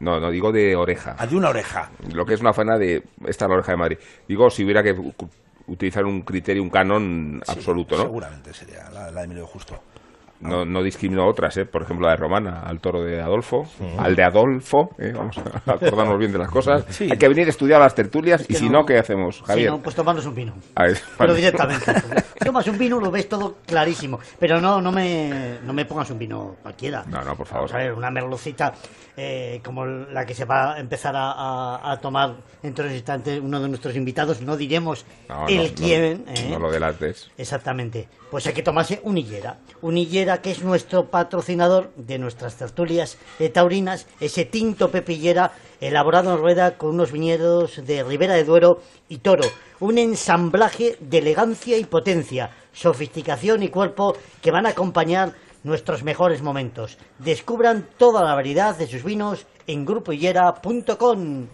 No, 0.00 0.20
no, 0.20 0.30
digo 0.30 0.52
de 0.52 0.76
oreja. 0.76 1.16
Ah, 1.18 1.26
de 1.26 1.34
una 1.36 1.48
oreja. 1.48 1.90
Lo 2.14 2.24
que 2.24 2.34
es 2.34 2.40
una 2.40 2.52
faena 2.52 2.78
de... 2.78 3.02
Esta 3.26 3.46
es 3.46 3.48
la 3.48 3.54
oreja 3.56 3.72
de 3.72 3.78
Madrid. 3.78 3.98
Digo, 4.28 4.48
si 4.48 4.64
hubiera 4.64 4.80
que 4.82 4.94
utilizar 5.66 6.04
un 6.04 6.22
criterio, 6.22 6.62
un 6.62 6.70
canon 6.70 7.42
Sí, 7.44 7.52
absoluto, 7.52 7.96
¿no? 7.96 8.04
Seguramente 8.04 8.54
sería 8.54 8.88
la, 8.90 9.10
la 9.10 9.20
de 9.20 9.24
Emilio 9.24 9.46
Justo. 9.46 9.82
No, 10.40 10.64
no 10.64 10.82
discrimino 10.82 11.22
a 11.22 11.26
otras, 11.28 11.56
¿eh? 11.56 11.64
por 11.66 11.82
ejemplo 11.82 12.06
la 12.06 12.12
de 12.12 12.18
Romana, 12.18 12.60
al 12.60 12.78
toro 12.80 13.02
de 13.02 13.20
Adolfo, 13.20 13.64
al 13.98 14.14
de 14.14 14.22
Adolfo, 14.22 14.90
¿eh? 14.98 15.12
vamos 15.14 15.36
a 15.38 15.42
acordarnos 15.72 16.18
bien 16.18 16.30
de 16.32 16.38
las 16.38 16.48
cosas. 16.50 16.84
Sí. 16.90 17.08
Hay 17.10 17.18
que 17.18 17.28
venir 17.28 17.46
a 17.46 17.50
estudiar 17.50 17.80
las 17.80 17.94
tertulias 17.94 18.42
y 18.42 18.46
que 18.46 18.54
si 18.54 18.66
no- 18.68 18.80
no, 18.80 18.86
¿qué 18.86 18.98
hacemos, 18.98 19.38
Si 19.38 19.44
Javier? 19.44 19.70
no, 19.72 19.78
pues 19.82 19.96
tomarnos 19.96 20.24
un 20.26 20.34
vino. 20.36 20.54
A 20.76 20.84
ver, 20.84 20.98
Pero 21.18 21.32
vale. 21.32 21.34
directamente. 21.40 21.92
Tomas 22.44 22.66
un 22.68 22.78
vino, 22.78 23.00
lo 23.00 23.10
ves 23.10 23.28
todo 23.28 23.56
clarísimo. 23.66 24.20
Pero 24.38 24.60
no, 24.60 24.80
no 24.80 24.92
me, 24.92 25.58
no 25.64 25.72
me 25.72 25.84
pongas 25.84 26.08
un 26.10 26.18
vino 26.18 26.54
cualquiera. 26.62 27.04
No, 27.08 27.20
no, 27.22 27.34
por 27.34 27.46
favor. 27.46 27.68
Vamos 27.68 27.74
a 27.74 27.78
ver, 27.78 27.92
una 27.92 28.10
merlucita 28.10 28.72
eh, 29.16 29.60
como 29.64 29.84
la 29.84 30.24
que 30.24 30.34
se 30.34 30.44
va 30.44 30.74
a 30.74 30.78
empezar 30.80 31.14
a, 31.16 31.32
a- 31.32 31.92
a 31.92 31.96
tomar 31.98 32.36
dentro 32.62 32.84
de 32.86 32.94
instantes 32.94 33.40
uno 33.42 33.60
de 33.60 33.68
nuestros 33.68 33.96
invitados. 33.96 34.40
No 34.40 34.56
diremos 34.56 35.04
No, 35.28 35.48
el 35.48 35.74
quién. 35.74 36.24
no, 36.26 36.32
¿eh? 36.32 36.48
no 36.50 36.58
lo 36.60 36.70
delates. 36.70 37.30
Exactamente. 37.36 38.08
Pues 38.30 38.46
hay 38.46 38.52
que 38.52 38.62
tomarse 38.62 39.00
un 39.04 39.16
hillera. 39.16 39.58
Un 39.80 39.96
hillera 39.96 40.42
que 40.42 40.50
es 40.50 40.62
nuestro 40.62 41.06
patrocinador 41.06 41.92
de 41.96 42.18
nuestras 42.18 42.56
tertulias 42.56 43.16
eh, 43.38 43.48
taurinas. 43.48 44.06
Ese 44.20 44.44
tinto 44.44 44.90
pepillera 44.90 45.52
elaborado 45.80 46.34
en 46.34 46.38
rueda 46.38 46.76
con 46.76 46.90
unos 46.90 47.10
viñedos 47.10 47.84
de 47.86 48.04
Ribera 48.04 48.34
de 48.34 48.44
Duero 48.44 48.82
y 49.08 49.18
Toro. 49.18 49.46
Un 49.80 49.96
ensamblaje 49.96 50.98
de 51.00 51.18
elegancia 51.18 51.78
y 51.78 51.84
potencia, 51.84 52.50
sofisticación 52.72 53.62
y 53.62 53.68
cuerpo 53.68 54.14
que 54.42 54.50
van 54.50 54.66
a 54.66 54.70
acompañar 54.70 55.32
nuestros 55.64 56.02
mejores 56.02 56.42
momentos. 56.42 56.98
Descubran 57.18 57.88
toda 57.96 58.24
la 58.24 58.34
variedad 58.34 58.76
de 58.76 58.86
sus 58.86 59.04
vinos 59.04 59.46
en 59.66 59.84
grupohillera.com. 59.84 61.46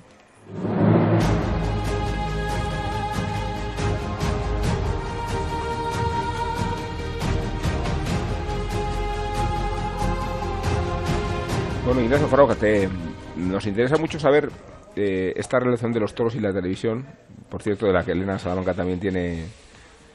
Bueno, 11.85 12.01
Ignacio 12.01 12.28
Farauja, 12.28 12.55
te, 12.55 12.89
nos 13.37 13.66
interesa 13.66 13.97
mucho 13.97 14.18
saber 14.18 14.51
eh, 14.97 15.32
esta 15.37 15.59
relación 15.61 15.93
de 15.93 16.01
los 16.01 16.14
toros 16.14 16.35
y 16.35 16.41
la 16.41 16.53
televisión, 16.53 17.05
por 17.51 17.62
cierto, 17.62 17.87
de 17.87 17.93
la 17.93 18.05
que 18.05 18.12
Elena 18.12 18.39
Salamanca 18.39 18.72
también 18.74 19.01
tiene 19.01 19.45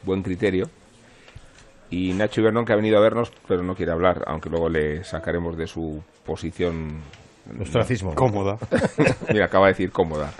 buen 0.03 0.23
criterio. 0.23 0.69
Y 1.91 2.13
Nacho 2.13 2.41
Ibernón, 2.41 2.65
que 2.65 2.73
ha 2.73 2.75
venido 2.75 2.97
a 2.97 3.01
vernos, 3.01 3.31
pero 3.47 3.63
no 3.63 3.75
quiere 3.75 3.91
hablar, 3.91 4.23
aunque 4.27 4.49
luego 4.49 4.69
le 4.69 5.03
sacaremos 5.03 5.57
de 5.57 5.67
su 5.67 6.01
posición. 6.25 7.01
Ostracismo. 7.59 8.13
Cómoda. 8.15 8.57
Mira, 9.31 9.45
acaba 9.45 9.67
de 9.67 9.73
decir 9.73 9.91
cómoda. 9.91 10.31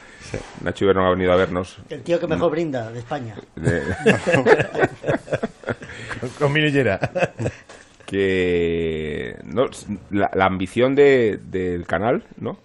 Nacho 0.64 0.86
Ibernón 0.86 1.06
ha 1.06 1.10
venido 1.12 1.32
a 1.32 1.36
vernos. 1.36 1.78
El 1.90 2.02
tío 2.02 2.20
que 2.20 2.28
mejor 2.28 2.52
brinda 2.52 2.92
de 2.92 3.00
España. 3.00 3.36
De- 3.56 3.82
con, 6.40 6.52
con. 6.52 6.54
que 8.10 9.36
no, 9.44 9.68
la, 10.10 10.32
ambición 10.46 10.96
de, 10.96 11.40
del 11.52 11.86
canal, 11.86 12.24
¿no? 12.38 12.58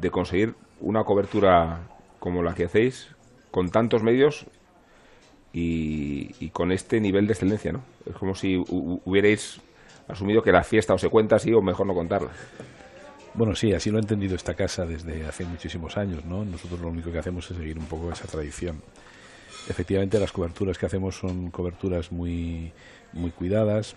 De 0.00 0.10
conseguir 0.10 0.54
una 0.80 1.04
cobertura 1.04 1.82
como 2.18 2.42
la 2.42 2.54
que 2.54 2.64
hacéis, 2.64 3.08
con 3.52 3.70
tantos 3.70 4.02
medios 4.02 4.46
y, 5.52 6.48
con 6.50 6.72
este 6.72 7.00
nivel 7.00 7.26
de 7.26 7.34
excelencia, 7.34 7.72
¿no? 7.72 7.82
Es 8.08 8.16
como 8.16 8.34
si 8.34 8.56
hu- 8.56 8.66
hu- 8.66 9.00
hubierais 9.04 9.60
asumido 10.08 10.42
que 10.42 10.52
la 10.52 10.64
fiesta 10.64 10.94
o 10.94 10.98
se 10.98 11.08
cuenta 11.08 11.36
así 11.36 11.52
o 11.52 11.62
mejor 11.62 11.86
no 11.86 11.94
contarla. 11.94 12.30
Bueno, 13.34 13.54
sí, 13.54 13.72
así 13.72 13.90
lo 13.90 13.96
ha 13.98 14.00
entendido 14.00 14.34
esta 14.36 14.54
casa 14.54 14.84
desde 14.84 15.26
hace 15.26 15.44
muchísimos 15.44 15.96
años, 15.96 16.24
¿no? 16.24 16.44
Nosotros 16.44 16.80
lo 16.80 16.88
único 16.88 17.10
que 17.10 17.18
hacemos 17.18 17.50
es 17.50 17.56
seguir 17.56 17.78
un 17.78 17.86
poco 17.86 18.12
esa 18.12 18.26
tradición. 18.26 18.82
Efectivamente, 19.68 20.18
las 20.18 20.32
coberturas 20.32 20.76
que 20.76 20.86
hacemos 20.86 21.16
son 21.16 21.50
coberturas 21.50 22.12
muy, 22.12 22.72
muy 23.12 23.30
cuidadas. 23.30 23.96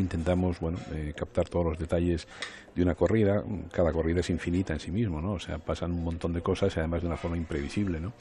Intentamos, 0.00 0.58
bueno, 0.60 0.78
eh, 0.92 1.12
captar 1.16 1.48
todos 1.48 1.66
los 1.66 1.78
detalles 1.78 2.26
de 2.74 2.82
una 2.82 2.94
corrida. 2.94 3.44
Cada 3.72 3.92
corrida 3.92 4.20
es 4.20 4.30
infinita 4.30 4.72
en 4.72 4.80
sí 4.80 4.90
mismo, 4.90 5.20
¿no? 5.20 5.32
O 5.32 5.40
sea, 5.40 5.58
pasan 5.58 5.92
un 5.92 6.04
montón 6.04 6.32
de 6.32 6.42
cosas 6.42 6.74
y 6.76 6.78
además 6.80 7.02
de 7.02 7.08
una 7.08 7.16
forma 7.16 7.36
imprevisible, 7.36 8.00
¿no? 8.00 8.12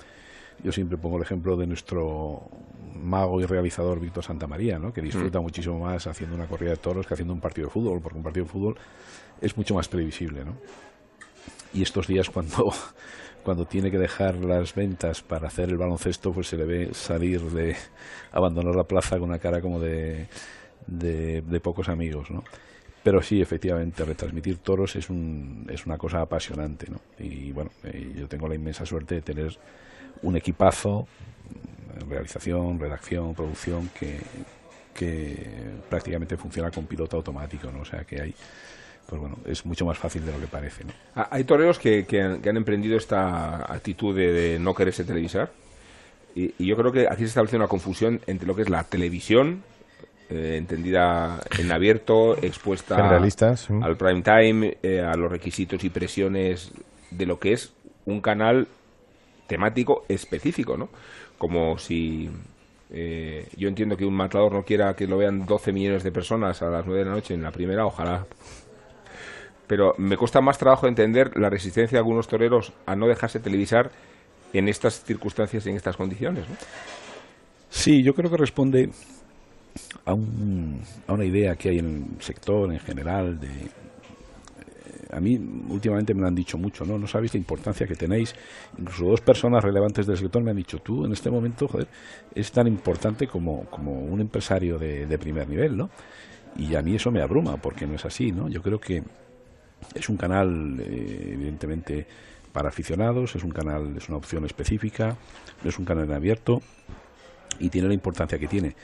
Yo 0.64 0.72
siempre 0.72 0.98
pongo 0.98 1.18
el 1.18 1.24
ejemplo 1.24 1.56
de 1.56 1.66
nuestro 1.66 2.50
mago 3.02 3.40
y 3.40 3.46
realizador 3.46 4.00
Víctor 4.00 4.24
Santamaría, 4.24 4.78
¿no? 4.78 4.94
que 4.94 5.02
disfruta 5.02 5.40
muchísimo 5.40 5.80
más 5.80 6.06
haciendo 6.08 6.36
una 6.36 6.48
corrida 6.48 6.72
de 6.72 6.78
toros 6.78 7.08
que 7.08 7.14
haciendo 7.14 7.34
un 7.34 7.40
partido 7.40 7.68
de 7.68 7.74
fútbol, 7.74 8.02
porque 8.02 8.18
un 8.18 8.24
partido 8.24 8.46
de 8.46 8.52
fútbol 8.52 8.76
es 9.40 9.56
mucho 9.56 9.76
más 9.76 9.88
previsible. 9.88 10.44
¿no? 10.44 10.56
Y 11.74 11.82
estos 11.82 12.08
días 12.08 12.30
cuando, 12.34 12.74
cuando 13.44 13.66
tiene 13.66 13.90
que 13.90 13.98
dejar 13.98 14.36
las 14.36 14.76
ventas 14.76 15.22
para 15.22 15.48
hacer 15.48 15.70
el 15.70 15.78
baloncesto, 15.78 16.34
pues 16.34 16.48
se 16.48 16.58
le 16.58 16.66
ve 16.66 16.90
salir 16.94 17.42
de 17.42 17.76
abandonar 18.32 18.76
la 18.76 18.84
plaza 18.84 19.18
con 19.18 19.30
una 19.30 19.40
cara 19.40 19.62
como 19.62 19.80
de, 19.80 20.28
de, 20.88 21.42
de 21.42 21.60
pocos 21.60 21.90
amigos. 21.90 22.32
¿no? 22.32 22.44
Pero 23.04 23.22
sí, 23.22 23.42
efectivamente, 23.42 24.04
retransmitir 24.04 24.58
toros 24.58 24.96
es, 24.96 25.10
un, 25.10 25.66
es 25.70 25.86
una 25.86 25.98
cosa 25.98 26.22
apasionante. 26.22 26.88
¿no? 26.90 27.00
Y 27.18 27.52
bueno, 27.52 27.72
eh, 27.84 28.14
yo 28.18 28.28
tengo 28.28 28.48
la 28.48 28.56
inmensa 28.56 28.86
suerte 28.86 29.16
de 29.16 29.22
tener 29.22 29.58
un 30.22 30.36
equipazo, 30.36 31.08
mm, 32.06 32.10
realización, 32.10 32.80
redacción, 32.80 33.34
producción, 33.34 33.90
que, 33.98 34.20
que 34.94 35.48
prácticamente 35.90 36.36
funciona 36.38 36.72
con 36.72 36.86
piloto 36.86 37.18
automático. 37.18 37.72
¿no? 37.72 37.82
O 37.82 37.86
sea 37.86 38.04
que 38.04 38.22
hay, 38.22 38.36
pues 39.08 39.20
bueno, 39.20 39.38
es 39.46 39.66
mucho 39.66 39.86
más 39.86 39.98
fácil 39.98 40.26
de 40.26 40.34
lo 40.34 40.40
que 40.40 40.48
parece. 40.48 40.84
¿no? 40.84 40.92
Ah, 41.16 41.30
Hay 41.32 41.46
toreros 41.46 41.80
que, 41.80 42.06
que 42.06 42.22
han, 42.22 42.42
que 42.42 42.50
han 42.50 42.58
emprendido 42.58 42.98
esta 42.98 43.72
actitud 43.74 44.16
de, 44.16 44.32
de 44.34 44.60
no 44.60 44.74
quererse 44.74 45.06
televisar. 45.06 45.52
Y, 46.36 46.54
y 46.60 46.68
yo 46.68 46.76
creo 46.76 46.92
que 46.92 47.08
aquí 47.08 47.22
se 47.22 47.30
establece 47.30 47.56
una 47.56 47.68
confusión 47.68 48.20
entre 48.28 48.46
lo 48.48 48.56
que 48.56 48.62
es 48.62 48.70
la 48.70 48.84
televisión, 48.84 49.64
eh, 50.30 50.58
entendida 50.58 51.40
en 51.58 51.72
abierto, 51.72 52.38
expuesta 52.38 52.96
Generalistas, 52.96 53.62
sí. 53.62 53.74
al 53.82 53.98
prime 53.98 54.22
time, 54.22 54.78
eh, 54.84 55.02
a 55.02 55.16
los 55.18 55.32
requisitos 55.32 55.84
y 55.84 55.90
presiones 55.90 56.72
de 57.10 57.26
lo 57.26 57.40
que 57.40 57.54
es 57.54 57.74
un 58.06 58.22
canal 58.22 58.68
temático 59.48 60.04
específico, 60.08 60.78
¿no? 60.78 60.90
Como 61.40 61.80
si 61.80 62.30
eh, 62.92 63.48
yo 63.58 63.68
entiendo 63.68 63.98
que 63.98 64.06
un 64.06 64.16
matador 64.16 64.54
no 64.54 64.64
quiera 64.64 64.94
que 64.94 65.08
lo 65.08 65.18
vean 65.18 65.46
12 65.46 65.72
millones 65.72 66.04
de 66.04 66.12
personas 66.12 66.62
a 66.62 66.70
las 66.70 66.86
9 66.86 67.00
de 67.00 67.06
la 67.10 67.16
noche 67.16 67.34
en 67.34 67.42
la 67.42 67.52
primera, 67.52 67.86
ojalá. 67.86 68.26
Pero 69.66 69.94
me 69.98 70.16
cuesta 70.16 70.42
más 70.42 70.58
trabajo 70.58 70.88
entender 70.88 71.38
la 71.38 71.50
resistencia 71.50 71.96
de 71.96 72.00
algunos 72.00 72.28
toreros 72.28 72.74
a 72.86 72.96
no 72.96 73.08
dejarse 73.08 73.40
televisar 73.40 73.92
en 74.54 74.68
estas 74.68 75.04
circunstancias 75.04 75.66
y 75.66 75.70
en 75.70 75.76
estas 75.76 75.98
condiciones, 75.98 76.48
¿no? 76.48 76.56
Sí, 77.70 78.04
yo 78.04 78.14
creo 78.14 78.32
que 78.32 78.38
responde 78.38 78.90
a, 80.06 80.14
un- 80.14 80.82
a 81.08 81.14
una 81.14 81.26
idea 81.26 81.56
que 81.56 81.70
hay 81.70 81.80
en 81.80 82.16
el 82.18 82.22
sector 82.24 82.72
en 82.72 82.80
general 82.80 83.40
de 83.40 83.48
eh, 83.48 83.70
a 85.12 85.20
mí 85.20 85.40
últimamente 85.70 86.14
me 86.14 86.22
lo 86.22 86.28
han 86.28 86.36
dicho 86.36 86.58
mucho, 86.58 86.86
¿no? 86.86 86.98
No 86.98 87.08
sabéis 87.08 87.34
la 87.34 87.40
importancia 87.40 87.88
que 87.88 87.96
tenéis. 87.96 88.36
Incluso 88.78 89.06
dos 89.06 89.22
personas 89.22 89.64
relevantes 89.64 90.06
del 90.08 90.18
sector 90.18 90.42
me 90.44 90.52
han 90.52 90.58
dicho, 90.58 90.80
tú 90.80 91.06
en 91.06 91.12
este 91.14 91.30
momento, 91.30 91.68
joder, 91.68 91.88
es 92.36 92.52
tan 92.52 92.68
importante 92.68 93.28
como, 93.28 93.66
como 93.66 93.92
un 93.94 94.22
empresario 94.22 94.78
de, 94.78 95.06
de 95.06 95.18
primer 95.18 95.48
nivel, 95.50 95.78
¿no? 95.78 95.90
Y 96.58 96.76
a 96.76 96.82
mí 96.82 96.96
eso 96.96 97.12
me 97.12 97.22
abruma, 97.22 97.58
porque 97.58 97.86
no 97.88 97.96
es 97.96 98.06
así, 98.06 98.32
¿no? 98.32 98.50
Yo 98.50 98.62
creo 98.62 98.80
que 98.80 99.04
es 99.96 100.10
un 100.10 100.18
canal, 100.18 100.80
eh, 100.80 101.32
evidentemente, 101.34 102.06
para 102.52 102.70
aficionados, 102.70 103.36
es 103.36 103.44
un 103.44 103.52
canal, 103.52 103.96
es 103.98 104.10
una 104.10 104.18
opción 104.18 104.46
específica, 104.46 105.16
no 105.64 105.70
es 105.70 105.78
un 105.80 105.86
canal 105.86 106.06
en 106.06 106.14
abierto 106.14 106.62
y 107.60 107.70
tiene 107.70 107.88
la 107.88 107.94
importancia 107.94 108.40
que 108.40 108.48
tiene. 108.48 108.76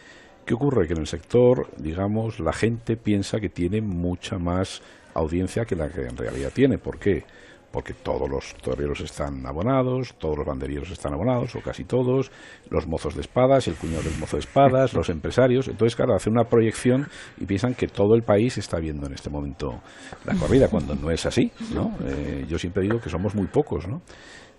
¿Qué 0.45 0.53
ocurre? 0.53 0.85
Que 0.85 0.93
en 0.93 0.99
el 0.99 1.07
sector, 1.07 1.67
digamos, 1.77 2.39
la 2.39 2.53
gente 2.53 2.97
piensa 2.97 3.39
que 3.39 3.49
tiene 3.49 3.81
mucha 3.81 4.37
más 4.37 4.83
audiencia 5.15 5.65
que 5.65 5.75
la 5.75 5.89
que 5.89 6.01
en 6.01 6.15
realidad 6.15 6.51
tiene. 6.53 6.77
¿Por 6.77 6.99
qué? 6.99 7.23
Porque 7.71 7.93
todos 7.93 8.29
los 8.29 8.53
toreros 8.61 9.01
están 9.01 9.43
abonados, 9.47 10.13
todos 10.19 10.37
los 10.37 10.45
banderilleros 10.45 10.91
están 10.91 11.13
abonados, 11.13 11.55
o 11.55 11.61
casi 11.61 11.83
todos, 11.83 12.31
los 12.69 12.85
mozos 12.85 13.15
de 13.15 13.21
espadas, 13.21 13.67
el 13.67 13.75
cuñado 13.75 14.03
del 14.03 14.17
mozo 14.19 14.37
de 14.37 14.41
espadas, 14.41 14.93
los 14.93 15.09
empresarios. 15.09 15.67
Entonces, 15.67 15.95
claro, 15.95 16.13
hacen 16.13 16.33
una 16.33 16.43
proyección 16.43 17.07
y 17.37 17.45
piensan 17.45 17.73
que 17.73 17.87
todo 17.87 18.13
el 18.13 18.21
país 18.21 18.59
está 18.59 18.79
viendo 18.79 19.07
en 19.07 19.13
este 19.13 19.31
momento 19.31 19.81
la 20.25 20.35
corrida, 20.35 20.67
cuando 20.69 20.93
no 20.93 21.09
es 21.09 21.25
así, 21.25 21.51
¿no? 21.73 21.97
Eh, 22.05 22.45
yo 22.47 22.59
siempre 22.59 22.83
digo 22.83 23.01
que 23.01 23.09
somos 23.09 23.33
muy 23.33 23.47
pocos, 23.47 23.87
¿no? 23.87 24.03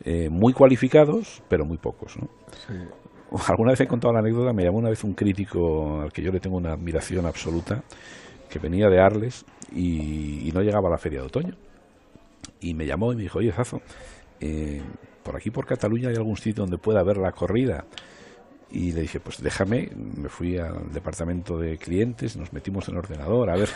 Eh, 0.04 0.28
muy 0.30 0.52
cualificados, 0.52 1.42
pero 1.48 1.64
muy 1.64 1.78
pocos, 1.78 2.16
¿no? 2.18 2.28
Alguna 3.48 3.72
vez 3.72 3.80
he 3.80 3.86
contado 3.86 4.12
la 4.12 4.20
anécdota, 4.20 4.52
me 4.52 4.64
llamó 4.64 4.78
una 4.78 4.90
vez 4.90 5.02
un 5.04 5.14
crítico 5.14 6.00
al 6.02 6.12
que 6.12 6.22
yo 6.22 6.30
le 6.30 6.40
tengo 6.40 6.56
una 6.56 6.72
admiración 6.72 7.26
absoluta, 7.26 7.82
que 8.48 8.58
venía 8.58 8.88
de 8.88 9.00
Arles 9.00 9.44
y, 9.72 10.48
y 10.48 10.52
no 10.52 10.60
llegaba 10.60 10.88
a 10.88 10.92
la 10.92 10.98
feria 10.98 11.20
de 11.20 11.26
otoño. 11.26 11.54
Y 12.60 12.74
me 12.74 12.86
llamó 12.86 13.12
y 13.12 13.16
me 13.16 13.22
dijo, 13.22 13.38
oye, 13.38 13.52
Zazo, 13.52 13.80
eh, 14.40 14.82
por 15.22 15.36
aquí 15.36 15.50
por 15.50 15.66
Cataluña 15.66 16.08
hay 16.08 16.16
algún 16.16 16.36
sitio 16.36 16.62
donde 16.62 16.78
pueda 16.78 17.02
ver 17.02 17.18
la 17.18 17.32
corrida. 17.32 17.84
Y 18.70 18.92
le 18.92 19.02
dije, 19.02 19.20
pues 19.20 19.40
déjame, 19.40 19.90
me 19.94 20.28
fui 20.28 20.58
al 20.58 20.92
departamento 20.92 21.56
de 21.56 21.78
clientes, 21.78 22.36
nos 22.36 22.52
metimos 22.52 22.88
en 22.88 22.94
el 22.94 22.98
ordenador, 22.98 23.50
a 23.50 23.56
ver. 23.56 23.68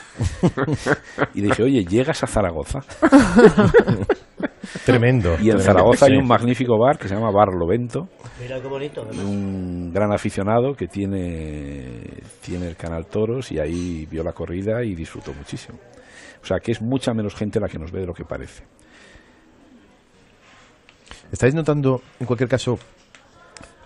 y 1.34 1.40
le 1.42 1.48
dije, 1.48 1.62
oye, 1.62 1.84
¿llegas 1.84 2.22
a 2.24 2.26
Zaragoza? 2.26 2.80
Tremendo. 4.84 5.30
Y 5.30 5.50
en 5.50 5.56
tremendo, 5.56 5.62
Zaragoza 5.64 6.06
hay 6.06 6.16
un 6.16 6.26
magnífico 6.26 6.78
bar 6.78 6.98
que 6.98 7.08
se 7.08 7.14
llama 7.14 7.30
Bar 7.30 7.48
Lovento. 7.54 8.08
Mira 8.40 8.60
qué 8.60 8.68
bonito. 8.68 9.04
¿verdad? 9.04 9.24
un 9.24 9.90
gran 9.92 10.12
aficionado 10.12 10.74
que 10.74 10.86
tiene, 10.86 12.00
tiene 12.40 12.68
el 12.68 12.76
canal 12.76 13.06
Toros 13.06 13.50
y 13.52 13.58
ahí 13.58 14.06
vio 14.10 14.22
la 14.22 14.32
corrida 14.32 14.82
y 14.84 14.94
disfrutó 14.94 15.32
muchísimo. 15.34 15.78
O 16.42 16.46
sea 16.46 16.58
que 16.60 16.72
es 16.72 16.80
mucha 16.80 17.12
menos 17.12 17.34
gente 17.34 17.58
la 17.60 17.68
que 17.68 17.78
nos 17.78 17.90
ve 17.92 18.00
de 18.00 18.06
lo 18.06 18.14
que 18.14 18.24
parece. 18.24 18.64
¿Estáis 21.32 21.54
notando, 21.54 22.00
en 22.18 22.26
cualquier 22.26 22.48
caso, 22.48 22.78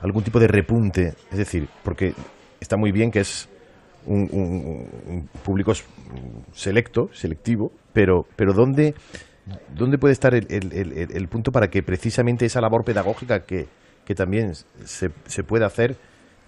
algún 0.01 0.23
tipo 0.23 0.39
de 0.39 0.49
repunte? 0.49 1.15
Es 1.31 1.39
decir, 1.39 1.69
porque 1.83 2.15
está 2.61 2.77
muy 2.77 2.91
bien 2.93 3.11
que 3.11 3.21
es 3.21 3.49
un, 4.07 4.29
un- 4.33 4.89
un 5.07 5.29
público 5.43 5.73
selecto, 6.53 7.09
selectivo, 7.13 7.71
pero, 7.93 8.27
pero 8.37 8.53
¿dónde, 8.55 8.95
dónde 9.75 9.99
puede 9.99 10.13
estar 10.13 10.35
el, 10.35 10.47
el- 10.51 10.73
el- 11.13 11.29
punto 11.29 11.53
para 11.53 11.69
que 11.71 11.83
precisamente 11.83 12.47
esa 12.47 12.61
labor 12.61 12.85
pedagógica 12.85 13.41
que, 13.45 13.67
que 14.05 14.15
también 14.15 14.55
se, 14.85 15.11
se 15.27 15.45
pueda 15.45 15.67
hacer 15.67 15.97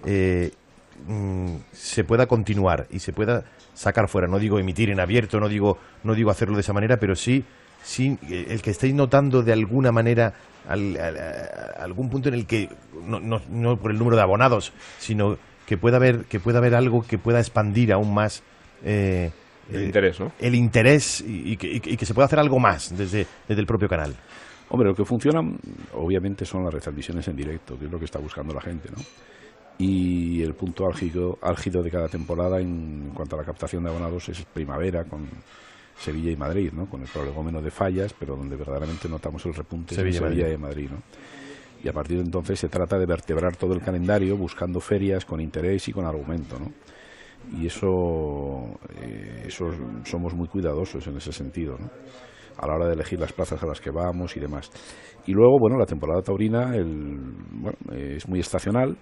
eh, 0.05 0.53
mm, 1.07 1.57
se 1.73 2.05
pueda 2.05 2.27
continuar 2.27 2.87
y 2.91 3.01
se 3.01 3.13
pueda 3.13 3.45
sacar 3.75 4.09
fuera? 4.09 4.29
No 4.29 4.39
digo 4.39 4.59
emitir 4.59 4.91
en 4.91 5.01
abierto, 5.01 5.41
no 5.41 5.49
digo, 5.49 5.79
no 6.05 6.15
digo 6.15 6.31
hacerlo 6.31 6.55
de 6.57 6.61
esa 6.63 6.73
manera, 6.73 6.99
pero 6.99 7.15
sí, 7.17 7.45
sí 7.83 8.19
eh, 8.31 8.47
el 8.51 8.63
que 8.63 8.71
estéis 8.71 8.95
notando 8.95 9.43
de 9.43 9.53
alguna 9.53 9.93
manera 9.93 10.33
al- 10.69 10.97
algún 11.79 12.09
punto 12.11 12.29
en 12.29 12.35
el 12.35 12.47
que 12.47 12.69
no, 13.05 13.21
no, 13.21 13.41
no 13.51 13.77
por 13.79 13.91
el 13.91 13.99
número 13.99 14.17
de 14.17 14.23
abonados, 14.23 14.73
sino 14.99 15.37
que 15.67 15.77
pueda 15.77 15.97
haber 15.97 16.25
que 16.25 16.41
pueda 16.41 16.59
haber 16.59 16.75
algo 16.75 17.03
que 17.07 17.19
pueda 17.19 17.41
expandir 17.41 17.93
aún 17.93 18.15
más 18.15 18.43
eh, 18.85 19.31
el 19.73 19.85
interés, 19.85 20.21
¿no? 20.21 20.33
El 20.39 20.55
interés 20.55 21.25
y, 21.27 21.57
que, 21.57 21.69
y, 21.73 21.97
que, 21.97 22.07
se 22.07 22.15
pueda 22.15 22.27
hacer 22.27 22.39
algo 22.39 22.59
más 22.59 22.97
desde, 22.97 23.27
desde 23.49 23.61
el 23.61 23.67
propio 23.67 23.89
canal. 23.89 24.15
Hombre, 24.69 24.89
lo 24.89 24.95
que 24.95 25.05
funciona, 25.05 25.41
obviamente, 25.95 26.45
son 26.45 26.65
las 26.65 26.75
retransmisiones 26.75 27.27
en 27.29 27.37
directo, 27.37 27.79
que 27.79 27.87
es 27.87 27.91
lo 27.91 27.99
que 27.99 28.05
está 28.05 28.19
buscando 28.19 28.53
la 28.53 28.61
gente, 28.61 28.89
¿no? 28.91 29.03
Y 29.79 30.43
el 30.43 30.55
punto 30.55 30.87
álgido, 30.87 31.39
álgido 31.43 31.83
de 31.83 31.91
cada 31.91 32.09
temporada 32.09 32.61
en, 32.61 33.11
cuanto 33.15 33.37
a 33.37 33.41
la 33.41 33.45
captación 33.45 33.85
de 33.85 33.91
abonados 33.91 34.29
es 34.29 34.45
primavera, 34.47 35.05
con 35.05 35.29
Sevilla 35.99 36.31
y 36.31 36.37
Madrid, 36.37 36.73
¿no? 36.73 36.87
Con 36.87 37.03
el 37.03 37.09
prolegómeno 37.09 37.61
de 37.61 37.71
fallas, 37.71 38.15
pero 38.19 38.37
donde 38.37 38.57
verdaderamente 38.57 39.09
notamos 39.09 39.45
el 39.47 39.55
repunte 39.55 39.95
Sevilla, 39.95 40.21
de 40.21 40.29
Sevilla 40.29 40.53
y 40.53 40.57
Madrid, 40.57 40.91
¿no? 40.91 41.03
Y 41.85 41.89
a 41.89 41.93
partir 41.93 42.17
de 42.17 42.25
entonces 42.25 42.59
se 42.59 42.69
trata 42.69 42.99
de 42.99 43.07
vertebrar 43.07 43.55
todo 43.57 43.75
el 43.75 43.81
calendario 43.81 44.37
buscando 44.37 44.81
ferias 44.81 45.25
con 45.25 45.41
interés 45.41 45.87
y 45.89 45.93
con 45.93 46.07
argumento, 46.07 46.59
¿no? 46.59 46.73
Y 47.53 47.67
eso, 47.67 47.89
eh, 49.01 49.45
eso 49.47 49.67
somos 50.05 50.35
muy 50.35 50.49
cuidadosos 50.49 51.07
en 51.07 51.17
ese 51.17 51.33
sentido, 51.33 51.77
¿no? 51.79 51.91
a 52.59 52.67
la 52.67 52.75
hora 52.75 52.87
de 52.87 52.95
elegir 52.95 53.21
las 53.21 53.33
plazas 53.33 53.63
a 53.63 53.67
las 53.67 53.81
que 53.81 53.91
vamos 53.91 54.37
y 54.37 54.41
demás. 54.41 54.71
Y 55.27 55.33
luego, 55.33 55.59
bueno, 55.59 55.79
la 55.79 55.87
temporada 55.87 56.23
taurina 56.23 56.75
es 56.75 58.29
muy 58.29 58.41
estacional. 58.41 58.97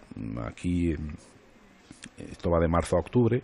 Aquí 0.45 0.93
esto 2.19 2.51
va 2.51 2.59
de 2.61 2.69
marzo 2.69 2.97
a 2.97 3.01
octubre 3.01 3.43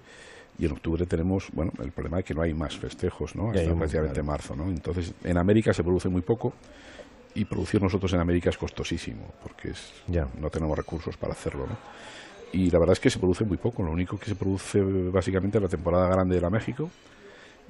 y 0.58 0.66
en 0.66 0.72
octubre 0.72 1.06
tenemos, 1.06 1.48
bueno, 1.52 1.72
el 1.82 1.92
problema 1.92 2.18
es 2.18 2.24
que 2.24 2.34
no 2.34 2.42
hay 2.42 2.52
más 2.54 2.76
festejos, 2.76 3.34
¿no? 3.34 3.50
Hasta 3.50 3.74
prácticamente 3.74 4.22
marzo, 4.22 4.54
¿no? 4.54 4.64
Entonces, 4.64 5.14
en 5.24 5.38
América 5.38 5.72
se 5.72 5.82
produce 5.82 6.08
muy 6.08 6.22
poco 6.22 6.52
y 7.34 7.44
producir 7.44 7.80
nosotros 7.80 8.12
en 8.12 8.20
América 8.20 8.50
es 8.50 8.58
costosísimo 8.58 9.32
porque 9.42 9.70
es, 9.70 10.02
ya. 10.08 10.26
no 10.38 10.50
tenemos 10.50 10.76
recursos 10.76 11.16
para 11.16 11.32
hacerlo, 11.32 11.66
¿no? 11.66 11.76
Y 12.52 12.70
la 12.70 12.78
verdad 12.78 12.94
es 12.94 13.00
que 13.00 13.10
se 13.10 13.18
produce 13.18 13.44
muy 13.44 13.56
poco. 13.56 13.82
Lo 13.82 13.92
único 13.92 14.18
que 14.18 14.26
se 14.26 14.34
produce 14.34 14.80
básicamente 14.82 15.58
es 15.58 15.62
la 15.62 15.68
temporada 15.68 16.08
grande 16.08 16.34
de 16.34 16.40
la 16.40 16.50
México 16.50 16.90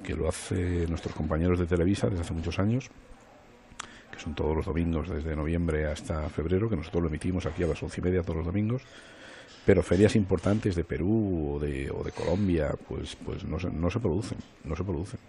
que 0.01 0.15
lo 0.15 0.27
hace 0.27 0.87
nuestros 0.87 1.15
compañeros 1.15 1.59
de 1.59 1.65
Televisa 1.65 2.09
desde 2.09 2.21
hace 2.21 2.33
muchos 2.33 2.59
años, 2.59 2.89
que 4.11 4.19
son 4.19 4.35
todos 4.35 4.55
los 4.55 4.65
domingos 4.65 5.09
desde 5.09 5.35
noviembre 5.35 5.85
hasta 5.85 6.29
febrero, 6.29 6.69
que 6.69 6.75
nosotros 6.75 7.03
lo 7.03 7.09
emitimos 7.09 7.45
aquí 7.45 7.63
a 7.63 7.67
las 7.67 7.81
once 7.81 8.01
y 8.01 8.03
media 8.03 8.21
todos 8.21 8.37
los 8.37 8.45
domingos. 8.45 8.81
Pero 9.65 9.83
ferias 9.83 10.15
importantes 10.15 10.75
de 10.75 10.83
Perú 10.83 11.53
o 11.53 11.59
de, 11.59 11.91
o 11.91 12.03
de 12.03 12.11
Colombia, 12.11 12.73
pues, 12.87 13.15
pues 13.15 13.43
no, 13.43 13.59
se, 13.59 13.69
no 13.69 13.91
se 13.91 13.99
producen, 13.99 14.39
no 14.63 14.75
se 14.75 14.83
producen. 14.83 15.19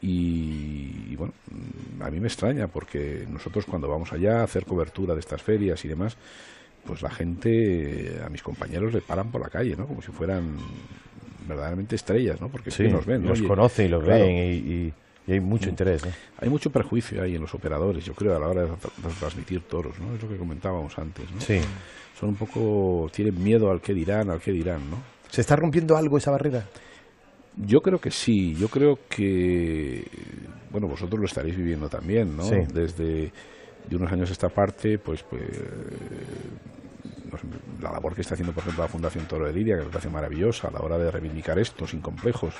Y, 0.00 1.10
y, 1.10 1.16
bueno, 1.16 1.32
a 2.00 2.10
mí 2.10 2.18
me 2.18 2.26
extraña 2.26 2.66
porque 2.66 3.24
nosotros 3.30 3.66
cuando 3.66 3.88
vamos 3.88 4.12
allá 4.12 4.40
a 4.40 4.44
hacer 4.44 4.64
cobertura 4.64 5.14
de 5.14 5.20
estas 5.20 5.42
ferias 5.42 5.84
y 5.84 5.88
demás, 5.88 6.16
pues 6.84 7.02
la 7.02 7.10
gente, 7.10 8.20
a 8.24 8.28
mis 8.28 8.42
compañeros 8.42 8.92
le 8.92 9.00
paran 9.00 9.30
por 9.30 9.40
la 9.40 9.48
calle, 9.48 9.76
¿no? 9.76 9.86
Como 9.86 10.02
si 10.02 10.10
fueran 10.10 10.56
verdaderamente 11.46 11.96
estrellas, 11.96 12.40
¿no? 12.40 12.48
Porque 12.48 12.70
sí, 12.70 12.84
nos 12.84 13.06
ven, 13.06 13.26
los 13.26 13.42
conocen 13.42 13.86
y 13.86 13.88
los 13.88 14.04
ven 14.04 14.30
y, 14.36 14.92
hay 15.30 15.40
mucho 15.40 15.66
mm. 15.66 15.70
interés. 15.70 16.02
Hay 16.38 16.48
mucho 16.48 16.70
prejuicio 16.70 17.22
ahí 17.22 17.36
en 17.36 17.42
los 17.42 17.54
operadores, 17.54 18.04
yo 18.04 18.12
creo, 18.12 18.36
a 18.36 18.40
la 18.40 18.48
hora 18.48 18.62
de, 18.62 18.70
transmitir 19.20 19.62
toros, 19.62 19.98
¿no? 20.00 20.14
Es 20.16 20.22
lo 20.22 20.28
que 20.28 20.36
comentábamos 20.36 20.98
antes, 20.98 21.30
¿no? 21.30 21.40
Sí. 21.40 21.60
Son 22.18 22.30
un 22.30 22.34
poco, 22.34 23.08
tienen 23.12 23.42
miedo 23.42 23.70
al 23.70 23.80
que 23.80 23.94
dirán, 23.94 24.30
al 24.30 24.40
que 24.40 24.50
dirán, 24.50 24.90
¿no? 24.90 24.98
¿Se 25.28 25.40
está 25.40 25.54
rompiendo 25.54 25.96
algo 25.96 26.18
esa 26.18 26.32
barrera? 26.32 26.64
Yo 27.56 27.80
creo 27.80 28.00
que 28.00 28.10
sí, 28.10 28.54
yo 28.54 28.68
creo 28.68 28.98
que, 29.08 30.04
bueno, 30.70 30.88
vosotros 30.88 31.20
lo 31.20 31.26
estaréis 31.26 31.56
viviendo 31.56 31.88
también, 31.88 32.36
¿no? 32.36 32.44
Desde 32.72 33.32
de 33.88 33.96
unos 33.96 34.12
años 34.12 34.30
a 34.30 34.32
esta 34.32 34.48
parte, 34.48 34.98
pues, 34.98 35.22
pues 35.22 35.42
la 37.80 37.90
labor 37.90 38.14
que 38.14 38.20
está 38.20 38.34
haciendo, 38.34 38.52
por 38.52 38.62
ejemplo, 38.62 38.84
la 38.84 38.88
Fundación 38.88 39.26
Toro 39.26 39.46
de 39.46 39.52
Lidia, 39.52 39.76
que 39.78 39.84
me 39.84 39.96
hace 39.96 40.08
maravillosa 40.08 40.68
a 40.68 40.70
la 40.70 40.80
hora 40.80 40.98
de 40.98 41.10
reivindicar 41.10 41.58
esto 41.58 41.86
sin 41.86 42.00
complejos 42.00 42.54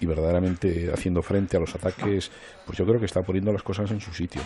y 0.00 0.06
verdaderamente 0.06 0.90
haciendo 0.92 1.22
frente 1.22 1.56
a 1.56 1.60
los 1.60 1.74
ataques, 1.74 2.30
pues 2.64 2.78
yo 2.78 2.84
creo 2.86 2.98
que 2.98 3.06
está 3.06 3.20
poniendo 3.20 3.52
las 3.52 3.62
cosas 3.62 3.90
en 3.90 4.00
su 4.00 4.12
sitio. 4.12 4.40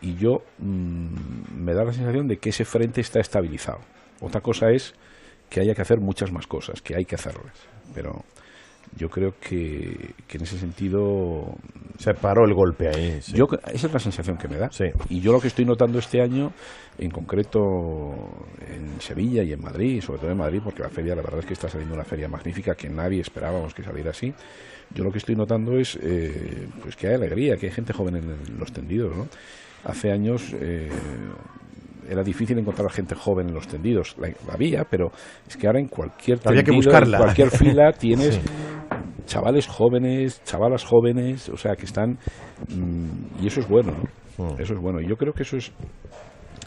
Y 0.00 0.14
yo 0.14 0.42
mm, 0.58 1.64
me 1.64 1.74
da 1.74 1.84
la 1.84 1.92
sensación 1.92 2.28
de 2.28 2.36
que 2.36 2.50
ese 2.50 2.64
frente 2.64 3.00
está 3.00 3.20
estabilizado. 3.20 3.80
Otra 4.20 4.40
cosa 4.40 4.70
es 4.70 4.94
que 5.48 5.60
haya 5.60 5.74
que 5.74 5.82
hacer 5.82 5.98
muchas 6.00 6.30
más 6.30 6.46
cosas, 6.46 6.82
que 6.82 6.94
hay 6.94 7.04
que 7.04 7.14
hacerlas. 7.14 7.54
Pero 7.94 8.24
yo 8.96 9.08
creo 9.08 9.34
que, 9.40 10.14
en 10.30 10.42
ese 10.42 10.58
sentido 10.58 11.54
se 11.98 12.14
paró 12.14 12.44
el 12.44 12.54
golpe 12.54 12.88
ahí. 12.88 13.20
Yo, 13.34 13.46
esa 13.72 13.86
es 13.86 13.92
la 13.92 13.98
sensación 13.98 14.36
que 14.36 14.48
me 14.48 14.56
da. 14.56 14.70
Y 15.08 15.20
yo 15.20 15.32
lo 15.32 15.40
que 15.40 15.48
estoy 15.48 15.64
notando 15.64 15.98
este 15.98 16.20
año, 16.20 16.52
en 16.98 17.10
concreto 17.10 18.46
en 18.66 19.00
Sevilla 19.00 19.42
y 19.42 19.52
en 19.52 19.60
Madrid, 19.60 20.00
sobre 20.00 20.20
todo 20.20 20.30
en 20.30 20.38
Madrid, 20.38 20.60
porque 20.62 20.82
la 20.82 20.88
feria, 20.88 21.14
la 21.14 21.22
verdad 21.22 21.40
es 21.40 21.46
que 21.46 21.54
está 21.54 21.68
saliendo 21.68 21.94
una 21.94 22.04
feria 22.04 22.28
magnífica 22.28 22.74
que 22.74 22.88
nadie 22.88 23.20
esperábamos 23.20 23.74
que 23.74 23.82
saliera 23.82 24.10
así. 24.10 24.32
Yo 24.94 25.04
lo 25.04 25.10
que 25.10 25.18
estoy 25.18 25.34
notando 25.34 25.78
es 25.78 25.98
eh, 26.00 26.68
pues 26.82 26.96
que 26.96 27.08
hay 27.08 27.14
alegría, 27.14 27.56
que 27.56 27.66
hay 27.66 27.72
gente 27.72 27.92
joven 27.92 28.16
en 28.16 28.58
los 28.58 28.72
tendidos. 28.72 29.16
¿no? 29.16 29.26
Hace 29.84 30.10
años 30.10 30.54
eh, 30.60 30.88
era 32.08 32.22
difícil 32.22 32.58
encontrar 32.58 32.90
gente 32.90 33.14
joven 33.14 33.48
en 33.48 33.54
los 33.54 33.66
tendidos. 33.66 34.16
La, 34.18 34.32
había, 34.52 34.84
pero 34.84 35.10
es 35.46 35.56
que 35.56 35.66
ahora 35.66 35.80
en 35.80 35.88
cualquier 35.88 36.38
tendido, 36.38 36.92
en 36.92 37.12
cualquier 37.12 37.50
fila 37.50 37.92
tienes 37.98 38.40
chavales 39.26 39.66
jóvenes, 39.66 40.42
chavalas 40.44 40.84
jóvenes, 40.84 41.48
o 41.48 41.56
sea, 41.56 41.76
que 41.76 41.84
están... 41.84 42.18
Mm, 42.68 43.42
y 43.42 43.46
eso 43.46 43.60
es 43.60 43.68
bueno, 43.68 43.92
¿no? 43.92 44.44
Mm. 44.44 44.60
Eso 44.60 44.74
es 44.74 44.80
bueno. 44.80 45.00
Y 45.00 45.08
yo 45.08 45.16
creo 45.16 45.32
que 45.32 45.42
eso 45.42 45.56
es, 45.56 45.70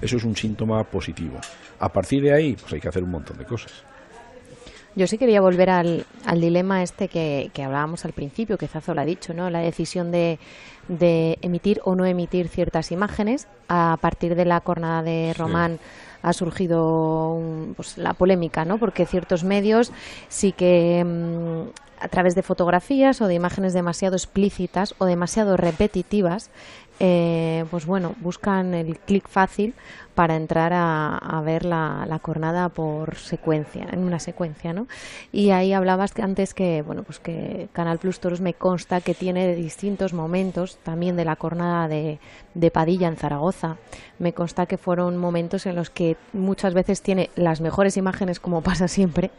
eso 0.02 0.18
es 0.18 0.24
un 0.24 0.36
síntoma 0.36 0.84
positivo. 0.84 1.38
A 1.80 1.90
partir 1.90 2.22
de 2.22 2.34
ahí, 2.34 2.56
pues 2.60 2.74
hay 2.74 2.80
que 2.80 2.88
hacer 2.88 3.04
un 3.04 3.12
montón 3.12 3.38
de 3.38 3.46
cosas. 3.46 3.84
Yo 4.96 5.08
sí 5.08 5.18
quería 5.18 5.40
volver 5.40 5.70
al, 5.70 6.06
al 6.26 6.42
dilema 6.42 6.84
este 6.84 7.08
que, 7.08 7.50
que, 7.54 7.64
hablábamos 7.64 8.04
al 8.04 8.12
principio, 8.12 8.58
que 8.58 8.68
Zazo 8.68 8.94
lo 8.94 9.02
ha 9.02 9.06
dicho, 9.06 9.34
¿no? 9.34 9.50
La 9.50 9.60
decisión 9.60 10.12
de, 10.12 10.38
de, 10.90 11.38
emitir 11.42 11.80
o 11.86 11.96
no 11.96 12.06
emitir 12.06 12.50
ciertas 12.50 12.92
imágenes. 12.92 13.48
A 13.70 13.98
partir 14.02 14.36
de 14.36 14.44
la 14.44 14.60
jornada 14.60 15.02
de 15.02 15.34
Román 15.38 15.80
ha 16.22 16.34
surgido 16.34 17.40
pues, 17.76 17.98
la 17.98 18.14
polémica, 18.14 18.66
¿no? 18.66 18.78
Porque 18.78 19.06
ciertos 19.06 19.44
medios 19.44 19.92
sí 20.28 20.52
que 20.52 21.04
mm, 21.04 21.70
a 22.02 22.08
través 22.08 22.36
de 22.36 22.42
fotografías 22.42 23.22
o 23.22 23.28
de 23.28 23.36
imágenes 23.36 23.74
demasiado 23.74 24.16
explícitas 24.16 24.96
o 24.98 25.06
demasiado 25.06 25.56
repetitivas, 25.56 26.50
eh, 27.00 27.66
pues 27.72 27.86
bueno, 27.86 28.16
buscan 28.20 28.74
el 28.74 28.98
clic 29.00 29.28
fácil 29.28 29.74
para 30.16 30.36
entrar 30.36 30.72
a, 30.74 31.42
ver 31.46 31.66
la, 31.66 32.06
la, 32.08 32.20
cornada 32.20 32.70
por 32.70 33.16
secuencia, 33.16 33.88
en 33.92 34.04
una 34.04 34.20
secuencia, 34.20 34.74
¿no? 34.74 34.88
Y 35.32 35.52
ahí 35.52 35.74
hablabas 35.74 36.18
antes 36.20 36.54
que, 36.54 36.82
bueno, 36.82 37.04
pues 37.04 37.20
que 37.20 37.70
Canal 37.74 37.98
Plus 37.98 38.20
Toros 38.20 38.42
me 38.42 38.54
consta 38.54 39.02
que 39.02 39.14
tiene 39.14 39.56
distintos 39.56 40.14
momentos 40.14 40.78
también 40.84 41.16
de 41.16 41.26
la 41.26 41.36
cornada 41.36 41.88
de, 41.88 42.20
de 42.54 42.72
Padilla 42.72 43.08
en 43.08 43.16
Zaragoza. 43.16 43.78
Me 44.20 44.34
consta 44.34 44.66
que 44.66 44.78
fueron 44.78 45.18
momentos 45.18 45.66
en 45.66 45.76
los 45.76 45.90
que 45.90 46.18
muchas 46.34 46.74
veces 46.74 47.02
tiene 47.02 47.30
las 47.36 47.62
mejores 47.62 47.98
imágenes, 47.98 48.40
como 48.40 48.62
pasa 48.72 48.88
siempre, 48.88 49.32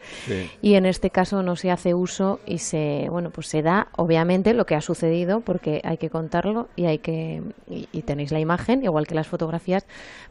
y 0.61 0.75
en 0.75 0.85
este 0.85 1.09
caso 1.09 1.43
no 1.43 1.55
se 1.55 1.71
hace 1.71 1.93
uso 1.93 2.39
y 2.45 2.59
se, 2.59 3.07
bueno, 3.09 3.29
pues 3.29 3.47
se 3.47 3.61
da, 3.61 3.87
obviamente, 3.95 4.53
lo 4.53 4.65
que 4.65 4.75
ha 4.75 4.81
sucedido, 4.81 5.41
porque 5.41 5.81
hay 5.83 5.97
que 5.97 6.09
contarlo 6.09 6.67
y 6.75 6.85
hay 6.85 6.99
que, 6.99 7.41
y 7.69 8.01
tenéis 8.01 8.31
la 8.31 8.39
imagen, 8.39 8.83
igual 8.83 9.07
que 9.07 9.15
las 9.15 9.27
fotografías, 9.27 9.85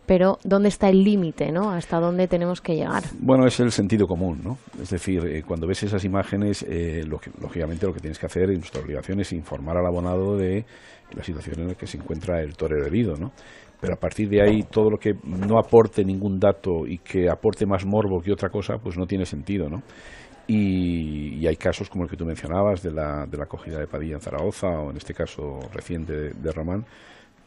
pero 0.07 0.32
¿dónde 0.45 0.68
está 0.68 0.89
el 0.89 1.03
límite, 1.03 1.51
no? 1.53 1.70
¿Hasta 1.70 2.01
dónde 2.01 2.28
tenemos 2.28 2.61
que 2.61 2.74
llegar? 2.74 3.03
Bueno, 3.20 3.47
es 3.47 3.59
el 3.61 3.70
sentido 3.70 4.07
común, 4.07 4.41
¿no? 4.45 4.59
Es 4.80 4.91
decir, 4.91 5.24
eh, 5.26 5.43
cuando 5.43 5.66
ves 5.66 5.83
esas 5.83 6.05
imágenes, 6.05 6.64
eh, 6.68 7.05
lógicamente 7.41 7.87
lo 7.87 7.93
que 7.93 8.01
tienes 8.01 8.18
que 8.18 8.26
hacer, 8.26 8.51
y 8.51 8.55
nuestra 8.55 8.83
obligación 8.83 9.20
es 9.20 9.33
informar 9.33 9.76
al 9.76 9.87
abonado 9.87 10.37
de 10.37 10.64
la 11.14 11.22
situación 11.22 11.61
en 11.61 11.68
la 11.68 11.74
que 11.74 11.87
se 11.87 11.99
encuentra 11.99 12.41
el 12.41 12.57
torero 12.57 12.87
herido, 12.87 13.16
¿no? 13.16 13.33
Pero 13.80 13.95
a 13.95 13.97
partir 13.97 14.28
de 14.28 14.41
ahí, 14.41 14.62
todo 14.62 14.91
lo 14.91 14.97
que 14.97 15.12
no 15.24 15.59
aporte 15.59 16.05
ningún 16.05 16.39
dato 16.39 16.87
y 16.87 16.99
que 16.99 17.28
aporte 17.28 17.66
más 17.66 17.85
morbo 17.85 18.20
que 18.20 18.33
otra 18.33 18.49
cosa, 18.49 18.76
pues 18.78 18.97
no 18.97 19.07
tiene 19.07 19.26
sentido, 19.26 19.68
¿no? 19.68 19.83
Y, 20.47 21.45
hay 21.47 21.57
casos 21.57 21.89
como 21.89 22.05
el 22.05 22.11
que 22.11 22.16
tú 22.16 22.24
mencionabas 22.24 22.83
de 22.83 22.93
la, 22.93 23.26
de 23.26 23.37
la 23.37 23.45
acogida 23.45 23.78
de 23.78 23.87
Padilla 23.87 24.14
en 24.14 24.20
Zaragoza, 24.20 24.68
o 24.68 24.91
en 24.91 24.97
este 24.97 25.14
caso 25.14 25.59
reciente 25.72 26.30
de 26.30 26.53
Román, 26.53 26.85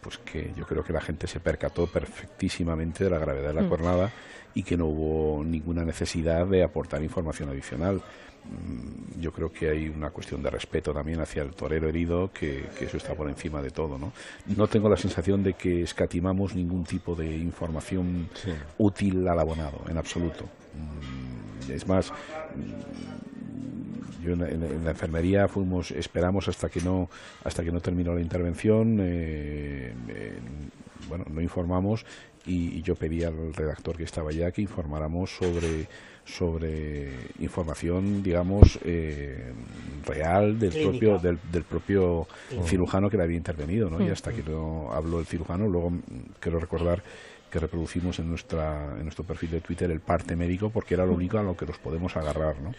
pues 0.06 0.20
que 0.20 0.54
yo 0.56 0.68
creo 0.68 0.84
que 0.84 0.94
la 0.94 1.02
gente 1.02 1.26
se 1.26 1.40
percató 1.40 1.88
perfectísimamente 1.88 3.04
de 3.04 3.10
la 3.10 3.18
gravedad 3.18 3.48
de 3.48 3.54
la 3.56 3.64
mm. 3.64 3.70
jornada 3.70 4.12
y 4.54 4.62
que 4.62 4.78
no 4.78 4.86
hubo 4.86 5.44
ninguna 5.44 5.84
necesidad 5.84 6.46
de 6.46 6.64
aportar 6.64 7.02
información 7.02 7.50
adicional. 7.50 7.96
Mm, 7.96 9.20
yo 9.20 9.32
creo 9.32 9.52
que 9.52 9.68
hay 9.68 9.90
una 9.90 10.12
cuestión 10.12 10.44
de 10.44 10.52
respeto 10.52 10.94
también 10.94 11.22
hacia 11.22 11.42
el 11.42 11.56
torero 11.56 11.90
herido, 11.90 12.30
que, 12.32 12.68
eso 12.80 12.98
está 12.98 13.16
por 13.16 13.28
encima 13.30 13.64
de 13.64 13.72
todo. 13.72 13.98
¿no? 13.98 14.12
no 14.56 14.68
tengo 14.68 14.90
la 14.90 14.98
sensación 14.98 15.42
de 15.42 15.54
que 15.54 15.82
escatimamos 15.82 16.54
ningún 16.54 16.84
tipo 16.84 17.16
de 17.16 17.36
información 17.36 18.30
útil 18.78 19.28
al 19.28 19.40
abonado, 19.40 19.82
en 19.90 19.98
absoluto. 19.98 20.46
Mm, 20.76 21.72
es 21.72 21.88
más, 21.88 22.14
en, 24.34 24.84
la 24.84 24.92
enfermería 24.92 25.48
fuimos, 25.48 25.92
esperamos 25.92 26.48
hasta 26.48 26.70
que 26.70 26.82
no, 26.82 27.10
hasta 27.44 27.64
que 27.64 27.72
no 27.72 27.80
terminó 27.80 28.14
la 28.14 28.22
intervención. 28.22 28.98
Eh, 29.02 29.94
bueno, 31.08 31.26
no 31.30 31.42
informamos 31.42 32.06
y, 32.46 32.82
yo 32.82 32.96
pedí 32.96 33.24
al 33.24 33.54
redactor 33.54 33.98
que 33.98 34.04
estaba 34.04 34.30
allá 34.30 34.52
que 34.52 34.62
informáramos 34.62 35.32
sobre 35.36 35.88
sobre 36.24 37.12
información 37.40 38.24
digamos 38.24 38.80
eh, 38.84 39.54
real 40.06 40.58
del 40.58 40.72
propio 40.72 41.20
del, 41.20 41.64
propio 41.64 42.28
cirujano 42.64 43.10
que 43.10 43.18
le 43.18 43.24
había 43.24 43.38
intervenido 43.38 43.90
¿no? 43.90 44.04
y 44.04 44.10
hasta 44.10 44.32
que 44.32 44.42
no 44.42 44.92
habló 44.92 45.20
el 45.20 45.28
cirujano 45.28 45.68
luego 45.68 45.92
mm, 45.92 46.02
quiero 46.40 46.60
recordar 46.60 47.04
que 47.56 47.60
reproducimos 47.62 48.20
en 48.20 48.28
nuestra 48.28 48.98
en 48.98 49.04
nuestro 49.04 49.24
perfil 49.24 49.52
de 49.52 49.62
Twitter 49.62 49.90
el 49.90 50.02
parte 50.02 50.36
médico 50.36 50.70
porque 50.70 50.94
era 50.94 51.06
lo 51.06 51.14
único 51.14 51.38
a 51.38 51.42
lo 51.42 51.56
que 51.56 51.66
nos 51.66 51.80
podemos 51.80 52.16
agarrar 52.18 52.60
¿no? 52.62 52.72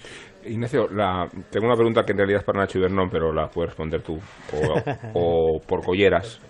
Ignacio 0.45 0.87
la, 0.89 1.27
tengo 1.51 1.67
una 1.67 1.77
pregunta 1.77 2.03
que 2.05 2.13
en 2.13 2.19
realidad 2.19 2.41
es 2.41 2.45
para 2.45 2.61
Nacho 2.61 2.79
Ibernón 2.79 3.09
pero 3.11 3.33
la 3.33 3.49
puedes 3.49 3.71
responder 3.71 4.03
tú 4.03 4.19
o, 4.53 5.15
o 5.15 5.61
por 5.67 5.83
colleras 5.83 6.43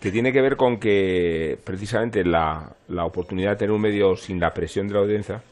que 0.00 0.12
tiene 0.12 0.30
que 0.30 0.40
ver 0.40 0.54
con 0.54 0.78
que 0.78 1.58
precisamente 1.64 2.22
la, 2.22 2.76
la 2.86 3.04
oportunidad 3.04 3.50
de 3.50 3.56
tener 3.56 3.72
un 3.72 3.82
medio 3.82 4.14
sin 4.14 4.38
la 4.38 4.52
presión 4.52 4.86
de 4.86 4.94
la 4.94 5.00
audiencia 5.00 5.42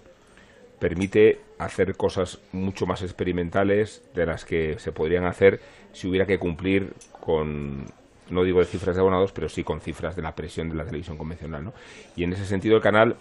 permite 0.79 1.41
hacer 1.59 1.97
cosas 1.97 2.41
mucho 2.53 2.87
más 2.87 3.03
experimentales 3.03 4.09
de 4.15 4.25
las 4.25 4.45
que 4.45 4.79
se 4.79 4.93
podrían 4.93 5.25
hacer 5.25 5.59
si 5.91 6.07
hubiera 6.07 6.27
que 6.27 6.39
cumplir 6.39 6.93
con, 7.21 7.87
no 8.31 8.43
digo 8.45 8.59
de 8.59 8.67
cifras 8.67 8.97
de 8.97 9.01
abonados, 9.01 9.33
pero 9.33 9.49
sí 9.49 9.63
con 9.63 9.81
cifras 9.81 10.17
de 10.17 10.23
la 10.23 10.33
presión 10.33 10.69
de 10.69 10.77
la 10.77 10.85
televisión 10.85 11.17
convencional. 11.17 11.65
¿no? 11.65 11.73
Y 12.17 12.25
en 12.25 12.33
ese 12.33 12.45
sentido 12.45 12.77
el 12.77 12.83
canal 12.83 13.17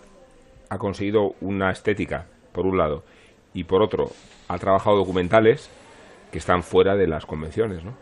ha 0.69 0.77
conseguido 0.77 1.35
una 1.41 1.71
estética, 1.71 2.27
por 2.51 2.65
un 2.65 2.77
lado, 2.77 3.03
y 3.53 3.63
por 3.63 3.81
otro, 3.81 4.09
ha 4.47 4.57
trabajado 4.57 4.97
documentales 4.97 5.69
que 6.31 6.39
están 6.39 6.63
fuera 6.63 6.95
de 6.95 7.07
las 7.07 7.25
convenciones. 7.25 7.83
¿no? 7.83 7.95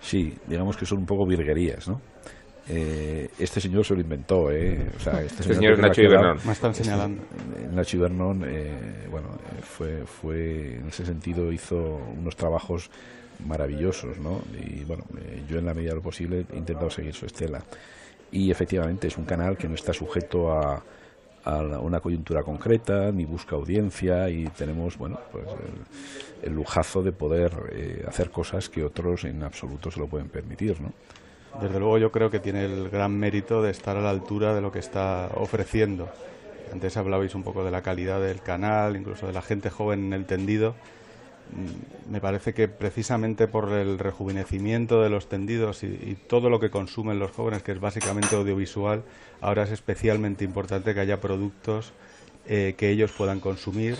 Sí, 0.00 0.34
digamos 0.46 0.76
que 0.76 0.84
son 0.84 0.98
un 0.98 1.06
poco 1.06 1.26
virguerías, 1.26 1.88
¿no? 1.88 2.00
Eh, 2.68 3.28
este 3.38 3.60
señor 3.60 3.84
se 3.84 3.94
lo 3.94 4.00
inventó, 4.00 4.50
¿eh? 4.50 4.88
O 4.94 5.00
sea, 5.00 5.20
este, 5.20 5.42
este 5.42 5.54
señor, 5.54 5.78
Nacho 5.80 6.02
Ibernón. 6.02 6.38
Me 6.44 6.52
están 6.52 6.72
señalando. 6.72 7.22
Este, 7.22 7.74
Nacho 7.74 7.96
Ibernón, 7.96 8.44
eh, 8.46 9.08
bueno, 9.10 9.30
fue, 9.62 10.04
fue, 10.06 10.76
en 10.76 10.86
ese 10.86 11.04
sentido 11.04 11.50
hizo 11.52 11.76
unos 11.76 12.36
trabajos 12.36 12.88
maravillosos, 13.46 14.18
¿no? 14.18 14.42
Y 14.60 14.84
bueno, 14.84 15.04
eh, 15.18 15.42
yo 15.48 15.58
en 15.58 15.66
la 15.66 15.74
medida 15.74 15.90
de 15.90 15.96
lo 15.96 16.02
posible 16.02 16.46
he 16.52 16.56
intentado 16.56 16.90
seguir 16.90 17.14
su 17.14 17.26
estela. 17.26 17.62
Y 18.30 18.50
efectivamente 18.50 19.08
es 19.08 19.18
un 19.18 19.24
canal 19.24 19.56
que 19.56 19.68
no 19.68 19.74
está 19.74 19.92
sujeto 19.92 20.52
a, 20.52 20.82
a 21.44 21.58
una 21.80 22.00
coyuntura 22.00 22.42
concreta, 22.42 23.12
ni 23.12 23.24
busca 23.24 23.56
audiencia 23.56 24.30
y 24.30 24.46
tenemos, 24.46 24.96
bueno, 24.96 25.18
pues 25.30 25.44
el, 25.46 26.48
el 26.48 26.54
lujazo 26.54 27.02
de 27.02 27.12
poder 27.12 27.52
eh, 27.72 28.04
hacer 28.08 28.30
cosas 28.30 28.68
que 28.68 28.84
otros 28.84 29.24
en 29.24 29.42
absoluto 29.42 29.90
se 29.90 30.00
lo 30.00 30.06
pueden 30.06 30.28
permitir, 30.28 30.80
¿no? 30.80 30.92
desde 31.60 31.78
luego 31.78 31.98
yo 31.98 32.10
creo 32.10 32.30
que 32.30 32.40
tiene 32.40 32.64
el 32.64 32.88
gran 32.88 33.18
mérito 33.18 33.62
de 33.62 33.70
estar 33.70 33.96
a 33.96 34.00
la 34.00 34.10
altura 34.10 34.54
de 34.54 34.60
lo 34.60 34.72
que 34.72 34.78
está 34.78 35.30
ofreciendo. 35.34 36.08
Antes 36.72 36.96
hablabais 36.96 37.34
un 37.34 37.42
poco 37.42 37.64
de 37.64 37.70
la 37.70 37.82
calidad 37.82 38.20
del 38.20 38.40
canal, 38.40 38.96
incluso 38.96 39.26
de 39.26 39.34
la 39.34 39.42
gente 39.42 39.68
joven 39.68 40.06
en 40.06 40.12
el 40.14 40.24
tendido. 40.24 40.74
Mm, 41.54 42.12
me 42.12 42.20
parece 42.20 42.54
que 42.54 42.68
precisamente 42.68 43.46
por 43.46 43.70
el 43.72 43.98
rejuvenecimiento 43.98 45.02
de 45.02 45.10
los 45.10 45.28
tendidos 45.28 45.82
y, 45.82 46.16
todo 46.26 46.48
lo 46.48 46.60
que 46.60 46.70
consumen 46.70 47.18
los 47.18 47.30
jóvenes, 47.30 47.62
que 47.62 47.72
es 47.72 47.80
básicamente 47.80 48.36
audiovisual, 48.36 49.02
ahora 49.40 49.64
es 49.64 49.70
especialmente 49.70 50.44
importante 50.44 50.94
que 50.94 51.00
haya 51.00 51.20
productos 51.20 51.92
eh, 52.46 52.74
que 52.76 52.90
ellos 52.90 53.12
puedan 53.12 53.40
consumir. 53.40 53.96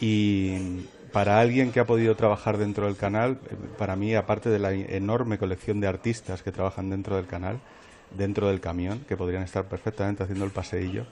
Y, 0.00 0.86
para 1.12 1.40
alguien 1.40 1.72
que 1.72 1.80
ha 1.80 1.84
podido 1.84 2.16
trabajar 2.16 2.56
dentro 2.56 2.86
del 2.86 2.96
canal, 2.96 3.38
para 3.76 3.96
mí, 3.96 4.14
aparte 4.14 4.48
de 4.48 4.58
la 4.58 4.72
enorme 4.72 5.36
colección 5.36 5.78
de 5.78 5.86
artistas 5.86 6.42
que 6.42 6.52
trabajan 6.52 6.88
dentro 6.88 7.16
del 7.16 7.26
canal, 7.26 7.60
dentro 8.16 8.48
del 8.48 8.60
camión, 8.60 9.00
que 9.06 9.14
podrían 9.14 9.42
estar 9.42 9.66
perfectamente 9.66 10.22
haciendo 10.22 10.46
el 10.46 10.50
paseillo 10.52 11.04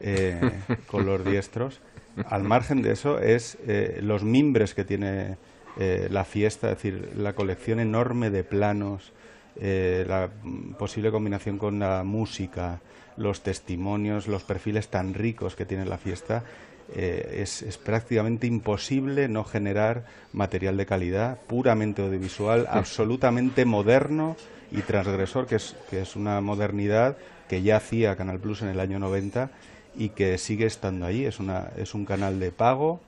eh, 0.00 0.40
con 0.86 1.06
los 1.06 1.24
diestros, 1.24 1.80
al 2.26 2.42
margen 2.42 2.82
de 2.82 2.92
eso 2.92 3.18
es 3.18 3.56
eh, 3.66 4.00
los 4.02 4.24
mimbres 4.24 4.74
que 4.74 4.84
tiene 4.84 5.36
eh, 5.78 6.08
la 6.10 6.24
fiesta, 6.24 6.70
es 6.70 6.76
decir, 6.76 7.12
la 7.16 7.34
colección 7.34 7.80
enorme 7.80 8.30
de 8.30 8.44
planos, 8.44 9.12
la 9.60 10.30
posible 10.78 11.10
combinación 11.10 11.58
con 11.58 11.80
la 11.80 12.02
música, 12.02 12.80
los 13.16 13.42
testimonios, 13.42 14.26
los 14.26 14.42
perfiles 14.42 14.88
tan 14.88 15.12
ricos 15.12 15.54
que 15.54 15.66
tiene 15.66 15.84
la 15.84 15.98
fiesta 15.98 16.44
eh, 16.92 17.42
es, 17.42 17.78
prácticamente 17.78 18.48
imposible 18.48 19.28
no 19.28 19.44
generar 19.44 20.06
material 20.32 20.76
de 20.76 20.86
calidad, 20.86 21.38
puramente 21.46 22.02
audiovisual, 22.02 22.66
absolutamente 22.70 23.64
moderno 23.64 24.36
y 24.72 24.80
transgresor, 24.82 25.46
que 25.46 25.56
es, 25.56 25.76
que 25.88 26.00
es 26.00 26.16
una 26.16 26.40
modernidad 26.40 27.16
que 27.48 27.62
ya 27.62 27.76
hacía 27.76 28.16
Canal 28.16 28.40
Plus 28.40 28.62
en 28.62 28.68
el 28.68 28.80
año 28.80 28.98
90 28.98 29.50
y 29.96 30.10
que 30.10 30.38
sigue 30.38 30.66
estando 30.66 31.06
ahí. 31.06 31.24
Es, 31.24 31.40
una, 31.40 31.70
es 31.76 31.94
un 31.94 32.04
canal 32.04 32.38
de 32.38 32.52
pago, 32.52 33.00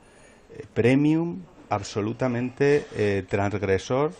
eh, 0.54 0.64
premium, 0.74 1.42
absolutamente 1.68 2.84
eh, 2.96 3.24
transgresor 3.28 4.12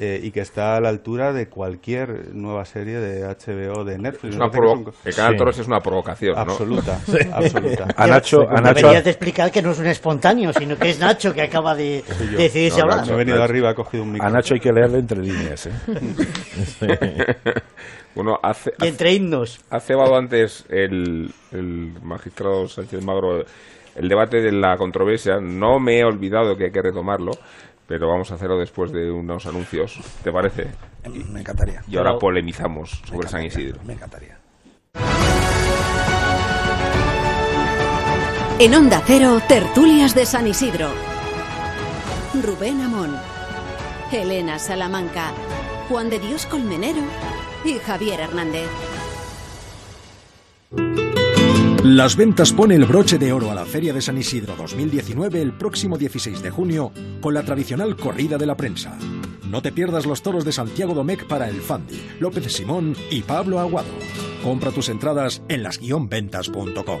eh, 0.00 0.20
y 0.22 0.30
que 0.30 0.40
está 0.40 0.76
a 0.76 0.80
la 0.80 0.90
altura 0.90 1.32
de 1.32 1.48
cualquier 1.48 2.34
nueva 2.34 2.64
serie 2.64 3.00
de 3.00 3.24
HBO 3.24 3.84
de 3.84 3.98
Netflix. 3.98 4.34
el 5.04 5.14
Canal 5.14 5.36
Toros 5.36 5.58
es 5.58 5.66
una 5.66 5.80
provocación, 5.80 6.34
¿no? 6.34 6.40
Absoluta, 6.40 7.00
absoluta. 7.32 7.86
A 7.96 8.06
Nacho, 8.06 8.42
a 8.48 8.60
Nacho... 8.60 8.74
Deberías 8.74 9.04
de 9.04 9.10
explicar 9.10 9.50
que 9.50 9.62
no 9.62 9.72
es 9.72 9.78
un 9.78 9.86
espontáneo, 9.86 10.52
sino 10.52 10.76
que 10.76 10.90
es 10.90 11.00
Nacho 11.00 11.32
que 11.32 11.42
acaba 11.42 11.74
de 11.74 12.04
decidirse 12.36 12.80
hablar. 12.80 12.98
Nacho, 12.98 13.14
he 13.14 13.16
venido 13.16 13.42
arriba, 13.42 13.70
ha 13.70 13.74
cogido 13.74 14.04
un 14.04 14.12
micro. 14.12 14.28
A 14.28 14.30
Nacho 14.30 14.54
hay 14.54 14.60
que 14.60 14.72
leerle 14.72 14.98
entre 14.98 15.20
líneas, 15.20 15.66
¿eh? 15.66 15.72
bueno, 18.14 18.38
hace, 18.42 18.72
y 18.80 18.86
entre 18.86 19.12
himnos. 19.12 19.60
Ha 19.70 19.80
cebado 19.80 20.16
antes 20.16 20.64
el, 20.68 21.32
el 21.52 21.92
magistrado 22.02 22.68
Sánchez 22.68 23.04
Magro 23.04 23.44
el 23.94 24.08
debate 24.08 24.40
de 24.40 24.52
la 24.52 24.76
controversia. 24.76 25.40
No 25.40 25.78
me 25.80 25.98
he 25.98 26.04
olvidado 26.04 26.56
que 26.56 26.64
hay 26.64 26.70
que 26.70 26.82
retomarlo 26.82 27.32
pero 27.88 28.06
vamos 28.06 28.30
a 28.30 28.34
hacerlo 28.34 28.58
después 28.58 28.92
de 28.92 29.10
unos 29.10 29.46
anuncios, 29.46 29.98
¿te 30.22 30.30
parece? 30.30 30.68
Me 31.32 31.40
encantaría. 31.40 31.82
Y 31.88 31.96
ahora 31.96 32.18
polemizamos 32.18 33.02
sobre 33.08 33.28
San 33.28 33.42
Isidro. 33.42 33.80
Me 33.84 33.94
encantaría. 33.94 34.38
En 38.58 38.74
Onda 38.74 39.02
Cero, 39.06 39.40
tertulias 39.48 40.14
de 40.14 40.26
San 40.26 40.46
Isidro. 40.46 40.88
Rubén 42.42 42.82
Amón, 42.82 43.16
Elena 44.12 44.58
Salamanca, 44.58 45.32
Juan 45.88 46.10
de 46.10 46.18
Dios 46.18 46.44
Colmenero 46.44 47.00
y 47.64 47.74
Javier 47.78 48.20
Hernández. 48.20 48.68
Las 51.84 52.16
Ventas 52.16 52.52
pone 52.52 52.74
el 52.74 52.84
broche 52.84 53.18
de 53.18 53.32
oro 53.32 53.50
a 53.50 53.54
la 53.54 53.64
Feria 53.64 53.92
de 53.92 54.02
San 54.02 54.18
Isidro 54.18 54.56
2019 54.56 55.40
el 55.40 55.52
próximo 55.52 55.96
16 55.96 56.42
de 56.42 56.50
junio 56.50 56.92
con 57.20 57.34
la 57.34 57.42
tradicional 57.42 57.96
corrida 57.96 58.36
de 58.36 58.46
la 58.46 58.56
prensa. 58.56 58.98
No 59.44 59.62
te 59.62 59.72
pierdas 59.72 60.04
los 60.04 60.22
toros 60.22 60.44
de 60.44 60.52
Santiago 60.52 60.92
Domecq 60.92 61.26
para 61.26 61.48
el 61.48 61.62
Fandi, 61.62 61.98
López 62.20 62.52
Simón 62.52 62.94
y 63.10 63.22
Pablo 63.22 63.58
Aguado. 63.58 63.88
Compra 64.42 64.70
tus 64.70 64.88
entradas 64.90 65.42
en 65.48 65.62
las-ventas.com. 65.62 67.00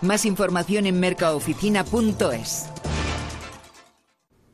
Más 0.00 0.24
información 0.24 0.86
en 0.86 1.00
mercaoficina.es. 1.00 2.66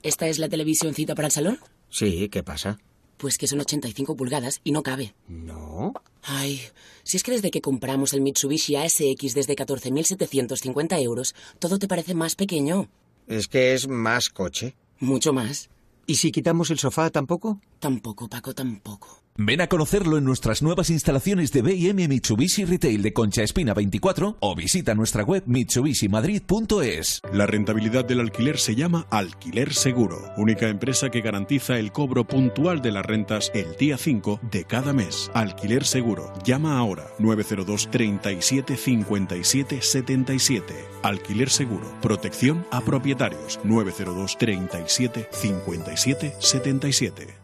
¿Esta 0.02 0.26
es 0.28 0.38
la 0.38 0.48
televisioncita 0.48 1.14
para 1.14 1.28
el 1.28 1.32
salón? 1.32 1.58
Sí, 1.88 2.28
¿qué 2.28 2.42
pasa? 2.42 2.78
Pues 3.16 3.38
que 3.38 3.46
son 3.46 3.60
85 3.60 4.16
pulgadas 4.16 4.60
y 4.64 4.72
no 4.72 4.82
cabe. 4.82 5.14
¿No? 5.28 5.94
Ay, 6.22 6.60
si 7.04 7.16
es 7.16 7.22
que 7.22 7.32
desde 7.32 7.50
que 7.50 7.60
compramos 7.60 8.12
el 8.12 8.20
Mitsubishi 8.20 8.76
ASX 8.76 9.34
desde 9.34 9.56
14.750 9.56 11.00
euros, 11.00 11.34
todo 11.58 11.78
te 11.78 11.88
parece 11.88 12.14
más 12.14 12.34
pequeño. 12.34 12.88
Es 13.26 13.48
que 13.48 13.72
es 13.74 13.88
más 13.88 14.28
coche. 14.28 14.76
Mucho 14.98 15.32
más. 15.32 15.70
¿Y 16.06 16.16
si 16.16 16.32
quitamos 16.32 16.70
el 16.70 16.78
sofá 16.78 17.08
tampoco? 17.10 17.60
Tampoco, 17.78 18.28
Paco, 18.28 18.54
tampoco. 18.54 19.23
Ven 19.36 19.60
a 19.60 19.66
conocerlo 19.66 20.16
en 20.16 20.22
nuestras 20.22 20.62
nuevas 20.62 20.90
instalaciones 20.90 21.50
de 21.50 21.60
BM 21.62 22.06
Mitsubishi 22.06 22.64
Retail 22.64 23.02
de 23.02 23.12
Concha 23.12 23.42
Espina 23.42 23.74
24 23.74 24.36
o 24.38 24.54
visita 24.54 24.94
nuestra 24.94 25.24
web 25.24 25.42
mitsubishimadrid.es. 25.46 27.20
La 27.32 27.44
rentabilidad 27.44 28.04
del 28.04 28.20
alquiler 28.20 28.60
se 28.60 28.76
llama 28.76 29.08
Alquiler 29.10 29.74
Seguro, 29.74 30.32
única 30.36 30.68
empresa 30.68 31.10
que 31.10 31.20
garantiza 31.20 31.80
el 31.80 31.90
cobro 31.90 32.24
puntual 32.24 32.80
de 32.80 32.92
las 32.92 33.04
rentas 33.04 33.50
el 33.54 33.74
día 33.76 33.98
5 33.98 34.38
de 34.52 34.66
cada 34.66 34.92
mes. 34.92 35.32
Alquiler 35.34 35.84
Seguro. 35.84 36.32
Llama 36.44 36.78
ahora 36.78 37.08
902 37.18 37.90
37 37.90 38.76
57 38.76 39.82
77. 39.82 40.74
Alquiler 41.02 41.50
Seguro. 41.50 41.92
Protección 42.00 42.64
a 42.70 42.82
propietarios 42.82 43.58
902 43.64 44.38
37 44.38 45.28
57 45.32 46.34
77. 46.38 47.43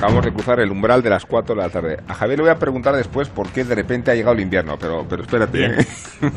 Acabamos 0.00 0.24
de 0.24 0.32
cruzar 0.32 0.60
el 0.60 0.70
umbral 0.70 1.02
de 1.02 1.10
las 1.10 1.26
4 1.26 1.54
de 1.54 1.60
la 1.60 1.68
tarde. 1.68 1.98
A 2.08 2.14
Javier 2.14 2.38
le 2.38 2.44
voy 2.44 2.50
a 2.52 2.58
preguntar 2.58 2.96
después 2.96 3.28
por 3.28 3.50
qué 3.50 3.64
de 3.64 3.74
repente 3.74 4.10
ha 4.10 4.14
llegado 4.14 4.32
el 4.34 4.40
invierno, 4.40 4.78
pero, 4.80 5.04
pero 5.06 5.22
espérate. 5.22 5.58
Bien, 5.58 5.72
¿eh? 5.78 5.86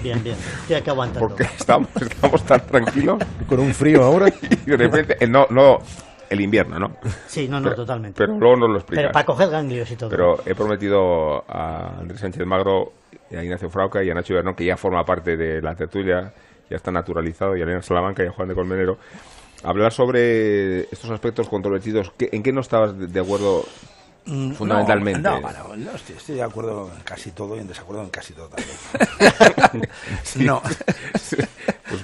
bien, 0.03 0.22
bien. 0.22 0.36
Aquí 0.78 0.89
aguantando. 0.89 1.30
Porque 1.30 1.43
estamos, 1.43 1.88
estamos 1.95 2.43
tan 2.43 2.59
tranquilos. 2.68 3.20
Con 3.47 3.61
un 3.61 3.74
frío 3.74 4.03
ahora. 4.03 4.28
Y 4.66 4.70
de 4.70 4.78
repente, 4.78 5.16
eh, 5.20 5.28
no, 5.28 5.47
no, 5.49 5.80
el 6.30 6.41
invierno, 6.41 6.78
¿no? 6.78 6.97
Sí, 7.28 7.47
no, 7.47 7.59
no, 7.59 7.64
Pero- 7.64 7.76
totalmente. 7.78 8.18
Pero 8.18 8.38
luego 8.38 8.57
nos 8.57 8.70
lo 8.70 8.76
explicas. 8.80 9.03
Pero 9.03 9.11
para 9.14 9.26
coger 9.26 9.49
ganglios 9.49 9.89
y 9.91 9.95
todo. 9.95 10.09
Pero 10.09 10.43
he 10.45 10.55
prometido 10.55 11.45
a 11.47 11.99
Andrés 11.99 12.20
Sánchez 12.20 12.45
Magro, 12.45 12.91
y 13.32 13.36
a 13.38 13.43
Ignacio 13.43 13.70
Frauca 13.70 14.03
y 14.03 14.09
a 14.09 14.14
Nacho 14.14 14.34
Bernón, 14.34 14.55
que 14.55 14.66
ya 14.66 14.76
forma 14.76 15.05
parte 15.05 15.38
de 15.38 15.61
la 15.61 15.74
tertulia, 15.74 16.34
ya 16.70 16.76
está 16.76 16.91
naturalizado, 16.91 17.55
y 17.55 17.61
a 17.61 17.64
Elena 17.64 17.82
Salamanca 17.82 18.24
y 18.24 18.28
a 18.28 18.32
Juan 18.32 18.49
de 18.49 18.55
Colmenero, 18.55 18.97
hablar 19.64 19.91
sobre 19.93 20.82
estos 20.93 21.09
aspectos 21.09 21.49
controvertidos. 21.49 22.11
¿Qué- 22.18 22.30
¿En 22.32 22.43
qué 22.43 22.51
no 22.51 22.61
estabas 22.61 22.97
de- 22.97 23.20
acuerdo 23.20 23.66
Mm, 24.26 24.53
fundamentalmente? 24.53 25.22
No, 25.22 25.41
no, 25.41 25.76
no, 25.76 25.91
estoy, 25.91 26.16
estoy 26.16 26.36
de 26.36 26.43
acuerdo 26.43 26.89
en 26.95 27.01
casi 27.03 27.32
todo 27.32 27.57
y 27.57 27.59
en 27.59 27.68
desacuerdo 27.68 28.03
en 28.03 28.09
casi 28.09 28.34
todo 28.34 28.47
también. 28.49 29.89
no. 30.38 30.61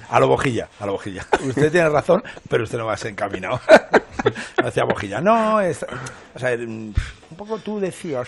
A 0.09 0.19
lo 0.19 0.27
bojilla, 0.27 0.67
a 0.79 0.85
lo 0.85 0.93
bojilla. 0.93 1.25
Usted 1.45 1.71
tiene 1.71 1.89
razón, 1.89 2.21
pero 2.49 2.63
usted 2.63 2.77
no 2.77 2.85
va 2.85 2.93
a 2.93 2.97
ser 2.97 3.11
encaminado 3.11 3.59
hacia 4.63 4.83
bojilla. 4.83 5.21
No, 5.21 5.61
es, 5.61 5.85
o 6.35 6.39
sea, 6.39 6.53
un 6.55 6.93
poco 7.37 7.57
tú 7.59 7.79
decías 7.79 8.27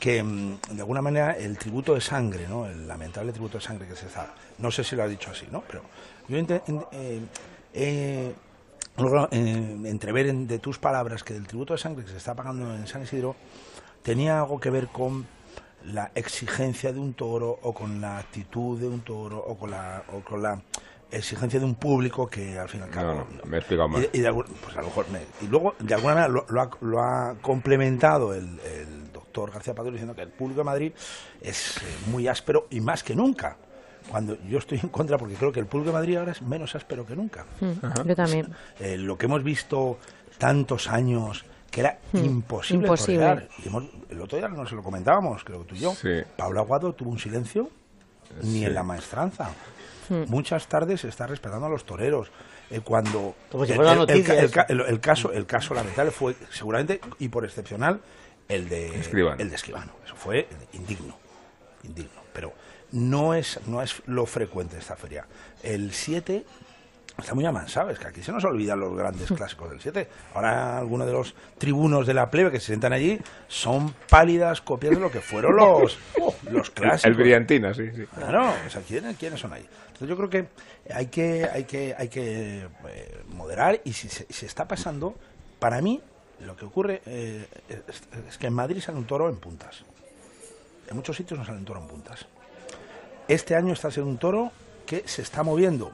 que 0.00 0.22
mm, 0.22 0.60
de 0.70 0.80
alguna 0.80 1.02
manera 1.02 1.32
el 1.32 1.58
tributo 1.58 1.94
de 1.94 2.00
sangre, 2.00 2.48
¿no? 2.48 2.66
El 2.66 2.88
lamentable 2.88 3.30
tributo 3.32 3.58
de 3.58 3.64
sangre 3.64 3.86
que 3.86 3.94
se 3.94 4.06
está, 4.06 4.34
no 4.58 4.70
sé 4.70 4.82
si 4.82 4.96
lo 4.96 5.04
has 5.04 5.10
dicho 5.10 5.30
así, 5.30 5.46
¿no? 5.52 5.62
Pero 5.68 5.82
yo 6.28 6.38
inte- 6.38 6.62
in- 6.66 7.28
eh, 7.76 8.34
eh, 9.30 9.76
entrever 9.84 10.26
en- 10.28 10.46
de 10.46 10.58
tus 10.58 10.78
palabras 10.78 11.22
que 11.22 11.36
el 11.36 11.46
tributo 11.46 11.74
de 11.74 11.78
sangre 11.78 12.04
que 12.04 12.10
se 12.10 12.16
está 12.16 12.34
pagando 12.34 12.74
en 12.74 12.86
San 12.86 13.02
Isidro 13.02 13.36
tenía 14.02 14.40
algo 14.40 14.58
que 14.58 14.70
ver 14.70 14.88
con 14.88 15.26
la 15.84 16.10
exigencia 16.14 16.92
de 16.92 16.98
un 16.98 17.12
toro 17.14 17.58
o 17.62 17.72
con 17.74 18.00
la 18.00 18.18
actitud 18.18 18.78
de 18.80 18.88
un 18.88 19.00
toro 19.00 19.38
o 19.38 19.56
con 19.56 19.70
la, 19.70 20.02
o 20.12 20.20
con 20.20 20.42
la 20.42 20.60
exigencia 21.10 21.60
de 21.60 21.66
un 21.66 21.74
público 21.76 22.26
que 22.26 22.58
al 22.58 22.68
fin 22.68 22.80
y 22.80 22.82
al 22.84 22.90
cabo 22.90 23.12
No, 23.14 23.14
no, 23.18 23.44
me 23.44 23.56
he 23.56 23.60
explicado 23.60 23.88
mal. 23.88 24.08
y, 24.12 24.18
y 24.18 24.20
de 24.20 24.32
pues 24.32 24.76
a 24.76 24.80
lo 24.80 24.86
mejor 24.88 25.06
me- 25.10 25.20
y 25.42 25.46
luego 25.48 25.74
de 25.78 25.94
alguna 25.94 26.14
manera 26.14 26.32
lo, 26.32 26.46
lo 26.48 26.60
ha, 26.62 26.70
lo 26.80 27.00
ha 27.00 27.34
complementado 27.40 28.34
el, 28.34 28.58
el 28.60 29.12
doctor 29.12 29.52
García 29.52 29.74
Padrón 29.74 29.94
diciendo 29.94 30.14
que 30.16 30.22
el 30.22 30.30
público 30.30 30.60
de 30.60 30.64
Madrid 30.64 30.92
es 31.40 31.76
eh, 31.76 31.80
muy 32.10 32.26
áspero 32.26 32.66
y 32.70 32.80
más 32.80 33.04
que 33.04 33.14
nunca 33.14 33.56
cuando 34.10 34.36
yo 34.48 34.58
estoy 34.58 34.78
en 34.82 34.88
contra 34.88 35.18
porque 35.18 35.34
creo 35.34 35.52
que 35.52 35.60
el 35.60 35.66
público 35.66 35.90
de 35.90 35.94
Madrid 35.94 36.16
ahora 36.16 36.32
es 36.32 36.42
menos 36.42 36.74
áspero 36.74 37.04
que 37.06 37.16
nunca 37.16 37.44
Mm, 37.60 38.08
yo 38.08 38.16
también. 38.16 38.48
Eh, 38.80 38.96
lo 38.96 39.16
que 39.18 39.26
hemos 39.26 39.42
visto 39.42 39.98
tantos 40.38 40.88
años 40.88 41.44
que 41.70 41.80
era 41.80 41.98
Hmm, 42.12 42.18
imposible, 42.24 42.86
imposible. 42.86 43.48
Y 43.64 43.68
hemos- 43.68 43.84
el 44.08 44.20
otro 44.20 44.38
día 44.38 44.48
no 44.48 44.66
se 44.66 44.74
lo 44.74 44.82
comentábamos 44.82 45.42
creo 45.44 45.62
que 45.62 45.68
tú 45.70 45.74
y 45.74 45.78
yo 45.80 45.92
Sí. 45.94 46.08
Pablo 46.36 46.60
Aguado 46.60 46.92
tuvo 46.94 47.10
un 47.10 47.18
silencio 47.18 47.70
ni 48.42 48.64
en 48.64 48.74
la 48.74 48.82
maestranza 48.82 49.50
Hmm. 50.08 50.22
muchas 50.28 50.68
tardes 50.68 51.00
se 51.00 51.08
está 51.08 51.26
respetando 51.26 51.66
a 51.66 51.68
los 51.68 51.84
toreros. 51.84 52.30
Eh, 52.70 52.80
cuando 52.80 53.34
Como 53.50 53.64
si 53.66 53.72
el, 53.72 53.80
el- 54.68 54.80
el 54.80 55.00
caso 55.00 55.32
el 55.32 55.46
caso 55.46 55.74
lamentable 55.74 56.10
fue 56.12 56.34
seguramente 56.50 57.00
y 57.18 57.28
por 57.28 57.44
excepcional 57.44 58.00
el 58.48 58.68
de 58.68 58.98
Escribano. 59.00 59.36
el 59.40 59.48
de 59.50 59.56
Escribano. 59.56 59.92
Eso 60.04 60.14
fue 60.16 60.48
indigno, 60.72 61.16
indigno. 61.84 62.20
Pero 62.32 62.52
no 62.92 63.34
es 63.34 63.60
no 63.66 63.82
es 63.82 64.02
lo 64.06 64.26
frecuente 64.26 64.78
esta 64.78 64.96
feria. 64.96 65.26
El 65.62 65.92
7 65.92 66.44
está 67.18 67.34
muy 67.34 67.46
amansado, 67.46 67.90
es 67.90 67.98
que 67.98 68.06
aquí 68.06 68.22
se 68.22 68.32
nos 68.32 68.44
olvidan 68.44 68.80
los 68.80 68.96
grandes 68.96 69.30
clásicos 69.36 69.70
del 69.70 69.80
7. 69.80 70.08
Ahora 70.34 70.78
algunos 70.78 71.06
de 71.06 71.12
los 71.12 71.34
tribunos 71.58 72.06
de 72.06 72.14
la 72.14 72.30
plebe 72.30 72.50
que 72.50 72.60
se 72.60 72.66
sientan 72.66 72.92
allí 72.92 73.18
son 73.48 73.94
pálidas 74.08 74.60
copias 74.60 74.94
de 74.94 75.00
lo 75.00 75.10
que 75.10 75.20
fueron 75.20 75.56
los, 75.56 75.98
los 76.50 76.70
clásicos. 76.70 77.04
El 77.04 77.14
brillantina, 77.14 77.74
sí, 77.74 77.90
sí. 77.94 78.04
Claro, 78.14 78.52
o 78.66 78.70
sea, 78.70 78.82
¿quiénes, 78.82 79.16
quiénes 79.16 79.40
son 79.40 79.52
ahí? 79.52 79.66
Entonces 79.86 80.08
yo 80.08 80.16
creo 80.16 80.30
que 80.30 80.48
hay 80.92 81.06
que, 81.06 81.48
hay 81.50 81.64
que, 81.64 81.94
hay 81.96 82.08
que 82.08 82.68
eh, 82.88 83.22
moderar 83.28 83.80
y 83.84 83.92
si 83.92 84.08
se, 84.08 84.26
se 84.30 84.46
está 84.46 84.68
pasando, 84.68 85.14
para 85.58 85.80
mí 85.80 86.00
lo 86.40 86.54
que 86.54 86.66
ocurre 86.66 87.00
eh, 87.06 87.46
es, 87.68 88.02
es 88.28 88.38
que 88.38 88.46
en 88.46 88.52
Madrid 88.52 88.80
sale 88.80 88.98
un 88.98 89.06
toro 89.06 89.28
en 89.30 89.36
puntas. 89.36 89.84
En 90.88 90.96
muchos 90.96 91.16
sitios 91.16 91.38
no 91.38 91.46
sale 91.46 91.58
un 91.58 91.64
toro 91.64 91.80
en 91.80 91.88
puntas. 91.88 92.26
Este 93.28 93.56
año 93.56 93.72
está 93.72 93.90
siendo 93.90 94.10
un 94.10 94.18
toro 94.18 94.52
que 94.86 95.02
se 95.06 95.22
está 95.22 95.42
moviendo 95.42 95.92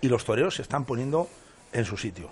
y 0.00 0.08
los 0.08 0.24
toreros 0.24 0.56
se 0.56 0.62
están 0.62 0.84
poniendo 0.84 1.28
en 1.72 1.84
su 1.84 1.96
sitio. 1.96 2.30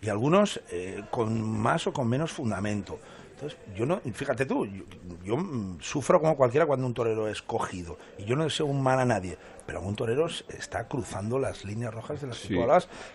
Y 0.00 0.08
algunos 0.10 0.60
eh, 0.70 1.02
con 1.10 1.42
más 1.42 1.86
o 1.86 1.92
con 1.92 2.06
menos 2.06 2.30
fundamento. 2.30 3.00
Entonces, 3.32 3.58
yo 3.74 3.84
no, 3.84 4.00
fíjate 4.12 4.46
tú, 4.46 4.64
yo, 4.66 4.84
yo, 5.24 5.36
sufro 5.80 6.20
como 6.20 6.36
cualquiera 6.36 6.66
cuando 6.66 6.86
un 6.86 6.94
torero 6.94 7.26
es 7.26 7.42
cogido. 7.42 7.98
Y 8.18 8.24
yo 8.24 8.36
no 8.36 8.44
deseo 8.44 8.66
un 8.66 8.80
mal 8.80 9.00
a 9.00 9.04
nadie. 9.04 9.38
Pero 9.66 9.80
un 9.80 9.96
torero 9.96 10.26
está 10.26 10.86
cruzando 10.86 11.38
las 11.38 11.64
líneas 11.64 11.92
rojas 11.92 12.20
de 12.20 12.28
las 12.28 12.36
Sí. 12.36 12.54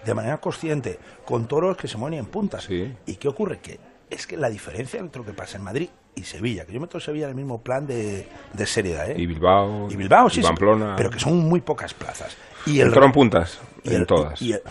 de 0.04 0.14
manera 0.14 0.42
consciente, 0.42 1.00
con 1.24 1.48
toros 1.48 1.78
que 1.78 1.88
se 1.88 1.98
mueven 1.98 2.20
en 2.20 2.26
puntas. 2.26 2.68
¿Y 2.70 3.16
qué 3.16 3.28
ocurre? 3.28 3.60
Que 3.60 3.80
es 4.10 4.28
que 4.28 4.36
la 4.36 4.50
diferencia 4.50 5.00
entre 5.00 5.20
lo 5.22 5.26
que 5.26 5.34
pasa 5.34 5.58
en 5.58 5.64
Madrid 5.64 5.90
y 6.20 6.24
Sevilla, 6.24 6.66
que 6.66 6.74
yo 6.74 6.80
meto 6.80 7.00
Sevilla 7.00 7.26
en 7.26 7.32
el 7.32 7.36
mismo 7.36 7.62
plan 7.62 7.86
de, 7.88 8.28
de 8.54 8.66
seriedad, 8.66 9.10
¿eh? 9.10 9.16
Y 9.18 9.26
Bilbao. 9.26 9.88
Y 9.90 9.96
Bilbao, 9.96 10.30
sí, 10.30 10.40
y 10.40 10.44
sí, 10.44 10.48
Pamplona. 10.48 10.96
pero 10.98 11.10
que 11.10 11.20
son 11.20 11.38
muy 11.38 11.62
pocas 11.62 11.94
plazas. 11.94 12.36
Y 12.66 12.80
el 12.82 12.94
en 12.94 13.12
puntas, 13.12 13.60
y 13.84 13.90
en 13.90 14.02
el- 14.02 14.06
todas. 14.08 14.42
y 14.42 14.54
el- 14.54 14.62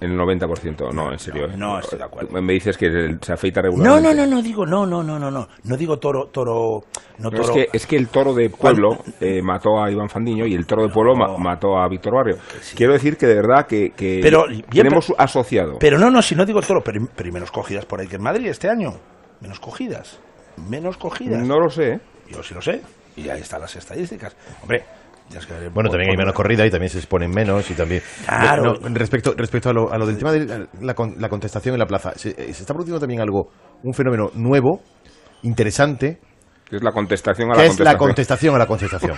En 0.00 0.12
el 0.12 0.16
90%, 0.16 0.92
no, 0.92 1.10
en 1.10 1.18
serio. 1.18 1.46
¿eh? 1.46 1.54
no 1.56 1.80
estoy 1.80 1.98
de 1.98 2.04
acuerdo. 2.04 2.40
Me 2.40 2.52
dices 2.52 2.76
que 2.78 3.16
se 3.20 3.32
afeita 3.32 3.60
No, 3.60 3.64
regularmente. 3.68 4.14
no, 4.14 4.26
no, 4.28 4.36
no 4.36 4.42
digo, 4.42 4.64
no, 4.64 4.86
no, 4.86 5.02
no, 5.02 5.18
no, 5.18 5.28
no, 5.28 5.48
no 5.64 5.76
digo 5.76 5.98
toro, 5.98 6.26
toro, 6.28 6.84
no 7.18 7.30
toro. 7.32 7.42
es, 7.42 7.50
que, 7.50 7.68
es 7.72 7.84
que 7.88 7.96
el 7.96 8.06
toro 8.06 8.32
de 8.32 8.48
pueblo 8.48 8.98
eh, 9.20 9.42
mató 9.42 9.82
a 9.82 9.90
Iván 9.90 10.08
Fandiño 10.08 10.46
y 10.46 10.54
el 10.54 10.66
toro 10.66 10.82
de 10.84 10.90
pueblo 10.90 11.16
ma- 11.16 11.36
mató 11.36 11.76
a 11.76 11.88
Víctor 11.88 12.14
Barrio. 12.14 12.36
Quiero 12.76 12.92
decir 12.92 13.16
que 13.16 13.26
de 13.26 13.34
verdad 13.34 13.66
que, 13.66 13.90
que 13.90 14.20
Pero, 14.22 14.44
tenemos 14.70 15.06
pero- 15.08 15.20
asociado. 15.20 15.78
Pero 15.80 15.98
no, 15.98 16.12
no, 16.12 16.22
si 16.22 16.36
no 16.36 16.46
digo 16.46 16.60
toro, 16.62 16.80
pero, 16.84 17.04
pero 17.16 17.32
menos 17.32 17.50
cogidas 17.50 17.84
por 17.84 17.98
ahí 18.00 18.06
que 18.06 18.16
en 18.16 18.22
Madrid 18.22 18.46
este 18.46 18.68
año. 18.70 18.94
Menos 19.40 19.58
cogidas. 19.58 20.20
Menos 20.68 20.96
cogidas. 20.96 21.46
No 21.46 21.58
lo 21.60 21.68
sé. 21.70 21.92
¿eh? 21.94 22.00
Yo 22.30 22.42
sí 22.42 22.54
lo 22.54 22.60
sé. 22.62 22.80
Y 23.16 23.28
ahí 23.28 23.40
están 23.40 23.60
las 23.60 23.74
estadísticas. 23.76 24.36
Hombre, 24.62 24.84
ya 25.30 25.40
es 25.40 25.46
que- 25.46 25.68
Bueno, 25.68 25.90
también 25.90 26.10
hay 26.10 26.16
menos 26.16 26.32
corrida 26.34 26.64
y 26.66 26.70
también 26.70 26.90
se 26.90 26.98
exponen 26.98 27.30
menos 27.30 27.70
y 27.70 27.74
también... 27.74 28.02
Claro. 28.26 28.74
No, 28.80 28.88
respecto, 28.94 29.34
respecto 29.36 29.70
a 29.70 29.72
lo, 29.72 29.92
a 29.92 29.98
lo 29.98 30.06
del 30.06 30.16
tema 30.18 30.32
de 30.32 30.66
la, 30.80 30.94
con- 30.94 31.14
la 31.18 31.28
contestación 31.28 31.74
en 31.74 31.78
la 31.80 31.86
plaza, 31.86 32.12
se, 32.16 32.30
eh, 32.30 32.52
se 32.54 32.62
está 32.62 32.74
produciendo 32.74 33.00
también 33.00 33.20
algo, 33.20 33.50
un 33.82 33.92
fenómeno 33.92 34.30
nuevo, 34.34 34.80
interesante, 35.42 36.18
Que 36.68 36.76
es 36.76 36.82
la 36.82 36.92
contestación 36.92 37.50
a 37.50 37.56
la 37.56 37.64
es 37.64 37.78
la 37.80 37.96
contestación. 37.96 37.98
contestación 37.98 38.54
a 38.54 38.58
la 38.58 38.66
contestación. 38.66 39.16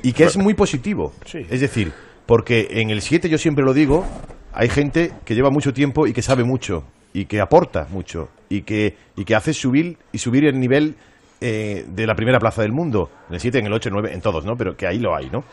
y 0.02 0.12
que 0.12 0.24
es 0.24 0.36
muy 0.36 0.54
positivo. 0.54 1.12
Es 1.50 1.60
decir, 1.60 1.92
porque 2.26 2.68
en 2.70 2.90
el 2.90 3.02
7 3.02 3.28
yo 3.28 3.38
siempre 3.38 3.64
lo 3.64 3.72
digo, 3.74 4.04
hay 4.52 4.68
gente 4.68 5.12
que 5.24 5.34
lleva 5.34 5.50
mucho 5.50 5.72
tiempo 5.72 6.06
y 6.06 6.12
que 6.12 6.22
sabe 6.22 6.44
mucho 6.44 6.84
y 7.12 7.26
que 7.26 7.40
aporta 7.40 7.86
mucho 7.90 8.28
y 8.48 8.62
que, 8.62 8.96
y 9.16 9.24
que 9.24 9.34
hace 9.34 9.52
subir 9.52 9.98
y 10.12 10.18
subir 10.18 10.44
el 10.46 10.58
nivel 10.58 10.96
eh, 11.40 11.84
de 11.88 12.06
la 12.06 12.14
primera 12.14 12.38
plaza 12.38 12.62
del 12.62 12.72
mundo. 12.72 13.10
En 13.28 13.34
el 13.34 13.40
7, 13.40 13.58
en 13.58 13.66
el 13.66 13.72
8, 13.72 13.88
en 13.88 13.94
el 13.96 14.02
9, 14.02 14.14
en 14.14 14.20
todos, 14.20 14.44
¿no? 14.44 14.54
Pero 14.56 14.76
que 14.76 14.86
ahí 14.86 14.98
lo 14.98 15.16
hay, 15.16 15.28
¿no? 15.30 15.44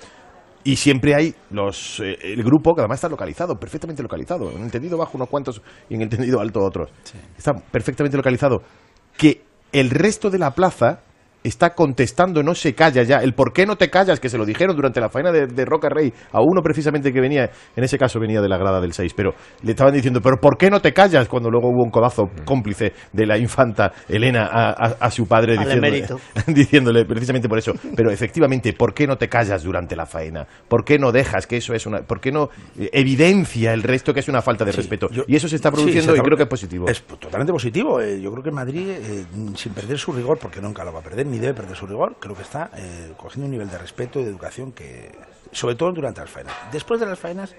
Y 0.63 0.75
siempre 0.75 1.15
hay 1.15 1.33
los 1.51 1.99
eh, 2.01 2.17
el 2.21 2.43
grupo 2.43 2.75
que 2.75 2.81
además 2.81 2.97
está 2.97 3.09
localizado, 3.09 3.55
perfectamente 3.55 4.03
localizado. 4.03 4.51
En 4.51 4.63
el 4.63 4.71
tendido 4.71 4.97
bajo 4.97 5.17
unos 5.17 5.29
cuantos 5.29 5.61
y 5.89 5.95
en 5.95 6.01
el 6.01 6.09
tendido 6.09 6.39
alto 6.41 6.59
otros. 6.59 6.91
Está 7.37 7.53
perfectamente 7.53 8.17
localizado. 8.17 8.61
Que 9.17 9.41
el 9.71 9.89
resto 9.89 10.29
de 10.29 10.39
la 10.39 10.51
plaza 10.51 11.01
está 11.43 11.71
contestando, 11.73 12.43
no 12.43 12.53
se 12.55 12.75
calla 12.75 13.03
ya. 13.03 13.17
El 13.17 13.33
por 13.33 13.53
qué 13.53 13.65
no 13.65 13.75
te 13.77 13.89
callas, 13.89 14.19
que 14.19 14.29
se 14.29 14.37
lo 14.37 14.45
dijeron 14.45 14.75
durante 14.75 14.99
la 14.99 15.09
faena 15.09 15.31
de, 15.31 15.47
de 15.47 15.65
Roca 15.65 15.87
Rey 15.89 16.11
a 16.31 16.41
uno 16.41 16.61
precisamente 16.61 17.13
que 17.13 17.21
venía, 17.21 17.49
en 17.75 17.83
ese 17.83 17.97
caso 17.97 18.19
venía 18.19 18.41
de 18.41 18.49
la 18.49 18.57
grada 18.57 18.81
del 18.81 18.93
6, 18.93 19.13
pero 19.15 19.33
le 19.63 19.71
estaban 19.71 19.93
diciendo, 19.93 20.21
pero 20.21 20.37
¿por 20.41 20.57
qué 20.57 20.69
no 20.69 20.81
te 20.81 20.93
callas? 20.93 21.27
Cuando 21.27 21.49
luego 21.49 21.69
hubo 21.69 21.83
un 21.83 21.91
codazo 21.91 22.29
cómplice 22.45 22.93
de 23.13 23.25
la 23.25 23.37
infanta 23.37 23.91
Elena 24.07 24.45
a, 24.51 24.69
a- 24.71 24.97
a 24.99 25.11
su 25.11 25.27
padre 25.27 25.57
diciéndole, 25.57 26.05
diciéndole 26.47 27.05
precisamente 27.05 27.47
por 27.47 27.57
eso. 27.57 27.73
Pero 27.95 28.11
efectivamente, 28.11 28.73
¿por 28.73 28.93
qué 28.93 29.07
no 29.07 29.17
te 29.17 29.29
callas 29.29 29.63
durante 29.63 29.95
la 29.95 30.05
faena? 30.05 30.45
¿Por 30.67 30.83
qué 30.83 30.97
no 30.99 31.11
dejas 31.11 31.47
que 31.47 31.57
eso 31.57 31.73
es 31.73 31.85
una... 31.85 31.99
¿Por 32.01 32.19
qué 32.19 32.31
no 32.31 32.49
eh, 32.77 32.89
evidencia 32.93 33.73
el 33.73 33.83
resto 33.83 34.13
que 34.13 34.19
es 34.19 34.27
una 34.27 34.41
falta 34.41 34.65
de 34.65 34.71
respeto? 34.71 35.09
y 35.27 35.35
eso 35.35 35.47
se 35.47 35.55
está 35.55 35.69
Sí, 35.69 35.75
produciendo 35.75 36.13
se 36.13 36.19
y 36.19 36.21
creo 36.21 36.37
que 36.37 36.43
es 36.43 36.49
positivo. 36.49 36.87
Es 36.89 37.01
totalmente 37.03 37.51
positivo. 37.53 38.01
eh, 38.01 38.19
yo 38.21 38.31
creo 38.31 38.43
que 38.43 38.51
Madrid, 38.51 38.89
eh, 38.89 39.25
sin 39.55 39.73
perder 39.73 39.97
su 39.97 40.11
rigor, 40.11 40.37
porque 40.39 40.59
nunca 40.61 40.83
lo 40.83 40.91
va 40.93 40.99
a 40.99 41.03
perder, 41.03 41.27
ni 41.29 41.39
debe 41.39 41.53
perder 41.53 41.75
su 41.75 41.85
rigor, 41.87 42.15
creo 42.19 42.35
que 42.35 42.41
está 42.41 42.69
eh, 42.75 43.13
cogiendo 43.17 43.45
un 43.45 43.51
nivel 43.51 43.69
de 43.69 43.77
respeto 43.77 44.19
y 44.19 44.23
de 44.23 44.29
educación 44.29 44.71
que, 44.71 45.11
sobre 45.51 45.75
todo 45.75 45.91
durante 45.91 46.21
las 46.21 46.29
faenas. 46.29 46.53
Después 46.71 46.99
de 46.99 47.05
las 47.05 47.19
faenas, 47.19 47.55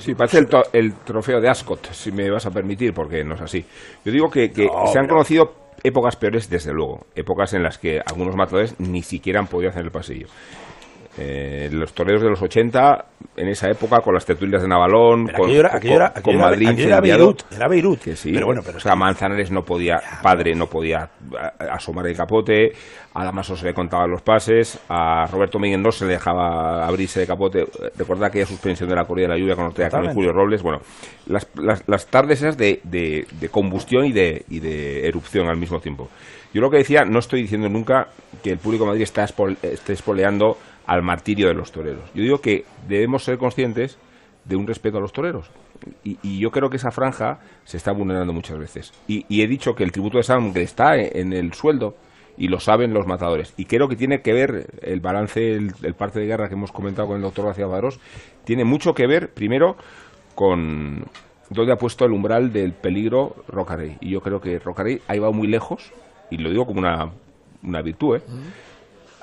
Sí, 0.00 0.12
parece 0.16 0.38
el, 0.38 0.48
el 0.72 0.92
trofeo 1.04 1.40
de 1.40 1.48
Ascot, 1.48 1.92
si 1.92 2.10
me 2.10 2.28
vas 2.28 2.44
a 2.46 2.50
permitir, 2.50 2.92
porque 2.92 3.22
no 3.22 3.36
es 3.36 3.40
así. 3.40 3.64
Yo 4.04 4.10
digo 4.10 4.28
que, 4.28 4.50
que 4.50 4.66
No, 4.66 4.88
se 4.88 4.98
han 4.98 5.04
pero- 5.04 5.14
conocido 5.14 5.54
épocas 5.84 6.16
peores, 6.16 6.50
desde 6.50 6.72
luego. 6.72 7.06
Épocas 7.14 7.52
en 7.54 7.62
las 7.62 7.78
que 7.78 8.00
algunos 8.04 8.34
matadores 8.34 8.74
ni 8.80 9.02
siquiera 9.02 9.38
han 9.38 9.46
podido 9.46 9.70
hacer 9.70 9.84
el 9.84 9.92
pasillo. 9.92 10.26
Eh, 11.16 11.68
los 11.70 11.92
toreros 11.92 12.22
de 12.22 12.28
los 12.30 12.42
80, 12.42 13.04
en 13.36 13.46
esa 13.48 13.70
época, 13.70 14.00
con 14.00 14.14
las 14.14 14.26
tertulias 14.26 14.62
de 14.62 14.66
Navalón, 14.68 15.26
con, 15.28 15.44
aquello 15.44 15.60
era- 15.60 15.68
con- 15.68 15.76
aquello 15.78 15.94
era- 15.94 16.08
con 16.10 16.18
aquello 16.18 16.38
era- 16.38 16.48
Madrid 16.48 16.78
era. 16.80 17.00
Beirut, 17.00 17.42
era 17.52 17.68
Beirut. 17.68 18.00
Que 18.00 18.16
sí, 18.16 18.32
Pero 18.32 18.46
bueno, 18.46 18.62
pero 18.66 18.78
o 18.78 18.80
sea, 18.80 18.96
Manzanares 18.96 19.50
no 19.52 19.62
podía, 19.64 20.00
padre 20.22 20.54
no 20.56 20.66
podía 20.66 21.08
asomar 21.70 22.06
el 22.08 22.16
capote, 22.16 22.72
a 23.14 23.24
Damaso 23.24 23.54
se 23.54 23.64
le 23.66 23.74
contaban 23.74 24.10
los 24.10 24.22
pases, 24.22 24.80
a 24.88 25.26
Roberto 25.30 25.60
Miguel 25.60 25.80
no 25.80 25.92
se 25.92 26.04
le 26.04 26.14
dejaba 26.14 26.84
abrirse 26.84 27.20
de 27.20 27.26
capote. 27.28 27.64
Recordad 27.96 28.24
aquella 28.24 28.46
suspensión 28.46 28.88
de 28.88 28.96
la 28.96 29.04
corrida 29.04 29.28
de 29.28 29.34
la 29.34 29.38
lluvia 29.38 29.54
con 29.54 29.66
Ortega 29.66 29.90
con. 29.90 30.14
Julio 30.14 30.32
Robles. 30.32 30.62
Bueno, 30.62 30.80
las, 31.26 31.48
las, 31.54 31.84
las 31.86 32.06
tardes 32.08 32.42
esas 32.42 32.56
de, 32.56 32.80
de- 32.82 33.24
de 33.38 33.48
combustión 33.50 34.04
y 34.04 34.10
de, 34.12 34.44
y 34.48 34.58
de 34.58 35.06
erupción 35.06 35.46
al 35.48 35.58
mismo 35.58 35.78
tiempo. 35.78 36.08
Yo 36.52 36.60
lo 36.60 36.70
que 36.70 36.78
decía, 36.78 37.04
no 37.04 37.18
estoy 37.20 37.42
diciendo 37.42 37.68
nunca 37.68 38.08
que 38.42 38.50
el 38.50 38.58
público 38.58 38.84
de 38.84 38.88
Madrid 38.90 39.02
está 39.02 39.24
espol- 39.24 39.56
esté 39.62 39.92
espoleando 39.92 40.56
al 40.86 41.02
martirio 41.02 41.48
de 41.48 41.54
los 41.54 41.72
toreros. 41.72 42.04
Yo 42.14 42.22
digo 42.22 42.40
que 42.40 42.64
debemos 42.88 43.24
ser 43.24 43.38
conscientes 43.38 43.98
de 44.44 44.56
un 44.56 44.66
respeto 44.66 44.98
a 44.98 45.00
los 45.00 45.12
toreros. 45.12 45.50
Y, 46.02 46.18
y 46.22 46.38
yo 46.38 46.50
creo 46.50 46.70
que 46.70 46.76
esa 46.76 46.90
franja 46.90 47.40
se 47.64 47.76
está 47.76 47.92
vulnerando 47.92 48.32
muchas 48.32 48.58
veces. 48.58 48.92
Y, 49.06 49.24
he 49.42 49.46
dicho 49.46 49.74
que 49.74 49.84
el 49.84 49.92
tributo 49.92 50.18
de 50.18 50.22
sangre 50.22 50.62
está 50.62 50.96
en, 50.96 51.32
el 51.32 51.52
sueldo 51.54 51.96
y 52.36 52.48
lo 52.48 52.60
saben 52.60 52.92
los 52.92 53.06
matadores. 53.06 53.54
Y 53.56 53.64
creo 53.64 53.88
que 53.88 53.96
tiene 53.96 54.20
que 54.20 54.32
ver 54.32 54.66
el 54.82 55.00
balance, 55.00 55.54
el, 55.54 55.94
parte 55.94 56.20
de 56.20 56.26
guerra 56.26 56.48
que 56.48 56.54
hemos 56.54 56.72
comentado 56.72 57.08
con 57.08 57.16
el 57.16 57.22
doctor 57.22 57.46
García 57.46 57.68
Padrós, 57.68 57.98
tiene 58.44 58.64
mucho 58.64 58.94
que 58.94 59.06
ver, 59.06 59.32
primero, 59.32 59.76
con 60.34 61.04
dónde 61.50 61.72
ha 61.72 61.76
puesto 61.76 62.04
el 62.04 62.12
umbral 62.12 62.52
del 62.52 62.72
peligro 62.72 63.36
Rocarey. 63.48 63.96
Y 64.00 64.10
yo 64.10 64.20
creo 64.20 64.40
que 64.40 64.58
Rocarey 64.58 65.00
ha 65.06 65.16
ido 65.16 65.32
muy 65.32 65.48
lejos, 65.48 65.92
y 66.30 66.38
lo 66.38 66.50
digo 66.50 66.66
como 66.66 66.80
una, 66.80 67.10
una 67.62 67.82
virtud, 67.82 68.16
¿eh? 68.16 68.22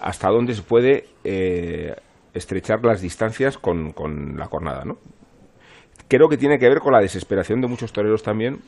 Hasta 0.01 0.29
dónde 0.29 0.53
se 0.53 0.61
puede 0.63 1.05
eh, 1.23 1.93
estrechar 2.33 2.83
las 2.83 3.01
distancias 3.01 3.57
con, 3.57 3.91
con 3.93 4.37
la 4.37 4.47
cornada, 4.47 4.83
¿no? 4.85 4.95
Creo 6.07 6.27
que 6.27 6.37
tiene 6.37 6.57
que 6.59 6.67
ver 6.67 6.79
con 6.79 6.91
la 6.93 6.99
desesperación 6.99 7.61
de 7.61 7.67
muchos 7.67 7.93
toreros 7.93 8.21
también, 8.23 8.59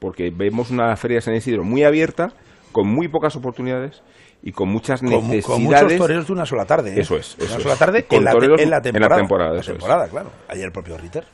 porque 0.00 0.30
vemos 0.34 0.70
una 0.70 0.94
feria 0.96 1.16
de 1.18 1.20
San 1.22 1.34
Isidro 1.34 1.62
muy 1.62 1.84
abierta, 1.84 2.32
con 2.72 2.88
muy 2.88 3.08
pocas 3.08 3.36
oportunidades 3.36 4.02
y 4.42 4.52
con 4.52 4.68
muchas 4.68 5.00
con, 5.00 5.10
necesidades. 5.10 5.46
con 5.46 5.62
muchos 5.62 5.96
toreros 5.96 6.26
de 6.26 6.32
una 6.32 6.46
sola 6.46 6.64
tarde. 6.64 6.90
¿eh? 6.94 7.00
Eso 7.00 7.16
es, 7.16 7.36
eso 7.38 7.54
una 7.54 7.62
sola 7.62 7.76
tarde 7.76 8.04
Con 8.04 8.18
en 8.18 8.24
la, 8.24 8.32
toreros 8.32 8.60
en 8.60 8.70
la 8.70 8.76
en 8.76 8.82
la 8.82 8.82
temporada. 8.92 9.16
temporada, 9.16 9.54
La 9.54 9.62
temporada, 9.62 10.08
claro. 10.08 10.30
Ayer 10.48 10.64
el 10.64 10.72
propio 10.72 10.96
Ritter. 10.98 11.24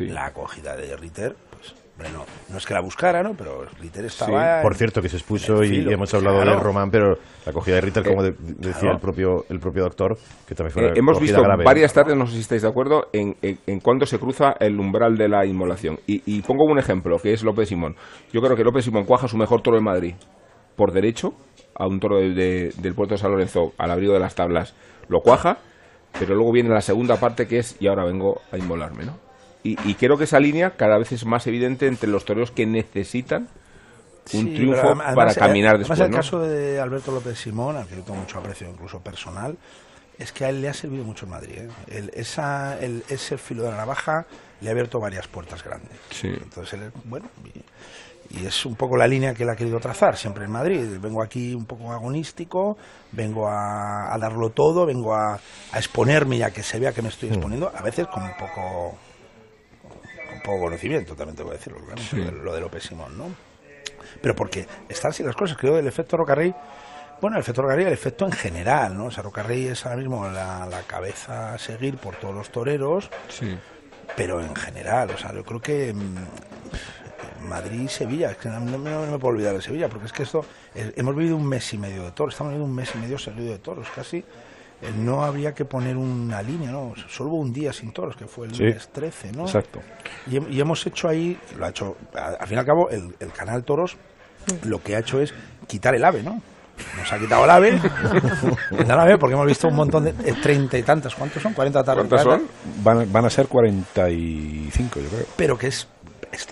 La 0.00 0.26
acogida 0.26 0.76
de 0.76 0.96
Ritter, 0.96 1.36
bueno, 1.96 2.24
no 2.50 2.58
es 2.58 2.66
que 2.66 2.74
la 2.74 2.80
buscara, 2.80 3.22
¿no? 3.22 3.34
Pero 3.36 3.64
Ritter 3.80 4.04
estaba. 4.06 4.60
Por 4.62 4.74
cierto, 4.74 5.00
que 5.00 5.08
se 5.08 5.16
expuso 5.16 5.62
y 5.62 5.86
hemos 5.92 6.12
hablado 6.12 6.40
Claro. 6.42 6.56
de 6.58 6.62
Román, 6.62 6.90
pero 6.90 7.14
la 7.46 7.50
acogida 7.50 7.76
de 7.76 7.80
Ritter, 7.82 8.04
como 8.04 8.22
de- 8.22 8.32
decía 8.32 8.80
claro. 8.80 8.94
el 8.96 9.00
propio 9.00 9.44
el 9.48 9.60
propio 9.60 9.84
doctor, 9.84 10.16
que 10.46 10.54
también 10.54 10.72
fue 10.72 10.86
Eh, 10.88 10.92
hemos 10.96 11.20
visto 11.20 11.40
grave. 11.40 11.64
varias 11.64 11.92
tardes, 11.92 12.16
no 12.16 12.26
sé 12.26 12.32
si 12.34 12.40
estáis 12.40 12.62
de 12.62 12.68
acuerdo, 12.68 13.06
en, 13.12 13.36
en, 13.42 13.58
en 13.66 13.78
cuándo 13.80 14.06
se 14.06 14.18
cruza 14.18 14.54
el 14.58 14.78
umbral 14.80 15.16
de 15.16 15.28
la 15.28 15.46
inmolación. 15.46 15.98
Y, 16.06 16.22
y 16.26 16.42
pongo 16.42 16.64
un 16.64 16.78
ejemplo, 16.78 17.16
que 17.18 17.32
es 17.32 17.44
López 17.44 17.68
Simón. 17.68 17.94
Yo 18.32 18.40
creo 18.40 18.56
que 18.56 18.64
López 18.64 18.84
Simón 18.84 19.04
cuaja 19.04 19.28
su 19.28 19.36
mejor 19.36 19.62
toro 19.62 19.78
en 19.78 19.84
Madrid 19.84 20.14
por 20.76 20.90
derecho, 20.92 21.34
a 21.76 21.86
un 21.86 22.00
toro 22.00 22.18
de- 22.18 22.34
de- 22.34 22.72
del 22.76 22.94
puerto 22.94 23.14
de 23.14 23.18
San 23.18 23.30
Lorenzo, 23.30 23.72
al 23.78 23.90
abrigo 23.92 24.12
de 24.14 24.20
las 24.20 24.34
tablas, 24.34 24.74
lo 25.08 25.20
cuaja, 25.20 25.58
pero 26.18 26.34
luego 26.34 26.50
viene 26.52 26.70
la 26.70 26.80
segunda 26.80 27.16
parte 27.20 27.46
que 27.46 27.58
es, 27.58 27.76
y 27.80 27.86
ahora 27.86 28.04
vengo 28.04 28.40
a 28.50 28.58
inmolarme, 28.58 29.04
¿no? 29.04 29.23
Y, 29.64 29.76
y 29.88 29.94
creo 29.94 30.16
que 30.16 30.24
esa 30.24 30.38
línea 30.38 30.76
cada 30.76 30.98
vez 30.98 31.10
es 31.12 31.24
más 31.24 31.46
evidente 31.48 31.86
entre 31.88 32.08
los 32.08 32.24
toreros 32.24 32.50
que 32.52 32.66
necesitan 32.66 33.48
un 34.34 34.44
Sí, 34.46 34.54
triunfo 34.54 34.80
además- 34.86 35.14
para 35.14 35.34
caminar 35.34 35.78
después, 35.78 35.98
Además, 36.00 36.06
el 36.06 36.10
¿no? 36.10 36.16
caso 36.38 36.38
de 36.48 36.80
Alberto 36.80 37.10
López 37.12 37.38
Simón, 37.38 37.76
al 37.76 37.86
que 37.86 37.96
yo 37.96 38.02
tengo 38.02 38.20
mucho 38.20 38.38
aprecio, 38.38 38.68
incluso 38.68 39.00
personal, 39.00 39.56
es 40.18 40.32
que 40.32 40.44
a 40.44 40.48
él 40.50 40.60
le 40.62 40.68
ha 40.68 40.74
servido 40.74 41.02
mucho 41.04 41.24
en 41.26 41.30
Madrid. 41.32 41.54
¿eh? 41.58 41.68
El- 41.88 42.10
esa, 42.14 42.78
el- 42.78 43.02
ese 43.08 43.36
filo 43.38 43.64
de 43.64 43.70
la 43.72 43.78
navaja 43.78 44.26
le 44.60 44.68
ha 44.68 44.72
abierto 44.72 45.00
varias 45.00 45.26
puertas 45.28 45.62
grandes. 45.64 45.90
Entonces, 46.22 46.74
él, 46.80 46.92
bueno, 47.04 47.26
y, 48.30 48.46
es 48.46 48.64
un 48.64 48.74
poco 48.76 48.96
la 48.96 49.06
línea 49.06 49.34
que 49.34 49.42
él 49.42 49.50
ha 49.50 49.56
querido 49.56 49.78
trazar 49.80 50.16
siempre 50.16 50.44
en 50.44 50.50
Madrid. 50.50 50.86
Vengo 51.00 51.22
aquí 51.22 51.54
un 51.54 51.66
poco 51.66 51.92
agonístico, 51.92 52.78
vengo 53.12 53.48
a, 53.48 54.12
a 54.14 54.18
darlo 54.18 54.50
todo, 54.50 54.86
vengo 54.86 55.14
a, 55.14 55.34
a 55.72 55.78
exponerme 55.78 56.38
ya 56.38 56.50
que 56.50 56.62
se 56.62 56.78
vea 56.78 56.92
que 56.92 57.02
me 57.02 57.08
estoy 57.08 57.28
exponiendo, 57.30 57.70
a 57.74 57.82
veces 57.82 58.06
con 58.06 58.22
un 58.22 58.34
poco 58.38 58.96
poco 60.44 60.60
conocimiento, 60.60 61.16
también 61.16 61.36
tengo 61.36 61.50
que 61.50 61.56
decirlo, 61.56 61.80
Sí. 61.96 62.16
lo, 62.42 62.54
de, 62.54 62.60
López 62.60 62.82
Simón, 62.84 63.16
¿no? 63.18 63.24
Pero 64.20 64.36
porque 64.36 64.66
están 64.88 65.10
así 65.10 65.22
las 65.24 65.34
cosas, 65.34 65.56
creo, 65.56 65.76
el 65.78 65.86
efecto 65.86 66.16
Rocarrey, 66.16 66.54
bueno, 67.20 67.36
el 67.36 67.40
efecto 67.40 67.62
Rocarrey, 67.62 67.86
el 67.86 67.92
efecto 67.92 68.26
en 68.26 68.32
general, 68.32 68.96
¿no? 68.96 69.06
O 69.06 69.10
sea, 69.10 69.22
Rocarrey 69.22 69.66
es 69.68 69.84
ahora 69.86 69.96
mismo 69.96 70.28
la, 70.28 70.66
la 70.66 70.82
cabeza 70.82 71.54
a 71.54 71.58
seguir 71.58 71.96
por 71.96 72.16
todos 72.16 72.34
los 72.34 72.50
toreros, 72.50 73.10
Sí. 73.28 73.56
pero 74.16 74.40
en 74.40 74.54
general, 74.54 75.10
o 75.10 75.18
sea, 75.18 75.32
yo 75.32 75.44
creo 75.44 75.60
que 75.60 75.92
mm, 75.94 77.46
Madrid 77.48 77.80
y 77.82 77.88
Sevilla, 77.88 78.30
es 78.30 78.36
que 78.36 78.48
no, 78.48 78.60
no 78.60 78.78
me- 78.78 78.90
no 78.90 79.00
me 79.06 79.18
puedo 79.18 79.34
olvidar 79.34 79.54
de 79.54 79.62
Sevilla, 79.62 79.88
porque 79.88 80.06
es 80.06 80.12
que 80.12 80.22
esto, 80.22 80.44
eh, 80.74 80.92
hemos 80.96 81.14
vivido 81.16 81.36
un 81.36 81.46
mes 81.46 81.72
y 81.74 81.78
medio 81.78 82.02
de 82.04 82.12
toros, 82.12 82.34
estamos 82.34 82.52
viviendo 82.52 82.68
un 82.70 82.74
mes 82.74 82.90
y 82.94 82.98
medio 82.98 83.18
seguido 83.18 83.52
de 83.52 83.58
toros, 83.58 83.88
casi. 83.94 84.24
No 84.92 85.22
había 85.24 85.52
que 85.52 85.64
poner 85.64 85.96
una 85.96 86.42
línea, 86.42 86.70
¿no? 86.70 86.92
Solo 87.08 87.30
hubo 87.30 87.38
un 87.40 87.52
día 87.52 87.72
sin 87.72 87.92
toros, 87.92 88.16
que 88.16 88.26
fue 88.26 88.46
el 88.46 88.54
Sí, 88.54 88.64
lunes 88.64 88.88
13, 88.92 89.32
¿no? 89.32 89.42
exacto. 89.42 89.80
Y, 90.26 90.54
y 90.54 90.60
hemos 90.60 90.86
hecho 90.86 91.08
ahí, 91.08 91.38
lo 91.58 91.66
ha 91.66 91.70
hecho, 91.70 91.96
a- 92.14 92.36
al 92.40 92.46
fin 92.46 92.56
y 92.56 92.60
al 92.60 92.66
cabo, 92.66 92.90
el, 92.90 93.14
el 93.20 93.32
canal 93.32 93.64
Toros 93.64 93.96
lo 94.64 94.82
que 94.82 94.94
ha 94.96 94.98
hecho 95.00 95.20
es 95.20 95.32
quitar 95.66 95.94
el 95.94 96.04
ave, 96.04 96.22
¿no? 96.22 96.40
Nos 96.98 97.12
ha 97.12 97.18
quitado 97.18 97.44
el 97.44 97.50
ave, 97.50 97.72
quitar 98.70 98.96
el 98.96 99.00
ave 99.00 99.18
porque 99.18 99.34
hemos 99.34 99.46
visto 99.46 99.68
un 99.68 99.76
montón 99.76 100.04
de 100.04 100.10
eh, 100.10 100.34
treinta 100.42 100.76
y 100.76 100.82
tantas, 100.82 101.14
¿cuántos 101.14 101.42
son? 101.42 101.54
40 101.54 101.82
tardes. 101.84 102.08
Van, 102.82 103.10
van 103.12 103.24
a 103.24 103.30
ser 103.30 103.46
45, 103.46 105.00
yo 105.00 105.08
creo. 105.08 105.26
Pero 105.36 105.56
que 105.56 105.68
es 105.68 105.88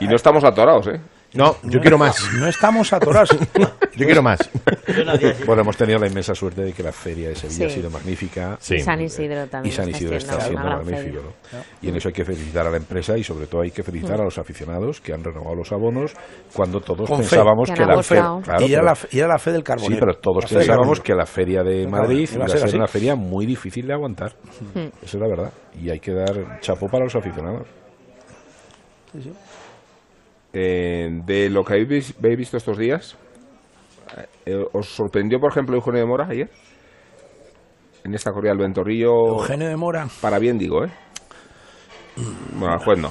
Y 0.01 0.07
no 0.07 0.15
estamos 0.17 0.45
atorados, 0.45 0.87
¿eh? 0.89 1.01
No, 1.35 1.57
yo 1.63 1.81
quiero 1.81 1.97
más. 1.99 2.17
No 2.35 2.47
estamos 2.47 2.93
atorados. 2.93 3.31
Yo 3.95 4.07
quiero 4.07 4.23
más. 4.23 4.39
Bueno, 5.47 5.61
hemos 5.63 5.77
tenido 5.77 5.99
la 5.99 6.07
inmensa 6.09 6.35
suerte 6.35 6.63
de 6.63 6.73
que 6.73 6.83
la 6.83 6.93
feria 6.93 7.29
de 7.29 7.35
Sevilla 7.35 7.57
Sí. 7.59 7.65
ha 7.65 7.69
sido 7.69 7.91
magnífica. 7.91 8.57
Sí. 8.59 8.79
San 8.81 8.99
Isidro 9.03 9.47
también 9.49 9.71
Y 9.71 9.77
San 9.77 9.85
está 9.87 9.97
Isidro 9.99 10.17
está 10.17 10.41
siendo 10.41 10.45
siendo 10.47 10.61
una 10.63 10.77
gran 10.77 10.87
magnífico. 10.87 11.21
feria. 11.21 11.59
¿no? 11.59 11.65
Y 11.83 11.89
en 11.91 11.97
eso 11.97 12.09
hay 12.09 12.15
que 12.15 12.25
felicitar 12.25 12.67
a 12.67 12.71
la 12.71 12.77
empresa 12.79 13.19
y 13.19 13.23
sobre 13.23 13.47
todo 13.47 13.61
hay 13.61 13.71
que 13.71 13.83
felicitar 13.83 14.17
Mm. 14.17 14.21
a 14.23 14.25
los 14.25 14.39
aficionados 14.39 15.01
que 15.03 15.13
han 15.13 15.23
renovado 15.23 15.55
los 15.57 15.71
abonos 15.73 16.15
cuando 16.55 16.81
todos 16.81 17.07
Con 17.07 17.19
fe. 17.19 17.29
pensábamos 17.29 17.71
Que 17.71 17.85
la 17.85 17.93
apostado. 17.93 18.41
feria... 18.41 18.45
Claro, 18.57 18.67
Y 18.67 18.73
era 18.73 18.83
la 18.83 18.95
fe- 18.95 19.09
y 19.11 19.19
era 19.19 19.29
la 19.29 19.39
fe 19.39 19.53
del 19.53 19.63
carbonero. 19.63 19.95
Sí, 19.95 20.01
pero 20.01 20.15
todos 20.21 20.45
La 20.45 20.49
fe 20.49 20.55
del 20.55 20.61
pensábamos 20.67 21.01
carbonero. 21.01 21.05
que 21.05 21.15
la 21.15 21.27
feria 21.27 21.63
de 21.63 21.87
Madrid 21.87 22.31
iba 22.33 22.45
a 22.47 22.49
ser 22.49 22.59
ser 22.61 22.69
así. 22.69 22.77
una 22.77 22.87
feria 22.89 23.15
muy 23.15 23.45
difícil 23.45 23.87
de 23.87 23.93
aguantar. 23.93 24.33
Mm. 24.75 24.79
Eso 24.79 24.93
es 25.03 25.15
la 25.15 25.29
verdad. 25.29 25.53
Y 25.79 25.91
hay 25.91 26.01
que 26.01 26.13
dar 26.15 26.61
chapo 26.61 26.87
para 26.89 27.05
los 27.05 27.15
aficionados. 27.15 27.69
Eh, 30.53 31.09
de 31.25 31.49
lo 31.49 31.65
que 31.65 31.75
habéis, 31.75 32.15
habéis 32.19 32.37
visto 32.39 32.57
estos 32.57 32.77
días, 32.77 33.17
eh, 34.45 34.65
¿os 34.73 34.87
sorprendió, 34.95 35.39
por 35.41 35.51
ejemplo, 35.51 35.77
Eugenio 35.77 36.01
de 36.01 36.07
Mora 36.07 36.27
ayer? 36.29 36.51
En 38.05 38.15
esta 38.15 38.33
corrida 38.33 38.51
del 38.53 38.59
Ventorrillo. 38.59 39.11
Eugenio 39.39 39.69
de 39.69 39.77
Mora. 39.77 40.09
Para 40.21 40.39
bien, 40.39 40.59
digo, 40.59 40.85
¿eh? 40.85 40.91
Bueno, 42.55 42.75
al 42.75 42.81
juez 42.81 42.99
no. 42.99 43.11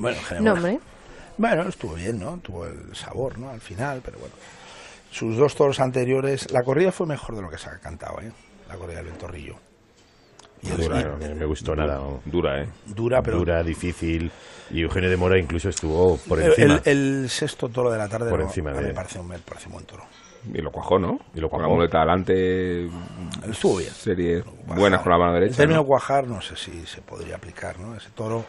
Bueno, 0.00 0.16
Eugenio 0.18 0.42
No, 0.42 0.50
Mora. 0.50 0.52
hombre. 0.70 0.80
Bueno, 1.38 1.62
estuvo 1.68 1.94
bien, 1.94 2.18
¿no? 2.18 2.36
Tuvo 2.38 2.66
el 2.66 2.94
sabor, 2.94 3.38
¿no? 3.38 3.48
Al 3.48 3.60
final, 3.60 4.02
pero 4.04 4.18
bueno. 4.18 4.34
Sus 5.10 5.36
dos 5.36 5.54
toros 5.54 5.80
anteriores, 5.80 6.50
la 6.52 6.60
corrida 6.62 6.92
fue 6.92 7.06
mejor 7.06 7.34
de 7.34 7.42
lo 7.42 7.48
que 7.48 7.56
se 7.58 7.70
ha 7.70 7.78
cantado, 7.78 8.20
¿eh? 8.20 8.30
La 8.68 8.76
corrida 8.76 8.98
del 8.98 9.06
Ventorrillo. 9.06 9.54
Y 10.62 10.70
el- 10.70 10.76
Dura, 10.76 11.02
no, 11.02 11.16
me- 11.16 11.34
me 11.34 11.44
gustó 11.46 11.74
nada. 11.74 12.00
Dura, 12.24 12.62
¿eh? 12.62 12.68
Dura, 12.86 13.22
pero- 13.22 13.38
Dura, 13.38 13.62
difícil. 13.62 14.30
Y 14.70 14.82
Eugenio 14.82 15.10
de 15.10 15.16
Mora 15.16 15.38
incluso 15.38 15.68
estuvo 15.68 16.16
por 16.28 16.38
el, 16.40 16.48
encima. 16.50 16.80
el- 16.84 17.22
el 17.22 17.30
sexto 17.30 17.68
toro 17.68 17.90
de 17.90 17.98
la 17.98 18.08
tarde 18.08 18.30
Por 18.30 18.38
no, 18.40 18.44
encima 18.46 18.72
de- 18.72 18.80
me 18.88 18.94
parece 18.94 19.18
un, 19.18 19.28
me 19.28 19.38
parece 19.38 19.66
un 19.66 19.72
buen 19.72 19.84
toro. 19.86 20.04
Y 20.54 20.58
lo 20.62 20.70
cuajó, 20.70 20.98
¿no? 20.98 21.18
Y 21.34 21.40
lo 21.40 21.50
Con 21.50 21.58
cuajó. 21.58 21.70
la 21.70 21.76
muleta 21.76 21.98
adelante. 21.98 22.86
Estuvo 23.50 23.76
bien. 23.78 23.90
Serie 23.92 24.42
buenas 24.66 25.02
con 25.02 25.12
la 25.12 25.18
mano 25.18 25.34
El 25.34 25.40
derecha. 25.40 25.56
término 25.58 25.80
¿no? 25.80 25.86
cuajar 25.86 26.26
no 26.26 26.40
sé 26.40 26.56
si 26.56 26.86
se 26.86 27.00
podría 27.02 27.36
aplicar, 27.36 27.78
¿no? 27.78 27.94
Ese 27.96 28.08
toro, 28.14 28.44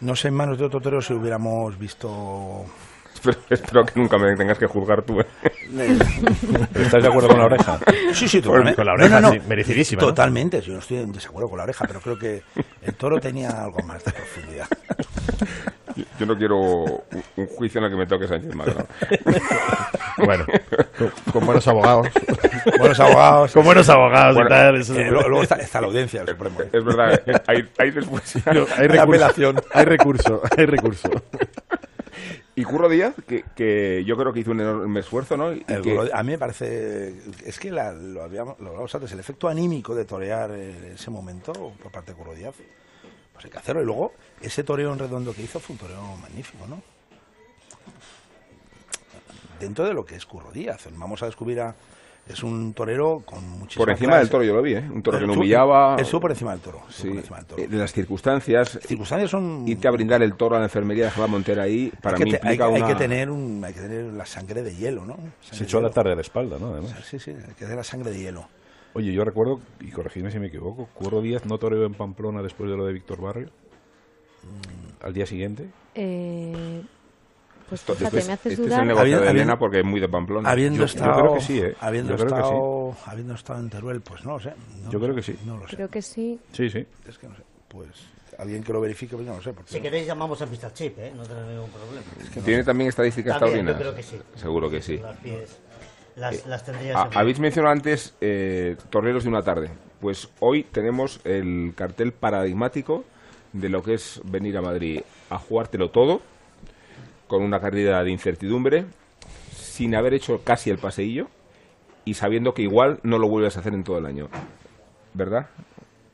no 0.00 0.14
sé 0.16 0.28
en 0.28 0.34
manos 0.34 0.58
de 0.58 0.64
otro 0.64 0.80
torero 0.80 1.02
si 1.02 1.12
hubiéramos 1.12 1.76
visto... 1.78 2.64
Espero, 3.24 3.38
espero 3.48 3.84
que 3.86 4.00
nunca 4.00 4.18
me 4.18 4.34
tengas 4.36 4.58
que 4.58 4.66
juzgar 4.66 5.02
tú. 5.02 5.20
¿eh? 5.20 5.26
¿Estás 6.74 7.02
de 7.02 7.08
acuerdo 7.08 7.28
con 7.28 7.38
la 7.38 7.46
oreja? 7.46 7.78
Sí, 8.12 8.28
sí, 8.28 8.40
totalmente. 8.42 8.76
con 8.76 8.86
la 8.86 8.92
oreja, 8.92 9.20
No, 9.20 9.28
no, 9.28 9.32
sí, 9.32 9.38
no. 9.38 9.48
merecidísima, 9.48 10.02
¿no? 10.02 10.08
Totalmente, 10.08 10.60
yo 10.60 10.72
no 10.74 10.78
estoy 10.80 10.98
en 10.98 11.12
desacuerdo 11.12 11.48
con 11.48 11.58
la 11.58 11.64
oreja, 11.64 11.84
pero 11.86 12.00
creo 12.00 12.18
que 12.18 12.42
el 12.82 12.94
toro 12.94 13.18
tenía 13.20 13.50
algo 13.50 13.78
más 13.86 14.04
de 14.04 14.12
profundidad. 14.12 14.66
Yo- 15.96 16.04
Yo 16.18 16.26
no 16.26 16.36
quiero 16.36 16.58
un 17.36 17.46
juicio 17.56 17.78
en 17.78 17.84
el 17.84 17.90
que 17.92 17.96
me 17.96 18.06
toque 18.06 18.26
Sánchez 18.26 18.52
Magno. 18.54 18.84
Bueno, 20.24 20.44
con, 20.98 21.12
con 21.32 21.46
buenos 21.46 21.66
abogados. 21.68 22.08
Buenos 22.78 22.98
abogados. 22.98 23.52
Con 23.52 23.64
buenos 23.64 23.88
abogados 23.88 24.34
Bueno, 24.34 24.48
y 24.48 24.52
tal. 24.52 24.76
eso- 24.80 24.94
Eh, 24.98 25.08
luego, 25.10 25.28
luego 25.28 25.42
está, 25.44 25.54
está 25.56 25.80
la 25.80 25.86
audiencia 25.86 26.24
del 26.24 26.34
Supremo. 26.34 26.60
¿eh? 26.62 26.68
Es 26.72 26.84
verdad, 26.84 27.20
eh, 27.26 27.32
hay, 27.46 27.68
hay 27.78 27.90
después. 27.92 28.36
No, 28.46 28.66
hay 28.76 28.88
recurso, 28.88 29.02
apelación. 29.02 29.62
hay 29.72 29.84
recurso, 29.84 30.42
hay 30.56 30.66
recurso. 30.66 31.08
Y 32.56 32.62
Curro 32.62 32.88
Díaz, 32.88 33.14
que, 33.26 33.44
que 33.56 34.04
yo 34.06 34.16
creo 34.16 34.32
que 34.32 34.40
hizo 34.40 34.52
un 34.52 34.60
enorme 34.60 35.00
esfuerzo, 35.00 35.36
¿no? 35.36 35.52
Y 35.52 35.64
El 35.66 35.82
que- 35.82 35.94
golo- 35.96 36.10
a 36.14 36.22
mí 36.22 36.30
me 36.32 36.38
parece 36.38 37.12
es 37.44 37.58
que 37.58 37.70
la- 37.72 37.92
lo 37.92 38.22
habíamos 38.22 38.60
lo 38.60 38.68
hablamos 38.70 38.94
antes 38.94 39.10
el 39.12 39.18
efecto 39.20 39.48
anímico 39.48 39.94
de 39.94 40.04
torear 40.04 40.50
en 40.52 40.84
ese 40.94 41.10
momento 41.10 41.52
por 41.82 41.90
parte 41.90 42.12
de 42.12 42.18
Curro 42.18 42.34
Díaz 42.34 42.54
pues 43.32 43.46
hay 43.46 43.50
que 43.50 43.58
hacerlo 43.58 43.82
y 43.82 43.84
luego 43.84 44.12
ese 44.40 44.62
toreo 44.62 44.92
en 44.92 45.00
redondo 45.00 45.34
que 45.34 45.42
hizo 45.42 45.58
fue 45.58 45.74
un 45.74 45.80
toreo 45.80 46.16
magnífico 46.18 46.64
¿no? 46.68 46.80
dentro 49.58 49.84
de 49.84 49.94
lo 49.94 50.04
que 50.04 50.14
es 50.16 50.24
Curro 50.26 50.52
Díaz 50.52 50.86
vamos 50.92 51.22
a 51.22 51.26
descubrir 51.26 51.60
a 51.60 51.74
es 52.26 52.42
un 52.42 52.72
torero 52.72 53.22
con 53.24 53.46
muchísima 53.58 53.82
por 53.84 53.90
encima 53.90 54.08
clase. 54.12 54.20
del 54.20 54.30
toro 54.30 54.44
yo 54.44 54.54
lo 54.54 54.62
vi, 54.62 54.74
¿eh? 54.74 54.78
Un 54.90 55.02
toro 55.02 55.18
que 55.18 55.24
estuvo- 55.24 55.40
humillaba. 55.40 55.96
estuvo 55.98 56.20
por 56.22 56.30
encima 56.30 56.52
del 56.52 56.60
toro 56.60 56.80
Sí, 56.88 57.08
por 57.08 57.16
encima 57.18 57.36
del 57.36 57.46
toro. 57.46 57.62
eh, 57.62 57.68
de 57.68 57.76
las 57.76 57.92
circunstancias. 57.92 58.78
circunstancias 58.86 59.30
son 59.30 59.68
Irte 59.68 59.88
a 59.88 59.90
brindar 59.90 60.22
el 60.22 60.34
toro 60.34 60.56
a 60.56 60.58
la 60.58 60.64
enfermería 60.64 61.04
de 61.04 61.10
Java 61.10 61.26
Montera 61.26 61.64
ahí, 61.64 61.92
para 62.00 62.16
que, 62.16 62.24
mí 62.24 62.30
te- 62.30 62.36
hay, 62.38 62.42
implica 62.54 62.66
hay 62.66 62.76
una... 62.82 62.86
que 62.88 62.94
tener 62.94 63.30
un, 63.30 63.62
hay 63.64 63.74
que 63.74 63.80
tener 63.80 64.04
la 64.12 64.24
sangre 64.26 64.62
de 64.62 64.74
hielo 64.74 65.04
¿no? 65.04 65.16
Se 65.42 65.64
echó 65.64 65.78
a 65.78 65.82
la 65.82 65.90
tarde 65.90 66.12
a 66.12 66.14
la 66.14 66.20
espalda, 66.22 66.58
¿no? 66.58 66.72
Además. 66.72 66.94
sí 67.04 67.18
sí 67.18 67.30
hay 67.30 67.36
que 67.54 67.64
tener 67.64 67.76
la 67.76 67.84
sangre 67.84 68.10
de 68.10 68.18
hielo 68.18 68.48
Oye, 68.96 69.12
yo 69.12 69.24
recuerdo, 69.24 69.60
y 69.80 69.90
corregidme 69.90 70.30
si 70.30 70.38
me 70.38 70.46
equivoco, 70.46 70.88
Curro 70.94 71.20
Díaz 71.20 71.44
no 71.46 71.58
toreó 71.58 71.84
en 71.84 71.94
Pamplona 71.94 72.42
después 72.42 72.70
de 72.70 72.76
lo 72.76 72.86
de 72.86 72.92
Víctor 72.92 73.20
Barrio. 73.20 73.48
Al 75.02 75.12
día 75.12 75.26
siguiente. 75.26 75.68
Eh, 75.96 76.82
pues 77.68 77.80
Esto- 77.80 77.94
fíjate, 77.94 78.18
este 78.18 78.28
me 78.28 78.34
es- 78.34 78.40
haces 78.40 78.52
este 78.52 78.66
es 78.66 78.72
el 78.72 78.86
negocio 78.86 79.00
Habiendo- 79.00 79.24
de 79.24 79.30
Elena 79.30 79.58
porque 79.58 79.78
es 79.80 79.84
muy 79.84 80.00
de 80.00 80.08
Pamplona. 80.08 80.50
habiendo 80.50 80.76
Yo- 80.78 80.86
yo 80.86 80.86
estado 80.86 81.20
creo 81.20 81.34
que 81.34 81.40
sí, 81.40 81.60
¿eh? 81.60 81.74
habiendo 81.80 82.10
Yo 82.12 82.16
creo 82.16 82.28
que 82.28 82.34
sí. 82.34 82.48
estado 82.48 82.96
habiendo 83.06 83.34
estado 83.34 83.60
en 83.60 83.70
Teruel 83.70 84.00
pues 84.00 84.24
no 84.24 84.32
lo 84.32 84.40
sé 84.40 84.52
no 84.84 84.90
Yo 84.90 84.98
lo 84.98 85.04
creo 85.06 85.22
sé, 85.22 85.32
que 85.32 85.38
sí. 85.38 85.44
no 85.46 85.56
lo 85.58 85.68
sé 85.68 85.76
Creo 85.76 85.88
que 85.90 86.02
sí. 86.02 86.38
Sí, 86.52 86.70
sí. 86.70 86.86
es 87.08 87.18
que 87.18 87.28
no 87.28 87.34
sé 87.36 87.42
pues 87.68 87.88
alguien 88.38 88.62
que 88.62 88.72
lo 88.72 88.80
verifique 88.80 89.14
pues 89.16 89.26
no 89.26 89.34
lo 89.36 89.42
sé 89.42 89.52
Si 89.66 89.80
queréis 89.80 90.06
llamamos 90.06 90.40
a 90.42 90.46
Mr. 90.46 90.72
Chip, 90.72 90.98
¿eh? 90.98 91.12
No 91.16 91.22
tenemos 91.22 91.48
ningún 91.50 91.70
problema. 91.70 92.02
¿Tiene 92.44 92.64
también 92.64 92.88
estadísticas 92.88 93.38
También, 93.38 93.66
taurinas? 93.66 93.74
yo 93.74 93.80
creo 93.80 93.94
que 93.94 94.02
sí. 94.02 94.20
Seguro 94.36 94.68
que 94.70 94.82
sí. 94.82 94.98
Las, 94.98 95.16
pies- 95.18 95.58
las, 96.16 96.46
las 96.46 96.64
tendría 96.64 96.98
Ah, 96.98 97.10
habéis 97.14 97.38
mencionado 97.40 97.72
antes 97.72 98.14
eh, 98.20 98.76
Torneros 98.90 99.22
de 99.24 99.28
una 99.30 99.42
tarde. 99.42 99.70
Pues 100.00 100.28
hoy 100.40 100.64
tenemos 100.64 101.20
el 101.24 101.72
cartel 101.76 102.12
paradigmático 102.12 103.04
de 103.52 103.68
lo 103.68 103.82
que 103.82 103.94
es 103.94 104.20
venir 104.24 104.56
a 104.56 104.62
Madrid 104.62 105.00
a 105.30 105.38
jugártelo 105.38 105.90
todo, 105.90 106.20
con 107.34 107.42
una 107.44 107.60
carrera 107.60 108.04
de 108.04 108.10
incertidumbre, 108.12 108.86
sin 109.52 109.96
haber 109.96 110.14
hecho 110.14 110.42
casi 110.44 110.70
el 110.70 110.78
paseillo 110.78 111.26
y 112.04 112.14
sabiendo 112.14 112.54
que 112.54 112.62
igual 112.62 113.00
no 113.02 113.18
lo 113.18 113.28
vuelves 113.28 113.56
a 113.56 113.60
hacer 113.60 113.74
en 113.74 113.82
todo 113.82 113.98
el 113.98 114.06
año. 114.06 114.28
¿Verdad, 115.14 115.48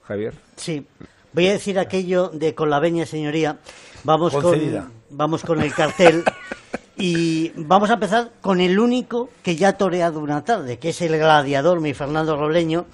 Javier? 0.05 0.34
Sí. 0.56 0.86
Voy 1.32 1.47
a 1.48 1.52
decir 1.52 1.78
aquello 1.78 2.28
de 2.28 2.55
con 2.55 2.70
la 2.70 2.80
veña, 2.80 3.05
señoría. 3.05 3.59
Vamos 4.02 4.32
Concedida. 4.32 4.84
con, 4.84 4.92
vamos 5.10 5.42
con 5.42 5.60
el 5.60 5.74
cartel 5.74 6.24
y 6.97 7.52
vamos 7.55 7.90
a 7.90 7.94
empezar 7.94 8.30
con 8.40 8.60
el 8.60 8.78
único 8.78 9.28
que 9.42 9.56
ya 9.56 9.68
ha 9.68 9.72
toreado 9.74 10.20
una 10.20 10.42
tarde, 10.42 10.78
que 10.78 10.88
es 10.88 11.01
el 11.02 11.18
gladiador, 11.18 11.80
mi 11.80 11.92
Fernando 11.92 12.36
Robleño, 12.36 12.86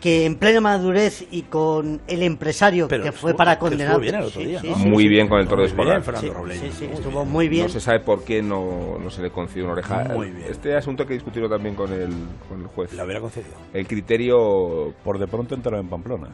que 0.00 0.26
en 0.26 0.36
plena 0.36 0.60
madurez 0.60 1.26
y 1.30 1.42
con 1.42 2.00
el 2.06 2.22
empresario 2.22 2.86
Pero 2.86 3.02
que 3.02 3.10
fue 3.12 3.30
estuvo- 3.32 3.36
para 3.38 3.58
condenar. 3.58 3.86
estuvo 3.88 4.00
bien 4.00 4.14
el 4.14 4.22
otro 4.22 4.40
día, 4.40 4.62
¿no? 4.62 4.76
Muy 4.76 5.08
bien 5.08 5.26
con 5.28 5.40
el 5.40 5.48
toro 5.48 5.62
de 5.66 5.74
Muy 5.74 5.84
bien, 5.86 5.98
escolar. 5.98 6.20
Sí, 6.22 6.30
Muy 6.30 6.92
estuvo 6.94 7.20
bien. 7.22 7.32
muy 7.32 7.48
bien. 7.48 7.62
No 7.64 7.68
se 7.68 7.80
sabe 7.80 8.00
por 8.00 8.22
qué 8.22 8.40
no, 8.40 8.96
no 9.02 9.10
se 9.10 9.22
le 9.22 9.30
concedió 9.30 9.64
una 9.64 9.72
oreja. 9.72 10.04
Muy 10.14 10.30
bien. 10.30 10.46
Este 10.50 10.76
asunto 10.76 11.02
hay 11.02 11.08
que 11.08 11.14
discutirlo 11.14 11.48
también 11.48 11.74
con 11.74 11.92
el, 11.92 12.10
con 12.48 12.60
el 12.60 12.66
juez. 12.68 12.92
la 12.92 13.04
hubiera 13.04 13.20
concedido 13.20 13.54
El 13.74 13.88
criterio, 13.88 14.94
Por 15.02 15.18
de 15.18 15.26
pronto 15.26 15.54
entró 15.56 15.76
en 15.78 15.88
Pamplona. 15.88 16.28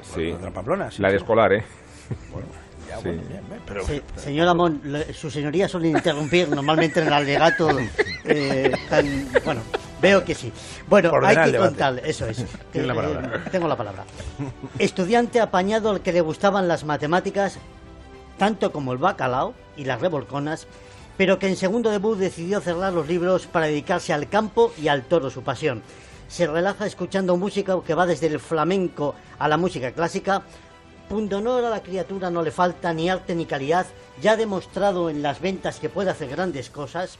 sí. 0.00 0.30
contra 0.30 0.50
Pamplona 0.50 0.90
sí, 0.90 1.02
La 1.02 1.10
de 1.10 1.16
escolar, 1.16 1.52
¿eh? 1.52 1.64
Ya, 2.92 2.98
Sí. 2.98 3.04
bueno, 3.08 3.22
bien, 3.28 3.42
bien, 3.48 3.60
pero 3.66 3.86
Sí, 3.86 4.02
señor 4.16 4.48
Amón, 4.48 4.82
su 5.14 5.30
señoría 5.30 5.68
suele 5.68 5.88
interrumpir 5.88 6.48
normalmente 6.48 7.00
en 7.00 7.06
el 7.06 7.12
alegato. 7.12 7.68
eh, 8.24 8.72
tan- 8.90 9.28
bueno, 9.44 9.62
veo 10.00 10.24
que 10.24 10.34
sí. 10.34 10.52
Bueno, 10.88 11.10
Ordenar 11.10 11.38
hay 11.38 11.44
que 11.46 11.52
debate. 11.52 11.68
contar, 11.70 12.00
eso 12.06 12.26
es. 12.26 12.44
Tiene 12.72 12.86
la 12.88 12.92
Eh, 12.92 12.96
palabra. 12.96 13.44
tengo 13.50 13.68
la 13.68 13.76
palabra. 13.76 14.04
Estudiante 14.78 15.40
apañado 15.40 15.90
al 15.90 16.00
que 16.00 16.12
le 16.12 16.20
gustaban 16.20 16.68
las 16.68 16.84
matemáticas, 16.84 17.58
tanto 18.38 18.72
como 18.72 18.92
el 18.92 18.98
bacalao 18.98 19.54
y 19.76 19.84
las 19.84 20.00
revolconas, 20.00 20.66
pero 21.16 21.38
que 21.38 21.48
en 21.48 21.56
segundo 21.56 21.90
debut 21.90 22.18
decidió 22.18 22.60
cerrar 22.60 22.92
los 22.92 23.06
libros 23.08 23.46
para 23.46 23.66
dedicarse 23.66 24.12
al 24.12 24.28
campo 24.28 24.72
y 24.80 24.88
al 24.88 25.02
toro, 25.04 25.30
su 25.30 25.42
pasión. 25.42 25.82
Se 26.28 26.46
relaja 26.46 26.86
escuchando 26.86 27.36
música 27.36 27.76
que 27.86 27.94
va 27.94 28.06
desde 28.06 28.26
el 28.26 28.40
flamenco 28.40 29.14
a 29.38 29.48
la 29.48 29.56
música 29.58 29.92
clásica. 29.92 30.42
Punto 31.12 31.36
honor 31.36 31.62
a 31.66 31.68
la 31.68 31.82
criatura 31.82 32.30
no 32.30 32.42
le 32.42 32.50
falta 32.50 32.94
ni 32.94 33.10
arte 33.10 33.34
ni 33.34 33.44
calidad. 33.44 33.84
Ya 34.22 34.32
ha 34.32 34.36
demostrado 34.38 35.10
en 35.10 35.20
las 35.20 35.42
ventas 35.42 35.78
que 35.78 35.90
puede 35.90 36.08
hacer 36.08 36.30
grandes 36.30 36.70
cosas. 36.70 37.18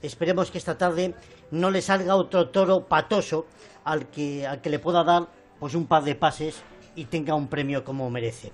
Esperemos 0.00 0.52
que 0.52 0.58
esta 0.58 0.78
tarde 0.78 1.16
no 1.50 1.72
le 1.72 1.82
salga 1.82 2.14
otro 2.14 2.50
toro 2.50 2.86
patoso 2.86 3.46
al 3.82 4.06
que, 4.06 4.46
al 4.46 4.60
que 4.60 4.70
le 4.70 4.78
pueda 4.78 5.02
dar 5.02 5.26
pues 5.58 5.74
un 5.74 5.88
par 5.88 6.04
de 6.04 6.14
pases 6.14 6.62
y 6.94 7.06
tenga 7.06 7.34
un 7.34 7.48
premio 7.48 7.82
como 7.82 8.08
merece. 8.10 8.52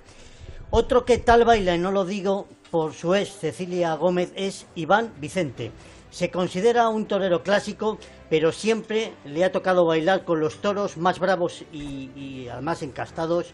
Otro 0.71 1.05
que 1.05 1.19
tal 1.19 1.45
baila, 1.45 1.75
y 1.75 1.79
no 1.79 1.93
lo 1.93 2.07
digo 2.07 2.49
por 2.71 2.95
su 2.95 3.15
ex 3.15 3.41
Cecilia 3.41 3.93
Gómez, 3.93 4.33
es 4.37 4.65
Iván 4.75 5.13
Vicente. 5.21 5.71
Se 6.11 6.31
considera 6.31 6.89
un 6.89 7.05
torero 7.05 7.43
clásico, 7.43 7.99
pero 8.31 8.53
siempre 8.53 9.13
le 9.27 9.45
ha 9.45 9.53
tocado 9.53 9.85
bailar 9.85 10.25
con 10.25 10.41
los 10.41 10.63
toros 10.63 10.97
más 10.97 11.19
bravos 11.19 11.63
y, 11.73 12.11
y 12.17 12.49
encastados. 12.81 13.53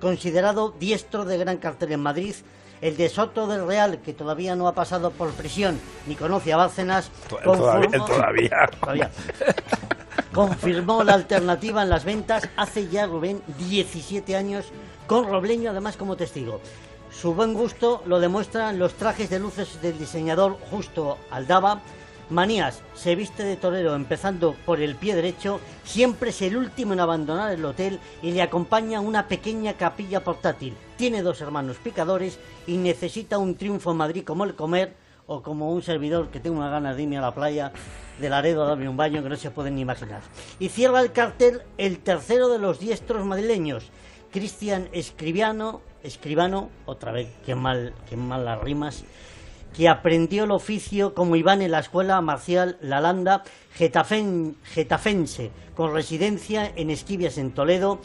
Considerado 0.00 0.74
diestro 0.78 1.24
de 1.24 1.38
gran 1.38 1.56
cartel 1.58 1.92
en 1.92 2.00
Madrid, 2.00 2.34
el 2.82 2.96
de 2.96 3.08
Soto 3.08 3.46
del 3.46 3.66
Real, 3.66 3.98
que 4.02 4.12
todavía 4.12 4.54
no 4.54 4.68
ha 4.68 4.74
pasado 4.74 5.10
por 5.10 5.30
prisión 5.30 5.80
ni 6.06 6.14
conoce 6.14 6.52
a 6.52 6.58
Bárcenas, 6.58 7.10
todavía- 7.28 7.88
él 7.92 8.00
conformó- 8.02 8.06
todavía. 8.06 8.68
Todavía. 8.80 9.10
confirmó 10.32 11.02
la 11.02 11.14
alternativa 11.14 11.82
en 11.82 11.88
las 11.88 12.04
ventas 12.04 12.48
hace 12.56 12.88
ya 12.88 13.06
Rubén 13.06 13.42
17 13.58 14.36
años 14.36 14.66
con 15.06 15.26
Robleño 15.26 15.70
además 15.70 15.96
como 15.96 16.16
testigo. 16.16 16.60
Su 17.10 17.32
buen 17.32 17.54
gusto 17.54 18.02
lo 18.06 18.20
demuestran 18.20 18.78
los 18.78 18.92
trajes 18.94 19.30
de 19.30 19.38
luces 19.38 19.80
del 19.80 19.98
diseñador 19.98 20.58
Justo 20.70 21.16
Aldaba. 21.30 21.80
Manías, 22.28 22.82
se 22.94 23.14
viste 23.14 23.44
de 23.44 23.54
torero 23.54 23.94
empezando 23.94 24.56
por 24.66 24.80
el 24.80 24.96
pie 24.96 25.14
derecho, 25.14 25.60
siempre 25.84 26.30
es 26.30 26.42
el 26.42 26.56
último 26.56 26.92
en 26.92 26.98
abandonar 26.98 27.52
el 27.52 27.64
hotel 27.64 28.00
y 28.20 28.32
le 28.32 28.42
acompaña 28.42 29.00
una 29.00 29.28
pequeña 29.28 29.74
capilla 29.74 30.24
portátil. 30.24 30.74
Tiene 30.96 31.22
dos 31.22 31.40
hermanos 31.40 31.76
picadores 31.76 32.40
y 32.66 32.78
necesita 32.78 33.38
un 33.38 33.54
triunfo 33.54 33.92
en 33.92 33.98
Madrid 33.98 34.24
como 34.24 34.42
el 34.42 34.56
comer 34.56 34.96
o 35.28 35.40
como 35.40 35.70
un 35.70 35.82
servidor 35.82 36.30
que 36.30 36.40
tengo 36.40 36.58
una 36.58 36.68
ganas 36.68 36.96
de 36.96 37.04
irme 37.04 37.18
a 37.18 37.20
la 37.20 37.34
playa 37.34 37.70
de 38.20 38.28
Laredo 38.28 38.64
a 38.64 38.68
darme 38.68 38.88
un 38.88 38.96
baño 38.96 39.22
que 39.22 39.28
no 39.28 39.36
se 39.36 39.52
pueden 39.52 39.76
ni 39.76 39.82
imaginar. 39.82 40.22
Y 40.58 40.68
cierra 40.68 41.02
el 41.02 41.12
cartel 41.12 41.62
el 41.78 42.00
tercero 42.00 42.48
de 42.48 42.58
los 42.58 42.80
diestros 42.80 43.24
madrileños, 43.24 43.84
Cristian 44.32 44.88
Escribiano, 44.90 45.80
Escribano, 46.02 46.70
otra 46.86 47.12
vez, 47.12 47.28
qué 47.44 47.54
mal, 47.54 47.94
qué 48.08 48.16
mal 48.16 48.44
las 48.44 48.60
rimas, 48.60 49.04
que 49.76 49.88
aprendió 49.88 50.44
el 50.44 50.52
oficio 50.52 51.12
como 51.14 51.36
Iván 51.36 51.60
en 51.60 51.70
la 51.70 51.80
escuela 51.80 52.20
marcial 52.22 52.78
Lalanda, 52.80 53.42
getafen- 53.78 54.54
getafense, 54.64 55.50
con 55.74 55.92
residencia 55.92 56.72
en 56.76 56.90
Esquivias 56.90 57.36
en 57.36 57.52
Toledo. 57.52 58.00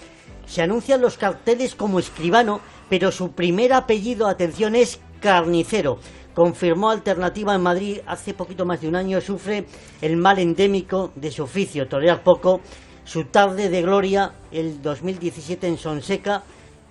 Se 0.46 0.62
anuncian 0.62 1.00
los 1.00 1.18
carteles 1.18 1.76
como 1.76 2.00
escribano, 2.00 2.60
pero 2.90 3.12
su 3.12 3.32
primer 3.32 3.72
apellido, 3.72 4.28
atención, 4.28 4.76
es 4.76 5.00
carnicero. 5.22 6.00
Confirmó 6.34 6.90
alternativa 6.90 7.56
en 7.56 7.62
Madrid 7.62 8.00
hace 8.06 8.34
poquito 8.34 8.66
más 8.66 8.82
de 8.82 8.90
un 8.90 8.96
año, 8.96 9.22
sufre 9.22 9.66
el 10.02 10.18
mal 10.18 10.40
endémico 10.40 11.12
de 11.16 11.32
su 11.32 11.44
oficio, 11.44 11.88
torear 11.88 12.22
poco. 12.24 12.60
Su 13.06 13.26
tarde 13.26 13.70
de 13.70 13.82
gloria, 13.82 14.34
el 14.52 14.82
2017 14.82 15.68
en 15.68 15.78
Sonseca, 15.78 16.44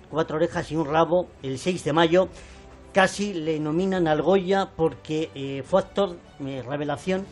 cuatro 0.09 0.37
orejas 0.37 0.71
y 0.71 0.75
un 0.75 0.85
rabo 0.85 1.27
el 1.41 1.57
6 1.57 1.83
de 1.83 1.93
mayo. 1.93 2.27
Casi 2.93 3.33
le 3.33 3.59
nominan 3.59 4.07
al 4.07 4.21
Goya 4.21 4.69
porque 4.75 5.29
eh, 5.33 5.63
fue 5.65 5.81
actor, 5.81 6.17
eh, 6.45 6.63
revelación, 6.67 7.25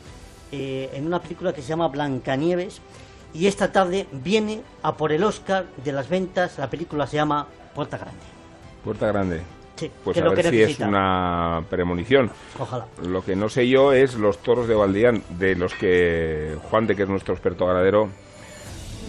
eh, 0.51 0.89
en 0.93 1.05
una 1.05 1.21
película 1.21 1.53
que 1.53 1.61
se 1.61 1.67
llama 1.67 1.87
Blancanieves. 1.89 2.81
Y 3.33 3.47
esta 3.47 3.71
tarde 3.71 4.07
viene 4.11 4.61
a 4.81 4.95
por 4.95 5.11
el 5.11 5.23
Oscar 5.23 5.65
de 5.83 5.91
las 5.91 6.09
ventas. 6.09 6.57
La 6.57 6.69
película 6.69 7.05
se 7.05 7.17
llama 7.17 7.45
Puerta 7.75 7.97
Grande. 7.97 8.21
Puerta 8.83 9.07
Grande. 9.07 9.41
Sí, 9.75 9.91
Pues 10.03 10.17
que 10.17 10.23
a 10.23 10.29
ver 10.29 10.49
si 10.49 10.61
es 10.61 10.79
una 10.79 11.63
premonición. 11.69 12.31
Ojalá. 12.57 12.85
Lo 13.03 13.23
que 13.23 13.35
no 13.35 13.47
sé 13.47 13.67
yo 13.67 13.93
es 13.93 14.15
los 14.15 14.39
toros 14.39 14.67
de 14.67 14.75
Valdián, 14.75 15.23
de 15.37 15.55
los 15.55 15.73
que 15.73 16.57
Juan 16.69 16.87
de, 16.87 16.95
que 16.95 17.03
es 17.03 17.09
nuestro 17.09 17.33
experto 17.33 17.65
ganadero, 17.65 18.09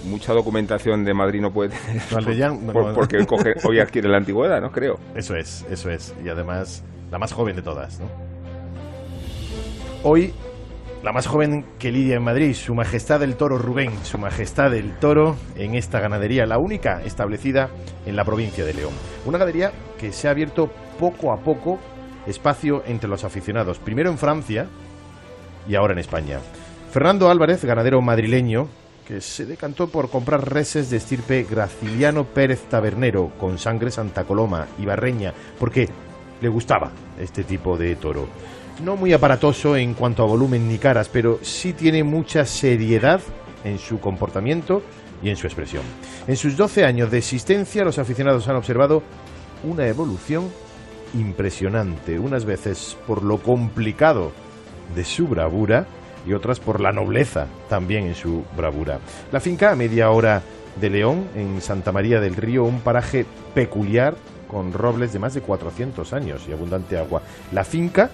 mucha 0.05 0.33
documentación 0.33 1.05
de 1.05 1.15
Madrid 1.15 1.41
no 1.41 1.51
puede 1.53 1.71
tener. 1.71 2.03
Valdellán, 2.13 2.61
por- 2.73 2.95
porque 2.95 3.19
coge- 3.27 3.55
hoy 3.69 3.79
adquiere 3.81 4.09
la 4.09 4.19
antigüedad, 4.19 4.61
¿no? 4.61 4.71
Creo. 4.71 4.95
Eso 5.15 5.35
es, 5.37 5.65
eso 5.71 5.91
es. 5.91 6.15
Y 6.25 6.29
además, 6.29 6.85
la 7.11 7.19
más 7.19 7.33
joven 7.33 7.57
de 7.57 7.63
todas, 7.63 8.01
¿no? 8.01 8.07
Hoy, 10.03 10.33
la 11.03 11.13
más 11.13 11.27
joven 11.27 11.65
que 11.79 11.93
lidia 11.93 12.17
en 12.17 12.23
Madrid, 12.25 12.55
Su 12.55 12.75
Majestad 12.75 13.23
el 13.23 13.37
Toro 13.37 13.59
Rubén, 13.59 13.93
Su 14.05 14.19
Majestad 14.19 14.75
el 14.75 14.99
Toro 14.99 15.37
en 15.57 15.75
esta 15.75 16.01
ganadería, 16.01 16.47
la 16.47 16.59
única 16.59 17.03
establecida 17.03 17.69
en 18.07 18.17
la 18.17 18.25
provincia 18.25 18.65
de 18.65 18.75
León. 18.75 18.93
Una 19.27 19.39
ganadería 19.39 19.73
que 19.99 20.13
se 20.13 20.29
ha 20.29 20.31
abierto 20.31 20.71
poco 20.99 21.33
a 21.33 21.39
poco 21.41 21.79
espacio 22.27 22.83
entre 22.87 23.09
los 23.09 23.25
aficionados, 23.25 23.79
primero 23.79 24.11
en 24.11 24.19
Francia 24.19 24.67
y 25.69 25.75
ahora 25.75 25.93
en 25.93 25.99
España. 25.99 26.39
Fernando 26.91 27.31
Álvarez, 27.31 27.65
ganadero 27.65 28.01
madrileño, 28.03 28.69
se 29.19 29.47
decantó 29.47 29.89
por 29.89 30.11
comprar 30.11 30.53
reses 30.53 30.91
de 30.91 30.99
estirpe 30.99 31.47
Graciliano 31.49 32.25
Pérez 32.25 32.63
Tabernero 32.69 33.33
con 33.39 33.59
sangre 33.59 33.91
Santa 33.91 34.25
Coloma 34.25 34.69
y 34.79 34.87
Barreña, 34.87 35.35
porque 35.59 35.89
le 36.41 36.49
gustaba 36.49 36.93
este 37.19 37.43
tipo 37.45 37.77
de 37.77 37.97
toro. 37.97 38.29
No 38.85 38.97
muy 38.97 39.13
aparatoso 39.13 39.77
en 39.77 39.95
cuanto 39.95 40.23
a 40.23 40.27
volumen 40.27 40.69
ni 40.69 40.79
caras, 40.79 41.09
pero 41.09 41.39
sí 41.43 41.73
tiene 41.73 42.05
mucha 42.05 42.45
seriedad 42.45 43.21
en 43.65 43.79
su 43.79 43.99
comportamiento 44.01 44.83
y 45.23 45.29
en 45.29 45.37
su 45.37 45.47
expresión. 45.47 45.83
En 46.27 46.37
sus 46.37 46.57
12 46.57 46.85
años 46.85 47.11
de 47.11 47.19
existencia, 47.19 47.85
los 47.85 47.99
aficionados 47.99 48.49
han 48.49 48.57
observado 48.57 49.03
una 49.65 49.87
evolución 49.87 50.49
impresionante, 51.15 52.19
unas 52.19 52.45
veces 52.45 52.97
por 53.07 53.23
lo 53.23 53.39
complicado 53.39 54.33
de 54.95 55.05
su 55.05 55.27
bravura 55.27 55.87
y 56.27 56.33
otras 56.33 56.61
por 56.61 56.81
la 56.81 56.93
nobleza 56.93 57.47
también 57.69 58.07
en 58.07 58.15
su 58.15 58.45
bravura. 58.57 58.99
La 59.33 59.41
finca 59.41 59.73
a 59.73 59.77
media 59.77 60.11
hora 60.11 60.43
de 60.81 60.91
León, 60.91 61.29
en 61.35 61.61
Santa 61.61 61.93
María 61.93 62.21
del 62.21 62.37
Río, 62.37 62.65
un 62.65 62.81
paraje 62.81 63.27
peculiar 63.55 64.15
con 64.49 64.73
robles 64.73 65.13
de 65.13 65.19
más 65.19 65.35
de 65.35 65.41
400 65.41 66.13
años 66.13 66.43
y 66.49 66.53
abundante 66.53 66.99
agua. 66.99 67.23
La 67.53 67.65
finca 67.65 68.11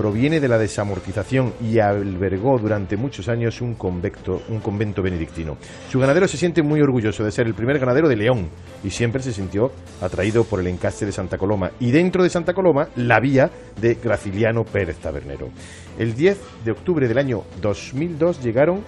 proviene 0.00 0.40
de 0.40 0.48
la 0.48 0.56
desamortización 0.56 1.52
y 1.60 1.78
albergó 1.78 2.58
durante 2.58 2.96
muchos 2.96 3.28
años 3.28 3.60
un 3.60 3.74
convento, 3.74 4.40
un 4.48 4.60
convento 4.60 5.02
benedictino. 5.02 5.58
Su 5.90 6.00
ganadero 6.00 6.26
se 6.26 6.38
siente 6.38 6.62
muy 6.62 6.80
orgulloso 6.80 7.22
de 7.22 7.30
ser 7.30 7.46
el 7.46 7.52
primer 7.52 7.78
ganadero 7.78 8.08
de 8.08 8.16
León 8.16 8.48
y 8.82 8.88
siempre 8.88 9.22
se 9.22 9.30
sintió 9.30 9.70
atraído 10.00 10.44
por 10.44 10.60
el 10.60 10.68
encaste 10.68 11.04
de 11.04 11.12
Santa 11.12 11.36
Coloma 11.36 11.72
y 11.80 11.90
dentro 11.90 12.22
de 12.22 12.30
Santa 12.30 12.54
Coloma 12.54 12.88
la 12.96 13.20
vía 13.20 13.50
de 13.78 13.96
Graciliano 13.96 14.64
Pérez 14.64 14.96
Tabernero. 14.96 15.50
El 15.98 16.14
10 16.14 16.38
de 16.64 16.70
octubre 16.70 17.06
del 17.06 17.18
año 17.18 17.42
2002 17.60 18.42
llegaron 18.42 18.82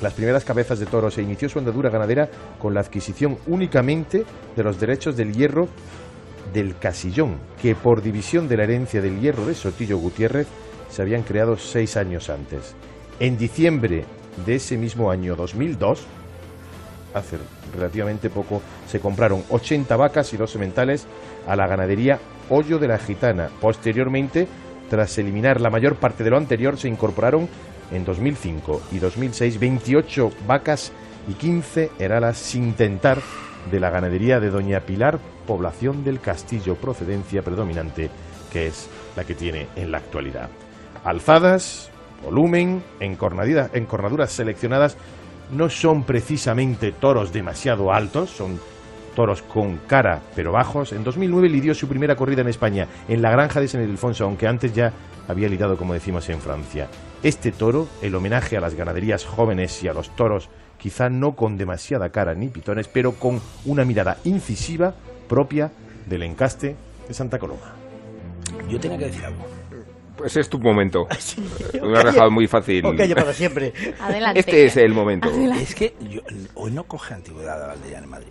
las 0.00 0.14
primeras 0.14 0.44
cabezas 0.44 0.78
de 0.78 0.86
toros 0.86 1.18
e 1.18 1.22
inició 1.22 1.48
su 1.48 1.58
andadura 1.58 1.90
ganadera 1.90 2.28
con 2.60 2.72
la 2.72 2.82
adquisición 2.82 3.36
únicamente 3.48 4.24
de 4.54 4.62
los 4.62 4.78
derechos 4.78 5.16
del 5.16 5.32
hierro 5.32 5.66
del 6.52 6.76
Casillón, 6.78 7.38
que 7.60 7.74
por 7.74 8.02
división 8.02 8.48
de 8.48 8.56
la 8.56 8.64
herencia 8.64 9.00
del 9.00 9.20
hierro 9.20 9.46
de 9.46 9.54
Sotillo 9.54 9.98
Gutiérrez 9.98 10.46
se 10.90 11.02
habían 11.02 11.22
creado 11.22 11.56
seis 11.56 11.96
años 11.96 12.30
antes. 12.30 12.74
En 13.20 13.38
diciembre 13.38 14.04
de 14.44 14.56
ese 14.56 14.76
mismo 14.76 15.10
año 15.10 15.36
2002, 15.36 16.06
hace 17.14 17.38
relativamente 17.74 18.30
poco, 18.30 18.62
se 18.86 19.00
compraron 19.00 19.42
80 19.48 19.96
vacas 19.96 20.32
y 20.32 20.36
dos 20.36 20.50
sementales 20.50 21.06
a 21.46 21.56
la 21.56 21.66
ganadería 21.66 22.18
Hoyo 22.48 22.78
de 22.78 22.88
la 22.88 22.98
Gitana. 22.98 23.48
Posteriormente, 23.60 24.46
tras 24.90 25.18
eliminar 25.18 25.60
la 25.60 25.70
mayor 25.70 25.96
parte 25.96 26.22
de 26.22 26.30
lo 26.30 26.36
anterior, 26.36 26.78
se 26.78 26.88
incorporaron 26.88 27.48
en 27.90 28.04
2005 28.04 28.82
y 28.92 28.98
2006 28.98 29.58
28 29.58 30.30
vacas 30.46 30.92
y 31.28 31.34
15 31.34 31.90
heralas 31.98 32.36
sin 32.36 32.74
tentar 32.74 33.20
de 33.70 33.80
la 33.80 33.90
ganadería 33.90 34.40
de 34.40 34.50
Doña 34.50 34.80
Pilar, 34.80 35.18
población 35.46 36.04
del 36.04 36.20
Castillo, 36.20 36.76
procedencia 36.76 37.42
predominante, 37.42 38.10
que 38.52 38.66
es 38.66 38.88
la 39.16 39.24
que 39.24 39.34
tiene 39.34 39.68
en 39.76 39.90
la 39.90 39.98
actualidad. 39.98 40.48
Alzadas, 41.04 41.90
volumen, 42.24 42.82
encornaduras 43.00 44.32
seleccionadas, 44.32 44.96
no 45.50 45.68
son 45.68 46.04
precisamente 46.04 46.92
toros 46.92 47.32
demasiado 47.32 47.92
altos, 47.92 48.30
son 48.30 48.58
toros 49.14 49.42
con 49.42 49.78
cara 49.86 50.20
pero 50.34 50.52
bajos. 50.52 50.92
En 50.92 51.04
2009 51.04 51.48
lidió 51.48 51.74
su 51.74 51.88
primera 51.88 52.16
corrida 52.16 52.42
en 52.42 52.48
España, 52.48 52.86
en 53.08 53.22
la 53.22 53.30
granja 53.30 53.60
de 53.60 53.68
San 53.68 53.82
Ildefonso, 53.82 54.24
aunque 54.24 54.46
antes 54.46 54.74
ya 54.74 54.92
había 55.28 55.48
lidiado, 55.48 55.76
como 55.76 55.94
decimos, 55.94 56.28
en 56.28 56.40
Francia. 56.40 56.88
Este 57.22 57.50
toro, 57.50 57.88
el 58.02 58.14
homenaje 58.14 58.56
a 58.56 58.60
las 58.60 58.74
ganaderías 58.74 59.24
jóvenes 59.24 59.82
y 59.82 59.88
a 59.88 59.92
los 59.92 60.14
toros, 60.14 60.48
quizá 60.78 61.08
no 61.08 61.34
con 61.36 61.56
demasiada 61.56 62.10
cara 62.10 62.34
ni 62.34 62.48
pitones, 62.48 62.88
pero 62.88 63.12
con 63.12 63.40
una 63.64 63.84
mirada 63.84 64.18
incisiva 64.24 64.94
propia 65.28 65.70
del 66.06 66.22
encaste 66.22 66.76
de 67.08 67.14
Santa 67.14 67.38
Coloma. 67.38 67.74
Yo 68.68 68.78
tenía 68.80 68.98
que 68.98 69.06
decir 69.06 69.24
algo. 69.24 69.44
Pues 70.16 70.36
es 70.36 70.48
tu 70.48 70.58
momento. 70.58 71.06
Me 71.82 71.98
has 71.98 72.04
dejado 72.04 72.30
muy 72.30 72.46
fácil. 72.46 72.82
Para 73.14 73.32
siempre. 73.34 73.72
Adelante. 74.00 74.40
Este 74.40 74.64
es 74.66 74.76
el 74.78 74.94
momento. 74.94 75.28
Es 75.28 75.74
que 75.74 75.94
yo- 76.08 76.22
hoy 76.54 76.70
no 76.70 76.84
coge 76.84 77.14
antigüedad 77.14 77.62
a 77.62 77.66
Valdellán 77.68 78.04
en 78.04 78.10
Madrid. 78.10 78.28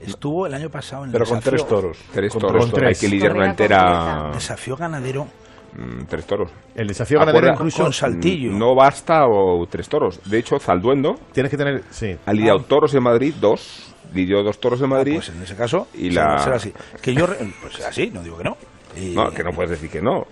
Estuvo 0.00 0.46
el 0.46 0.54
año 0.54 0.70
pasado 0.70 1.02
en 1.04 1.08
el 1.10 1.12
Pero 1.12 1.26
con 1.26 1.38
desafío- 1.40 1.50
tres 1.50 1.66
toros. 1.66 1.98
Tres 2.12 2.32
Con 2.32 2.40
toros. 2.40 2.72
tres. 2.72 2.88
Hay 2.88 2.94
que 3.08 3.14
lidiar 3.14 3.32
una 3.34 3.50
entera. 3.50 4.30
Desafío 4.32 4.76
ganadero. 4.76 5.26
Mm, 5.72 6.04
tres 6.08 6.26
toros. 6.26 6.50
El 6.74 6.88
desafío 6.88 7.18
ganadero 7.18 7.38
Acuerda- 7.52 7.54
incluso- 7.54 7.82
con 7.84 7.92
saltillo. 7.92 8.50
No 8.52 8.74
basta 8.74 9.26
o 9.26 9.66
tres 9.66 9.88
toros. 9.88 10.20
De 10.28 10.38
hecho, 10.38 10.58
Zalduendo 10.58 11.14
Tienes 11.32 11.50
que 11.50 11.56
tener, 11.56 11.84
sí. 11.90 12.16
ha 12.26 12.32
lidiado 12.32 12.58
Ah. 12.60 12.64
toros 12.68 12.94
en 12.94 13.02
Madrid, 13.02 13.34
dos. 13.40 13.86
Lidió 14.12 14.42
dos 14.42 14.58
toros 14.58 14.80
en 14.82 14.88
Madrid. 14.88 15.14
Pues 15.14 15.28
en 15.28 15.40
ese 15.42 15.54
caso, 15.54 15.86
y 15.94 16.10
será- 16.10 16.32
la... 16.34 16.38
será 16.40 16.56
así. 16.56 16.72
Que 17.00 17.14
yo, 17.14 17.26
re- 17.28 17.36
pues 17.62 17.80
así, 17.86 18.10
no 18.12 18.22
digo 18.22 18.36
que 18.38 18.44
no. 18.44 18.56
Y- 18.96 19.14
No, 19.14 19.30
que 19.30 19.44
no 19.44 19.52
puedes 19.52 19.70
decir 19.70 19.88
que 19.88 20.02
no. 20.02 20.26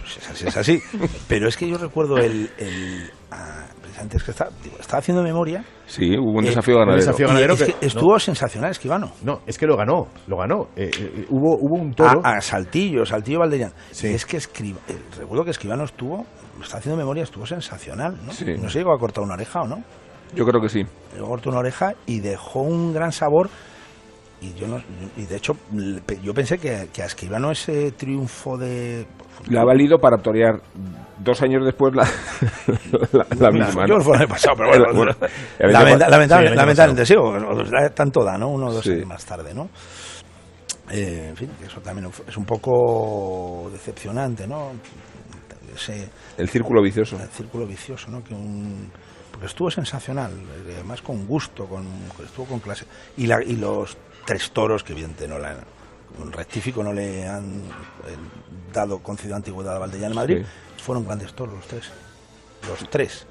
Pues 0.00 0.18
es 0.18 0.28
así, 0.28 0.46
es 0.46 0.56
así. 0.58 0.82
Pero 1.26 1.48
es 1.48 1.56
que 1.56 1.66
yo 1.66 1.78
recuerdo 1.78 2.18
el. 2.18 2.50
el 2.58 3.10
ah, 3.30 3.64
precisamente 3.94 4.16
es 4.16 4.22
que 4.24 4.32
digo, 4.62 4.76
estaba 4.80 4.98
haciendo 4.98 5.22
memoria. 5.22 5.64
Sí, 5.86 6.16
hubo 6.18 6.38
un 6.38 6.44
Eh, 6.44 6.48
desafío 6.48 6.74
un 6.74 6.80
ganadero. 6.80 7.04
desafío 7.06 7.26
Y 7.26 7.28
ganadero 7.28 7.54
es 7.54 7.62
que 7.62 7.72
que- 7.74 7.86
estuvo 7.86 8.12
no. 8.14 8.18
sensacional 8.18 8.70
Esquivano. 8.70 9.12
No, 9.22 9.40
es 9.46 9.58
que 9.58 9.66
lo 9.66 9.76
ganó, 9.76 10.08
lo 10.26 10.36
ganó. 10.38 10.68
Eh, 10.76 10.90
eh, 10.98 11.26
hubo, 11.30 11.56
hubo 11.58 11.80
un 11.80 11.94
toro. 11.94 12.20
A, 12.24 12.36
a 12.36 12.40
Saltillo, 12.40 13.04
Saltillo 13.04 13.40
Valdellán. 13.40 13.72
Y 14.02 14.06
es 14.08 14.26
que 14.26 14.36
Escriba, 14.38 14.78
eh, 14.88 14.96
recuerdo 15.18 15.44
que 15.44 15.50
Esquivano 15.50 15.84
estuvo, 15.84 16.26
está 16.62 16.78
haciendo 16.78 16.96
memoria, 16.96 17.22
estuvo 17.22 17.46
sensacional, 17.46 18.18
¿no? 18.24 18.32
Sí. 18.32 18.46
No 18.60 18.68
sé, 18.68 18.78
llegó 18.78 18.92
a 18.94 18.98
cortar 18.98 19.22
una 19.24 19.34
oreja 19.34 19.62
o 19.62 19.66
no. 19.68 19.82
Yo 20.34 20.44
creo 20.44 20.60
que 20.60 20.68
sí. 20.68 20.82
Llegó 21.14 21.26
a 21.26 21.28
cortar 21.30 21.48
una 21.50 21.60
oreja 21.60 21.94
y 22.06 22.20
dejó 22.20 22.60
un 22.62 22.92
gran 22.92 23.12
sabor. 23.12 23.48
Y 24.40 24.52
yo 24.54 24.66
no, 24.66 24.78
y 25.16 25.24
de 25.24 25.36
hecho, 25.36 25.56
yo 26.22 26.34
pensé 26.34 26.58
que, 26.58 26.88
que 26.92 27.02
a 27.02 27.06
Esquivano 27.06 27.50
ese 27.50 27.92
triunfo 27.92 28.58
de. 28.58 29.06
Le 29.48 29.58
ha 29.58 29.64
valido 29.64 29.98
para 29.98 30.18
torear 30.18 30.60
dos 31.18 31.40
años 31.42 31.64
después 31.64 31.94
la, 31.94 32.02
la, 33.12 33.26
la 33.38 33.50
misma. 33.50 33.86
Yo 33.86 33.98
¿no? 33.98 34.00
fue 34.04 34.16
el 34.16 34.22
año 34.22 34.28
pasado, 34.28 34.56
pero 34.56 34.68
bueno. 34.70 34.84
Bueno, 34.94 35.12
el 35.58 35.76
año 35.76 35.84
lamenta- 35.86 36.06
pa- 36.06 36.10
lamentable- 36.10 36.48
sí, 36.50 36.54
lamentablemente, 36.56 37.06
sí, 37.06 37.14
tanto 37.94 38.24
da, 38.24 38.36
¿no? 38.38 38.48
Uno 38.48 38.66
o 38.66 38.72
dos 38.72 38.84
Sí. 38.84 38.92
años 38.92 39.06
más 39.06 39.24
tarde, 39.24 39.54
¿no? 39.54 39.68
Eh, 40.90 41.28
en 41.30 41.36
fin, 41.36 41.50
que 41.58 41.66
eso 41.66 41.80
también 41.80 42.10
es 42.28 42.36
un 42.36 42.44
poco 42.44 43.68
decepcionante, 43.72 44.46
¿no? 44.46 44.72
Ese, 45.74 46.08
El 46.36 46.48
círculo 46.48 46.82
vicioso. 46.82 47.16
el 47.20 47.28
círculo 47.30 47.66
vicioso, 47.66 48.10
¿no? 48.10 48.22
Que 48.22 48.34
un, 48.34 48.90
porque 49.30 49.46
estuvo 49.46 49.70
sensacional, 49.70 50.30
además 50.74 51.00
con 51.02 51.26
gusto, 51.26 51.66
con, 51.66 51.86
estuvo 52.24 52.46
con 52.46 52.60
clase. 52.60 52.84
Y, 53.16 53.26
la, 53.26 53.42
y 53.42 53.56
los 53.56 53.96
tres 54.26 54.50
toros, 54.52 54.84
que 54.84 54.92
evidentemente 54.92 55.26
no 55.28 55.38
le 55.40 55.56
rectífico 56.32 56.82
no 56.82 56.92
le 56.92 57.26
han 57.26 57.44
eh, 58.06 58.16
dado 58.72 58.98
concedido 59.00 59.36
antigüedad 59.36 59.76
a 59.76 59.78
Valdellán 59.78 60.10
en 60.10 60.16
Madrid, 60.16 60.44
fueron 60.82 61.04
grandes 61.04 61.32
toros 61.34 61.54
los 61.54 61.66
tres. 61.66 61.90
Los 62.68 62.88
tres. 62.90 63.26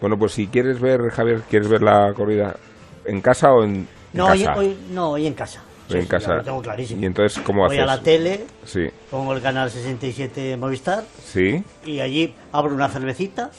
Bueno, 0.00 0.18
pues 0.18 0.32
si 0.32 0.46
quieres 0.48 0.80
ver, 0.80 1.08
Javier, 1.10 1.42
¿quieres 1.48 1.68
ver 1.68 1.82
la 1.82 2.12
corrida 2.14 2.56
en 3.04 3.20
casa 3.20 3.52
o 3.52 3.64
en, 3.64 3.74
en 3.74 3.88
No, 4.12 4.26
hoy, 4.28 4.44
casa? 4.44 4.58
hoy- 4.58 4.76
no, 4.90 5.10
hoy 5.12 5.26
en 5.26 5.34
casa. 5.34 5.62
en 5.88 6.02
Sí, 6.02 6.08
casa. 6.08 6.34
lo 6.36 6.42
tengo 6.44 6.62
clarísimo. 6.62 7.00
Y 7.02 7.06
entonces, 7.06 7.40
¿cómo 7.42 7.60
Voy 7.66 7.76
haces? 7.78 7.82
a 7.82 7.96
la 7.96 8.02
tele, 8.02 8.44
Sí, 8.64 8.88
pongo 9.10 9.32
el 9.32 9.40
canal 9.40 9.70
67 9.70 10.56
Movistar 10.56 11.04
sí. 11.24 11.62
y 11.84 12.00
allí 12.00 12.34
abro 12.52 12.74
una 12.74 12.88
cervecita. 12.88 13.50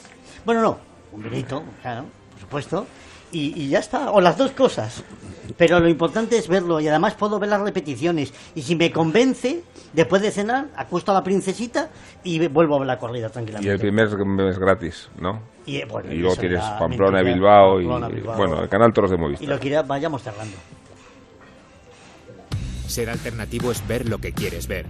Bueno, 0.44 0.60
no, 0.62 0.78
un 1.12 1.22
vinito, 1.22 1.64
claro, 1.82 2.04
por 2.32 2.40
supuesto. 2.40 2.86
Y, 3.32 3.62
y 3.62 3.68
ya 3.68 3.78
está, 3.80 4.10
o 4.10 4.20
las 4.20 4.36
dos 4.38 4.52
cosas. 4.52 5.02
Pero 5.56 5.80
lo 5.80 5.88
importante 5.88 6.36
es 6.36 6.46
verlo 6.46 6.78
y 6.78 6.88
además 6.88 7.14
puedo 7.14 7.38
ver 7.38 7.48
las 7.48 7.60
repeticiones. 7.62 8.32
Y 8.54 8.60
si 8.62 8.76
me 8.76 8.92
convence, 8.92 9.62
después 9.94 10.20
de 10.20 10.30
cenar, 10.30 10.66
acuesto 10.76 11.10
a 11.10 11.14
la 11.14 11.22
princesita 11.24 11.88
y 12.22 12.46
vuelvo 12.48 12.76
a 12.76 12.78
ver 12.80 12.86
la 12.86 12.98
corrida 12.98 13.28
Y 13.28 13.30
tranquilamente. 13.30 13.72
el 13.72 13.78
primer 13.80 14.08
mes 14.26 14.58
gratis, 14.58 15.08
¿no? 15.18 15.40
Y, 15.64 15.76
eh, 15.78 15.86
bueno, 15.90 16.12
Y 16.12 16.16
luego 16.18 16.36
tienes 16.36 16.60
Pamplona, 16.78 17.22
mentira, 17.22 17.34
Bilbao 17.34 17.74
Pamplona, 17.76 18.08
y, 18.08 18.12
Bilbao. 18.12 18.36
bueno, 18.36 18.62
el 18.62 18.68
canal 18.68 18.92
Toros 18.92 19.10
de 19.10 19.16
Y 19.16 19.20
Movistar. 19.20 19.48
lo 19.48 19.58
que 19.58 19.68
irá- 19.68 19.86
vayamos 19.86 20.22
cerrando. 20.22 20.56
Ser 22.86 23.10
alternativo 23.10 23.70
es 23.70 23.86
ver 23.86 24.08
lo 24.08 24.18
que 24.18 24.32
quieres 24.32 24.66
ver. 24.66 24.86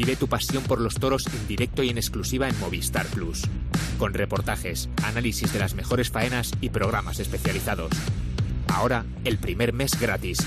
Vive 0.00 0.16
tu 0.16 0.28
pasión 0.28 0.62
por 0.62 0.80
los 0.80 0.94
toros 0.94 1.26
en 1.26 1.46
directo 1.46 1.82
y 1.82 1.90
en 1.90 1.98
exclusiva 1.98 2.48
en 2.48 2.58
Movistar 2.58 3.04
Plus. 3.08 3.42
Con 3.98 4.14
reportajes, 4.14 4.88
análisis 5.04 5.52
de 5.52 5.58
las 5.58 5.74
mejores 5.74 6.08
faenas 6.08 6.52
y 6.62 6.70
programas 6.70 7.18
especializados. 7.20 7.90
Ahora, 8.68 9.04
el 9.24 9.36
primer 9.36 9.74
mes 9.74 10.00
gratis. 10.00 10.38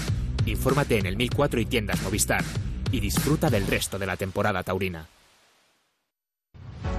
Infórmate 0.47 0.97
en 0.97 1.05
el 1.05 1.17
1004 1.17 1.59
y 1.59 1.65
tiendas 1.67 2.01
Movistar. 2.01 2.43
Y 2.91 2.99
disfruta 2.99 3.51
del 3.51 3.67
resto 3.67 3.99
de 3.99 4.07
la 4.07 4.17
temporada 4.17 4.63
taurina. 4.63 5.07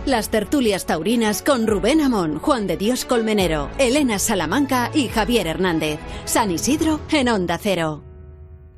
Las 0.06 0.30
tertulias 0.30 0.86
taurinas 0.86 1.42
con 1.42 1.66
Rubén 1.66 2.00
Amón, 2.00 2.38
Juan 2.38 2.68
de 2.68 2.76
Dios 2.76 3.04
Colmenero, 3.04 3.68
Elena 3.78 4.20
Salamanca 4.20 4.92
y 4.94 5.08
Javier 5.08 5.48
Hernández. 5.48 5.98
San 6.24 6.52
Isidro 6.52 7.00
en 7.10 7.30
Onda 7.30 7.58
Cero. 7.60 8.13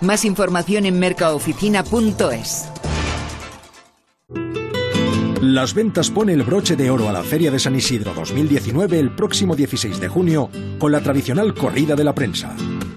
Más 0.00 0.24
información 0.24 0.86
en 0.86 0.98
mercaoficina.es. 0.98 2.68
Las 5.40 5.74
Ventas 5.74 6.10
pone 6.10 6.32
el 6.32 6.42
broche 6.42 6.74
de 6.74 6.90
oro 6.90 7.08
a 7.08 7.12
la 7.12 7.22
Feria 7.22 7.50
de 7.50 7.58
San 7.58 7.76
Isidro 7.76 8.14
2019 8.14 8.98
el 8.98 9.14
próximo 9.14 9.54
16 9.54 10.00
de 10.00 10.08
junio 10.08 10.48
con 10.78 10.90
la 10.90 11.00
tradicional 11.00 11.54
corrida 11.54 11.94
de 11.94 12.04
la 12.04 12.14
prensa. 12.14 12.56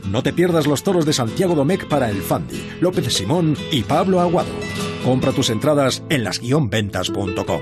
No 0.09 0.23
te 0.23 0.31
pierdas 0.31 0.65
los 0.65 0.81
toros 0.81 1.05
de 1.05 1.11
Santiago 1.11 1.55
Domecq 1.55 1.89
para 1.89 2.09
el 2.09 2.21
Fandi, 2.21 2.65
López 2.79 3.13
Simón 3.13 3.57
y 3.69 3.83
Pablo 3.83 4.21
Aguado. 4.21 4.53
Compra 5.03 5.33
tus 5.33 5.49
entradas 5.49 6.03
en 6.09 6.23
las-ventas.com. 6.23 7.61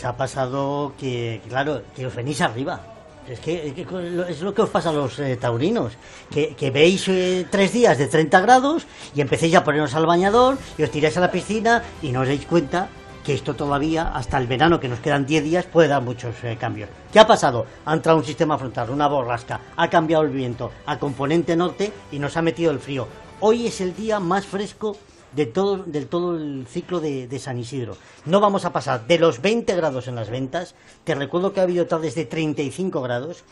Pues 0.00 0.14
ha 0.14 0.16
pasado 0.16 0.94
que, 0.98 1.42
claro, 1.46 1.82
que 1.94 2.06
os 2.06 2.14
venís 2.14 2.40
arriba. 2.40 2.80
Es 3.28 3.38
que, 3.38 3.74
que 3.74 3.84
es 4.30 4.40
lo 4.40 4.54
que 4.54 4.62
os 4.62 4.70
pasa 4.70 4.88
a 4.88 4.94
los 4.94 5.18
eh, 5.18 5.36
taurinos, 5.36 5.92
que, 6.30 6.56
que 6.56 6.70
veis 6.70 7.06
eh, 7.08 7.44
tres 7.50 7.74
días 7.74 7.98
de 7.98 8.06
30 8.06 8.40
grados 8.40 8.86
y 9.14 9.20
empecéis 9.20 9.54
a 9.56 9.62
poneros 9.62 9.94
al 9.94 10.06
bañador 10.06 10.56
y 10.78 10.84
os 10.84 10.90
tiráis 10.90 11.18
a 11.18 11.20
la 11.20 11.30
piscina 11.30 11.82
y 12.00 12.12
no 12.12 12.22
os 12.22 12.28
dais 12.28 12.46
cuenta 12.46 12.88
que 13.22 13.34
esto 13.34 13.52
todavía, 13.52 14.08
hasta 14.08 14.38
el 14.38 14.46
verano, 14.46 14.80
que 14.80 14.88
nos 14.88 15.00
quedan 15.00 15.26
10 15.26 15.44
días, 15.44 15.66
puede 15.66 15.88
dar 15.88 16.00
muchos 16.00 16.32
eh, 16.44 16.56
cambios. 16.58 16.88
¿Qué 17.12 17.20
ha 17.20 17.26
pasado? 17.26 17.66
Ha 17.84 17.92
entrado 17.92 18.16
un 18.16 18.24
sistema 18.24 18.56
frontal, 18.56 18.88
una 18.88 19.06
borrasca, 19.06 19.60
ha 19.76 19.90
cambiado 19.90 20.24
el 20.24 20.30
viento 20.30 20.72
a 20.86 20.98
componente 20.98 21.56
norte 21.56 21.92
y 22.10 22.18
nos 22.18 22.38
ha 22.38 22.40
metido 22.40 22.70
el 22.70 22.80
frío. 22.80 23.06
Hoy 23.40 23.66
es 23.66 23.82
el 23.82 23.94
día 23.94 24.18
más 24.18 24.46
fresco 24.46 24.96
de 25.32 25.46
todo, 25.46 25.76
del 25.84 26.06
todo 26.08 26.36
el 26.36 26.66
ciclo 26.66 27.00
de, 27.00 27.26
de 27.28 27.38
San 27.38 27.58
Isidro. 27.58 27.96
No 28.26 28.40
vamos 28.40 28.64
a 28.64 28.72
pasar 28.72 29.06
de 29.06 29.18
los 29.18 29.40
20 29.40 29.74
grados 29.76 30.08
en 30.08 30.14
las 30.16 30.30
ventas. 30.30 30.74
Te 31.04 31.14
recuerdo 31.14 31.52
que 31.52 31.60
ha 31.60 31.64
habido 31.64 31.86
tardes 31.86 32.14
de 32.14 32.24
35 32.24 33.00
grados. 33.02 33.44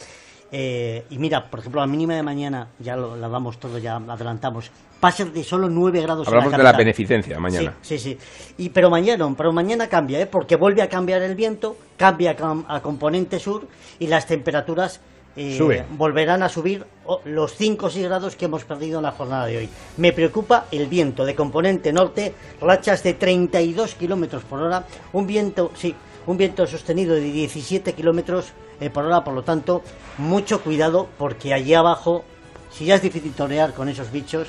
Eh, 0.50 1.04
y 1.10 1.18
mira, 1.18 1.50
por 1.50 1.60
ejemplo, 1.60 1.80
la 1.82 1.86
mínima 1.86 2.14
de 2.14 2.22
mañana, 2.22 2.68
ya 2.78 2.96
lo, 2.96 3.14
la 3.16 3.28
damos 3.28 3.58
todo, 3.58 3.76
ya 3.76 3.96
adelantamos, 3.96 4.70
va 5.04 5.10
a 5.10 5.12
ser 5.12 5.30
de 5.30 5.44
solo 5.44 5.68
9 5.68 6.00
grados 6.00 6.26
en 6.26 6.32
Hablamos 6.32 6.52
la 6.52 6.56
de 6.58 6.64
la 6.64 6.72
beneficencia 6.72 7.38
mañana. 7.38 7.74
Sí, 7.82 7.98
sí, 7.98 8.16
sí. 8.16 8.54
Y, 8.56 8.70
pero 8.70 8.88
mañana, 8.88 9.26
pero 9.36 9.52
mañana 9.52 9.88
cambia, 9.88 10.18
¿eh? 10.20 10.26
porque 10.26 10.56
vuelve 10.56 10.80
a 10.80 10.88
cambiar 10.88 11.20
el 11.20 11.34
viento, 11.34 11.76
cambia 11.98 12.30
a, 12.30 12.36
cam- 12.36 12.64
a 12.66 12.80
componente 12.80 13.38
sur 13.38 13.68
y 13.98 14.06
las 14.06 14.26
temperaturas 14.26 15.02
eh, 15.38 15.84
volverán 15.90 16.42
a 16.42 16.48
subir 16.48 16.84
oh, 17.06 17.20
los 17.24 17.54
5 17.54 17.86
o 17.86 17.90
6 17.90 18.06
grados 18.06 18.34
que 18.34 18.46
hemos 18.46 18.64
perdido 18.64 18.98
en 18.98 19.04
la 19.04 19.12
jornada 19.12 19.46
de 19.46 19.58
hoy. 19.58 19.68
Me 19.96 20.12
preocupa 20.12 20.66
el 20.72 20.86
viento 20.88 21.24
de 21.24 21.34
componente 21.34 21.92
norte, 21.92 22.34
rachas 22.60 23.02
de 23.04 23.14
32 23.14 23.94
kilómetros 23.94 24.42
por 24.44 24.60
hora, 24.60 24.84
un 25.12 25.26
viento, 25.26 25.70
sí, 25.74 25.94
un 26.26 26.36
viento 26.36 26.66
sostenido 26.66 27.14
de 27.14 27.20
17 27.20 27.92
kilómetros 27.92 28.52
eh, 28.80 28.90
por 28.90 29.04
hora, 29.04 29.22
por 29.22 29.34
lo 29.34 29.42
tanto, 29.42 29.82
mucho 30.18 30.60
cuidado 30.60 31.08
porque 31.16 31.54
allí 31.54 31.74
abajo, 31.74 32.24
si 32.70 32.86
ya 32.86 32.96
es 32.96 33.02
difícil 33.02 33.32
torear 33.32 33.74
con 33.74 33.88
esos 33.88 34.10
bichos 34.10 34.48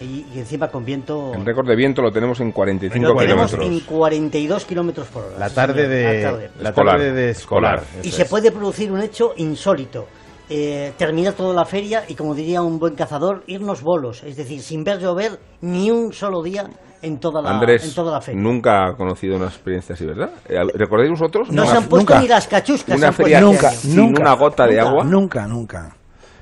y, 0.00 0.26
y 0.34 0.38
encima 0.38 0.68
con 0.68 0.84
viento. 0.84 1.32
El 1.34 1.44
récord 1.46 1.66
de 1.66 1.74
viento 1.76 2.02
lo 2.02 2.12
tenemos 2.12 2.40
en 2.40 2.52
45 2.52 3.08
Lo 3.08 3.18
tenemos 3.18 3.50
kilómetros. 3.50 3.82
en 3.82 3.86
42 3.86 4.64
kilómetros 4.66 5.08
por 5.08 5.24
hora. 5.24 5.38
La 5.38 5.50
tarde 5.50 5.88
de, 5.88 6.02
la 6.04 6.30
tarde. 6.30 6.50
la 6.60 6.68
Escolar. 6.68 7.00
de 7.00 7.30
escolar. 7.30 7.82
Y 8.02 8.10
se 8.10 8.22
es. 8.22 8.28
puede 8.28 8.52
producir 8.52 8.92
un 8.92 9.00
hecho 9.00 9.32
insólito. 9.36 10.06
Eh, 10.48 10.92
terminar 10.96 11.32
toda 11.34 11.52
la 11.54 11.64
feria 11.64 12.04
y, 12.06 12.14
como 12.14 12.32
diría 12.34 12.62
un 12.62 12.78
buen 12.78 12.94
cazador, 12.94 13.42
irnos 13.48 13.82
bolos. 13.82 14.22
Es 14.22 14.36
decir, 14.36 14.62
sin 14.62 14.84
ver 14.84 15.00
llover 15.00 15.40
ni 15.62 15.90
un 15.90 16.12
solo 16.12 16.40
día 16.42 16.66
en 17.02 17.18
toda 17.18 17.42
la, 17.42 17.50
Andrés 17.50 17.84
en 17.84 17.94
toda 17.94 18.12
la 18.12 18.20
feria. 18.20 18.40
nunca 18.40 18.86
ha 18.86 18.96
conocido 18.96 19.36
una 19.36 19.46
experiencia 19.46 19.94
así, 19.96 20.06
¿verdad? 20.06 20.30
Eh, 20.48 20.56
¿Recordáis 20.74 21.10
vosotros? 21.10 21.50
No 21.50 21.62
Una- 21.62 21.70
se 21.72 21.76
han 21.78 21.84
puesto 21.88 22.12
nunca. 22.12 22.20
ni 22.22 22.28
las 22.28 22.46
cachuscas. 22.46 22.96
Una 22.96 23.10
feria 23.12 23.40
nunca, 23.40 23.70
sin 23.72 23.96
nunca, 23.96 24.20
una 24.22 24.32
gota 24.34 24.66
de 24.68 24.78
agua. 24.80 25.02
Nunca, 25.04 25.46
nunca. 25.48 25.96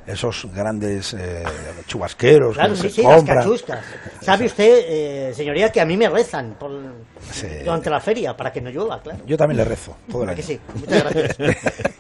Esos 0.07 0.49
grandes 0.55 1.15
eh, 1.15 1.43
chubasqueros 1.87 2.55
Claro, 2.57 2.73
que 2.75 2.77
sí, 2.77 2.83
se 2.91 2.95
sí, 2.97 3.03
las 3.05 3.17
compran. 3.17 3.39
cachuscas. 3.39 3.85
¿Sabe 4.21 4.45
usted, 4.45 4.85
eh, 4.87 5.33
señoría, 5.35 5.71
que 5.73 5.81
a 5.81 5.87
mí 5.87 5.97
me 5.97 6.11
rezan 6.11 6.57
por, 6.61 6.71
Sí. 7.31 7.47
durante 7.65 7.89
la 7.89 8.01
feria 8.01 8.37
para 8.37 8.53
que 8.53 8.61
no 8.61 8.69
llueva, 8.69 9.01
claro. 9.01 9.21
Yo 9.27 9.39
también 9.39 9.57
le 9.57 9.65
rezo 9.65 9.97
todo 10.11 10.25
el 10.25 10.29
¿A 10.29 10.33
año. 10.33 10.37
que 10.37 10.43
sí? 10.43 10.61
Muchas 10.79 11.05
gracias. 11.05 11.37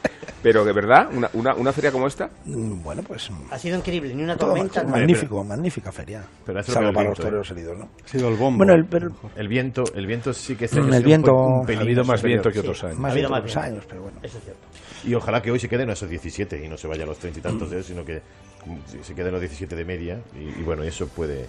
Pero 0.44 0.64
de 0.64 0.72
verdad, 0.72 1.08
una, 1.12 1.28
una, 1.32 1.54
una 1.54 1.72
feria 1.72 1.90
como 1.90 2.06
esta. 2.06 2.28
Mm, 2.44 2.82
Bueno, 2.82 3.02
pues. 3.02 3.30
Ha 3.50 3.58
sido 3.58 3.78
increíble, 3.78 4.14
ni 4.14 4.22
una 4.22 4.36
todo 4.36 4.50
tormenta. 4.50 4.82
nada. 4.84 4.98
magnífico, 4.98 5.42
magnífica 5.42 5.90
feria. 5.90 6.22
Pero 6.44 6.60
ha 6.60 6.62
Salvo 6.62 6.92
para 6.92 7.08
los 7.08 7.18
viento, 7.18 7.22
¿eh? 7.22 7.24
toreros 7.24 7.50
heridos, 7.50 7.78
¿no? 7.78 7.88
Ha 8.04 8.08
sido 8.08 8.28
el 8.28 8.36
bombo. 8.36 8.58
Bueno, 8.58 8.74
el, 8.74 8.84
pero- 8.84 9.08
El 9.34 9.48
viento, 9.48 9.82
el 9.94 10.06
viento 10.06 10.32
sí 10.32 10.54
que 10.54 10.66
Mm, 10.66 10.68
se 10.68 10.78
el 10.98 11.02
viento- 11.02 11.34
un 11.34 11.68
Ha 11.70 11.80
habido 11.80 12.04
más 12.04 12.22
viento 12.22 12.50
que 12.50 12.60
otros 12.60 12.84
años. 12.84 12.98
más 12.98 13.10
Ha 13.10 13.12
habido 13.14 13.30
más 13.30 13.40
otros 13.40 13.54
viento. 13.54 13.72
años, 13.72 13.86
pero 13.88 14.02
bueno. 14.02 14.18
Eso 14.22 14.38
es 14.38 14.44
cierto. 14.44 14.62
Y 15.04 15.14
ojalá 15.14 15.40
que 15.42 15.50
hoy 15.50 15.58
se 15.58 15.68
queden 15.68 15.90
a 15.90 15.94
esos 15.94 16.08
17 16.08 16.64
y 16.64 16.68
no 16.68 16.76
se 16.76 16.86
vaya 16.88 17.04
a 17.04 17.06
los 17.06 17.18
30 17.18 17.38
y 17.38 17.42
tantos, 17.42 17.72
¿eh? 17.72 17.82
sino 17.82 18.04
que 18.04 18.20
mm, 18.66 19.02
se 19.02 19.14
queden 19.14 19.28
a 19.28 19.32
los 19.32 19.40
17 19.40 19.74
de 19.74 19.84
media. 19.84 20.20
Y, 20.38 20.60
y 20.60 20.62
bueno, 20.62 20.82
eso 20.82 21.08
puede. 21.08 21.46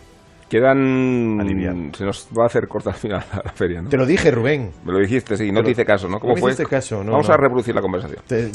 Quedan. 0.49 1.39
Aliviar. 1.41 1.73
Se 1.97 2.05
nos 2.05 2.27
va 2.38 2.43
a 2.43 2.45
hacer 2.45 2.67
corta 2.67 2.91
al 2.91 2.95
final 2.95 3.23
la 3.43 3.51
feria, 3.51 3.81
¿no? 3.81 3.89
Te 3.89 3.97
lo 3.97 4.05
dije, 4.05 4.30
Rubén. 4.31 4.72
Me 4.85 4.93
lo 4.93 4.99
dijiste, 4.99 5.35
sí, 5.38 5.47
no 5.47 5.55
Pero- 5.55 5.65
te 5.65 5.72
hice 5.72 5.85
caso, 5.85 6.07
¿no? 6.07 6.19
¿Cómo 6.19 6.34
no 6.35 6.39
fue? 6.39 6.51
hiciste 6.51 6.69
caso, 6.69 7.03
no, 7.03 7.11
Vamos 7.13 7.27
no. 7.27 7.34
a 7.34 7.38
reproducir 7.38 7.73
la 7.73 7.81
conversación. 7.81 8.22
Te, 8.27 8.51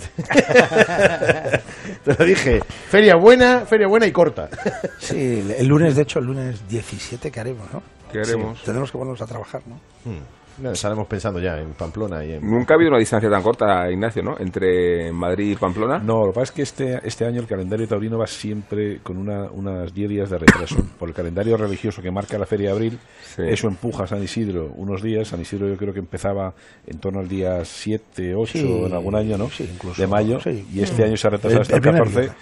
te 2.04 2.14
lo 2.18 2.24
dije. 2.24 2.60
Feria 2.88 3.16
buena, 3.16 3.60
feria 3.66 3.86
buena 3.88 4.06
y 4.06 4.12
corta. 4.12 4.48
Sí, 4.98 5.42
el 5.58 5.66
lunes, 5.66 5.96
de 5.96 6.02
hecho, 6.02 6.18
el 6.20 6.26
lunes 6.26 6.68
17, 6.68 7.30
¿qué 7.30 7.40
haremos, 7.40 7.72
no? 7.72 7.82
¿Qué 8.12 8.20
haremos? 8.20 8.58
Sí, 8.58 8.66
tenemos 8.66 8.90
que 8.92 8.98
ponernos 8.98 9.20
a 9.22 9.26
trabajar, 9.26 9.62
¿no? 9.66 9.74
Hmm. 10.04 10.18
No, 10.58 10.72
estaremos 10.72 11.06
pensando 11.06 11.40
ya 11.40 11.58
en 11.58 11.72
Pamplona 11.72 12.24
y 12.24 12.32
en. 12.34 12.46
Nunca 12.50 12.74
ha 12.74 12.76
habido 12.76 12.90
una 12.90 12.98
distancia 12.98 13.30
tan 13.30 13.42
corta, 13.42 13.90
Ignacio, 13.90 14.22
¿no? 14.22 14.36
Entre 14.38 15.10
Madrid 15.12 15.52
y 15.52 15.56
Pamplona. 15.56 15.98
No, 15.98 16.26
lo 16.26 16.32
que 16.32 16.40
pasa 16.40 16.42
es 16.44 16.52
que 16.52 16.62
este, 16.62 17.00
este 17.06 17.24
año 17.24 17.40
el 17.40 17.46
calendario 17.46 17.88
taurino 17.88 18.18
va 18.18 18.26
siempre 18.26 18.98
con 19.02 19.16
una, 19.16 19.50
unas 19.50 19.92
10 19.94 20.08
días 20.10 20.30
de 20.30 20.38
retraso. 20.38 20.76
Por 20.98 21.08
el 21.08 21.14
calendario 21.14 21.56
religioso 21.56 22.02
que 22.02 22.10
marca 22.10 22.36
la 22.38 22.46
Feria 22.46 22.68
de 22.70 22.72
Abril, 22.74 22.98
Sí. 23.36 23.42
eso 23.46 23.68
empuja 23.68 24.04
a 24.04 24.06
San 24.06 24.22
Isidro 24.22 24.72
unos 24.76 25.02
días. 25.02 25.28
San 25.28 25.40
Isidro 25.40 25.68
yo 25.68 25.76
creo 25.76 25.92
que 25.94 26.00
empezaba 26.00 26.52
en 26.86 26.98
torno 26.98 27.20
al 27.20 27.28
día 27.28 27.64
7, 27.64 28.34
8 28.34 28.52
Sí, 28.58 28.82
en 28.86 28.92
algún 28.92 29.14
año, 29.14 29.38
¿no? 29.38 29.48
sí, 29.48 29.68
incluso, 29.72 30.00
de 30.02 30.08
mayo. 30.08 30.40
sí. 30.40 30.66
Y 30.72 30.80
este 30.82 31.04
año 31.04 31.16
se 31.16 31.26
ha 31.28 31.30
retrasado 31.30 31.54
El- 31.56 31.62
hasta 31.62 31.76
el 31.76 31.78
el 31.78 31.82
primer 31.82 32.02
14 32.02 32.20
día. 32.22 32.36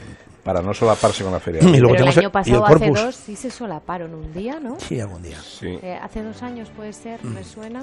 Para 0.44 0.62
no 0.62 0.72
solaparse 0.74 1.22
con 1.24 1.32
la 1.32 1.40
Feria. 1.40 1.60
Y 1.62 1.78
luego 1.78 1.94
Pero 1.94 2.04
el 2.04 2.08
año 2.10 2.20
y 2.22 2.24
el 2.24 2.30
pasado, 2.30 2.64
hace 2.66 2.90
dos, 2.90 3.14
sí 3.16 3.36
se 3.36 3.50
solaparon 3.50 4.14
un 4.14 4.32
día, 4.32 4.58
¿no? 4.60 4.78
Sí, 4.80 5.00
algún 5.00 5.22
día. 5.22 5.38
Sí. 5.40 5.78
Eh, 5.82 5.98
hace 6.00 6.22
dos 6.22 6.42
años 6.42 6.70
puede 6.74 6.92
ser, 6.92 7.24
Mm. 7.24 7.34
me 7.34 7.44
suena. 7.44 7.80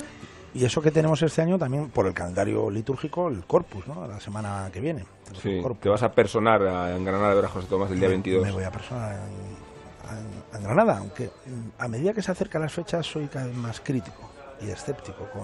Y 0.54 0.64
eso 0.64 0.82
que 0.82 0.90
tenemos 0.90 1.22
este 1.22 1.42
año 1.42 1.60
también 1.60 1.90
por 1.90 2.08
el 2.08 2.14
calendario 2.14 2.70
litúrgico, 2.72 3.28
el 3.28 3.44
Corpus, 3.46 3.86
¿no? 3.88 4.08
La 4.08 4.20
semana 4.22 4.70
que 4.72 4.80
viene. 4.80 5.04
Sí, 5.42 5.62
te 5.82 5.90
vas 5.90 6.02
a 6.02 6.12
personar 6.14 6.62
a- 6.64 6.96
en 6.96 7.04
Granada 7.04 7.30
de 7.32 7.36
ver 7.36 7.46
a 7.46 7.50
José 7.50 7.68
Tomás 7.68 7.92
el 7.92 8.00
día 8.00 8.08
Me- 8.08 8.14
22. 8.16 8.44
Me 8.46 8.52
voy 8.54 8.64
a 8.64 8.72
personar 8.72 9.16
en, 9.16 10.18
en- 10.18 10.58
en 10.58 10.64
Granada, 10.64 10.98
aunque 11.00 11.26
mm, 11.26 11.70
a 11.82 11.88
medida 11.90 12.14
que 12.14 12.22
se 12.22 12.32
acercan 12.32 12.62
las 12.62 12.72
fechas 12.72 13.06
soy 13.06 13.28
cada 13.28 13.48
vez 13.48 13.56
más 13.56 13.82
crítico 13.82 14.32
y 14.62 14.70
escéptico 14.70 15.28
con, 15.34 15.44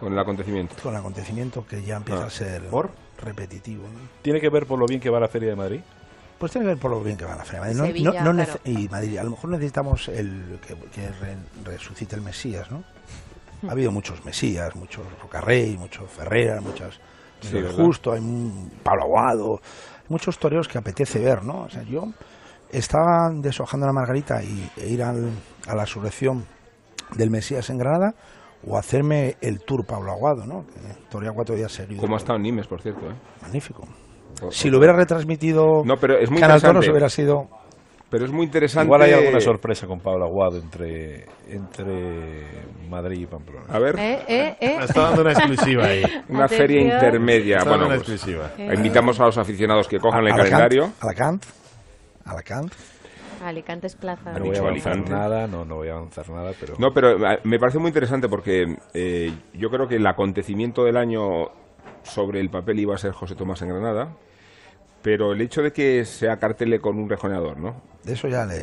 Con 0.00 0.12
el 0.12 0.18
acontecimiento. 0.18 0.74
con 0.82 0.92
el 0.94 0.98
acontecimiento 0.98 1.64
que 1.64 1.82
ya 1.84 1.96
empieza 1.98 2.24
Ah. 2.24 2.26
a 2.26 2.30
ser 2.30 2.66
¿Por? 2.68 2.90
repetitivo. 3.22 3.84
¿no? 3.84 4.00
¿Tiene 4.22 4.40
que 4.40 4.48
ver 4.48 4.66
por 4.66 4.80
lo 4.80 4.86
bien 4.86 5.00
que 5.00 5.10
va 5.10 5.20
la 5.20 5.28
Feria 5.28 5.50
de 5.50 5.56
Madrid? 5.56 5.80
Pues 6.44 6.52
tiene 6.52 6.66
que 6.66 6.74
ver 6.74 6.78
por 6.78 6.90
lo 6.90 7.00
bien 7.02 7.16
que 7.16 7.24
va 7.24 7.36
la 7.36 7.42
Feria. 7.44 7.60
Madrid. 7.62 7.76
No- 7.78 7.86
Sevilla, 7.86 8.22
no- 8.22 8.32
no 8.34 8.44
claro. 8.44 8.60
y 8.66 8.86
Madrid, 8.90 9.16
a 9.16 9.24
lo 9.24 9.30
mejor 9.30 9.48
necesitamos 9.48 10.08
el 10.08 10.58
que, 10.66 10.74
que 10.90 11.08
re- 11.08 11.38
resucite 11.64 12.16
el 12.16 12.20
Mesías, 12.20 12.70
¿no? 12.70 12.84
Ha 13.66 13.72
habido 13.72 13.90
muchos 13.90 14.22
Mesías, 14.26 14.76
muchos 14.76 15.06
Rocarrey, 15.22 15.78
muchos 15.78 16.10
Ferreras, 16.10 16.62
muchos 16.62 17.00
Sí. 17.40 17.62
Justo, 17.74 18.12
hay 18.12 18.20
un 18.20 18.70
Pablo 18.82 19.04
Aguado, 19.04 19.60
muchos 20.10 20.38
toreros 20.38 20.68
que 20.68 20.76
apetece 20.76 21.18
ver, 21.18 21.42
¿no? 21.44 21.62
O 21.62 21.70
sea, 21.70 21.82
yo 21.84 22.08
estaba 22.70 23.30
deshojando 23.32 23.86
la 23.86 23.94
margarita 23.94 24.42
y 24.42 24.70
e 24.76 24.86
ir 24.90 25.02
al- 25.02 25.30
a 25.66 25.74
la 25.74 25.84
resurrección 25.86 26.44
del 27.16 27.30
Mesías 27.30 27.70
en 27.70 27.78
Granada 27.78 28.14
o 28.66 28.76
hacerme 28.76 29.36
el 29.40 29.60
tour 29.60 29.86
Pablo 29.86 30.12
Aguado, 30.12 30.44
¿no? 30.44 30.66
Que 30.66 31.08
torea 31.08 31.32
cuatro 31.32 31.54
días 31.54 31.72
seguidos. 31.72 32.02
¿Cómo 32.02 32.16
ha 32.16 32.18
estado 32.18 32.38
Nimes, 32.38 32.66
por 32.66 32.82
cierto? 32.82 33.10
¿eh? 33.10 33.14
Magnífico. 33.40 33.88
Si 34.50 34.70
lo 34.70 34.78
hubiera 34.78 34.94
retransmitido 34.94 35.82
No, 35.84 35.96
pero 35.96 36.18
es 36.18 36.30
muy 36.30 36.40
Canal 36.40 36.56
interesante. 36.56 36.66
Toros 36.66 36.88
hubiera 36.88 37.08
sido 37.08 37.48
Pero 38.10 38.24
es 38.26 38.32
muy 38.32 38.44
interesante. 38.44 38.86
Igual 38.86 39.02
hay 39.02 39.12
alguna 39.12 39.40
sorpresa 39.40 39.86
con 39.86 40.00
Pablo 40.00 40.24
Aguado 40.26 40.58
entre, 40.58 41.24
entre 41.48 42.44
Madrid 42.88 43.20
y 43.22 43.26
Pamplona. 43.26 43.66
A 43.68 43.78
ver. 43.78 43.98
Eh, 43.98 44.24
eh, 44.28 44.56
eh. 44.60 44.76
Me 44.78 44.84
está 44.84 45.02
dando 45.02 45.22
una 45.22 45.32
exclusiva 45.32 45.84
ahí. 45.86 46.02
Una 46.28 46.44
Atención. 46.44 46.48
feria 46.48 46.94
intermedia. 46.94 47.56
Está 47.58 47.70
Bueno, 47.70 47.86
una 47.86 47.96
pues, 47.96 48.08
exclusiva. 48.08 48.50
Eh. 48.58 48.74
invitamos 48.76 49.18
a 49.20 49.24
los 49.24 49.38
aficionados 49.38 49.88
que 49.88 49.98
cojan 49.98 50.20
el 50.20 50.32
Alacant, 50.32 50.50
calendario. 50.50 50.92
Alacant, 51.00 51.44
Alacant. 52.24 52.72
Alicante 53.44 53.88
es 53.88 53.96
plaza. 53.96 54.32
No 54.32 54.46
voy 54.46 54.56
a 54.56 54.60
avanzar 54.60 54.92
Alicante. 54.92 55.12
nada, 55.12 55.46
no, 55.46 55.64
no 55.66 55.76
voy 55.76 55.88
a 55.88 55.92
avanzar 55.96 56.30
nada, 56.30 56.52
pero... 56.58 56.76
No, 56.78 56.92
pero 56.94 57.10
eh, 57.10 57.40
me 57.44 57.58
parece 57.58 57.78
muy 57.78 57.88
interesante 57.88 58.26
porque 58.26 58.64
eh, 58.94 59.32
yo 59.52 59.68
creo 59.68 59.86
que 59.86 59.96
el 59.96 60.06
acontecimiento 60.06 60.82
del 60.84 60.96
año 60.96 61.48
sobre 62.04 62.40
el 62.40 62.50
papel 62.50 62.78
iba 62.80 62.94
a 62.94 62.98
ser 62.98 63.12
José 63.12 63.34
Tomás 63.34 63.60
en 63.62 63.68
Granada, 63.68 64.16
pero 65.02 65.32
el 65.32 65.40
hecho 65.40 65.62
de 65.62 65.72
que 65.72 66.04
sea 66.04 66.36
cartele 66.36 66.78
con 66.78 66.98
un 66.98 67.08
rejoneador, 67.08 67.58
¿no? 67.58 67.82
De 68.04 68.12
eso 68.12 68.28
ya 68.28 68.46
le. 68.46 68.56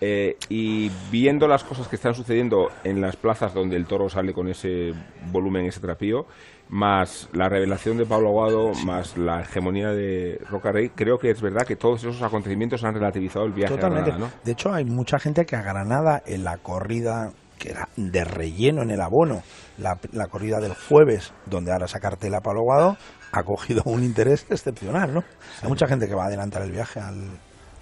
Eh, 0.00 0.36
y 0.48 0.90
viendo 1.10 1.48
las 1.48 1.64
cosas 1.64 1.88
que 1.88 1.96
están 1.96 2.14
sucediendo 2.14 2.68
en 2.84 3.00
las 3.00 3.16
plazas 3.16 3.52
donde 3.52 3.74
el 3.74 3.86
toro 3.86 4.08
sale 4.08 4.32
con 4.32 4.46
ese 4.48 4.92
volumen, 5.32 5.66
ese 5.66 5.80
trapío, 5.80 6.26
más 6.68 7.28
la 7.32 7.48
revelación 7.48 7.96
de 7.96 8.06
Pablo 8.06 8.28
Aguado, 8.28 8.72
más 8.84 9.16
la 9.16 9.40
hegemonía 9.40 9.88
de 9.88 10.38
Roca 10.48 10.70
Rey, 10.70 10.90
creo 10.90 11.18
que 11.18 11.30
es 11.30 11.42
verdad 11.42 11.66
que 11.66 11.74
todos 11.74 12.04
esos 12.04 12.22
acontecimientos 12.22 12.84
han 12.84 12.94
relativizado 12.94 13.44
el 13.44 13.52
viaje 13.52 13.74
Totalmente. 13.74 14.12
a 14.12 14.14
Granada, 14.14 14.36
¿no? 14.36 14.44
De 14.44 14.52
hecho, 14.52 14.72
hay 14.72 14.84
mucha 14.84 15.18
gente 15.18 15.44
que 15.44 15.56
a 15.56 15.62
Granada, 15.62 16.22
en 16.26 16.44
la 16.44 16.58
corrida 16.58 17.32
que 17.58 17.70
era 17.70 17.88
de 17.96 18.22
relleno 18.22 18.82
en 18.82 18.90
el 18.90 19.00
abono, 19.00 19.42
la, 19.78 19.98
la 20.12 20.26
corrida 20.26 20.60
del 20.60 20.74
jueves, 20.74 21.32
donde 21.46 21.72
ahora 21.72 21.86
esa 21.86 22.00
cartela 22.00 22.40
Pablo 22.40 22.60
Aguado, 22.60 22.96
ha 23.32 23.42
cogido 23.42 23.82
un 23.86 24.02
interés 24.02 24.46
excepcional, 24.50 25.12
¿no? 25.14 25.24
Hay 25.62 25.68
mucha 25.68 25.86
gente 25.86 26.08
que 26.08 26.14
va 26.14 26.24
a 26.24 26.26
adelantar 26.26 26.62
el 26.62 26.72
viaje 26.72 27.00
al, 27.00 27.24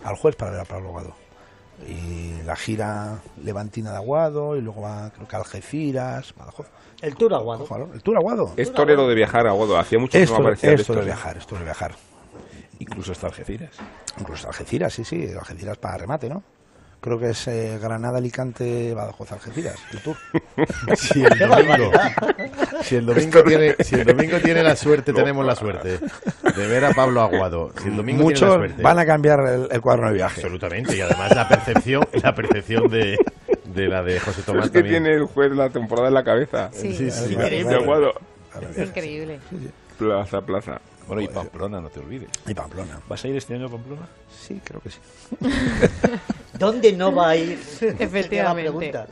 al 0.05 0.17
jueves 0.17 0.37
para 0.37 0.53
ver 0.53 0.61
a 0.61 0.65
Pablo 0.65 0.89
Aguado. 0.89 1.15
Y 1.87 2.43
la 2.45 2.57
gira 2.57 3.19
levantina 3.43 3.91
de 3.91 3.97
Aguado, 3.97 4.57
y 4.57 4.63
luego 4.63 4.83
va, 4.83 5.11
creo 5.11 5.29
que 5.29 5.37
a 5.37 5.41
Algeciras, 5.41 6.35
Badajoz. 6.35 6.69
El 7.03 7.15
Tour 7.15 7.35
Aguado. 7.35 7.65
Ojalá, 7.65 7.87
El 7.93 8.03
Tour 8.03 8.17
Aguado. 8.17 8.53
Es 8.57 8.73
torero 8.73 9.07
de 9.07 9.15
viajar 9.15 9.47
a 9.47 9.51
Aguado, 9.51 9.79
hacía 9.79 9.99
mucho 9.99 10.19
que 10.19 10.25
no 10.25 10.37
aparecía 10.37 10.71
de 10.71 10.77
esto 10.77 10.95
de 10.95 11.05
viajar, 11.05 11.37
esto 11.37 11.57
de 11.57 11.65
viajar. 11.65 11.95
Incluso 12.79 13.13
hasta 13.13 13.27
Algeciras. 13.27 13.77
Incluso 14.19 14.49
Algeciras, 14.49 14.95
sí, 14.95 15.05
sí, 15.05 15.29
Algeciras 15.39 15.77
para 15.77 15.99
remate, 15.99 16.29
¿no? 16.29 16.43
Creo 17.01 17.19
que 17.21 17.31
es 17.31 17.47
eh, 17.47 17.79
Granada, 17.81 18.19
Alicante, 18.19 18.93
Badajoz, 18.93 19.31
Algeciras, 19.33 19.77
el 19.93 20.01
tour. 20.01 20.17
Si 20.97 21.23
el 21.25 21.39
domingo, 21.39 21.91
si 22.83 22.97
el 22.97 23.07
domingo 23.07 23.43
tiene, 23.45 23.77
si 23.81 23.95
el 23.97 24.05
domingo 24.05 24.39
tiene 24.39 24.63
la 24.63 24.75
suerte, 24.75 25.13
tenemos 25.13 25.45
la 25.47 25.55
suerte 25.55 25.99
de 25.99 26.67
ver 26.67 26.85
a 26.87 26.93
Pablo 26.93 27.21
Aguado. 27.21 27.71
Si 27.81 27.89
el 27.89 27.97
domingo 27.97 28.23
Muchos 28.25 28.41
tiene 28.41 28.53
la 28.55 28.59
suerte. 28.59 28.83
van 28.83 28.99
a 28.99 29.07
cambiar 29.07 29.41
el, 29.47 29.69
el 29.71 29.81
cuadro 29.81 30.09
de 30.09 30.15
viaje. 30.15 30.41
Absolutamente, 30.41 30.97
y 30.97 31.01
además 31.01 31.35
la 31.37 31.49
percepción, 31.49 32.03
la 32.23 32.35
percepción 32.35 32.89
de, 32.89 33.17
de 33.67 33.87
la 33.89 34.03
de 34.03 34.19
José 34.19 34.43
Tomás 34.43 34.67
es 34.67 34.71
que 34.73 34.79
también. 34.81 35.05
tiene 35.05 35.17
el 35.17 35.25
juez 35.27 35.53
la 35.53 35.69
temporada 35.69 36.09
en 36.09 36.15
la 36.15 36.25
cabeza. 36.25 36.71
Sí. 36.73 36.95
Sí, 36.95 37.11
sí. 37.11 37.35
De 37.37 37.75
Aguado. 37.75 38.13
Es 38.75 38.89
increíble. 38.89 39.39
Plaza, 39.99 40.41
plaza. 40.41 40.81
Bueno, 41.07 41.23
y 41.23 41.29
Pamplona, 41.29 41.81
no 41.81 41.89
te 41.89 42.01
olvides. 42.01 42.29
Y 42.47 42.55
Pamplona. 42.55 43.01
¿Vas 43.09 43.25
a 43.25 43.29
ir 43.29 43.37
este 43.37 43.55
año 43.55 43.67
a 43.67 43.69
Pamplona? 43.71 44.09
Sí, 44.31 44.61
creo 44.65 44.81
que 44.81 44.91
sí. 44.91 44.99
¿Dónde 46.59 46.93
no 46.93 47.15
va 47.15 47.31
a 47.31 47.37
ir? 47.37 47.53
Efectivamente. 47.99 48.71
La 48.71 48.79
pregunta. 48.79 49.07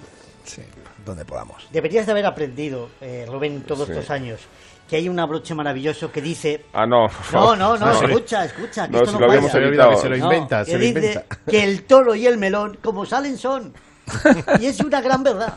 Sí, 0.45 0.62
donde 1.05 1.25
podamos. 1.25 1.66
Deberías 1.73 2.07
de 2.07 2.12
haber 2.12 2.27
aprendido, 2.27 2.89
eh, 3.01 3.27
Rubén, 3.29 3.62
todos 3.62 3.87
Sí. 3.87 3.93
estos 3.93 4.11
años, 4.11 4.41
que 4.89 4.97
hay 4.97 5.09
un 5.09 5.19
abroche 5.19 5.55
maravilloso 5.55 6.11
que 6.11 6.21
dice... 6.21 6.65
Ah, 6.73 6.87
no. 6.87 7.09
No, 7.33 7.57
no, 7.57 7.77
no, 7.77 7.87
No, 7.87 7.93
escucha, 7.93 8.45
escucha, 8.45 8.87
que 8.87 8.93
no, 8.93 8.99
esto 8.99 9.11
si 9.12 9.15
no 9.15 9.21
lo 9.21 9.27
habíamos 9.33 9.55
olvidado 9.55 9.91
que 9.93 9.97
se 9.97 10.09
lo 10.09 10.16
No, 10.16 10.25
inventa, 10.25 10.65
que 10.65 10.71
se 10.73 10.79
lo 10.79 10.85
dice 10.85 10.99
inventa. 10.99 11.25
que 11.49 11.62
el 11.65 11.85
toro 11.85 12.15
y 12.15 12.27
el 12.27 12.39
melón, 12.39 12.79
como 12.83 13.07
salen, 13.07 13.39
son. 13.39 13.73
Y 14.61 14.66
es 14.66 14.81
una 14.81 15.01
gran 15.01 15.23
verdad. 15.23 15.55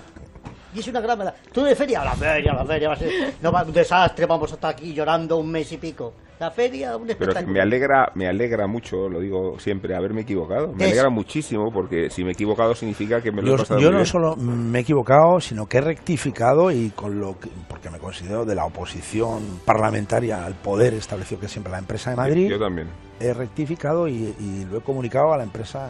Y 0.74 0.80
es 0.80 0.88
una 0.88 1.02
gran 1.02 1.18
verdad. 1.18 1.36
Tú 1.52 1.64
de 1.64 1.76
feria, 1.76 2.04
la 2.04 2.14
feria, 2.14 2.54
la 2.54 2.66
feria 2.66 2.90
va 2.90 2.94
a 2.94 2.98
ser 2.98 3.34
no, 3.42 3.52
va, 3.52 3.64
un 3.64 3.74
desastre, 3.74 4.26
vamos 4.26 4.52
a 4.52 4.56
estar 4.56 4.72
aquí 4.72 4.94
llorando 4.94 5.38
un 5.38 5.50
mes 5.52 5.72
y 5.72 5.78
pico. 5.78 6.14
La 6.40 6.52
feria, 6.52 6.96
un 6.96 7.08
Pero 7.08 7.18
que 7.18 7.24
espectáculo. 7.24 7.54
me 7.54 7.62
alegra, 7.62 8.12
me 8.14 8.28
alegra 8.28 8.68
mucho, 8.68 9.10
lo 9.10 9.20
digo 9.20 9.58
siempre, 9.58 9.96
haberme 9.96 10.22
equivocado. 10.22 10.68
Me 10.72 10.86
Es- 10.86 10.92
alegra 10.92 11.10
muchísimo 11.10 11.72
porque 11.74 12.12
si 12.12 12.24
me 12.24 12.30
he 12.30 12.34
equivocado 12.34 12.76
significa 12.76 13.22
que 13.22 13.32
me 13.32 13.42
lo 13.42 13.48
he 13.48 13.52
Yo, 13.52 13.58
pasado 13.58 13.80
yo 13.80 13.90
no 13.90 13.98
bien. 13.98 14.06
solo 14.06 14.36
me 14.36 14.78
he 14.78 14.82
equivocado, 14.84 15.40
sino 15.40 15.66
que 15.66 15.80
he 15.80 15.82
rectificado 15.82 16.70
y 16.70 16.92
con 16.92 17.20
lo 17.20 17.40
que, 17.40 17.50
porque 17.68 17.90
me 17.90 17.98
considero 17.98 18.46
de 18.46 18.54
la 18.54 18.66
oposición 18.66 19.62
parlamentaria 19.66 20.46
al 20.46 20.54
poder 20.54 20.94
establecido 20.94 21.42
que 21.42 21.48
siempre 21.48 21.72
la 21.72 21.80
empresa 21.80 22.12
de 22.12 22.18
Madrid, 22.18 22.50
Yo 22.52 22.60
también. 22.60 22.88
he 23.20 23.34
rectificado 23.34 24.08
y, 24.08 24.36
y 24.40 24.66
lo 24.70 24.78
he 24.78 24.82
comunicado 24.82 25.34
a 25.34 25.38
la 25.38 25.44
empresa. 25.44 25.90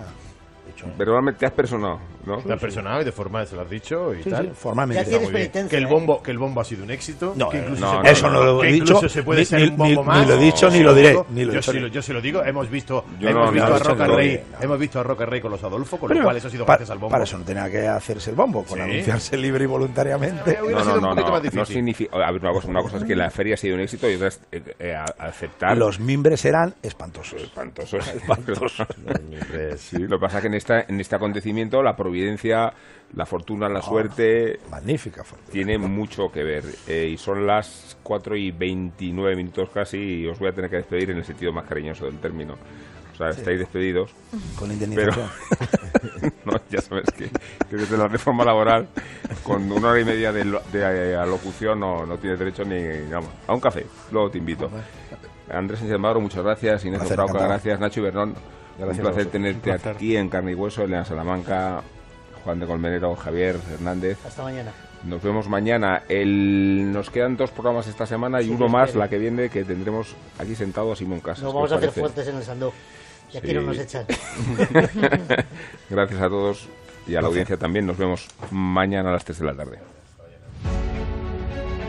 Verbalmente 0.98 1.40
te 1.42 1.46
has 1.48 1.52
personado. 1.54 2.00
¿No? 2.28 2.42
La 2.46 2.58
personal 2.58 3.02
y 3.02 3.06
de 3.06 3.12
forma, 3.12 3.46
se 3.46 3.56
lo 3.56 3.62
has 3.62 3.70
dicho 3.70 4.14
y 4.14 4.22
Sí, 4.24 4.30
tal. 4.30 4.46
sí, 4.48 4.52
formalmente. 4.54 5.04
Ya 5.04 5.10
tienes 5.10 5.30
penitencia, 5.30 5.70
Que 5.70 5.78
el 5.78 5.84
¿eh? 5.86 5.88
bombo, 5.90 6.22
que 6.22 6.32
el 6.32 6.38
bombo 6.38 6.62
ha 6.62 6.66
sido 6.66 6.84
un 6.84 6.92
éxito. 6.92 7.34
No, 7.36 7.50
que 7.50 7.58
eh, 7.58 7.62
incluso 7.62 7.82
no, 7.86 7.92
se 7.92 7.98
puede- 8.00 8.12
eso 8.14 8.30
no 8.30 8.44
lo 8.44 8.64
he 8.64 8.72
dicho, 8.72 9.10
se 9.10 9.24
puede 9.24 9.40
ni- 9.40 9.46
ser 9.46 9.62
ni- 9.62 9.68
un 9.70 9.78
bombo 9.78 10.02
ni- 10.02 10.08
más. 10.08 10.20
ni 10.22 10.26
lo 10.28 10.34
he 10.36 10.38
dicho, 10.44 10.70
ni 10.70 10.80
lo 10.82 10.94
diré, 10.94 11.18
ni 11.30 11.46
lo 11.46 11.54
yo, 11.54 11.60
dicho. 11.60 11.72
sí 11.72 11.80
lo, 11.80 11.88
yo 11.88 12.02
se 12.02 12.14
lo 12.14 12.22
digo. 12.22 12.44
Hemos 12.44 12.70
visto, 12.70 13.06
hemos 13.20 13.46
no, 13.46 13.52
visto 13.52 13.74
a 13.76 13.80
Roca 13.80 14.08
Rey, 14.08 14.44
hemos 14.62 14.80
visto 14.80 15.00
a 15.00 15.04
Roca 15.04 15.26
Rey 15.26 15.42
con 15.42 15.52
los 15.52 15.64
Adolfo, 15.64 15.98
con 15.98 16.16
lo 16.16 16.24
cual 16.24 16.38
eso 16.38 16.48
ha 16.48 16.52
sido 16.52 16.66
gracias 16.66 16.90
al 16.90 16.98
bombo. 16.98 17.12
Para 17.12 17.24
eso 17.24 17.38
no 17.38 17.44
tenía 17.46 17.70
que 17.72 17.88
hacerse 17.88 18.30
el 18.32 18.36
bombo, 18.36 18.64
con 18.64 18.78
Sí. 18.78 18.84
anunciarse 18.84 19.38
libre 19.38 19.64
y 19.64 19.68
voluntariamente. 19.68 20.58
No, 20.62 20.84
no, 20.84 21.00
no, 21.00 21.16
no, 21.16 21.42
no 21.54 21.66
significa. 21.66 22.16
A 22.18 22.32
ver, 22.32 22.42
una 22.42 22.52
cosa, 22.52 22.68
una 22.68 22.82
cosa 22.82 22.98
es 22.98 23.04
que 23.06 23.16
la 23.16 23.30
feria 23.30 23.54
ha 23.54 23.58
sido 23.58 23.76
un 23.76 23.82
éxito 23.82 24.10
y 24.10 24.16
otra 24.16 24.28
es 24.28 24.42
eh, 24.52 24.62
eh, 24.80 24.96
aceptar. 25.20 25.78
Los 25.78 26.00
mimbres 26.00 26.44
eran 26.46 26.74
espantosos. 26.84 27.42
Espantosos. 27.42 28.08
Espantosos. 28.08 28.74
Sí, 29.78 29.98
lo 30.00 30.18
que 30.18 30.22
pasa 30.22 30.38
es 30.38 30.42
que 30.42 30.48
en, 30.48 30.54
esta, 30.56 30.82
en 30.88 31.00
este 31.00 31.16
acontecimiento 31.16 31.82
la 31.82 31.96
providencia, 32.18 32.74
la 33.16 33.26
fortuna, 33.26 33.70
la 33.70 33.80
Oh, 33.80 33.84
suerte. 33.84 34.60
Magnífica 34.72 35.24
fortuna. 35.24 35.52
Tiene 35.52 35.78
mucho 35.78 36.32
que 36.32 36.44
ver. 36.44 36.64
Eh, 36.88 37.10
y 37.14 37.18
son 37.18 37.46
las 37.48 37.98
4 38.04 38.36
y 38.36 38.52
29 38.52 39.36
minutos 39.36 39.70
casi 39.74 39.98
y 39.98 40.28
os 40.28 40.40
voy 40.40 40.50
a 40.50 40.52
tener 40.54 40.70
que 40.70 40.78
despedir 40.78 41.12
en 41.12 41.18
el 41.18 41.26
sentido 41.26 41.54
más 41.54 41.66
cariñoso 41.66 42.06
del 42.06 42.18
término. 42.20 42.56
O 43.14 43.18
sea, 43.18 43.32
Sí. 43.34 43.40
estáis 43.40 43.60
despedidos. 43.60 44.12
Con 44.60 44.70
Pero, 44.70 44.74
indemnización. 44.74 45.30
no, 46.46 46.54
ya 46.70 46.82
sabes 46.82 47.10
que, 47.12 47.30
que 47.70 47.76
desde 47.76 47.98
la 47.98 48.08
reforma 48.08 48.44
laboral, 48.46 48.88
con 49.44 49.72
una 49.72 49.90
hora 49.90 50.00
y 50.00 50.06
media 50.06 50.32
de, 50.32 50.46
lo- 50.46 50.62
de, 50.72 50.82
eh, 51.12 51.16
alocución, 51.16 51.80
no, 51.80 52.06
no 52.06 52.18
tienes 52.18 52.38
derecho 52.38 52.64
ni 52.64 53.10
vamos, 53.12 53.30
a 53.48 53.54
un 53.54 53.60
café. 53.60 53.86
Luego 54.12 54.30
te 54.30 54.38
invito. 54.38 54.70
Andrés 55.50 55.80
Sánchez 55.80 55.98
Magro, 55.98 56.20
muchas 56.20 56.44
gracias. 56.44 56.84
Inés 56.86 57.02
gracias. 57.10 57.80
Nacho 57.80 58.02
Ibernón, 58.02 58.36
Gracias 58.78 58.98
un 59.00 59.04
placer 59.12 59.26
tenerte 59.32 59.72
Un 59.72 59.76
placer. 59.78 59.96
aquí 59.96 60.16
en 60.16 60.30
Carne 60.30 60.52
y 60.52 60.56
Hueso, 60.56 60.84
Elena 60.84 61.04
Salamanca, 61.04 61.82
Juan 62.48 62.62
de 62.62 62.66
Colmenero, 62.66 63.14
Javier 63.14 63.58
Hernández. 63.74 64.18
Hasta 64.26 64.42
mañana. 64.42 64.72
Nos 65.04 65.22
vemos 65.22 65.50
mañana. 65.50 66.04
El, 66.08 66.94
nos 66.94 67.10
quedan 67.10 67.36
dos 67.36 67.52
programas 67.52 67.88
esta 67.88 68.06
semana 68.06 68.42
y 68.42 68.46
Sí, 68.46 68.52
uno 68.52 68.70
más 68.70 68.96
la 68.96 69.10
que 69.10 69.18
viene 69.18 69.50
que 69.50 69.66
tendremos 69.66 70.16
aquí 70.40 70.56
sentado 70.56 70.94
a 70.94 70.96
Simón 70.96 71.20
Casas. 71.20 71.44
Nos 71.44 71.52
¿Qué 71.52 71.56
vamos 71.56 71.72
os 71.72 71.76
a 71.76 71.78
hacer 71.80 71.92
fuertes 71.92 72.26
en 72.30 72.38
el 72.38 72.44
sandó. 72.44 72.72
Y 73.34 73.38
aquí 73.38 73.54
no 73.54 73.64
nos 73.64 73.78
echan. 73.78 74.06
Gracias 75.90 76.22
a 76.22 76.30
todos 76.30 76.70
y 77.06 77.16
a 77.16 77.22
la 77.22 77.28
audiencia 77.28 77.58
también. 77.58 77.86
Nos 77.86 77.98
vemos 77.98 78.30
mañana 78.50 79.10
a 79.10 79.12
las 79.12 79.26
3 79.26 79.40
de 79.40 79.46
la 79.46 79.54
tarde. 79.54 79.97